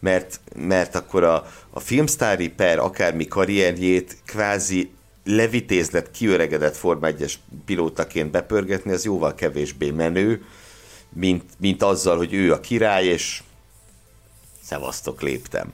mert, 0.00 0.40
mert 0.56 0.94
akkor 0.94 1.24
a, 1.24 1.46
a 1.70 1.80
filmsztári 1.80 2.48
per 2.48 2.78
akármi 2.78 3.26
karrierjét 3.26 4.16
kvázi 4.26 4.90
levitézlet, 5.24 6.10
kiöregedett 6.10 6.76
Forma 6.76 7.08
1-es 7.10 7.34
pilótaként 7.64 8.30
bepörgetni, 8.30 8.92
az 8.92 9.04
jóval 9.04 9.34
kevésbé 9.34 9.90
menő, 9.90 10.44
mint, 11.08 11.44
mint 11.58 11.82
azzal, 11.82 12.16
hogy 12.16 12.34
ő 12.34 12.52
a 12.52 12.60
király, 12.60 13.04
és 13.04 13.42
szevasztok, 14.62 15.22
léptem. 15.22 15.72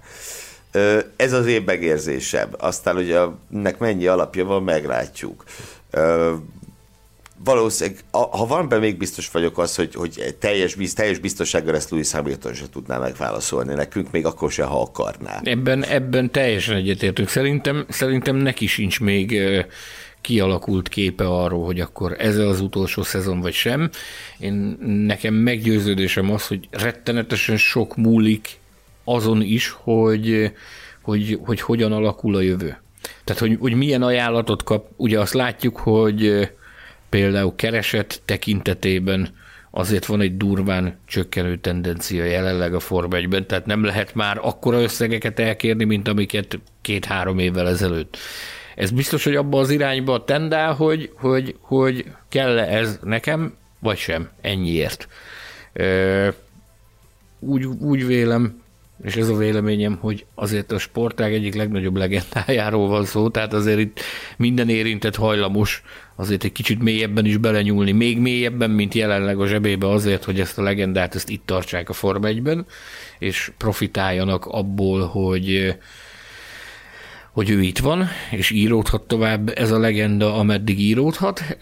Ez 1.17 1.33
az 1.33 1.47
én 1.47 1.63
megérzésem. 1.63 2.49
Aztán, 2.59 2.95
hogy 2.95 3.19
ennek 3.53 3.79
mennyi 3.79 4.07
alapja 4.07 4.45
van, 4.45 4.63
meglátjuk. 4.63 5.45
Valószínűleg, 7.45 8.01
ha 8.11 8.47
van 8.47 8.69
be, 8.69 8.79
még 8.79 8.97
biztos 8.97 9.31
vagyok 9.31 9.59
az, 9.59 9.77
hogy, 9.77 9.95
hogy 9.95 10.37
teljes, 10.39 10.77
teljes 10.95 11.19
biztonsággal 11.19 11.75
ezt 11.75 11.91
Louis 11.91 12.13
Hamilton 12.13 12.55
se 12.55 12.65
tudná 12.73 12.99
megválaszolni 12.99 13.75
nekünk, 13.75 14.11
még 14.11 14.27
akkor 14.27 14.51
se, 14.53 14.65
ha 14.65 14.81
akarná. 14.81 15.41
Ebben, 15.45 15.85
ebben 15.85 16.31
teljesen 16.31 16.77
egyetértünk. 16.77 17.29
Szerintem, 17.29 17.85
szerintem 17.89 18.37
neki 18.37 18.67
sincs 18.67 19.01
még 19.01 19.41
kialakult 20.21 20.89
képe 20.89 21.27
arról, 21.27 21.65
hogy 21.65 21.81
akkor 21.81 22.17
ez 22.19 22.37
az 22.37 22.61
utolsó 22.61 23.03
szezon 23.03 23.41
vagy 23.41 23.53
sem. 23.53 23.91
Én 24.39 24.79
nekem 25.07 25.35
meggyőződésem 25.35 26.31
az, 26.31 26.47
hogy 26.47 26.69
rettenetesen 26.71 27.57
sok 27.57 27.97
múlik 27.97 28.59
azon 29.05 29.43
is, 29.43 29.69
hogy, 29.69 30.53
hogy, 31.03 31.39
hogy 31.45 31.61
hogyan 31.61 31.93
alakul 31.93 32.37
a 32.37 32.41
jövő. 32.41 32.81
Tehát, 33.25 33.41
hogy, 33.41 33.57
hogy 33.61 33.75
milyen 33.75 34.03
ajánlatot 34.03 34.63
kap. 34.63 34.89
Ugye 34.97 35.21
azt 35.21 35.35
látjuk, 35.35 35.77
hogy 35.77 36.51
például 37.11 37.55
keresett 37.57 38.23
tekintetében 38.25 39.29
azért 39.71 40.07
van 40.07 40.21
egy 40.21 40.37
durván 40.37 40.99
csökkenő 41.07 41.57
tendencia 41.57 42.25
jelenleg 42.25 42.75
a 42.75 42.81
Form 42.81 43.15
1 43.15 43.45
tehát 43.47 43.67
nem 43.67 43.85
lehet 43.85 44.15
már 44.15 44.39
akkora 44.43 44.83
összegeket 44.83 45.39
elkérni, 45.39 45.85
mint 45.85 46.09
amiket 46.09 46.59
két-három 46.81 47.39
évvel 47.39 47.69
ezelőtt. 47.69 48.17
Ez 48.77 48.91
biztos, 48.91 49.25
hogy 49.25 49.37
abba 49.37 49.59
az 49.59 49.71
irányba 49.71 50.25
tendál, 50.25 50.73
hogy, 50.73 51.13
hogy, 51.15 51.57
hogy 51.61 52.05
kell-e 52.29 52.77
ez 52.77 52.99
nekem, 53.03 53.57
vagy 53.79 53.97
sem, 53.97 54.29
ennyiért. 54.41 55.09
Úgy, 57.39 57.65
úgy 57.65 58.07
vélem, 58.07 58.63
és 59.03 59.17
ez 59.17 59.29
a 59.29 59.37
véleményem, 59.37 59.99
hogy 60.01 60.27
azért 60.35 60.73
a 60.73 60.79
sportág 60.79 61.33
egyik 61.33 61.55
legnagyobb 61.55 61.97
legendájáról 61.97 62.89
van 62.89 63.05
szó, 63.05 63.29
tehát 63.29 63.53
azért 63.53 63.79
itt 63.79 64.01
minden 64.37 64.69
érintett 64.69 65.17
hajlamos 65.17 65.83
azért 66.17 66.45
egy 66.45 66.53
kicsit 66.53 66.83
mélyebben 66.83 67.25
is 67.25 67.37
belenyúlni, 67.37 67.93
még 67.93 68.19
mélyebben, 68.19 68.71
mint 68.71 68.95
jelenleg 68.95 69.41
a 69.41 69.47
zsebébe 69.47 69.89
azért, 69.89 70.25
hogy 70.25 70.41
ezt 70.41 70.59
a 70.59 70.63
legendát 70.63 71.15
ezt 71.15 71.29
itt 71.29 71.47
tartsák 71.47 71.89
a 71.89 71.93
Form 71.93 72.23
1-ben, 72.27 72.67
és 73.19 73.53
profitáljanak 73.57 74.47
abból, 74.47 75.07
hogy 75.07 75.77
hogy 77.33 77.51
ő 77.51 77.63
itt 77.63 77.79
van, 77.79 78.09
és 78.31 78.51
íródhat 78.51 79.03
tovább 79.03 79.53
ez 79.55 79.71
a 79.71 79.79
legenda, 79.79 80.35
ameddig 80.35 80.81
íródhat 80.81 81.57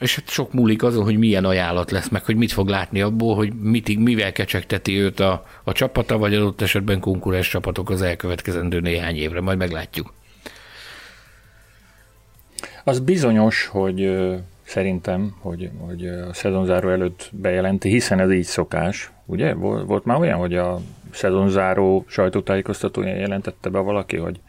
és 0.00 0.14
hát 0.14 0.28
sok 0.28 0.52
múlik 0.52 0.82
azon, 0.82 1.04
hogy 1.04 1.18
milyen 1.18 1.44
ajánlat 1.44 1.90
lesz, 1.90 2.08
meg 2.08 2.24
hogy 2.24 2.36
mit 2.36 2.52
fog 2.52 2.68
látni 2.68 3.00
abból, 3.00 3.34
hogy 3.34 3.52
mit, 3.54 3.98
mivel 3.98 4.32
kecsegteti 4.32 4.98
őt 4.98 5.20
a, 5.20 5.46
a 5.64 5.72
csapata, 5.72 6.18
vagy 6.18 6.34
adott 6.34 6.60
esetben 6.60 7.00
konkurens 7.00 7.48
csapatok 7.48 7.90
az 7.90 8.02
elkövetkezendő 8.02 8.80
néhány 8.80 9.16
évre, 9.16 9.40
majd 9.40 9.58
meglátjuk. 9.58 10.12
Az 12.84 13.00
bizonyos, 13.00 13.66
hogy 13.66 14.18
szerintem, 14.62 15.36
hogy, 15.40 15.70
hogy 15.78 16.06
a 16.06 16.32
szezonzáró 16.32 16.88
előtt 16.88 17.30
bejelenti, 17.32 17.88
hiszen 17.88 18.20
ez 18.20 18.32
így 18.32 18.44
szokás, 18.44 19.10
ugye? 19.26 19.54
Volt, 19.54 19.86
volt 19.86 20.04
már 20.04 20.18
olyan, 20.18 20.38
hogy 20.38 20.54
a 20.54 20.80
szezonzáró 21.12 22.04
sajtótájékoztatója 22.08 23.14
jelentette 23.14 23.68
be 23.68 23.78
valaki, 23.78 24.16
hogy, 24.16 24.40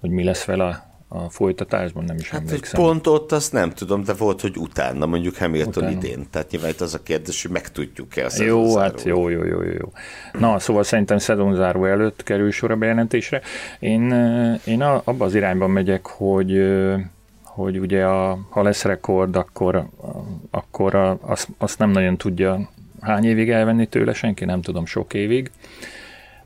hogy 0.00 0.10
mi 0.10 0.24
lesz 0.24 0.44
vele 0.44 0.93
a 1.14 1.30
folytatásban, 1.30 2.04
nem 2.04 2.16
is 2.16 2.30
hát, 2.30 2.40
emlékszem. 2.40 2.80
Pont 2.80 3.06
ott 3.06 3.32
azt 3.32 3.52
nem 3.52 3.70
tudom, 3.70 4.04
de 4.04 4.12
volt, 4.12 4.40
hogy 4.40 4.56
utána, 4.56 5.06
mondjuk 5.06 5.36
Hamilton 5.36 5.84
utána. 5.84 5.90
idén. 5.90 6.26
Tehát 6.30 6.50
nyilván 6.50 6.70
itt 6.70 6.80
az 6.80 6.94
a 6.94 7.02
kérdés, 7.02 7.42
hogy 7.42 7.50
meg 7.50 7.70
tudjuk-e 7.70 8.26
a 8.26 8.42
Jó, 8.42 8.76
hát 8.76 9.02
jó, 9.02 9.28
jó, 9.28 9.44
jó, 9.44 9.62
jó. 9.62 9.92
Na, 10.32 10.58
szóval 10.58 10.82
szerintem 10.82 11.18
szezonzáró 11.18 11.84
előtt 11.84 12.22
kerül 12.22 12.50
sor 12.50 12.70
a 12.70 12.76
bejelentésre. 12.76 13.40
Én, 13.78 14.12
én 14.64 14.82
abban 14.82 15.20
az 15.20 15.34
irányban 15.34 15.70
megyek, 15.70 16.06
hogy 16.06 16.62
hogy 17.42 17.78
ugye 17.78 18.04
a, 18.04 18.38
ha 18.50 18.62
lesz 18.62 18.84
rekord, 18.84 19.36
akkor, 19.36 19.88
akkor 20.50 20.94
a, 20.94 21.18
azt, 21.20 21.48
azt 21.58 21.78
nem 21.78 21.90
nagyon 21.90 22.16
tudja 22.16 22.68
hány 23.00 23.24
évig 23.24 23.50
elvenni 23.50 23.86
tőle 23.86 24.12
senki, 24.12 24.44
nem 24.44 24.62
tudom, 24.62 24.86
sok 24.86 25.14
évig 25.14 25.50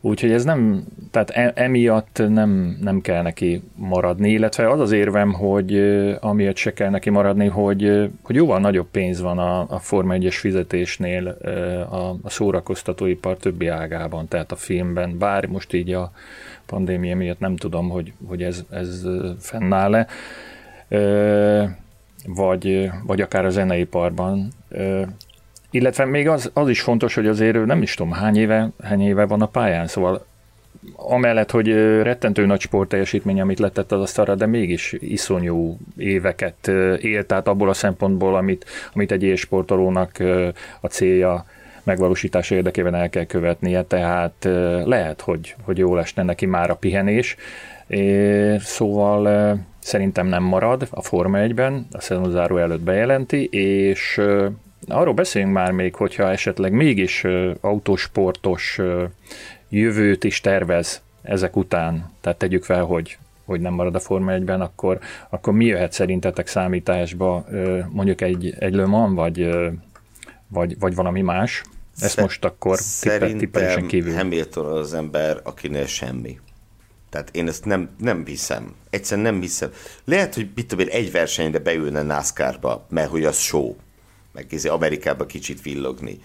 Úgyhogy 0.08 0.32
ez 0.32 0.44
nem, 0.44 0.84
tehát 1.10 1.30
e, 1.30 1.52
emiatt 1.54 2.22
nem, 2.28 2.78
nem 2.80 3.00
kell 3.00 3.22
neki 3.22 3.62
maradni, 3.74 4.30
illetve 4.30 4.70
az 4.70 4.80
az 4.80 4.92
érvem, 4.92 5.32
hogy 5.32 5.78
amiatt 6.20 6.56
se 6.56 6.72
kell 6.72 6.90
neki 6.90 7.10
maradni, 7.10 7.46
hogy, 7.46 8.10
hogy 8.22 8.36
jóval 8.36 8.58
nagyobb 8.58 8.86
pénz 8.90 9.20
van 9.20 9.38
a, 9.38 9.66
a 9.68 9.78
Forma 9.78 10.14
1-es 10.16 10.36
fizetésnél 10.38 11.28
a, 11.90 12.16
a 12.22 12.30
szórakoztatóipar 12.30 13.36
többi 13.36 13.66
ágában, 13.66 14.28
tehát 14.28 14.52
a 14.52 14.56
filmben, 14.56 15.18
bár 15.18 15.46
most 15.46 15.72
így 15.72 15.92
a 15.92 16.12
pandémia 16.66 17.16
miatt 17.16 17.40
nem 17.40 17.56
tudom, 17.56 17.88
hogy, 17.88 18.12
hogy 18.26 18.42
ez, 18.42 18.64
ez 18.70 19.06
fennáll-e, 19.38 20.06
vagy, 22.26 22.90
vagy 23.06 23.20
akár 23.20 23.44
a 23.44 23.50
zeneiparban. 23.50 24.48
Illetve 25.70 26.04
még 26.04 26.28
az, 26.28 26.50
az 26.52 26.68
is 26.68 26.80
fontos, 26.80 27.14
hogy 27.14 27.26
azért 27.26 27.64
nem 27.64 27.82
is 27.82 27.94
tudom 27.94 28.12
hány 28.12 28.36
éve, 28.36 28.68
hány 28.82 29.02
éve 29.02 29.26
van 29.26 29.42
a 29.42 29.46
pályán, 29.46 29.86
szóval 29.86 30.26
amellett, 30.96 31.50
hogy 31.50 31.72
rettentő 32.02 32.46
nagy 32.46 32.60
sport 32.60 32.88
teljesítmény, 32.88 33.40
amit 33.40 33.58
letett 33.58 33.92
az 33.92 34.00
asztalra, 34.00 34.34
de 34.34 34.46
mégis 34.46 34.96
iszonyú 34.98 35.78
éveket 35.96 36.68
élt, 37.00 37.26
tehát 37.26 37.48
abból 37.48 37.68
a 37.68 37.72
szempontból, 37.72 38.36
amit, 38.36 38.64
amit 38.94 39.12
egy 39.12 39.32
sportolónak 39.36 40.22
a 40.80 40.86
célja 40.86 41.44
megvalósítása 41.82 42.54
érdekében 42.54 42.94
el 42.94 43.10
kell 43.10 43.24
követnie, 43.24 43.82
tehát 43.82 44.48
lehet, 44.84 45.20
hogy, 45.20 45.54
hogy 45.62 45.78
jól 45.78 46.00
esne 46.00 46.22
neki 46.22 46.46
már 46.46 46.70
a 46.70 46.76
pihenés. 46.76 47.36
Szóval 48.58 49.56
szerintem 49.78 50.26
nem 50.26 50.42
marad 50.42 50.86
a 50.90 51.02
Forma 51.02 51.38
1-ben, 51.40 51.86
a 51.92 52.00
szezonzáró 52.00 52.56
előtt 52.56 52.80
bejelenti, 52.80 53.44
és 53.50 54.20
arról 54.86 55.14
beszéljünk 55.14 55.54
már 55.54 55.70
még, 55.72 55.94
hogyha 55.94 56.30
esetleg 56.30 56.72
mégis 56.72 57.24
autósportos 57.60 58.80
jövőt 59.68 60.24
is 60.24 60.40
tervez 60.40 61.02
ezek 61.22 61.56
után, 61.56 62.10
tehát 62.20 62.38
tegyük 62.38 62.64
fel, 62.64 62.84
hogy 62.84 63.18
hogy 63.48 63.60
nem 63.60 63.72
marad 63.72 63.94
a 63.94 64.00
Forma 64.00 64.32
1-ben, 64.34 64.60
akkor, 64.60 64.98
akkor 65.28 65.52
mi 65.52 65.64
jöhet 65.64 65.92
szerintetek 65.92 66.46
számításba, 66.46 67.46
mondjuk 67.88 68.20
egy, 68.20 68.54
egy 68.58 68.74
Le 68.74 68.86
Mans, 68.86 69.14
vagy, 69.14 69.50
vagy, 70.48 70.78
vagy 70.78 70.94
valami 70.94 71.20
más? 71.20 71.62
Ezt 72.00 72.10
Szer- 72.10 72.24
most 72.24 72.44
akkor 72.44 72.78
tippel, 73.38 73.86
kívül. 73.86 74.14
Hamilton 74.14 74.76
az 74.76 74.94
ember, 74.94 75.40
akinél 75.42 75.86
semmi. 75.86 76.38
Tehát 77.10 77.36
én 77.36 77.48
ezt 77.48 77.64
nem, 77.64 77.90
nem 77.98 78.24
hiszem. 78.26 78.74
Egyszerűen 78.90 79.32
nem 79.32 79.40
hiszem. 79.40 79.70
Lehet, 80.04 80.34
hogy 80.34 80.48
mit 80.54 80.66
tudom 80.66 80.86
én, 80.86 80.94
egy 80.94 81.12
versenyre 81.12 81.58
beülne 81.58 82.02
NASCAR-ba, 82.02 82.86
mert 82.88 83.10
hogy 83.10 83.24
az 83.24 83.38
show 83.38 83.74
meg 84.32 84.46
Amerikába 84.68 85.26
kicsit 85.26 85.62
villogni. 85.62 86.20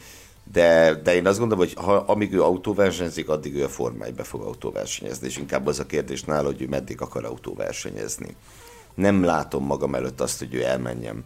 De, 0.52 1.00
de 1.04 1.16
én 1.16 1.28
azt 1.28 1.40
gondolom, 1.40 1.66
hogy 1.66 1.74
ha, 1.84 1.94
amíg 1.96 2.34
ő 2.34 2.44
autóversenyzik, 2.44 3.30
addig 3.30 3.56
ő 3.56 3.64
a 3.64 3.70
Forma 3.70 4.06
1 4.06 4.14
fog 4.18 4.42
autóversenyezni, 4.42 5.28
és 5.28 5.38
inkább 5.38 5.68
az 5.68 5.80
a 5.80 5.86
kérdés 5.86 6.24
nála, 6.24 6.46
hogy 6.46 6.62
ő 6.62 6.68
meddig 6.68 7.02
akar 7.02 7.26
autóversenyezni. 7.26 8.36
Nem 8.94 9.24
látom 9.24 9.66
magam 9.66 9.96
előtt 9.96 10.22
azt, 10.22 10.40
hogy 10.40 10.54
ő 10.54 10.64
elmenjen 10.64 11.24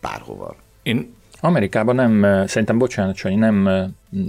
bárhova. 0.00 0.56
Én 0.82 1.14
Amerikában 1.40 1.94
nem, 1.94 2.46
szerintem 2.46 2.78
bocsánat, 2.78 3.16
Sanyi, 3.16 3.34
nem, 3.34 3.68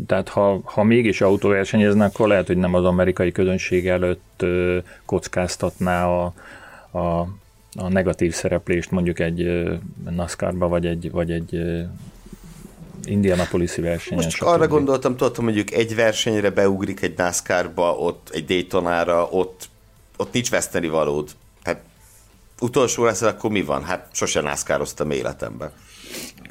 tehát 0.07 0.29
ha, 0.29 0.61
ha 0.63 0.83
mégis 0.83 1.21
autóversenyezne, 1.21 2.05
akkor 2.05 2.27
lehet, 2.27 2.47
hogy 2.47 2.57
nem 2.57 2.73
az 2.73 2.85
amerikai 2.85 3.31
közönség 3.31 3.87
előtt 3.87 4.45
kockáztatná 5.05 6.07
a, 6.07 6.23
a 6.99 7.27
a 7.75 7.87
negatív 7.87 8.33
szereplést 8.33 8.91
mondjuk 8.91 9.19
egy 9.19 9.69
NASCAR-ba, 10.09 10.67
vagy 10.67 10.85
egy, 10.85 11.11
vagy 11.11 11.31
egy 11.31 11.61
Indianapolis-i 13.03 13.81
versenyen. 13.81 14.23
Most 14.23 14.41
arra 14.41 14.67
gondoltam, 14.67 15.15
tudtam, 15.15 15.43
mondjuk 15.43 15.71
egy 15.71 15.95
versenyre 15.95 16.49
beugrik 16.49 17.01
egy 17.01 17.17
NASCAR-ba, 17.17 17.95
ott 17.95 18.29
egy 18.31 18.45
Daytonára, 18.45 19.27
ott, 19.29 19.69
ott 20.17 20.33
nincs 20.33 20.49
veszteni 20.49 20.87
valód. 20.87 21.29
Hát 21.63 21.81
utolsó 22.59 23.03
lesz, 23.03 23.21
akkor 23.21 23.51
mi 23.51 23.61
van? 23.61 23.83
Hát 23.83 24.09
sose 24.11 24.41
NASCAR-oztam 24.41 25.11
életemben. 25.11 25.71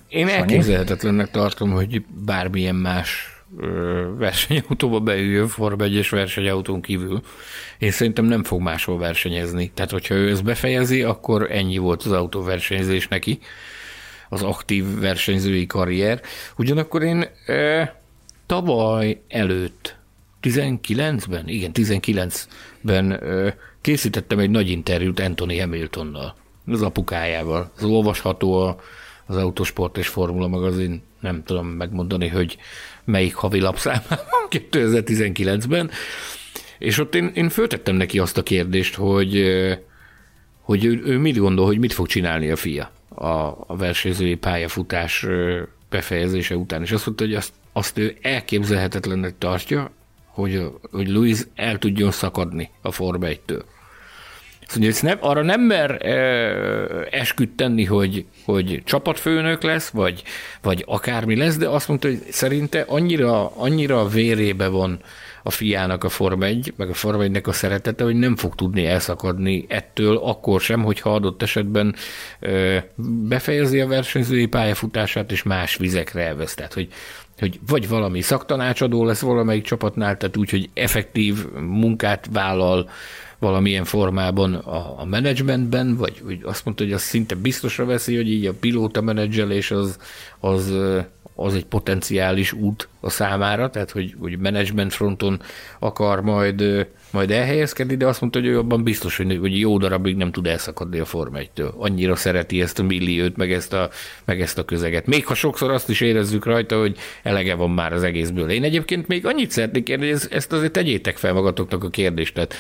Én 0.09 0.29
elképzelhetetlennek 0.29 1.31
tartom, 1.31 1.71
hogy 1.71 2.05
bármilyen 2.25 2.75
más 2.75 3.40
versenyautóba 4.17 5.01
beüljön 5.01 5.49
Forma 5.49 5.85
1 5.85 6.09
versenyautón 6.11 6.81
kívül. 6.81 7.21
Én 7.79 7.91
szerintem 7.91 8.25
nem 8.25 8.43
fog 8.43 8.61
máshol 8.61 8.99
versenyezni. 8.99 9.71
Tehát, 9.75 9.91
hogyha 9.91 10.15
ő 10.15 10.31
ezt 10.31 10.45
befejezi, 10.45 11.03
akkor 11.03 11.51
ennyi 11.51 11.79
volt 11.79 12.03
az 12.03 12.13
autóversenyzés 12.13 13.09
neki, 13.09 13.39
az 14.29 14.43
aktív 14.43 14.99
versenyzői 14.99 15.67
karrier. 15.67 16.21
Ugyanakkor 16.57 17.03
én 17.03 17.25
e, 17.47 17.95
tavaly 18.47 19.23
előtt, 19.29 19.99
19-ben, 20.43 21.49
igen, 21.49 21.71
19-ben 21.75 23.13
e, 23.13 23.57
készítettem 23.81 24.39
egy 24.39 24.51
nagy 24.51 24.69
interjút 24.71 25.21
Anthony 25.21 25.61
Hamiltonnal, 25.61 26.37
az 26.67 26.83
apukájával. 26.83 27.71
Az 27.77 27.85
olvasható 27.85 28.63
a, 28.63 28.81
az 29.27 29.37
Autosport 29.37 29.99
és 29.99 30.09
Formula 30.09 30.49
magazin, 30.49 31.03
nem 31.21 31.43
tudom 31.45 31.67
megmondani, 31.67 32.29
hogy 32.29 32.59
melyik 33.11 33.35
havi 33.35 33.61
lapszámában 33.61 34.19
2019-ben, 34.71 35.91
és 36.79 36.99
ott 36.99 37.15
én, 37.15 37.31
én 37.35 37.49
föltettem 37.49 37.95
neki 37.95 38.19
azt 38.19 38.39
a 38.39 38.43
kérdést, 38.43 38.95
hogy, 38.95 39.45
hogy 40.61 40.85
ő, 40.85 41.03
ő 41.05 41.19
mit 41.19 41.39
gondol, 41.39 41.67
hogy 41.67 41.79
mit 41.79 41.93
fog 41.93 42.07
csinálni 42.07 42.51
a 42.51 42.57
fia 42.57 42.91
a, 43.09 43.29
a 43.67 43.77
versenyzői 43.77 44.35
pályafutás 44.35 45.27
befejezése 45.91 46.57
után, 46.57 46.83
és 46.83 46.93
azt 46.93 47.07
mondta, 47.07 47.25
hogy 47.25 47.35
azt, 47.35 47.53
azt 47.73 47.99
ő 47.99 48.17
elképzelhetetlennek 48.21 49.39
tartja, 49.39 49.91
hogy, 50.27 50.71
hogy 50.91 51.09
Louis 51.09 51.39
el 51.55 51.79
tudjon 51.79 52.11
szakadni 52.11 52.71
a 52.83 52.91
Forma 52.91 53.27
1-től. 53.27 53.63
Hogy 54.73 54.99
nem, 55.03 55.19
arra 55.21 55.43
nem 55.43 55.61
mer 55.61 55.99
esküdt 57.11 57.57
tenni, 57.57 57.85
hogy, 57.85 58.25
hogy 58.45 58.83
csapatfőnök 58.85 59.63
lesz, 59.63 59.89
vagy, 59.89 60.23
vagy 60.63 60.85
akármi 60.87 61.37
lesz, 61.37 61.57
de 61.57 61.69
azt 61.69 61.89
mondta, 61.89 62.09
hogy 62.09 62.23
szerinte 62.31 62.85
annyira, 62.87 63.57
annyira 63.57 64.09
vérébe 64.09 64.69
van 64.69 65.01
a 65.43 65.51
fiának 65.51 66.05
a 66.05 66.09
Forma 66.09 66.45
1, 66.45 66.73
meg 66.77 66.89
a 66.89 66.95
Forma 66.95 67.23
1 67.23 67.41
a 67.43 67.53
szeretete, 67.53 68.05
hogy 68.05 68.15
nem 68.15 68.37
fog 68.37 68.55
tudni 68.55 68.87
elszakadni 68.87 69.65
ettől, 69.69 70.17
akkor 70.17 70.61
sem, 70.61 70.83
hogyha 70.83 71.15
adott 71.15 71.43
esetben 71.43 71.95
e, 72.41 72.87
befejezi 73.29 73.81
a 73.81 73.87
versenyzői 73.87 74.47
pályafutását, 74.47 75.33
és 75.33 75.43
más 75.43 75.77
vizekre 75.77 76.27
elvesz. 76.27 76.55
Tehát, 76.55 76.75
hogy 76.75 76.89
hogy 77.39 77.61
vagy 77.67 77.89
valami 77.89 78.21
szaktanácsadó 78.21 79.05
lesz 79.05 79.21
valamelyik 79.21 79.65
csapatnál, 79.65 80.17
tehát 80.17 80.37
úgy, 80.37 80.51
hogy 80.51 80.71
effektív 80.75 81.47
munkát 81.53 82.29
vállal, 82.33 82.91
valamilyen 83.41 83.85
formában 83.85 84.55
a, 84.55 85.01
a 85.01 85.05
menedzsmentben, 85.05 85.97
vagy, 85.97 86.23
vagy 86.25 86.41
azt 86.43 86.65
mondta, 86.65 86.85
hogy 86.85 86.93
azt 86.93 87.05
szinte 87.05 87.35
biztosra 87.35 87.85
veszi, 87.85 88.17
hogy 88.17 88.31
így 88.31 88.47
a 88.47 88.53
pilóta 88.61 89.01
menedzselés 89.01 89.71
az, 89.71 89.99
az, 90.41 90.73
az 91.35 91.55
egy 91.55 91.65
potenciális 91.65 92.53
út 92.53 92.89
a 93.01 93.11
számára, 93.11 93.71
tehát 93.71 93.91
hogy, 93.91 94.15
hogy 94.19 94.39
management 94.39 94.93
fronton 94.93 95.41
akar 95.79 96.23
majd, 96.23 96.87
majd 97.11 97.31
elhelyezkedni, 97.31 97.97
de 97.97 98.07
azt 98.07 98.21
mondta, 98.21 98.39
hogy 98.39 98.49
ő 98.49 98.59
abban 98.59 98.83
biztos, 98.83 99.17
hogy, 99.17 99.39
hogy 99.41 99.59
jó 99.59 99.79
darabig 99.79 100.17
nem 100.17 100.33
tud 100.33 100.47
elszakadni 100.47 100.99
a 100.99 101.05
Forma 101.05 101.39
1-től. 101.39 101.75
Annyira 101.77 102.17
szereti 102.17 102.63
ezt 102.63 102.79
a 102.79 102.83
milliót, 102.83 103.37
meg 103.37 103.53
ezt 103.53 103.73
a, 103.73 103.91
meg 104.25 104.41
ezt 104.41 104.59
a 104.59 104.65
közeget. 104.65 105.07
Még 105.07 105.27
ha 105.27 105.35
sokszor 105.35 105.71
azt 105.71 105.89
is 105.89 106.01
érezzük 106.01 106.45
rajta, 106.45 106.79
hogy 106.79 106.97
elege 107.23 107.55
van 107.55 107.71
már 107.71 107.93
az 107.93 108.03
egészből. 108.03 108.51
Én 108.51 108.65
egyébként 108.65 109.07
még 109.07 109.27
annyit 109.27 109.51
szeretnék 109.51 109.85
kérni, 109.85 110.11
hogy 110.11 110.21
ezt 110.31 110.53
azért 110.53 110.73
tegyétek 110.73 111.17
fel 111.17 111.33
magatoknak 111.33 111.85
a 111.85 111.91
kérdést. 111.91 112.35
Tehát 112.35 112.55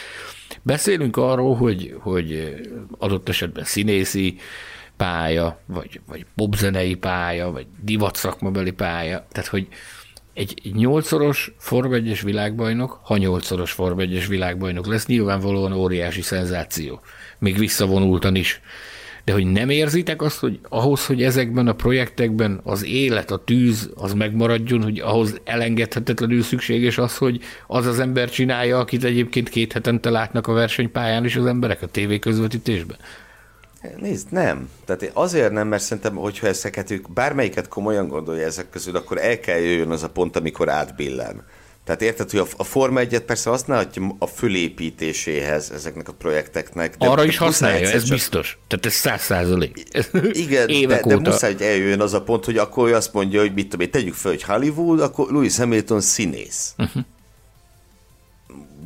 Beszélünk 0.63 1.17
arról, 1.17 1.57
hogy, 1.57 1.97
hogy 1.99 2.55
adott 2.99 3.29
esetben 3.29 3.65
színészi 3.65 4.39
pálya, 4.97 5.61
vagy, 5.67 6.01
vagy 6.07 6.27
popzenei 6.35 6.95
pálya, 6.95 7.51
vagy 7.51 7.67
divatszakmabeli 7.83 8.71
pálya, 8.71 9.27
tehát 9.31 9.49
hogy 9.49 9.69
egy, 10.35 10.71
nyolcszoros 10.75 11.53
Form 11.59 11.93
1 11.93 12.23
világbajnok, 12.23 13.01
ha 13.03 13.17
nyolcszoros 13.17 13.73
Form 13.73 13.99
1 13.99 14.29
világbajnok 14.29 14.87
lesz, 14.87 15.07
nyilvánvalóan 15.07 15.73
óriási 15.73 16.23
szenzáció. 16.23 17.01
Még 17.39 17.59
visszavonultan 17.59 18.35
is 18.35 18.61
de 19.25 19.33
hogy 19.33 19.47
nem 19.47 19.71
érzitek 19.71 20.23
azt, 20.23 20.39
hogy 20.39 20.59
ahhoz, 20.69 21.07
hogy 21.07 21.23
ezekben 21.23 21.69
a 21.69 21.73
projektekben 21.73 22.61
az 22.65 22.85
élet, 22.85 23.31
a 23.31 23.45
tűz, 23.45 23.91
az 23.95 24.13
megmaradjon, 24.13 24.83
hogy 24.83 24.99
ahhoz 24.99 25.41
elengedhetetlenül 25.45 26.43
szükséges 26.43 26.99
az, 26.99 27.17
hogy 27.17 27.41
az 27.67 27.87
az 27.87 27.99
ember 27.99 28.31
csinálja, 28.31 28.79
akit 28.79 29.05
egyébként 29.05 29.49
két 29.49 29.73
hetente 29.73 30.11
látnak 30.11 30.47
a 30.47 30.53
versenypályán 30.53 31.25
is 31.25 31.37
az 31.37 31.47
emberek 31.47 31.83
a 31.83 31.87
tévéközvetítésben? 31.87 32.97
Nézd, 33.97 34.33
nem. 34.33 34.69
Tehát 34.85 35.11
azért 35.13 35.53
nem, 35.53 35.69
mert 35.69 35.83
szerintem, 35.83 36.15
hogyha 36.15 36.47
ezeket 36.47 36.91
ők 36.91 37.13
bármelyiket 37.13 37.69
komolyan 37.69 38.09
gondolja 38.09 38.47
ezek 38.47 38.71
közül, 38.71 38.97
akkor 38.97 39.19
el 39.19 39.41
kell 39.41 39.59
jöjjön 39.59 39.91
az 39.91 40.03
a 40.03 40.11
pont, 40.11 40.37
amikor 40.37 40.69
átbillen. 40.69 41.45
Tehát 41.85 42.03
érted, 42.03 42.31
hogy 42.31 42.47
a, 42.57 42.65
Forma 42.65 43.01
1 43.01 43.19
persze 43.21 43.51
használhatja 43.51 44.17
a 44.19 44.27
fölépítéséhez 44.27 45.71
ezeknek 45.71 46.09
a 46.09 46.13
projekteknek. 46.13 46.97
De 46.97 47.07
Arra 47.07 47.25
is 47.25 47.37
használja, 47.37 47.89
ez 47.91 48.03
csak... 48.03 48.13
biztos. 48.17 48.59
Tehát 48.67 48.87
ez 48.87 48.93
száz 48.93 49.21
százalék. 49.23 49.83
Igen, 50.33 50.69
Évek 50.83 51.05
de, 51.05 51.17
de 51.17 51.31
muszáj, 51.31 51.53
hogy 51.53 51.63
eljöjjön 51.63 52.01
az 52.01 52.15
a 52.15 52.23
pont, 52.23 52.45
hogy 52.45 52.57
akkor 52.59 52.89
ő 52.89 52.95
azt 52.95 53.13
mondja, 53.13 53.41
hogy 53.41 53.53
mit 53.55 53.69
tudom 53.69 53.87
én, 53.87 53.91
tegyük 53.93 54.15
fel, 54.15 54.31
hogy 54.31 54.43
Hollywood, 54.43 55.01
akkor 55.01 55.31
Louis 55.31 55.57
Hamilton 55.57 56.01
színész. 56.01 56.75
Uh-huh. 56.79 57.03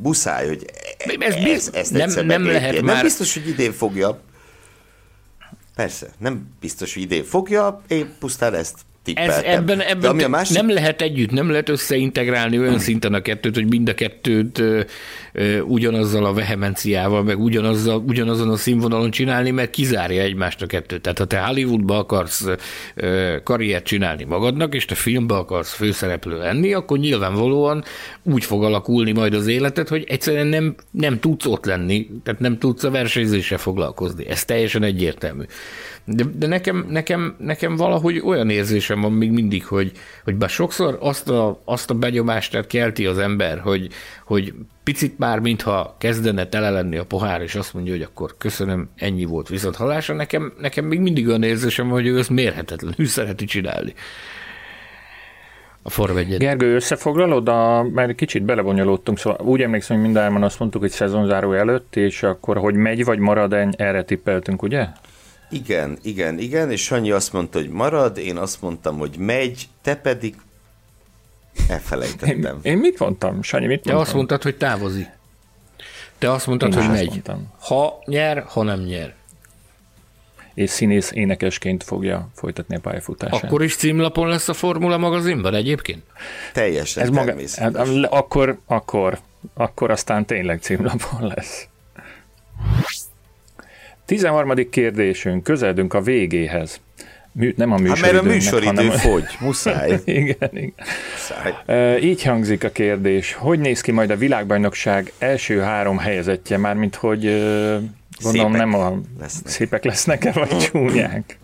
muszáj, 0.01 0.47
hogy 0.47 0.65
Ez 0.97 1.35
ez, 1.35 1.43
biz- 1.43 1.75
ezt 1.75 1.91
nem- 1.91 2.25
nem 2.25 2.45
lehet 2.45 2.73
Nem 2.73 2.83
már- 2.85 3.03
biztos, 3.03 3.33
hogy 3.33 3.47
idén 3.47 3.71
fogja. 3.73 4.21
Persze, 5.75 6.07
nem 6.17 6.47
biztos, 6.59 6.93
hogy 6.93 7.03
idén 7.03 7.23
fogja, 7.23 7.81
én 7.87 8.15
pusztán 8.19 8.53
ezt 8.53 8.75
Ez, 9.13 9.41
ebben 9.45 9.79
ebben 9.81 10.09
ami 10.09 10.23
a 10.23 10.27
másik, 10.27 10.55
nem 10.55 10.69
lehet 10.69 11.01
együtt, 11.01 11.31
nem 11.31 11.49
lehet 11.49 11.69
összeintegrálni 11.69 12.59
olyan 12.59 12.79
szinten 12.79 13.13
a 13.13 13.21
kettőt, 13.21 13.55
hogy 13.55 13.67
mind 13.69 13.89
a 13.89 13.93
kettőt 13.93 14.59
ö, 14.59 14.81
ö, 15.33 15.59
ugyanazzal 15.59 16.25
a 16.25 16.33
vehemenciával, 16.33 17.23
meg 17.23 17.39
ugyanazzal, 17.39 18.03
ugyanazon 18.07 18.49
a 18.49 18.55
színvonalon 18.55 19.11
csinálni, 19.11 19.51
mert 19.51 19.69
kizárja 19.69 20.21
egymást 20.21 20.61
a 20.61 20.65
kettőt. 20.65 21.01
Tehát 21.01 21.17
ha 21.17 21.25
te 21.25 21.39
Hollywoodba 21.39 21.97
akarsz 21.97 22.45
ö, 22.95 23.35
karriert 23.43 23.85
csinálni 23.85 24.23
magadnak, 24.23 24.75
és 24.75 24.85
te 24.85 24.95
filmbe 24.95 25.35
akarsz 25.35 25.73
főszereplő 25.73 26.37
lenni, 26.37 26.73
akkor 26.73 26.97
nyilvánvalóan 26.97 27.83
úgy 28.23 28.43
fog 28.43 28.63
alakulni 28.63 29.11
majd 29.11 29.33
az 29.33 29.47
életed, 29.47 29.87
hogy 29.87 30.03
egyszerűen 30.07 30.47
nem, 30.47 30.75
nem 30.91 31.19
tudsz 31.19 31.45
ott 31.45 31.65
lenni, 31.65 32.07
tehát 32.23 32.39
nem 32.39 32.57
tudsz 32.57 32.83
a 32.83 32.91
versenyzéssel 32.91 33.57
foglalkozni. 33.57 34.27
Ez 34.27 34.45
teljesen 34.45 34.83
egyértelmű. 34.83 35.43
De, 36.05 36.23
de 36.35 36.47
nekem, 36.47 36.85
nekem, 36.89 37.35
nekem 37.39 37.75
valahogy 37.75 38.21
olyan 38.25 38.49
érzésem 38.49 39.01
van 39.01 39.11
még 39.11 39.31
mindig, 39.31 39.65
hogy, 39.65 39.91
hogy 40.23 40.35
bár 40.35 40.49
sokszor 40.49 40.97
azt 40.99 41.29
a, 41.29 41.61
azt 41.65 41.89
a 41.89 41.93
benyomást 41.93 42.67
kelti 42.67 43.05
az 43.05 43.17
ember, 43.17 43.59
hogy, 43.59 43.87
hogy 44.25 44.53
picit 44.83 45.19
már 45.19 45.39
mintha 45.39 45.95
kezdene 45.99 46.47
tele 46.47 46.69
lenni 46.69 46.97
a 46.97 47.05
pohár, 47.05 47.41
és 47.41 47.55
azt 47.55 47.73
mondja, 47.73 47.93
hogy 47.93 48.01
akkor 48.01 48.35
köszönöm, 48.37 48.89
ennyi 48.95 49.25
volt 49.25 49.47
viszont 49.47 49.75
halása, 49.75 50.13
nekem, 50.13 50.53
nekem 50.59 50.85
még 50.85 50.99
mindig 50.99 51.27
olyan 51.27 51.43
érzésem 51.43 51.89
hogy 51.89 52.07
ő 52.07 52.17
ezt 52.17 52.29
mérhetetlenül 52.29 53.05
szereti 53.05 53.45
csinálni. 53.45 53.93
A 55.81 55.89
Form 55.89 56.17
1 56.17 56.37
Gergő, 56.37 56.75
összefoglalod, 56.75 57.47
a, 57.47 57.83
mert 57.83 58.15
kicsit 58.15 58.43
belebonyolódtunk, 58.43 59.17
szóval 59.17 59.45
úgy 59.45 59.61
emlékszem, 59.61 59.95
hogy 59.95 60.05
mindárman 60.05 60.43
azt 60.43 60.59
mondtuk, 60.59 60.81
hogy 60.81 60.91
szezonzáró 60.91 61.53
előtt, 61.53 61.95
és 61.95 62.23
akkor, 62.23 62.57
hogy 62.57 62.75
megy 62.75 63.05
vagy 63.05 63.19
marad, 63.19 63.53
erre 63.77 64.03
tippeltünk, 64.03 64.61
ugye? 64.61 64.87
Igen, 65.49 65.97
igen, 66.01 66.39
igen, 66.39 66.71
és 66.71 66.83
Sanyi 66.83 67.11
azt 67.11 67.33
mondta, 67.33 67.59
hogy 67.59 67.69
marad, 67.69 68.17
én 68.17 68.37
azt 68.37 68.61
mondtam, 68.61 68.97
hogy 68.97 69.17
megy, 69.17 69.67
te 69.81 69.95
pedig 69.95 70.35
elfelejtettem. 71.69 72.59
Én 72.61 72.77
mit 72.77 72.99
mondtam? 72.99 73.41
Sanyi, 73.41 73.65
mit 73.65 73.81
Te 73.81 73.91
mondtam? 73.91 73.99
azt 74.07 74.13
mondtad, 74.13 74.41
hogy 74.43 74.57
távozik. 74.57 75.07
Te 76.17 76.31
azt 76.31 76.47
mondtad, 76.47 76.73
Én 76.73 76.79
hogy 76.79 76.89
megy. 76.89 77.07
mondtam. 77.07 77.53
Ha 77.59 77.99
nyer, 78.05 78.43
ha 78.47 78.63
nem 78.63 78.79
nyer. 78.79 79.13
És 80.53 80.69
színész 80.69 81.11
énekesként 81.11 81.83
fogja 81.83 82.29
folytatni 82.35 82.75
a 82.75 82.79
pályafutását. 82.79 83.43
Akkor 83.43 83.63
is 83.63 83.75
címlapon 83.75 84.27
lesz 84.27 84.47
a 84.47 84.53
Formula 84.53 84.97
magazinban 84.97 85.53
egyébként? 85.53 86.03
Teljesen 86.53 87.03
Ez 87.03 87.09
maga, 87.09 87.35
hát, 87.55 87.75
akkor, 88.09 88.59
akkor, 88.65 89.19
akkor 89.53 89.91
aztán 89.91 90.25
tényleg 90.25 90.61
címlapon 90.61 91.27
lesz. 91.35 91.67
13. 94.05 94.69
kérdésünk, 94.69 95.43
közeledünk 95.43 95.93
a 95.93 96.01
végéhez. 96.01 96.79
Mű, 97.31 97.53
nem 97.57 97.71
a 97.71 97.77
Hát 97.77 97.81
mert 97.81 97.93
a 97.93 98.21
műsoridőnek, 98.21 98.33
műsoridő 98.33 98.65
hanem 98.65 98.91
fogy, 98.91 99.23
muszáj. 99.39 99.91
igen, 100.05 100.49
igen. 100.51 100.73
muszáj. 101.13 101.53
E, 101.65 101.99
így 101.99 102.23
hangzik 102.23 102.63
a 102.63 102.69
kérdés. 102.69 103.33
Hogy 103.33 103.59
néz 103.59 103.81
ki 103.81 103.91
majd 103.91 104.09
a 104.09 104.15
világbajnokság 104.15 105.11
első 105.17 105.59
három 105.59 105.97
helyezettje? 105.97 106.57
Mármint, 106.57 106.95
hogy 106.95 107.25
e, 107.25 107.31
gondolom 108.23 108.51
Szépek 108.51 108.51
nem 108.51 108.73
a 108.73 108.99
lesznek. 109.19 109.51
szépek 109.51 109.83
lesznek-e, 109.83 110.31
vagy 110.31 110.57
csúnyák? 110.71 111.37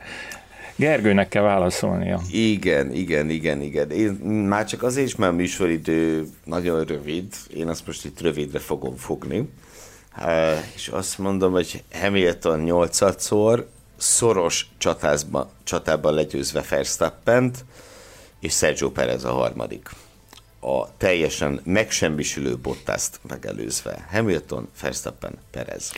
Gergőnek 0.76 1.30
kell 1.30 1.44
válaszolnia. 1.44 2.22
Igen, 2.32 2.92
igen, 2.94 3.30
igen, 3.30 3.62
igen. 3.62 3.90
Én 3.92 4.12
már 4.48 4.66
csak 4.66 4.84
azért 4.84 5.08
is, 5.08 5.16
mert 5.16 5.32
a 5.32 5.36
műsoridő 5.36 6.28
nagyon 6.44 6.84
rövid, 6.86 7.26
én 7.56 7.68
azt 7.68 7.88
most 7.88 8.06
itt 8.06 8.22
rövidre 8.22 8.60
fogom 8.60 8.96
fogni. 8.96 9.50
És 10.76 10.88
azt 10.88 11.18
mondom, 11.18 11.52
hogy 11.52 11.84
Hamilton 11.92 12.64
8-szor, 12.66 13.66
szoros 13.98 14.68
csatázba, 14.78 15.52
csatában 15.64 16.14
legyőzve 16.14 16.64
Verstappent, 16.70 17.66
és 18.40 18.54
Sergio 18.54 18.92
Perez 18.92 19.24
a 19.24 19.32
harmadik. 19.32 19.90
A 20.60 20.98
teljesen 20.98 21.62
megsemmisülő 21.64 22.58
Bottaszt 22.58 23.20
megelőzve. 23.28 24.08
Hamilton, 24.12 24.68
Verstappen, 24.82 25.34
Perez. 25.52 25.92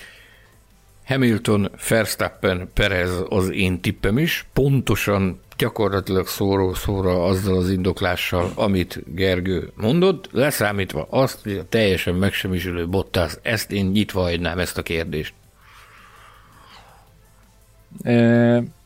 Hamilton, 1.05 1.71
Verstappen, 1.89 2.69
Perez 2.73 3.11
az 3.29 3.49
én 3.49 3.81
tippem 3.81 4.17
is, 4.17 4.45
pontosan 4.53 5.41
gyakorlatilag 5.57 6.27
szóró 6.27 6.73
szóra 6.73 7.25
azzal 7.25 7.57
az 7.57 7.69
indoklással, 7.69 8.51
amit 8.55 9.03
Gergő 9.15 9.71
mondott, 9.75 10.29
leszámítva 10.31 11.07
azt, 11.09 11.39
hogy 11.43 11.57
a 11.57 11.65
teljesen 11.69 12.15
megsemmisülő 12.15 12.87
Bottas, 12.87 13.37
ezt 13.41 13.71
én 13.71 13.85
nyitva 13.85 14.21
hagynám 14.21 14.59
ezt 14.59 14.77
a 14.77 14.81
kérdést. 14.81 15.33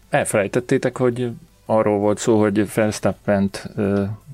Elfelejtettétek, 0.10 0.98
hogy 0.98 1.30
arról 1.66 1.98
volt 2.00 2.18
szó, 2.18 2.40
hogy 2.40 2.74
Verstappent 2.74 3.70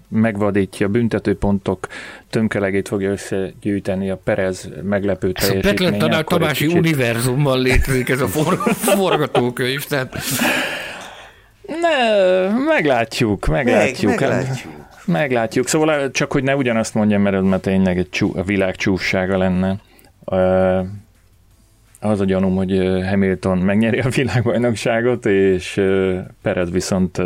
megvadítja, 0.08 0.88
büntetőpontok 0.88 1.88
tömkelegét 2.30 2.88
fogja 2.88 3.12
összegyűjteni 3.12 4.10
a 4.10 4.18
Perez 4.24 4.70
meglepő 4.84 5.32
Ez 5.34 5.44
a 5.44 5.48
teljesítménye. 5.48 5.92
Petlen 5.92 6.00
Tanár 6.00 6.20
akkor 6.20 6.38
egy 6.38 6.40
Tamási 6.42 6.66
kicsit- 6.66 6.80
univerzumban 6.80 7.62
létezik 7.62 8.10
ez 8.10 8.22
a 8.22 8.28
for- 8.28 8.76
forgatókönyv, 8.98 9.86
tehát 9.86 10.16
Ne, 11.82 12.50
meglátjuk, 12.50 13.46
meglátjuk. 13.46 14.12
Meg, 14.12 14.20
meglátjuk. 14.20 14.74
Meglátjuk. 15.06 15.68
Szóval 15.68 16.12
csak, 16.12 16.32
hogy 16.32 16.44
ne 16.44 16.56
ugyanazt 16.56 16.94
mondjam, 16.94 17.22
mert 17.22 17.36
ez 17.36 17.44
már 17.44 17.60
tényleg 17.60 17.98
egy 17.98 18.10
csú, 18.10 18.32
a 18.36 18.44
világ 18.44 18.76
csúfsága 18.76 19.38
lenne. 19.38 19.76
Ö, 20.26 20.80
Az 22.00 22.20
a 22.20 22.26
gyanúm, 22.26 22.56
hogy 22.56 22.72
ö, 22.72 23.04
Hamilton 23.06 23.58
megnyeri 23.58 24.00
a 24.00 24.10
világbajnokságot, 24.10 25.26
és 25.26 25.82
Perez 26.42 26.72
viszont 26.72 27.22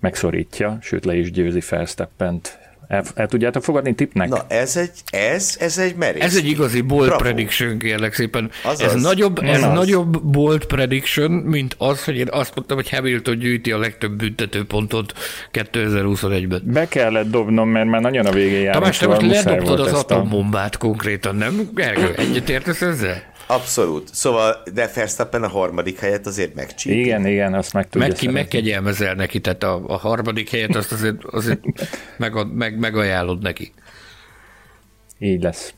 megszorítja, 0.00 0.78
sőt 0.80 1.04
le 1.04 1.14
is 1.16 1.30
győzi 1.30 1.62
Verstappent. 1.70 2.58
El, 2.90 3.04
el 3.14 3.26
tudjátok 3.28 3.62
fogadni 3.64 3.94
tippnek? 3.94 4.28
Na, 4.28 4.44
ez 4.48 4.76
egy, 4.76 4.90
ez, 5.10 5.56
ez 5.60 5.78
egy 5.78 5.94
merész. 5.96 6.22
Ez 6.22 6.36
egy 6.36 6.46
igazi 6.48 6.80
bold 6.80 7.06
Bravo. 7.06 7.22
prediction, 7.22 7.78
kérlek 7.78 8.14
szépen. 8.14 8.50
Azaz. 8.64 8.94
Ez, 8.94 9.02
nagyobb, 9.02 9.38
ez 9.42 9.62
Az. 9.62 9.72
nagyobb 9.72 10.22
bold 10.22 10.64
prediction, 10.64 11.30
mint 11.30 11.74
az, 11.78 12.04
hogy 12.04 12.16
én 12.16 12.26
azt 12.30 12.54
mondtam, 12.54 12.76
hogy 12.76 12.90
Hamilton 12.90 13.38
gyűjti 13.38 13.72
a 13.72 13.78
legtöbb 13.78 14.12
büntetőpontot 14.12 15.12
2021-ben. 15.52 16.62
Be 16.64 16.88
kellett 16.88 17.30
dobnom, 17.30 17.68
mert 17.68 17.86
már 17.88 18.00
nagyon 18.00 18.26
a 18.26 18.30
végén 18.32 18.60
járunk. 18.60 18.72
Tamás, 18.74 18.96
te 18.98 19.04
szóval 19.04 19.20
most 19.20 19.44
ledobtad 19.44 19.80
az 19.80 19.86
ezt 19.86 20.10
a- 20.10 20.14
atombombát 20.14 20.76
konkrétan, 20.76 21.36
nem? 21.36 21.68
Gergő, 21.74 22.14
egyetértesz 22.16 22.82
ezzel? 22.82 23.22
Abszolút. 23.50 24.14
Szóval, 24.14 24.62
de 24.74 24.90
Verstappen 24.94 25.42
a 25.42 25.48
harmadik 25.48 25.98
helyet 25.98 26.26
azért 26.26 26.54
megcsípi. 26.54 26.98
Igen, 26.98 27.26
igen, 27.26 27.54
azt 27.54 27.72
meg 27.72 27.88
tudja 27.88 28.08
Meg 28.08 28.16
ki 28.16 28.28
megkegyelmezel 28.28 29.14
neki, 29.14 29.40
tehát 29.40 29.62
a, 29.62 29.82
a 29.86 29.96
harmadik 29.96 30.50
helyet 30.50 30.76
azt 30.76 30.92
azért, 30.92 31.24
azért 31.24 31.60
megad, 32.16 32.54
meg, 32.54 32.78
megajánlod 32.78 33.42
neki. 33.42 33.72
Így 35.18 35.42
lesz. 35.42 35.74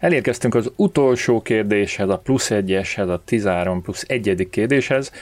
Elérkeztünk 0.00 0.54
az 0.54 0.70
utolsó 0.76 1.42
kérdéshez, 1.42 2.08
a 2.08 2.18
plusz 2.18 2.50
egyeshez, 2.50 3.08
a 3.08 3.22
13 3.24 3.82
plusz 3.82 4.04
egyedik 4.06 4.50
kérdéshez. 4.50 5.12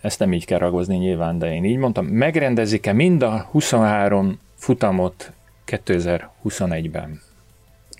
Ezt 0.00 0.18
nem 0.18 0.32
így 0.32 0.44
kell 0.44 0.58
ragozni 0.58 0.96
nyilván, 0.96 1.38
de 1.38 1.54
én 1.54 1.64
így 1.64 1.76
mondtam. 1.76 2.06
Megrendezik-e 2.06 2.92
mind 2.92 3.22
a 3.22 3.48
23 3.50 4.38
futamot 4.56 5.32
2021-ben? 5.66 7.20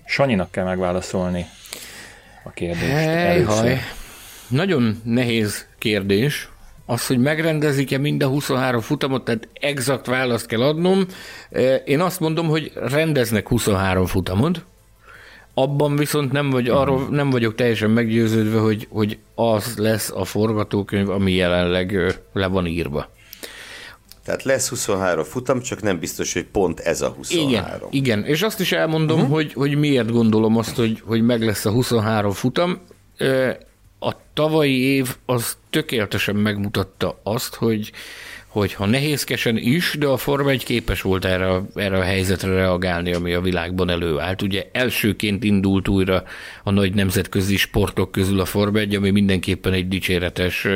Sanyinak 0.05 0.51
kell 0.51 0.63
megválaszolni 0.65 1.45
a 2.43 2.49
kérdést 2.49 2.91
először. 2.91 3.65
Hely, 3.65 3.81
Nagyon 4.47 5.01
nehéz 5.03 5.67
kérdés. 5.77 6.49
Az, 6.85 7.07
hogy 7.07 7.17
megrendezik-e 7.19 7.97
mind 7.97 8.23
a 8.23 8.27
23 8.27 8.81
futamot, 8.81 9.23
tehát 9.25 9.47
exakt 9.53 10.05
választ 10.05 10.45
kell 10.45 10.61
adnom. 10.61 11.05
Eh, 11.49 11.81
Én 11.85 11.99
azt 11.99 12.19
mondom, 12.19 12.47
hogy 12.47 12.71
rendeznek 12.75 13.47
23 13.47 14.05
futamot, 14.05 14.65
abban 15.53 15.95
viszont 15.95 16.31
nem, 16.31 16.49
vagy, 16.49 16.67
arról 16.69 17.07
nem 17.09 17.29
vagyok 17.29 17.55
teljesen 17.55 17.89
meggyőződve, 17.89 18.59
hogy, 18.59 18.87
hogy 18.89 19.17
az 19.35 19.77
lesz 19.77 20.11
a 20.15 20.25
forgatókönyv, 20.25 21.09
ami 21.09 21.31
jelenleg 21.31 22.15
le 22.33 22.47
van 22.47 22.65
írva. 22.65 23.09
Tehát 24.23 24.43
lesz 24.43 24.69
23 24.69 25.23
futam, 25.23 25.61
csak 25.61 25.81
nem 25.81 25.99
biztos, 25.99 26.33
hogy 26.33 26.45
pont 26.45 26.79
ez 26.79 27.01
a 27.01 27.09
23. 27.09 27.51
Igen, 27.51 27.87
igen. 27.91 28.25
és 28.25 28.41
azt 28.41 28.59
is 28.59 28.71
elmondom, 28.71 29.19
uh-huh. 29.19 29.33
hogy, 29.33 29.53
hogy 29.53 29.75
miért 29.75 30.11
gondolom 30.11 30.57
azt, 30.57 30.75
hogy, 30.75 31.01
hogy 31.05 31.21
meg 31.21 31.43
lesz 31.43 31.65
a 31.65 31.71
23 31.71 32.31
futam. 32.31 32.79
A 33.99 34.11
tavalyi 34.33 34.81
év 34.81 35.15
az 35.25 35.57
tökéletesen 35.69 36.35
megmutatta 36.35 37.19
azt, 37.23 37.55
hogy 37.55 37.91
hogy 38.53 38.73
ha 38.73 38.85
nehézkesen 38.85 39.57
is, 39.57 39.95
de 39.99 40.07
a 40.07 40.17
Forma 40.17 40.49
1 40.49 40.63
képes 40.63 41.01
volt 41.01 41.25
erre, 41.25 41.49
a- 41.49 41.65
erre 41.75 41.97
a 41.97 42.03
helyzetre 42.03 42.53
reagálni, 42.53 43.13
ami 43.13 43.33
a 43.33 43.41
világban 43.41 43.89
előállt. 43.89 44.41
Ugye 44.41 44.69
elsőként 44.71 45.43
indult 45.43 45.87
újra 45.87 46.23
a 46.63 46.71
nagy 46.71 46.93
nemzetközi 46.93 47.57
sportok 47.57 48.11
közül 48.11 48.39
a 48.39 48.45
Forma 48.45 48.79
1, 48.79 48.95
ami 48.95 49.09
mindenképpen 49.09 49.73
egy 49.73 49.87
dicséretes 49.87 50.67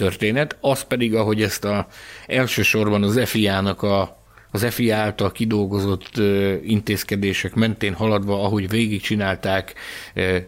történet. 0.00 0.56
Az 0.60 0.82
pedig, 0.82 1.14
ahogy 1.14 1.42
ezt 1.42 1.64
a 1.64 1.86
elsősorban 2.26 3.02
az 3.02 3.20
FIA-nak 3.24 3.82
a 3.82 4.18
az 4.52 4.66
FI 4.70 4.90
által 4.90 5.32
kidolgozott 5.32 6.18
intézkedések 6.62 7.54
mentén 7.54 7.94
haladva, 7.94 8.44
ahogy 8.44 8.68
végigcsinálták 8.68 9.74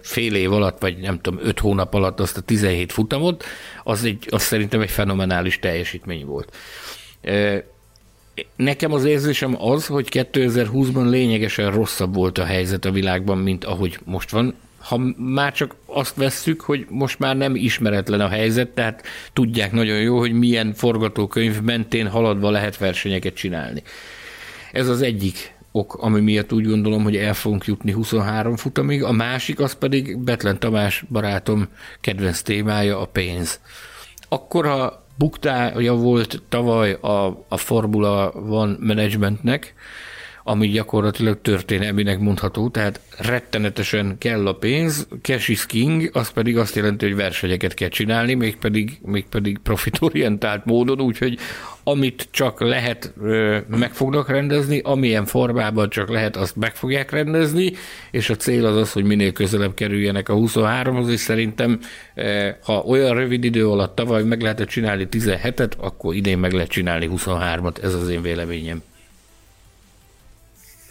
fél 0.00 0.34
év 0.34 0.52
alatt, 0.52 0.80
vagy 0.80 0.98
nem 0.98 1.20
tudom, 1.20 1.40
öt 1.42 1.58
hónap 1.58 1.94
alatt 1.94 2.20
azt 2.20 2.36
a 2.36 2.40
17 2.40 2.92
futamot, 2.92 3.44
az, 3.84 4.04
egy, 4.04 4.26
az 4.30 4.42
szerintem 4.42 4.80
egy 4.80 4.90
fenomenális 4.90 5.58
teljesítmény 5.58 6.26
volt. 6.26 6.56
Nekem 8.56 8.92
az 8.92 9.04
érzésem 9.04 9.62
az, 9.62 9.86
hogy 9.86 10.08
2020-ban 10.10 11.08
lényegesen 11.08 11.70
rosszabb 11.70 12.14
volt 12.14 12.38
a 12.38 12.44
helyzet 12.44 12.84
a 12.84 12.90
világban, 12.90 13.38
mint 13.38 13.64
ahogy 13.64 13.98
most 14.04 14.30
van. 14.30 14.54
Ha 14.82 15.00
már 15.16 15.52
csak 15.52 15.74
azt 15.86 16.16
vesszük, 16.16 16.60
hogy 16.60 16.86
most 16.88 17.18
már 17.18 17.36
nem 17.36 17.54
ismeretlen 17.56 18.20
a 18.20 18.28
helyzet, 18.28 18.68
tehát 18.68 19.02
tudják 19.32 19.72
nagyon 19.72 20.00
jó, 20.00 20.18
hogy 20.18 20.32
milyen 20.32 20.72
forgatókönyv 20.74 21.60
mentén 21.60 22.08
haladva 22.08 22.50
lehet 22.50 22.78
versenyeket 22.78 23.34
csinálni. 23.34 23.82
Ez 24.72 24.88
az 24.88 25.02
egyik 25.02 25.54
ok, 25.72 25.94
ami 25.94 26.20
miatt 26.20 26.52
úgy 26.52 26.66
gondolom, 26.66 27.02
hogy 27.02 27.16
el 27.16 27.34
fogunk 27.34 27.64
jutni 27.64 27.92
23 27.92 28.56
futamig. 28.56 29.02
A 29.02 29.12
másik 29.12 29.60
az 29.60 29.74
pedig 29.74 30.18
Betlen 30.18 30.58
Tamás 30.58 31.04
barátom 31.10 31.68
kedvenc 32.00 32.42
témája 32.42 33.00
a 33.00 33.06
pénz. 33.06 33.60
Akkor, 34.28 34.66
ha 34.66 35.06
buktája 35.18 35.94
volt 35.94 36.42
tavaly 36.48 36.92
a, 36.92 37.44
a 37.48 37.56
Formula 37.56 38.30
One 38.30 38.76
managementnek, 38.80 39.74
ami 40.44 40.68
gyakorlatilag 40.68 41.40
történelminek 41.40 42.18
mondható, 42.18 42.68
tehát 42.68 43.00
rettenetesen 43.18 44.18
kell 44.18 44.46
a 44.46 44.54
pénz, 44.54 45.06
cash 45.22 45.50
is 45.50 45.66
king, 45.66 46.10
az 46.12 46.30
pedig 46.30 46.58
azt 46.58 46.76
jelenti, 46.76 47.04
hogy 47.04 47.16
versenyeket 47.16 47.74
kell 47.74 47.88
csinálni, 47.88 48.34
mégpedig, 48.34 48.98
mégpedig 49.02 49.58
profitorientált 49.58 50.64
módon, 50.64 51.00
úgyhogy 51.00 51.38
amit 51.84 52.28
csak 52.30 52.60
lehet, 52.60 53.14
meg 53.68 53.92
fognak 53.92 54.28
rendezni, 54.28 54.80
amilyen 54.84 55.24
formában 55.24 55.90
csak 55.90 56.08
lehet, 56.08 56.36
azt 56.36 56.56
meg 56.56 56.74
fogják 56.74 57.10
rendezni, 57.10 57.72
és 58.10 58.30
a 58.30 58.36
cél 58.36 58.66
az 58.66 58.76
az, 58.76 58.92
hogy 58.92 59.04
minél 59.04 59.32
közelebb 59.32 59.74
kerüljenek 59.74 60.28
a 60.28 60.34
23-hoz, 60.34 61.10
és 61.10 61.20
szerintem 61.20 61.80
ha 62.62 62.78
olyan 62.78 63.14
rövid 63.14 63.44
idő 63.44 63.68
alatt 63.68 63.94
tavaly 63.94 64.24
meg 64.24 64.40
lehetett 64.40 64.68
csinálni 64.68 65.08
17-et, 65.10 65.70
akkor 65.76 66.14
idén 66.14 66.38
meg 66.38 66.52
lehet 66.52 66.68
csinálni 66.68 67.08
23-at, 67.16 67.82
ez 67.82 67.94
az 67.94 68.08
én 68.08 68.22
véleményem. 68.22 68.82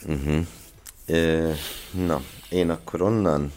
Uh-huh. 0.05 0.45
E, 1.05 1.55
na, 1.91 2.21
én 2.49 2.69
akkor 2.69 3.01
onnan 3.01 3.51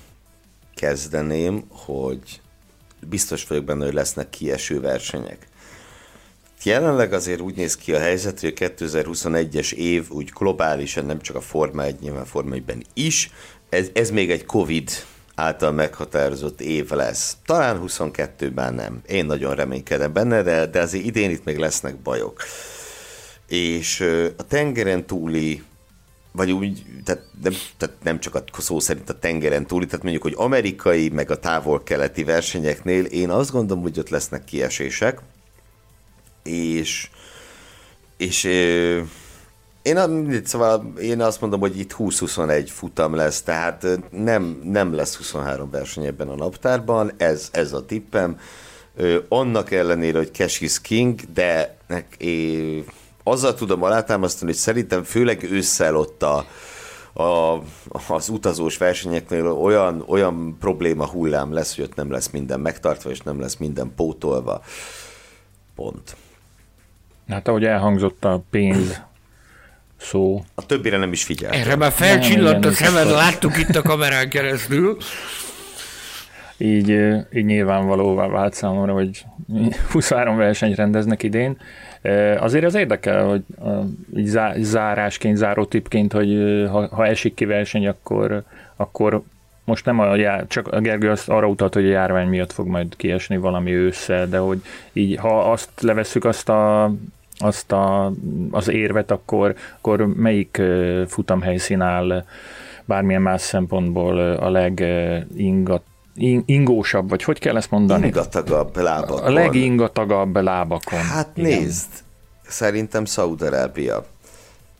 kezdeném, 0.75 1.65
hogy 1.69 2.41
biztos 3.07 3.47
vagyok 3.47 3.65
benne, 3.65 3.85
hogy 3.85 3.95
lesznek 3.95 4.31
kieső 4.31 4.81
versenyek. 4.81 5.47
Jelenleg 6.63 7.13
azért 7.13 7.41
úgy 7.41 7.57
néz 7.57 7.77
ki 7.77 7.95
a 7.95 7.99
helyzet, 7.99 8.41
hogy 8.41 8.55
a 8.57 8.65
2021-es 8.65 9.73
év 9.73 10.11
úgy 10.11 10.31
globálisan, 10.35 11.07
nem 11.07 11.21
csak 11.21 11.37
a 11.37 11.41
Forma 11.41 11.83
1, 11.83 11.97
nyilván 12.01 12.25
Forma 12.25 12.55
1 12.55 12.87
is, 12.95 13.31
ez, 13.69 13.89
ez 13.93 14.11
még 14.11 14.31
egy 14.31 14.45
Covid 14.45 14.91
által 15.35 15.73
meghatározott 15.73 16.61
év 16.61 16.91
lesz. 16.91 17.37
Talán 17.47 17.83
22-ben 17.87 18.75
nem. 18.75 19.03
Én 19.07 19.27
nagyon 19.27 19.55
reménykedem 19.55 20.13
benne, 20.13 20.43
de, 20.43 20.67
de 20.67 20.81
azért 20.81 21.05
idén 21.05 21.31
itt 21.31 21.45
még 21.45 21.59
lesznek 21.59 21.97
bajok. 21.97 22.43
És 23.49 24.01
a 24.37 24.47
tengeren 24.47 25.07
túli 25.07 25.63
vagy 26.37 26.53
úgy, 26.53 26.85
tehát 27.05 27.23
nem, 27.43 27.53
tehát 27.77 27.97
nem 28.03 28.21
csak 28.21 28.35
a 28.35 28.61
szó 28.61 28.81
szerint 28.81 29.11
a 29.11 29.19
tengeren 29.19 29.67
túli, 29.67 29.87
tehát 29.87 30.03
mondjuk, 30.03 30.23
hogy 30.23 30.35
amerikai, 30.37 31.09
meg 31.09 31.31
a 31.31 31.39
távol-keleti 31.39 32.25
versenyeknél 32.25 33.05
én 33.05 33.31
azt 33.31 33.51
gondolom, 33.51 33.83
hogy 33.83 33.99
ott 33.99 34.09
lesznek 34.09 34.45
kiesések, 34.45 35.21
és 36.43 37.09
és 38.17 38.45
én, 39.83 40.43
szóval 40.45 40.93
én 41.01 41.21
azt 41.21 41.41
mondom, 41.41 41.61
hogy 41.61 41.79
itt 41.79 41.95
20-21 41.99 42.69
futam 42.71 43.15
lesz, 43.15 43.43
tehát 43.43 43.87
nem, 44.11 44.61
nem 44.65 44.95
lesz 44.95 45.17
23 45.17 45.71
verseny 45.71 46.05
ebben 46.05 46.29
a 46.29 46.35
naptárban, 46.35 47.13
ez, 47.17 47.49
ez 47.53 47.73
a 47.73 47.87
tippem. 47.87 48.39
Annak 49.29 49.71
ellenére, 49.71 50.19
hogy 50.19 50.33
Cash 50.33 50.63
is 50.63 50.81
King, 50.81 51.21
de 51.33 51.77
é, 52.19 52.85
azzal 53.25 53.55
tudom 53.55 53.83
alátámasztani, 53.83 54.51
hogy 54.51 54.61
szerintem 54.61 55.03
főleg 55.03 55.43
ősszel 55.43 55.97
ott 55.97 56.23
a, 56.23 56.47
a, 57.23 57.63
az 58.09 58.29
utazós 58.29 58.77
versenyeknél 58.77 59.47
olyan, 59.47 60.05
olyan 60.07 60.57
probléma 60.61 61.07
hullám 61.07 61.53
lesz, 61.53 61.75
hogy 61.75 61.85
ott 61.85 61.95
nem 61.95 62.11
lesz 62.11 62.31
minden 62.31 62.61
megtartva, 62.61 63.11
és 63.11 63.21
nem 63.21 63.41
lesz 63.41 63.57
minden 63.57 63.93
pótolva. 63.97 64.63
Pont. 65.75 66.17
Hát 67.29 67.49
ahogy 67.49 67.65
elhangzott 67.65 68.25
a 68.25 68.43
pénz 68.51 69.01
szó. 69.97 70.45
A 70.55 70.67
többire 70.67 70.97
nem 70.97 71.13
is 71.13 71.25
figyel. 71.25 71.53
Erre 71.53 71.77
már 71.77 71.93
felcsillant 71.93 72.65
a 72.65 72.73
szemed, 72.73 73.07
láttuk 73.07 73.59
itt 73.59 73.77
a 73.77 73.83
kamerán 73.83 74.29
keresztül. 74.29 74.97
Így, 76.57 76.89
így 77.35 77.45
nyilvánvalóvá 77.45 78.27
vált 78.27 78.55
számomra, 78.55 78.93
hogy 78.93 79.25
23 79.93 80.37
versenyt 80.37 80.77
rendeznek 80.77 81.23
idén. 81.23 81.57
Azért 82.39 82.65
az 82.65 82.75
érdekel, 82.75 83.27
hogy 83.27 83.43
így 84.17 84.39
zárásként, 84.57 85.37
zárótipként, 85.37 86.13
hogy 86.13 86.65
ha, 86.71 86.87
ha 86.87 87.07
esik 87.07 87.35
ki 87.35 87.45
verseny, 87.45 87.89
akkor, 87.89 88.43
akkor 88.77 89.23
most 89.65 89.85
nem 89.85 89.99
a 89.99 90.17
jár, 90.17 90.47
csak 90.47 90.69
a 90.69 90.81
Gergő 90.81 91.11
azt 91.11 91.29
arra 91.29 91.47
utalt, 91.47 91.75
hogy 91.75 91.85
a 91.87 91.91
járvány 91.91 92.29
miatt 92.29 92.53
fog 92.53 92.67
majd 92.67 92.97
kiesni 92.97 93.37
valami 93.37 93.73
ősszel, 93.73 94.29
de 94.29 94.39
hogy 94.39 94.63
így, 94.93 95.17
ha 95.17 95.51
azt 95.51 95.71
levesszük 95.81 96.25
azt 96.25 96.49
a 96.49 96.93
azt 97.39 97.73
a, 97.73 98.13
az 98.51 98.69
érvet, 98.69 99.11
akkor, 99.11 99.55
akkor 99.77 100.07
melyik 100.07 100.63
futamhelyszín 101.07 101.81
áll 101.81 102.25
bármilyen 102.85 103.23
más 103.23 103.41
szempontból 103.41 104.19
a 104.19 104.51
legingat 104.51 105.83
ingósabb, 106.45 107.09
vagy 107.09 107.23
hogy 107.23 107.39
kell 107.39 107.57
ezt 107.57 107.71
mondani? 107.71 108.07
Ingatagabb 108.07 108.77
lábakon. 108.77 109.23
A 109.23 109.31
legingatagabb 109.31 110.37
lábakon. 110.37 110.99
Hát 110.99 111.31
Igen. 111.35 111.59
nézd, 111.59 111.89
szerintem 112.49 113.05
Szaudarábia. 113.05 114.07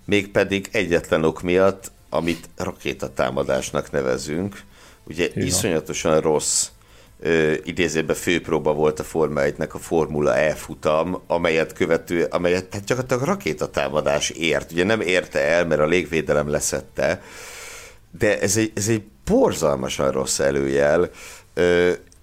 Mégpedig 0.05 0.69
egyetlen 0.73 1.25
ok 1.25 1.43
miatt, 1.43 1.93
amit 2.11 2.49
rakétatámadásnak 2.57 3.91
nevezünk, 3.91 4.63
ugye 5.05 5.25
Igen. 5.25 5.47
iszonyatosan 5.47 6.21
rossz 6.21 6.69
idézőben 7.65 8.17
főpróba 8.17 8.73
volt 8.73 9.01
a 9.01 9.05
Forma 9.05 9.41
1-nek 9.45 9.71
a 9.71 9.79
Formula 9.79 10.37
E 10.37 10.55
futam, 10.55 11.23
amelyet 11.27 11.73
követő, 11.73 12.25
amelyet 12.25 12.67
hát 12.71 12.85
csak 12.85 13.13
a 13.13 13.25
rakétatámadás 13.25 14.31
ért. 14.31 14.73
Ugye 14.73 14.85
nem 14.85 15.01
érte 15.01 15.41
el, 15.41 15.67
mert 15.67 15.81
a 15.81 15.87
légvédelem 15.87 16.49
leszette, 16.49 17.23
de 18.19 18.41
ez 18.41 18.57
egy, 18.57 18.73
ez 18.75 18.89
egy 18.89 19.03
borzalmasan 19.25 20.11
rossz 20.11 20.39
előjel. 20.39 21.11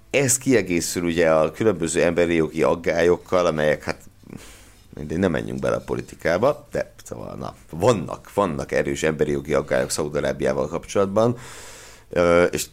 Ez 0.09 0.38
kiegészül 0.38 1.03
ugye 1.03 1.30
a 1.30 1.51
különböző 1.51 2.03
emberi 2.03 2.35
jogi 2.35 2.63
aggályokkal, 2.63 3.45
amelyek 3.45 3.84
hát 3.84 3.99
mindegy, 4.93 5.18
nem 5.18 5.31
menjünk 5.31 5.59
bele 5.59 5.76
a 5.76 5.84
politikába, 5.85 6.68
de 6.72 6.93
szóval 7.03 7.35
na, 7.35 7.55
vannak, 7.69 8.34
vannak 8.34 8.72
erős 8.72 9.03
emberi 9.03 9.31
jogi 9.31 9.53
aggályok 9.53 9.89
Szaudarábiával 9.89 10.68
kapcsolatban, 10.68 11.38
és 12.51 12.65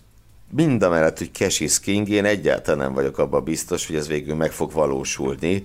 mind 0.51 0.83
a 0.83 0.89
mellett, 0.89 1.19
hogy 1.19 1.31
cash 1.33 1.81
king, 1.81 2.09
én 2.09 2.25
egyáltalán 2.25 2.79
nem 2.79 2.93
vagyok 2.93 3.19
abban 3.19 3.45
biztos, 3.45 3.87
hogy 3.87 3.97
ez 3.97 4.09
végül 4.09 4.35
meg 4.35 4.53
fog 4.53 4.73
valósulni. 4.73 5.65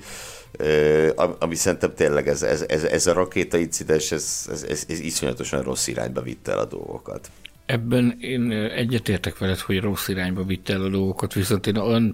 ami 1.39 1.55
szerintem 1.55 1.93
tényleg 1.95 2.27
ez, 2.27 2.43
ez, 2.43 2.65
ez, 2.67 2.83
ez 2.83 3.07
a 3.07 3.13
rakéta 3.13 3.57
incidens, 3.57 4.11
ez, 4.11 4.47
ez, 4.51 4.63
ez, 4.63 4.83
ez 4.87 4.99
iszonyatosan 4.99 5.61
rossz 5.61 5.87
irányba 5.87 6.21
vitte 6.21 6.51
el 6.51 6.59
a 6.59 6.65
dolgokat. 6.65 7.29
Ebben 7.65 8.17
én 8.19 8.51
egyetértek 8.51 9.37
veled, 9.37 9.59
hogy 9.59 9.79
rossz 9.79 10.07
irányba 10.07 10.43
vitte 10.43 10.73
el 10.73 10.81
a 10.81 10.89
dolgokat, 10.89 11.33
viszont 11.33 11.67
én 11.67 11.75
olyan, 11.75 12.13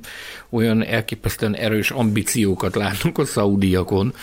olyan 0.49 0.83
elképesztően 0.83 1.55
erős 1.55 1.91
ambíciókat 1.91 2.75
látunk 2.75 3.17
a 3.17 3.25
szaudiakon, 3.25 4.13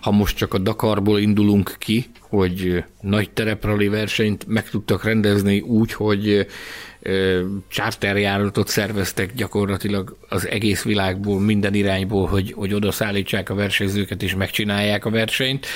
ha 0.00 0.10
most 0.10 0.36
csak 0.36 0.54
a 0.54 0.58
Dakarból 0.58 1.18
indulunk 1.18 1.74
ki, 1.78 2.06
hogy 2.20 2.84
nagy 3.00 3.30
tereprali 3.30 3.88
versenyt 3.88 4.46
meg 4.46 4.70
tudtak 4.70 5.04
rendezni 5.04 5.60
úgy, 5.60 5.92
hogy 5.92 6.46
charterjáratot 7.68 8.68
szerveztek 8.68 9.34
gyakorlatilag 9.34 10.16
az 10.28 10.48
egész 10.48 10.82
világból, 10.82 11.40
minden 11.40 11.74
irányból, 11.74 12.26
hogy, 12.26 12.52
hogy 12.52 12.74
oda 12.74 12.90
szállítsák 12.90 13.50
a 13.50 13.54
versenyzőket 13.54 14.22
és 14.22 14.34
megcsinálják 14.34 15.04
a 15.04 15.10
versenyt, 15.10 15.66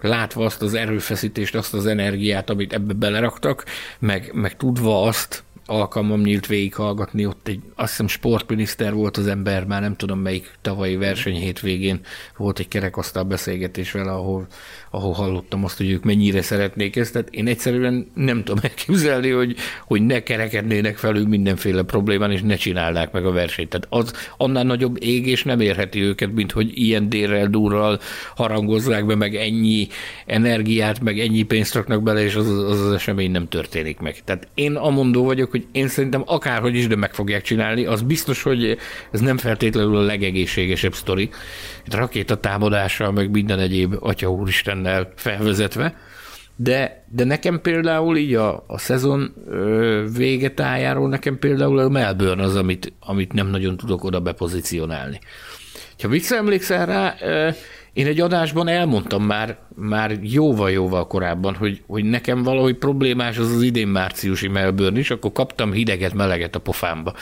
látva 0.00 0.44
azt 0.44 0.62
az 0.62 0.74
erőfeszítést, 0.74 1.54
azt 1.54 1.74
az 1.74 1.86
energiát, 1.86 2.50
amit 2.50 2.72
ebbe 2.72 2.92
beleraktak, 2.92 3.64
meg, 3.98 4.30
meg 4.34 4.56
tudva 4.56 5.02
azt, 5.02 5.44
alkalmam 5.72 6.20
nyílt 6.20 6.46
végighallgatni, 6.46 7.26
ott 7.26 7.48
egy, 7.48 7.60
azt 7.74 7.90
hiszem 7.90 8.08
sportminiszter 8.08 8.94
volt 8.94 9.16
az 9.16 9.26
ember, 9.26 9.64
már 9.64 9.80
nem 9.80 9.96
tudom 9.96 10.18
melyik 10.18 10.50
tavalyi 10.60 10.96
verseny 10.96 11.34
hétvégén 11.34 12.00
volt 12.36 12.58
egy 12.58 12.68
kerekasztal 12.68 13.22
beszélgetés 13.22 13.92
vele, 13.92 14.10
ahol, 14.10 14.46
ahol 14.90 15.12
hallottam 15.12 15.64
azt, 15.64 15.76
hogy 15.76 15.90
ők 15.90 16.04
mennyire 16.04 16.42
szeretnék 16.42 16.96
ezt, 16.96 17.12
tehát 17.12 17.28
én 17.30 17.46
egyszerűen 17.46 18.10
nem 18.14 18.44
tudom 18.44 18.62
elképzelni, 18.62 19.30
hogy, 19.30 19.56
hogy 19.86 20.02
ne 20.02 20.22
kerekednének 20.22 20.96
felül 20.96 21.26
mindenféle 21.26 21.82
problémán, 21.82 22.30
és 22.30 22.42
ne 22.42 22.56
csinálnák 22.56 23.12
meg 23.12 23.26
a 23.26 23.32
versenyt. 23.32 23.68
Tehát 23.68 23.86
az 23.90 24.12
annál 24.36 24.64
nagyobb 24.64 24.96
égés 25.02 25.44
nem 25.44 25.60
érheti 25.60 26.00
őket, 26.00 26.32
mint 26.32 26.52
hogy 26.52 26.70
ilyen 26.74 27.08
délrel, 27.08 27.46
durral 27.46 28.00
harangozzák 28.36 29.06
be, 29.06 29.14
meg 29.14 29.34
ennyi 29.34 29.88
energiát, 30.26 31.00
meg 31.00 31.18
ennyi 31.18 31.42
pénzt 31.42 31.74
raknak 31.74 32.02
bele, 32.02 32.22
és 32.22 32.34
az 32.34 32.48
az, 32.48 32.80
az 32.80 32.92
esemény 32.92 33.30
nem 33.30 33.48
történik 33.48 33.98
meg. 33.98 34.24
Tehát 34.24 34.48
én 34.54 34.74
amondó 34.74 35.24
vagyok, 35.24 35.50
hogy 35.50 35.61
én 35.72 35.88
szerintem 35.88 36.22
akárhogy 36.26 36.76
is, 36.76 36.86
de 36.86 36.96
meg 36.96 37.14
fogják 37.14 37.42
csinálni, 37.42 37.84
az 37.84 38.02
biztos, 38.02 38.42
hogy 38.42 38.78
ez 39.10 39.20
nem 39.20 39.38
feltétlenül 39.38 39.96
a 39.96 40.02
legegészségesebb 40.02 40.94
sztori. 40.94 41.30
Itt 41.86 41.94
rakétatámadással, 41.94 43.12
meg 43.12 43.30
minden 43.30 43.58
egyéb 43.58 43.96
atya 44.00 44.30
úristennel 44.30 45.12
felvezetve, 45.16 45.96
de, 46.56 47.04
de 47.08 47.24
nekem 47.24 47.60
például 47.60 48.16
így 48.16 48.34
a, 48.34 48.64
a 48.66 48.78
szezon 48.78 49.34
ö, 49.46 50.04
végetájáról 50.16 51.08
nekem 51.08 51.38
például 51.38 51.78
a 51.78 51.88
Melbourne 51.88 52.42
az, 52.42 52.56
amit, 52.56 52.92
amit 53.00 53.32
nem 53.32 53.46
nagyon 53.46 53.76
tudok 53.76 54.04
oda 54.04 54.20
bepozícionálni. 54.20 55.20
Ha 56.02 56.08
visszaemlékszel 56.08 56.86
rá, 56.86 57.14
én 57.92 58.06
egy 58.06 58.20
adásban 58.20 58.68
elmondtam 58.68 59.24
már, 59.24 59.58
már 59.74 60.18
jóval-jóval 60.22 61.06
korábban, 61.06 61.54
hogy, 61.54 61.82
hogy 61.86 62.04
nekem 62.04 62.42
valahogy 62.42 62.76
problémás 62.76 63.38
az 63.38 63.52
az 63.52 63.62
idén 63.62 63.88
márciusi 63.88 64.48
Melbourne 64.48 64.98
is, 64.98 65.10
akkor 65.10 65.32
kaptam 65.32 65.72
hideget, 65.72 66.14
meleget 66.14 66.54
a 66.54 66.58
pofámba 66.58 67.14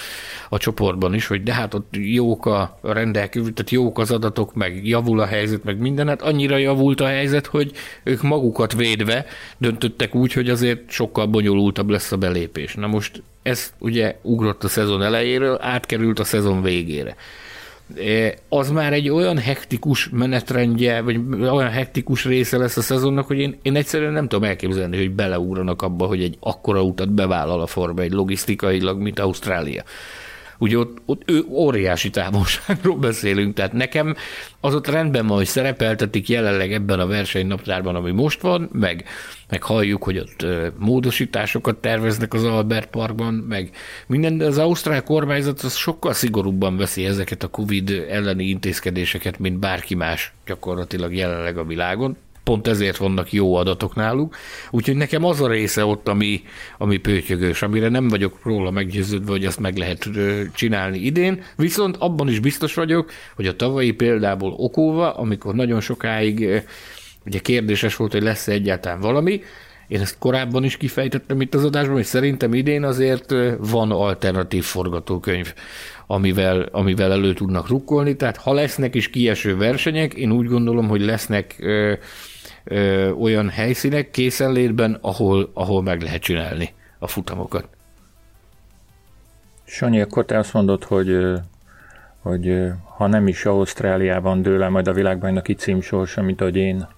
a 0.49 0.59
csoportban 0.59 1.15
is, 1.15 1.27
hogy 1.27 1.43
de 1.43 1.55
hát 1.55 1.75
ott 1.75 1.95
jók 1.97 2.47
a 2.47 2.79
rendelkező, 2.83 3.51
tehát 3.51 3.71
jók 3.71 3.99
az 3.99 4.11
adatok, 4.11 4.55
meg 4.55 4.87
javul 4.87 5.21
a 5.21 5.27
helyzet, 5.27 5.65
meg 5.65 5.79
minden, 5.79 6.09
hát 6.09 6.23
annyira 6.23 6.57
javult 6.57 7.01
a 7.01 7.07
helyzet, 7.07 7.47
hogy 7.47 7.73
ők 8.05 8.23
magukat 8.23 8.73
védve 8.75 9.27
döntöttek 9.59 10.15
úgy, 10.15 10.33
hogy 10.33 10.51
azért 10.51 10.91
sokkal 10.91 11.27
bonyolultabb 11.27 11.89
lesz 11.89 12.13
a 12.13 12.17
belépés. 12.17 12.75
Na 12.75 12.87
most 12.87 13.23
ez 13.43 13.73
ugye 13.79 14.17
ugrott 14.23 14.65
a 14.65 14.69
szezon 14.69 15.03
elejéről, 15.03 15.59
átkerült 15.61 16.19
a 16.19 16.25
szezon 16.25 16.63
végére 16.63 17.17
az 18.49 18.71
már 18.71 18.93
egy 18.93 19.09
olyan 19.09 19.39
hektikus 19.39 20.09
menetrendje, 20.09 21.01
vagy 21.01 21.21
olyan 21.41 21.71
hektikus 21.71 22.25
része 22.25 22.57
lesz 22.59 22.77
a 22.77 22.83
szezonnak, 22.83 23.27
hogy 23.27 23.39
én, 23.39 23.59
én 23.63 23.77
egyszerűen 23.77 24.13
nem 24.13 24.29
tudom 24.29 24.49
elképzelni, 24.49 24.97
hogy 24.97 25.11
beleúranak 25.11 25.83
abba, 25.83 26.07
hogy 26.07 26.23
egy 26.23 26.37
akkora 26.41 26.83
utat 26.83 27.13
bevállal 27.13 27.61
a 27.61 27.67
Forma 27.67 28.03
egy 28.03 28.13
logisztikailag, 28.13 29.01
mint 29.01 29.19
Ausztrália. 29.19 29.83
Ugye 30.61 30.79
ott, 30.79 30.99
ott 31.05 31.23
ő 31.27 31.45
óriási 31.49 32.11
távolságról 32.11 32.97
beszélünk, 33.09 33.55
tehát 33.55 33.73
nekem 33.73 34.17
az 34.61 34.75
ott 34.75 34.87
rendben 34.87 35.27
van, 35.27 35.37
hogy 35.37 35.47
szerepeltetik 35.47 36.29
jelenleg 36.29 36.73
ebben 36.73 37.01
a 37.01 37.07
versenynaptárban, 37.07 37.95
ami 37.95 38.11
most 38.11 38.41
van, 38.41 38.69
meg, 38.73 39.05
meg 39.49 39.63
halljuk, 39.63 40.03
hogy 40.03 40.19
ott 40.19 40.47
módosításokat 40.79 41.77
terveznek 41.77 42.35
az 42.35 42.45
Albert 42.45 42.91
Parkban, 42.91 43.35
meg 43.35 43.71
minden, 44.07 44.39
de 44.39 44.45
az 44.45 44.59
ausztrál 44.59 45.03
kormányzat 45.03 45.61
az 45.61 45.77
sokkal 45.77 46.13
szigorúbban 46.13 46.77
veszi 46.77 47.05
ezeket 47.05 47.43
a 47.43 47.49
Covid 47.49 48.07
elleni 48.11 48.45
intézkedéseket, 48.45 49.39
mint 49.39 49.59
bárki 49.59 49.95
más 49.95 50.33
gyakorlatilag 50.47 51.15
jelenleg 51.15 51.59
a 51.59 51.65
világon 51.65 52.17
pont 52.45 52.67
ezért 52.67 52.97
vannak 52.97 53.33
jó 53.33 53.55
adatok 53.55 53.95
náluk. 53.95 54.37
Úgyhogy 54.71 54.97
nekem 54.97 55.25
az 55.25 55.41
a 55.41 55.49
része 55.49 55.85
ott, 55.85 56.09
ami, 56.09 56.43
ami 56.79 56.97
pőtyögős, 56.97 57.63
amire 57.63 57.89
nem 57.89 58.09
vagyok 58.09 58.39
róla 58.43 58.71
meggyőződve, 58.71 59.31
hogy 59.31 59.45
azt 59.45 59.61
meg 59.61 59.77
lehet 59.77 60.09
csinálni 60.55 60.99
idén. 60.99 61.43
Viszont 61.57 61.97
abban 61.97 62.29
is 62.29 62.39
biztos 62.39 62.75
vagyok, 62.75 63.11
hogy 63.37 63.47
a 63.47 63.57
tavalyi 63.57 63.91
példából 63.91 64.55
okóva, 64.57 65.15
amikor 65.15 65.55
nagyon 65.55 65.81
sokáig 65.81 66.63
ugye 67.27 67.39
kérdéses 67.39 67.97
volt, 67.97 68.13
hogy 68.13 68.23
lesz-e 68.23 68.53
egyáltalán 68.53 69.01
valami, 69.01 69.43
én 69.91 70.01
ezt 70.01 70.19
korábban 70.19 70.65
is 70.65 70.77
kifejtettem 70.77 71.41
itt 71.41 71.55
az 71.55 71.65
adásban, 71.65 71.95
hogy 71.95 72.05
szerintem 72.05 72.55
idén 72.55 72.85
azért 72.85 73.35
van 73.59 73.91
alternatív 73.91 74.65
forgatókönyv, 74.65 75.55
amivel, 76.07 76.69
amivel 76.73 77.13
elő 77.13 77.33
tudnak 77.33 77.69
rukkolni. 77.69 78.17
Tehát 78.17 78.37
ha 78.37 78.53
lesznek 78.53 78.95
is 78.95 79.11
kieső 79.11 79.57
versenyek, 79.57 80.15
én 80.15 80.33
úgy 80.33 80.47
gondolom, 80.47 80.89
hogy 80.89 81.01
lesznek 81.01 81.57
ö, 82.65 83.11
olyan 83.11 83.49
helyszínek 83.49 84.11
készenlétben, 84.11 84.99
ahol, 85.01 85.51
ahol 85.55 85.83
meg 85.83 86.03
lehet 86.03 86.23
csinálni 86.23 86.73
a 86.99 87.07
futamokat. 87.07 87.69
Sanyi, 89.65 90.01
akkor 90.01 90.25
te 90.25 90.39
azt 90.39 90.53
mondod, 90.53 90.85
hogy, 90.85 91.17
hogy 92.19 92.67
ha 92.97 93.07
nem 93.07 93.27
is 93.29 93.45
Ausztráliában 93.45 94.43
dől 94.43 94.63
el 94.63 94.71
majd 94.71 94.89
a 94.89 94.93
világbajnoki 94.93 95.55
címsorsa, 95.55 96.23
mint 96.23 96.41
ahogy 96.41 96.57
én 96.57 96.89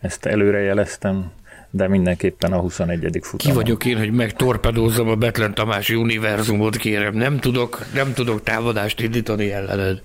ezt 0.00 0.26
előrejeleztem, 0.26 1.32
de 1.70 1.88
mindenképpen 1.88 2.52
a 2.52 2.58
21. 2.58 3.18
futam. 3.22 3.50
Ki 3.50 3.52
vagyok 3.52 3.84
én, 3.84 3.98
hogy 3.98 4.12
megtorpedózzam 4.12 5.08
a 5.08 5.14
Betlen 5.14 5.54
Tamási 5.54 5.94
univerzumot, 5.94 6.76
kérem. 6.76 7.14
Nem 7.14 7.38
tudok, 7.38 7.86
nem 7.94 8.12
tudok 8.12 8.42
támadást 8.42 9.00
indítani 9.00 9.52
ellened. 9.52 10.02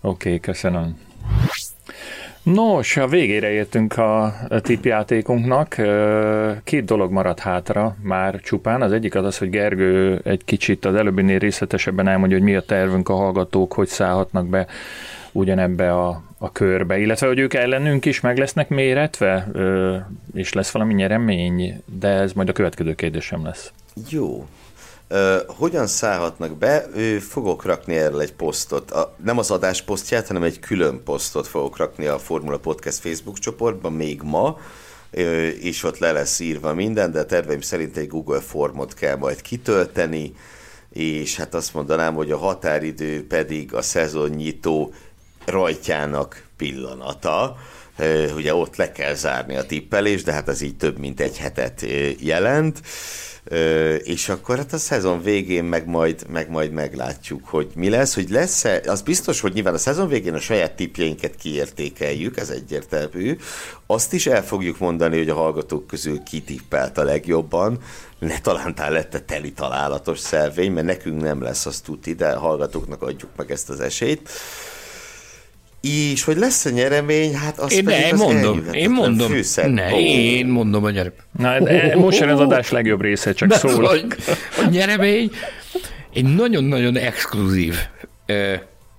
Oké, 0.00 0.28
okay, 0.28 0.40
köszönöm. 0.40 0.98
Nos, 2.52 2.96
a 2.96 3.06
végére 3.06 3.50
értünk 3.50 3.96
a 3.96 4.34
tipjátékunknak. 4.48 5.76
Két 6.64 6.84
dolog 6.84 7.12
maradt 7.12 7.38
hátra 7.38 7.96
már 8.02 8.40
csupán. 8.40 8.82
Az 8.82 8.92
egyik 8.92 9.14
az 9.14 9.24
az, 9.24 9.38
hogy 9.38 9.50
Gergő 9.50 10.20
egy 10.24 10.44
kicsit 10.44 10.84
az 10.84 10.94
előbbinél 10.94 11.38
részletesebben 11.38 12.08
elmondja, 12.08 12.36
hogy 12.36 12.46
mi 12.46 12.54
a 12.54 12.60
tervünk 12.60 13.08
a 13.08 13.14
hallgatók, 13.14 13.72
hogy 13.72 13.88
szállhatnak 13.88 14.46
be 14.46 14.66
ugyanebbe 15.32 15.92
a, 15.92 16.22
a 16.38 16.52
körbe, 16.52 16.98
illetve 16.98 17.26
hogy 17.26 17.38
ők 17.38 17.54
ellenünk 17.54 18.04
is 18.04 18.20
meg 18.20 18.38
lesznek 18.38 18.68
méretve, 18.68 19.48
és 20.34 20.52
lesz 20.52 20.70
valami 20.70 20.94
nyeremény, 20.94 21.82
de 21.98 22.08
ez 22.08 22.32
majd 22.32 22.48
a 22.48 22.52
következő 22.52 22.94
kérdésem 22.94 23.44
lesz. 23.44 23.72
Jó, 24.08 24.46
Hogyan 25.46 25.86
szállhatnak 25.86 26.56
be? 26.56 26.86
Ő, 26.94 27.18
fogok 27.18 27.64
rakni 27.64 27.96
erről 27.96 28.20
egy 28.20 28.32
posztot. 28.32 28.90
A, 28.90 29.14
nem 29.24 29.38
az 29.38 29.50
adás 29.50 29.82
posztját, 29.82 30.26
hanem 30.26 30.42
egy 30.42 30.58
külön 30.58 31.02
posztot 31.04 31.46
fogok 31.46 31.76
rakni 31.76 32.06
a 32.06 32.18
Formula 32.18 32.58
Podcast 32.58 32.98
Facebook 32.98 33.38
csoportban 33.38 33.92
még 33.92 34.20
ma, 34.22 34.48
uh, 34.48 35.20
és 35.60 35.82
ott 35.82 35.98
le 35.98 36.12
lesz 36.12 36.40
írva 36.40 36.74
minden, 36.74 37.12
de 37.12 37.24
terveim 37.24 37.60
szerint 37.60 37.96
egy 37.96 38.08
Google 38.08 38.40
formot 38.40 38.94
kell 38.94 39.16
majd 39.16 39.42
kitölteni, 39.42 40.34
és 40.92 41.36
hát 41.36 41.54
azt 41.54 41.74
mondanám, 41.74 42.14
hogy 42.14 42.30
a 42.30 42.38
határidő 42.38 43.26
pedig 43.26 43.74
a 43.74 43.82
szezonnyitó 43.82 44.92
rajtjának 45.44 46.46
pillanata. 46.56 47.56
Ugye 48.34 48.54
ott 48.54 48.76
le 48.76 48.92
kell 48.92 49.14
zárni 49.14 49.56
a 49.56 49.66
tippelés, 49.66 50.22
de 50.22 50.32
hát 50.32 50.48
az 50.48 50.60
így 50.60 50.76
több 50.76 50.98
mint 50.98 51.20
egy 51.20 51.38
hetet 51.38 51.86
jelent 52.18 52.80
és 54.02 54.28
akkor 54.28 54.56
hát 54.56 54.72
a 54.72 54.78
szezon 54.78 55.22
végén 55.22 55.64
meg 55.64 55.86
majd, 55.86 56.26
meg 56.28 56.50
majd 56.50 56.70
meglátjuk, 56.70 57.46
hogy 57.46 57.70
mi 57.74 57.88
lesz, 57.88 58.14
hogy 58.14 58.30
lesz-e, 58.30 58.82
az 58.86 59.02
biztos, 59.02 59.40
hogy 59.40 59.52
nyilván 59.52 59.74
a 59.74 59.78
szezon 59.78 60.08
végén 60.08 60.34
a 60.34 60.40
saját 60.40 60.76
tipjeinket 60.76 61.36
kiértékeljük, 61.36 62.36
ez 62.36 62.48
egyértelmű. 62.48 63.36
Azt 63.86 64.12
is 64.12 64.26
el 64.26 64.44
fogjuk 64.44 64.78
mondani, 64.78 65.16
hogy 65.16 65.28
a 65.28 65.34
hallgatók 65.34 65.86
közül 65.86 66.22
ki 66.22 66.42
tippelt 66.42 66.98
a 66.98 67.04
legjobban, 67.04 67.78
ne 68.18 68.40
talántál 68.40 68.92
lett 68.92 69.14
a 69.14 69.24
teli 69.24 69.52
találatos 69.52 70.18
szelvény, 70.18 70.72
mert 70.72 70.86
nekünk 70.86 71.22
nem 71.22 71.42
lesz 71.42 71.66
az 71.66 71.80
tuti, 71.80 72.14
de 72.14 72.28
a 72.28 72.38
hallgatóknak 72.38 73.02
adjuk 73.02 73.30
meg 73.36 73.50
ezt 73.50 73.70
az 73.70 73.80
esélyt. 73.80 74.30
És 75.80 76.24
hogy 76.24 76.36
lesz 76.36 76.64
a 76.64 76.70
nyeremény, 76.70 77.34
hát 77.34 77.58
azt 77.58 77.72
én 77.72 77.84
ne, 77.84 78.06
én 78.08 78.14
mondom, 78.14 78.64
én 78.72 78.90
mondom, 78.90 79.32
ne, 79.54 79.92
oh. 79.92 80.00
én 80.00 80.46
mondom 80.46 80.84
a 80.84 80.90
nyeremény. 80.90 81.18
Na, 81.38 81.60
de 81.60 81.96
most 81.96 82.18
jön 82.18 82.28
az 82.28 82.40
adás 82.40 82.70
legjobb 82.70 83.00
része, 83.00 83.32
csak 83.32 83.52
szól. 83.52 83.84
A, 83.84 83.96
a 84.60 84.68
nyeremény 84.70 85.30
egy 86.14 86.34
nagyon-nagyon 86.34 86.96
exkluzív 86.96 87.74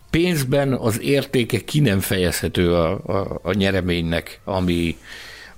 pénzben 0.09 0.73
az 0.73 1.01
értéke 1.01 1.59
ki 1.59 1.79
nem 1.79 1.99
fejezhető 1.99 2.73
a, 2.73 2.91
a, 2.91 3.39
a 3.43 3.53
nyereménynek, 3.53 4.41
ami, 4.43 4.97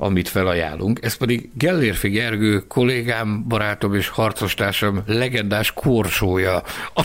amit 0.02 0.30
felajánlunk. 0.30 1.00
Ez 1.02 1.14
pedig 1.14 1.50
Gellérfi 1.54 2.10
Gergő, 2.10 2.64
kollégám, 2.68 3.44
barátom 3.48 3.96
és 3.96 4.08
harcostársam 4.08 5.04
legendás 5.06 5.72
korsója. 5.74 6.64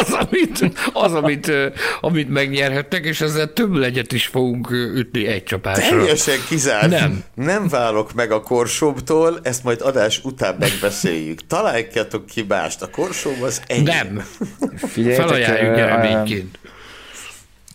Az, 0.00 0.12
amit, 0.12 0.70
az, 0.92 1.12
amit, 1.12 1.52
amit 2.00 2.28
megnyerhettek, 2.28 3.04
és 3.04 3.20
ezzel 3.20 3.52
több 3.52 3.72
legyet 3.72 4.12
is 4.12 4.26
fogunk 4.26 4.70
ütni 4.70 5.26
egy 5.26 5.44
csapásra. 5.44 5.96
Teljesen 5.96 6.38
kizárt. 6.48 6.88
Nem. 6.88 7.24
Nem 7.34 7.68
válok 7.68 8.14
meg 8.14 8.30
a 8.30 8.40
korsóbtól, 8.40 9.38
ezt 9.42 9.64
majd 9.64 9.80
adás 9.80 10.20
után 10.24 10.56
megbeszéljük. 10.58 11.46
Találjátok 11.46 12.26
ki 12.26 12.44
mást. 12.48 12.82
A 12.82 12.90
korsóm 12.90 13.42
az 13.42 13.62
ennyi. 13.66 13.82
Nem. 13.82 14.26
Felajánljuk 15.16 15.74
nyereményként 15.76 16.58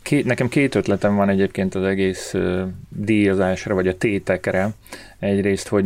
Két, 0.09 0.25
nekem 0.25 0.47
két 0.47 0.75
ötletem 0.75 1.15
van 1.15 1.29
egyébként 1.29 1.75
az 1.75 1.83
egész 1.83 2.33
uh, 2.33 2.61
díjazásra, 2.89 3.73
vagy 3.73 3.87
a 3.87 3.97
tétekre. 3.97 4.69
Egyrészt, 5.19 5.67
hogy 5.67 5.85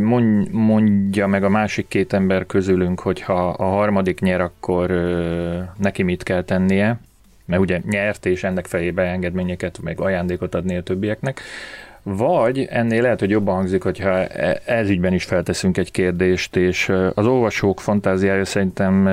mondja 0.51 1.27
meg 1.27 1.43
a 1.43 1.49
másik 1.49 1.87
két 1.87 2.13
ember 2.13 2.45
közülünk, 2.45 2.99
hogy 2.99 3.21
ha 3.21 3.49
a 3.49 3.63
harmadik 3.63 4.19
nyer, 4.19 4.41
akkor 4.41 4.91
uh, 4.91 5.57
neki 5.77 6.03
mit 6.03 6.23
kell 6.23 6.43
tennie, 6.43 6.99
mert 7.45 7.61
ugye 7.61 7.81
nyert, 7.89 8.25
és 8.25 8.43
ennek 8.43 8.65
fejébe 8.65 9.03
engedményeket, 9.03 9.79
meg 9.81 9.99
ajándékot 9.99 10.55
adni 10.55 10.77
a 10.77 10.83
többieknek. 10.83 11.41
Vagy 12.03 12.67
ennél 12.69 13.01
lehet, 13.01 13.19
hogy 13.19 13.29
jobban 13.29 13.55
hangzik, 13.55 13.83
hogyha 13.83 14.25
e, 14.27 14.61
ez 14.65 14.89
ügyben 14.89 15.13
is 15.13 15.23
felteszünk 15.23 15.77
egy 15.77 15.91
kérdést, 15.91 16.55
és 16.55 16.91
az 17.13 17.25
olvasók 17.25 17.79
fantáziája 17.81 18.45
szerintem 18.45 19.09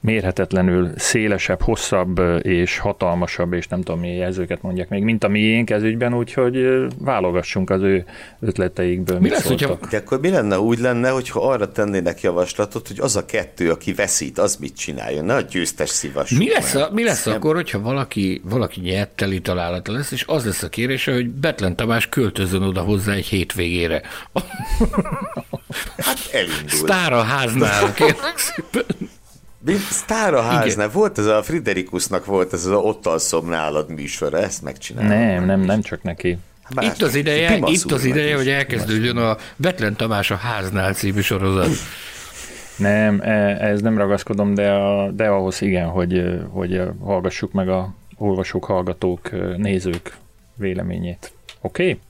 mérhetetlenül 0.00 0.90
szélesebb, 0.96 1.62
hosszabb 1.62 2.20
és 2.42 2.78
hatalmasabb, 2.78 3.52
és 3.52 3.66
nem 3.66 3.82
tudom 3.82 4.00
milyen 4.00 4.16
jelzőket 4.16 4.62
mondják 4.62 4.88
még, 4.88 5.02
mint 5.02 5.24
a 5.24 5.28
miénk 5.28 5.70
ez 5.70 5.82
ügyben, 5.82 6.14
úgyhogy 6.14 6.86
válogassunk 6.98 7.70
az 7.70 7.82
ő 7.82 8.04
ötleteikből. 8.40 9.18
Mi 9.18 9.28
lesz, 9.28 9.46
hogyha... 9.46 9.78
De 9.90 9.96
akkor 9.96 10.20
mi 10.20 10.30
lenne 10.30 10.58
úgy 10.58 10.78
lenne, 10.78 11.10
hogyha 11.10 11.50
arra 11.50 11.72
tennének 11.72 12.20
javaslatot, 12.20 12.88
hogy 12.88 13.00
az 13.00 13.16
a 13.16 13.24
kettő, 13.24 13.70
aki 13.70 13.92
veszít, 13.92 14.38
az 14.38 14.56
mit 14.56 14.76
csináljon? 14.76 15.24
Ne 15.24 15.34
a 15.34 15.40
győztes 15.40 15.88
szívas. 15.88 16.30
Mi 16.30 16.48
lesz, 16.48 16.74
a, 16.74 16.88
mi 16.92 17.04
lesz 17.04 17.26
akkor, 17.26 17.54
hogyha 17.54 17.80
valaki, 17.80 18.40
valaki 18.44 18.80
nyert 18.80 19.10
teli 19.10 19.40
találata 19.40 19.92
lesz, 19.92 20.10
és 20.10 20.24
az 20.26 20.44
lesz 20.44 20.62
a 20.62 20.68
kérése, 20.68 21.12
hogy 21.12 21.28
Betlen 21.30 21.76
Tamás 21.76 22.08
költözön 22.08 22.62
oda 22.62 22.80
hozzá 22.80 23.12
egy 23.12 23.26
hétvégére. 23.26 24.02
Hát 25.96 26.18
elindul. 26.32 26.68
Sztára 26.68 27.22
háznál, 27.22 27.92
kérlek 27.94 28.34
szépen. 28.36 28.84
Sztára 29.90 30.42
háznál, 30.42 30.90
volt 30.90 31.18
ez 31.18 31.26
a 31.26 31.42
Friderikusnak 31.42 32.24
volt 32.24 32.52
ez 32.52 32.64
az 32.66 32.72
Ott 32.72 33.06
alszom 33.06 33.48
nálad 33.48 33.90
műsora, 33.90 34.38
ezt 34.38 34.62
megcsinálom. 34.62 35.10
Nem, 35.10 35.44
nem, 35.44 35.60
nem 35.60 35.82
csak 35.82 36.02
neki. 36.02 36.38
Más, 36.74 36.86
itt 36.86 37.02
az 37.02 37.14
ideje, 37.14 37.58
itt 37.66 37.92
az 37.92 38.04
ideje, 38.04 38.36
hogy 38.36 38.48
elkezdődjön 38.48 39.16
a 39.16 39.36
Betlen 39.56 39.96
Tamás 39.96 40.30
a 40.30 40.36
háznál 40.36 40.94
című 40.94 41.20
sorozat. 41.20 41.68
Nem, 42.76 43.20
e, 43.20 43.56
ez 43.66 43.80
nem 43.80 43.98
ragaszkodom, 43.98 44.54
de, 44.54 44.70
a, 44.70 45.10
de 45.10 45.28
ahhoz 45.28 45.62
igen, 45.62 45.88
hogy, 45.88 46.40
hogy 46.50 46.82
hallgassuk 47.00 47.52
meg 47.52 47.68
a 47.68 47.94
olvasók, 48.16 48.64
hallgatók, 48.64 49.30
nézők 49.56 50.16
véleményét. 50.54 51.32
Oké? 51.60 51.82
Okay? 51.82 52.00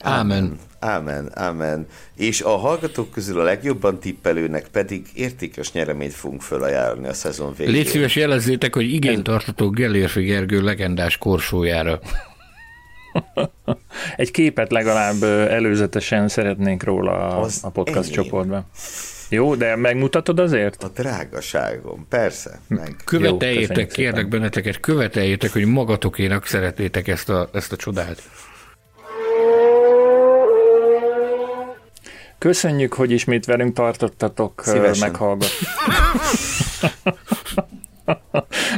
Ámen. 0.00 0.58
Ámen, 0.78 1.30
ámen. 1.34 1.86
És 2.16 2.40
a 2.40 2.56
hallgatók 2.56 3.10
közül 3.10 3.40
a 3.40 3.42
legjobban 3.42 3.98
tippelőnek 3.98 4.66
pedig 4.72 5.06
értékes 5.14 5.72
nyereményt 5.72 6.12
fogunk 6.12 6.42
felajánlani 6.42 7.08
a 7.08 7.12
szezon 7.12 7.54
végén. 7.56 7.72
Légy 7.72 7.86
szíves 7.86 8.16
jelezzétek, 8.16 8.74
hogy 8.74 8.92
igényt 8.92 9.22
tartatok 9.22 9.74
Gellérfi 9.74 10.22
Gergő 10.22 10.62
legendás 10.62 11.18
korsójára. 11.18 12.00
Egy 14.16 14.30
képet 14.30 14.70
legalább 14.70 15.22
előzetesen 15.48 16.28
szeretnénk 16.28 16.82
róla 16.82 17.40
a, 17.40 17.46
a 17.62 17.70
podcast 17.70 18.06
ennyi. 18.06 18.14
csoportban. 18.14 18.66
Jó, 19.28 19.54
de 19.54 19.76
megmutatod 19.76 20.38
azért? 20.38 20.82
A 20.82 20.88
drágaságom, 20.88 22.06
persze. 22.08 22.60
Meg. 22.68 22.96
Követeljétek, 23.04 23.88
kérlek 23.88 24.28
benneteket, 24.28 24.80
követeljétek, 24.80 25.52
hogy 25.52 25.64
magatokénak 25.64 26.46
szeretnétek 26.46 27.08
ezt 27.08 27.28
a, 27.28 27.48
ezt 27.52 27.72
a 27.72 27.76
csodát. 27.76 28.22
Köszönjük, 32.40 32.92
hogy 32.92 33.10
ismét 33.10 33.44
velünk 33.44 33.74
tartottatok, 33.74 34.62
meghallgat. 35.00 35.50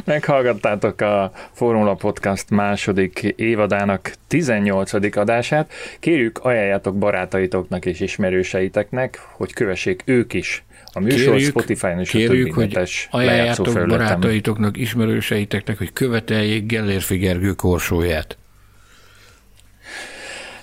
Meghallgattátok 0.05 1.01
a 1.01 1.33
Formula 1.53 1.95
Podcast 1.95 2.51
második 2.51 3.23
évadának 3.37 4.13
18. 4.27 5.17
adását. 5.17 5.73
Kérjük, 6.01 6.39
ajánljátok 6.39 6.99
barátaitoknak 6.99 7.87
és 7.87 8.01
ismerőseiteknek, 8.01 9.19
hogy 9.33 9.53
kövessék 9.53 10.03
ők 10.05 10.33
is 10.33 10.65
a 10.93 11.01
műsor 11.01 11.41
Spotify-on 11.41 12.03
kérjük, 12.03 12.57
a 12.57 12.61
többi 12.61 12.75
hogy 12.75 13.09
ajánljátok 13.11 13.87
barátaitoknak, 13.87 14.77
ismerőseiteknek, 14.77 15.79
hogy 15.79 15.93
követeljék 15.93 16.67
Gellérfi 16.67 17.17
Gergő 17.17 17.53
korsóját. 17.53 18.37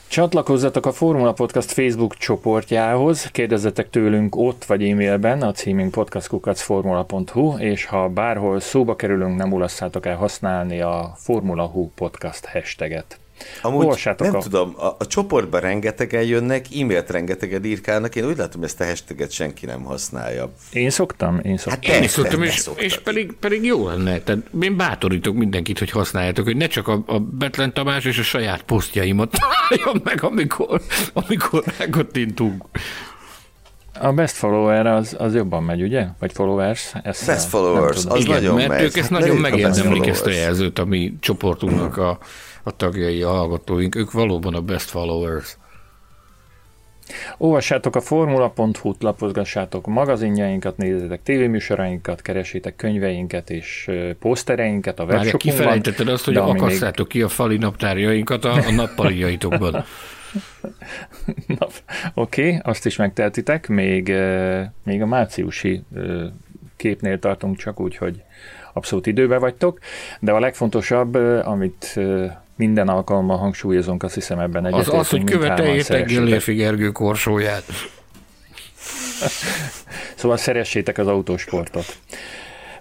Csatlakozzatok 0.10 0.86
a 0.86 0.91
Formula 0.91 1.34
Podcast 1.34 1.72
Facebook 1.72 2.15
csoportjához, 2.15 3.26
kérdezzetek 3.31 3.90
tőlünk 3.90 4.36
ott 4.36 4.65
vagy 4.65 4.90
e-mailben, 4.90 5.41
a 5.41 5.52
címünk 5.52 5.91
podcastkukacformula.hu, 5.91 7.57
és 7.57 7.86
ha 7.86 8.10
bárhol 8.10 8.60
szóba 8.60 8.95
kerülünk, 8.95 9.38
nem 9.38 9.53
ulasszátok 9.53 10.06
el 10.06 10.15
használni 10.15 10.81
a 10.81 11.14
Formula 11.15 11.65
Hu 11.65 11.90
podcast 11.95 12.45
hashtaget. 12.45 13.19
Amúgy 13.61 14.10
nem 14.18 14.36
a... 14.36 14.40
tudom, 14.40 14.74
a, 14.78 14.95
a 14.99 15.07
csoportban 15.07 15.61
rengetegen 15.61 16.24
jönnek, 16.24 16.66
e-mailt 16.80 17.10
rengetegen 17.10 17.64
írkálnak, 17.64 18.16
én 18.16 18.26
úgy 18.26 18.38
látom, 18.38 18.61
hogy 18.61 18.70
ezt 18.70 18.82
a 18.82 18.86
hashtaget 18.86 19.32
senki 19.32 19.66
nem 19.66 19.84
használja. 19.84 20.52
Én 20.72 20.90
szoktam, 20.90 21.40
én 21.44 21.57
szoktam. 21.57 21.91
Hát 21.91 22.02
én 22.02 22.07
szoktam, 22.07 22.44
és, 22.44 22.70
és 22.76 22.99
pedig, 22.99 23.34
pedig 23.40 23.64
jó 23.64 23.88
lenne. 23.88 24.20
Tehát 24.20 24.41
én 24.61 24.78
bátorítok 24.78 25.36
mindenkit, 25.36 25.80
hogy 25.80 25.91
használjátok, 25.91 26.45
hogy 26.45 26.57
ne 26.57 26.68
csak 26.68 26.88
a, 26.88 27.03
a 27.06 27.20
Betlen 27.20 27.74
Tamás 27.74 28.06
és 28.06 28.20
a 28.20 28.24
saját 28.24 28.61
posztjaimat 28.61 29.38
találjon 29.40 30.02
meg, 30.03 30.24
amikor, 30.24 30.82
amikor 31.14 31.64
rákottintunk. 31.78 32.64
A 34.02 34.11
best 34.11 34.36
follower 34.36 34.86
az, 34.86 35.16
az 35.20 35.36
jobban 35.36 35.64
megy, 35.64 35.82
ugye? 35.82 36.06
Vagy 36.20 36.32
followers? 36.32 36.94
Ezt 37.03 37.26
best 37.26 37.48
followers, 37.49 38.06
az 38.06 38.20
Igen, 38.20 38.36
nagyon 38.36 38.56
mert 38.56 38.70
megy. 38.70 38.82
ők 38.82 38.98
ezt 38.98 39.10
hát 39.10 39.20
nagyon 39.20 39.38
megérdemlik 39.38 40.07
ezt 40.07 40.26
a 40.26 40.30
jelzőt, 40.30 40.80
ami 40.80 41.14
csoportunknak 41.20 41.98
a 41.98 42.18
a 42.64 42.76
tagjai, 42.76 43.22
a 43.22 43.30
hallgatóink, 43.30 43.95
ők 43.95 44.11
valóban 44.11 44.53
a 44.53 44.61
best 44.61 44.90
followers. 44.90 45.57
Olvassátok 47.38 47.95
a 47.95 48.02
formula.hu-t, 48.02 49.03
lapozgassátok 49.03 49.88
magazinjainkat, 49.88 50.77
nézzétek 50.77 51.23
tévéműsorainkat, 51.23 52.22
keresétek 52.22 52.76
könyveinket 52.76 53.49
és 53.49 53.90
posztereinket 54.19 54.99
a 54.99 55.03
webshopunkban. 55.03 55.40
kifelejtetted 55.40 56.07
azt, 56.07 56.26
hogy 56.26 56.36
akasszátok 56.36 57.07
még... 57.07 57.07
ki 57.07 57.22
a 57.22 57.27
fali 57.27 57.57
naptárjainkat 57.57 58.45
a, 58.45 58.53
a 58.53 58.72
nappaliaitokban. 58.72 59.76
Oké, 62.14 62.48
okay, 62.48 62.60
azt 62.64 62.86
is 62.86 62.95
megteltitek, 62.95 63.68
még, 63.68 64.14
még 64.84 65.02
a 65.02 65.06
márciusi 65.06 65.84
képnél 66.76 67.19
tartunk 67.19 67.57
csak 67.57 67.80
úgy, 67.80 67.98
hogy 67.98 68.23
abszolút 68.73 69.07
időbe 69.07 69.38
vagytok, 69.38 69.80
de 70.19 70.31
a 70.31 70.40
legfontosabb, 70.40 71.14
amit 71.44 71.99
minden 72.60 72.88
alkalommal 72.88 73.38
hangsúlyozunk, 73.38 74.03
azt 74.03 74.14
hiszem 74.14 74.40
ebben 74.40 74.65
egyetértünk. 74.65 74.99
Az 74.99 75.06
az, 75.06 75.10
hogy 75.10 75.23
követeljétek 75.23 76.07
Gellérfi 76.07 76.53
Gergő 76.53 76.91
korsóját. 76.91 77.64
szóval 80.15 80.38
szeressétek 80.38 80.98
az 80.98 81.07
autósportot. 81.07 81.98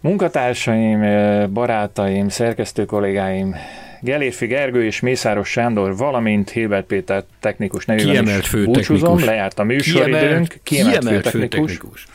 Munkatársaim, 0.01 1.01
barátaim, 1.53 2.29
szerkesztő 2.29 2.85
kollégáim, 2.85 3.55
Gelérfi 4.01 4.47
Gergő 4.47 4.85
és 4.85 5.01
Mészáros 5.01 5.49
Sándor, 5.49 5.97
valamint 5.97 6.51
Hilbert 6.51 6.87
Péter 6.87 7.25
technikus 7.41 7.85
nevében 7.85 8.11
kiemelt 8.11 8.43
is 8.43 8.51
búcsúzom, 8.51 9.25
lejárt 9.25 9.59
a 9.59 9.63
műsoridőnk, 9.63 10.59
kiemelt, 10.63 10.99
kiemelt 10.99 11.29
főtechnikus. 11.29 11.73
főtechnikus. 11.73 12.07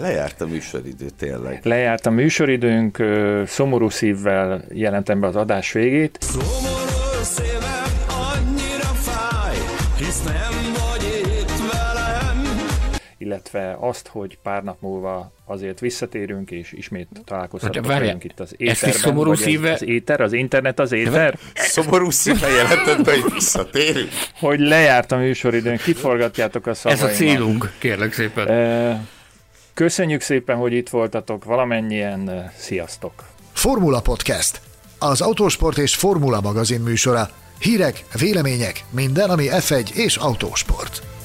Lejárt 0.00 0.40
a 0.40 0.46
műsoridő, 0.46 1.06
tényleg. 1.18 1.60
Lejárt 1.62 2.06
a 2.06 2.10
műsoridőnk, 2.10 3.02
szomorú 3.46 3.88
szívvel 3.88 4.64
jelentem 4.72 5.20
be 5.20 5.26
az 5.26 5.36
adás 5.36 5.72
végét. 5.72 6.18
Szomorú 6.20 7.22
szívem 7.22 7.92
annyira 8.08 8.92
fáj, 8.94 9.56
hisz 9.98 10.22
nem 10.22 10.72
vagy 10.72 11.22
itt 11.40 11.72
velem. 11.72 12.42
Illetve 13.18 13.76
azt, 13.80 14.08
hogy 14.08 14.38
pár 14.42 14.62
nap 14.62 14.80
múlva 14.80 15.32
azért 15.44 15.80
visszatérünk, 15.80 16.50
és 16.50 16.72
ismét 16.72 17.08
találkozhatunk 17.24 17.86
hát, 17.86 18.24
itt 18.24 18.40
az 18.40 18.54
éterben. 18.56 18.74
Ezt 18.74 18.86
is 18.86 18.94
szomorú 18.94 19.34
szíve... 19.34 19.72
Az 19.72 19.82
éter, 19.82 20.20
az 20.20 20.32
internet, 20.32 20.78
az 20.78 20.92
éter. 20.92 21.38
Szomorú 21.54 22.10
szíve 22.10 22.48
jelentett 22.48 23.04
be, 23.04 23.20
hogy 23.20 23.32
visszatérünk. 23.32 24.08
Hogy 24.40 24.60
lejárt 24.60 25.12
a 25.12 25.16
műsoridőnk, 25.16 25.80
kiforgatjátok 25.80 26.66
a 26.66 26.74
szavaimat. 26.74 27.08
Ez 27.08 27.14
a 27.14 27.16
célunk, 27.16 27.72
kérlek 27.78 28.12
szépen. 28.12 28.48
E- 28.48 29.16
Köszönjük 29.78 30.20
szépen, 30.20 30.56
hogy 30.56 30.72
itt 30.72 30.88
voltatok 30.88 31.44
valamennyien. 31.44 32.50
Sziasztok! 32.56 33.12
Formula 33.52 34.00
Podcast. 34.00 34.60
Az 34.98 35.20
autósport 35.20 35.78
és 35.78 35.94
formula 35.94 36.40
magazin 36.40 36.80
műsora. 36.80 37.28
Hírek, 37.58 38.04
vélemények, 38.18 38.84
minden, 38.90 39.30
ami 39.30 39.46
F1 39.50 39.90
és 39.94 40.16
autósport. 40.16 41.17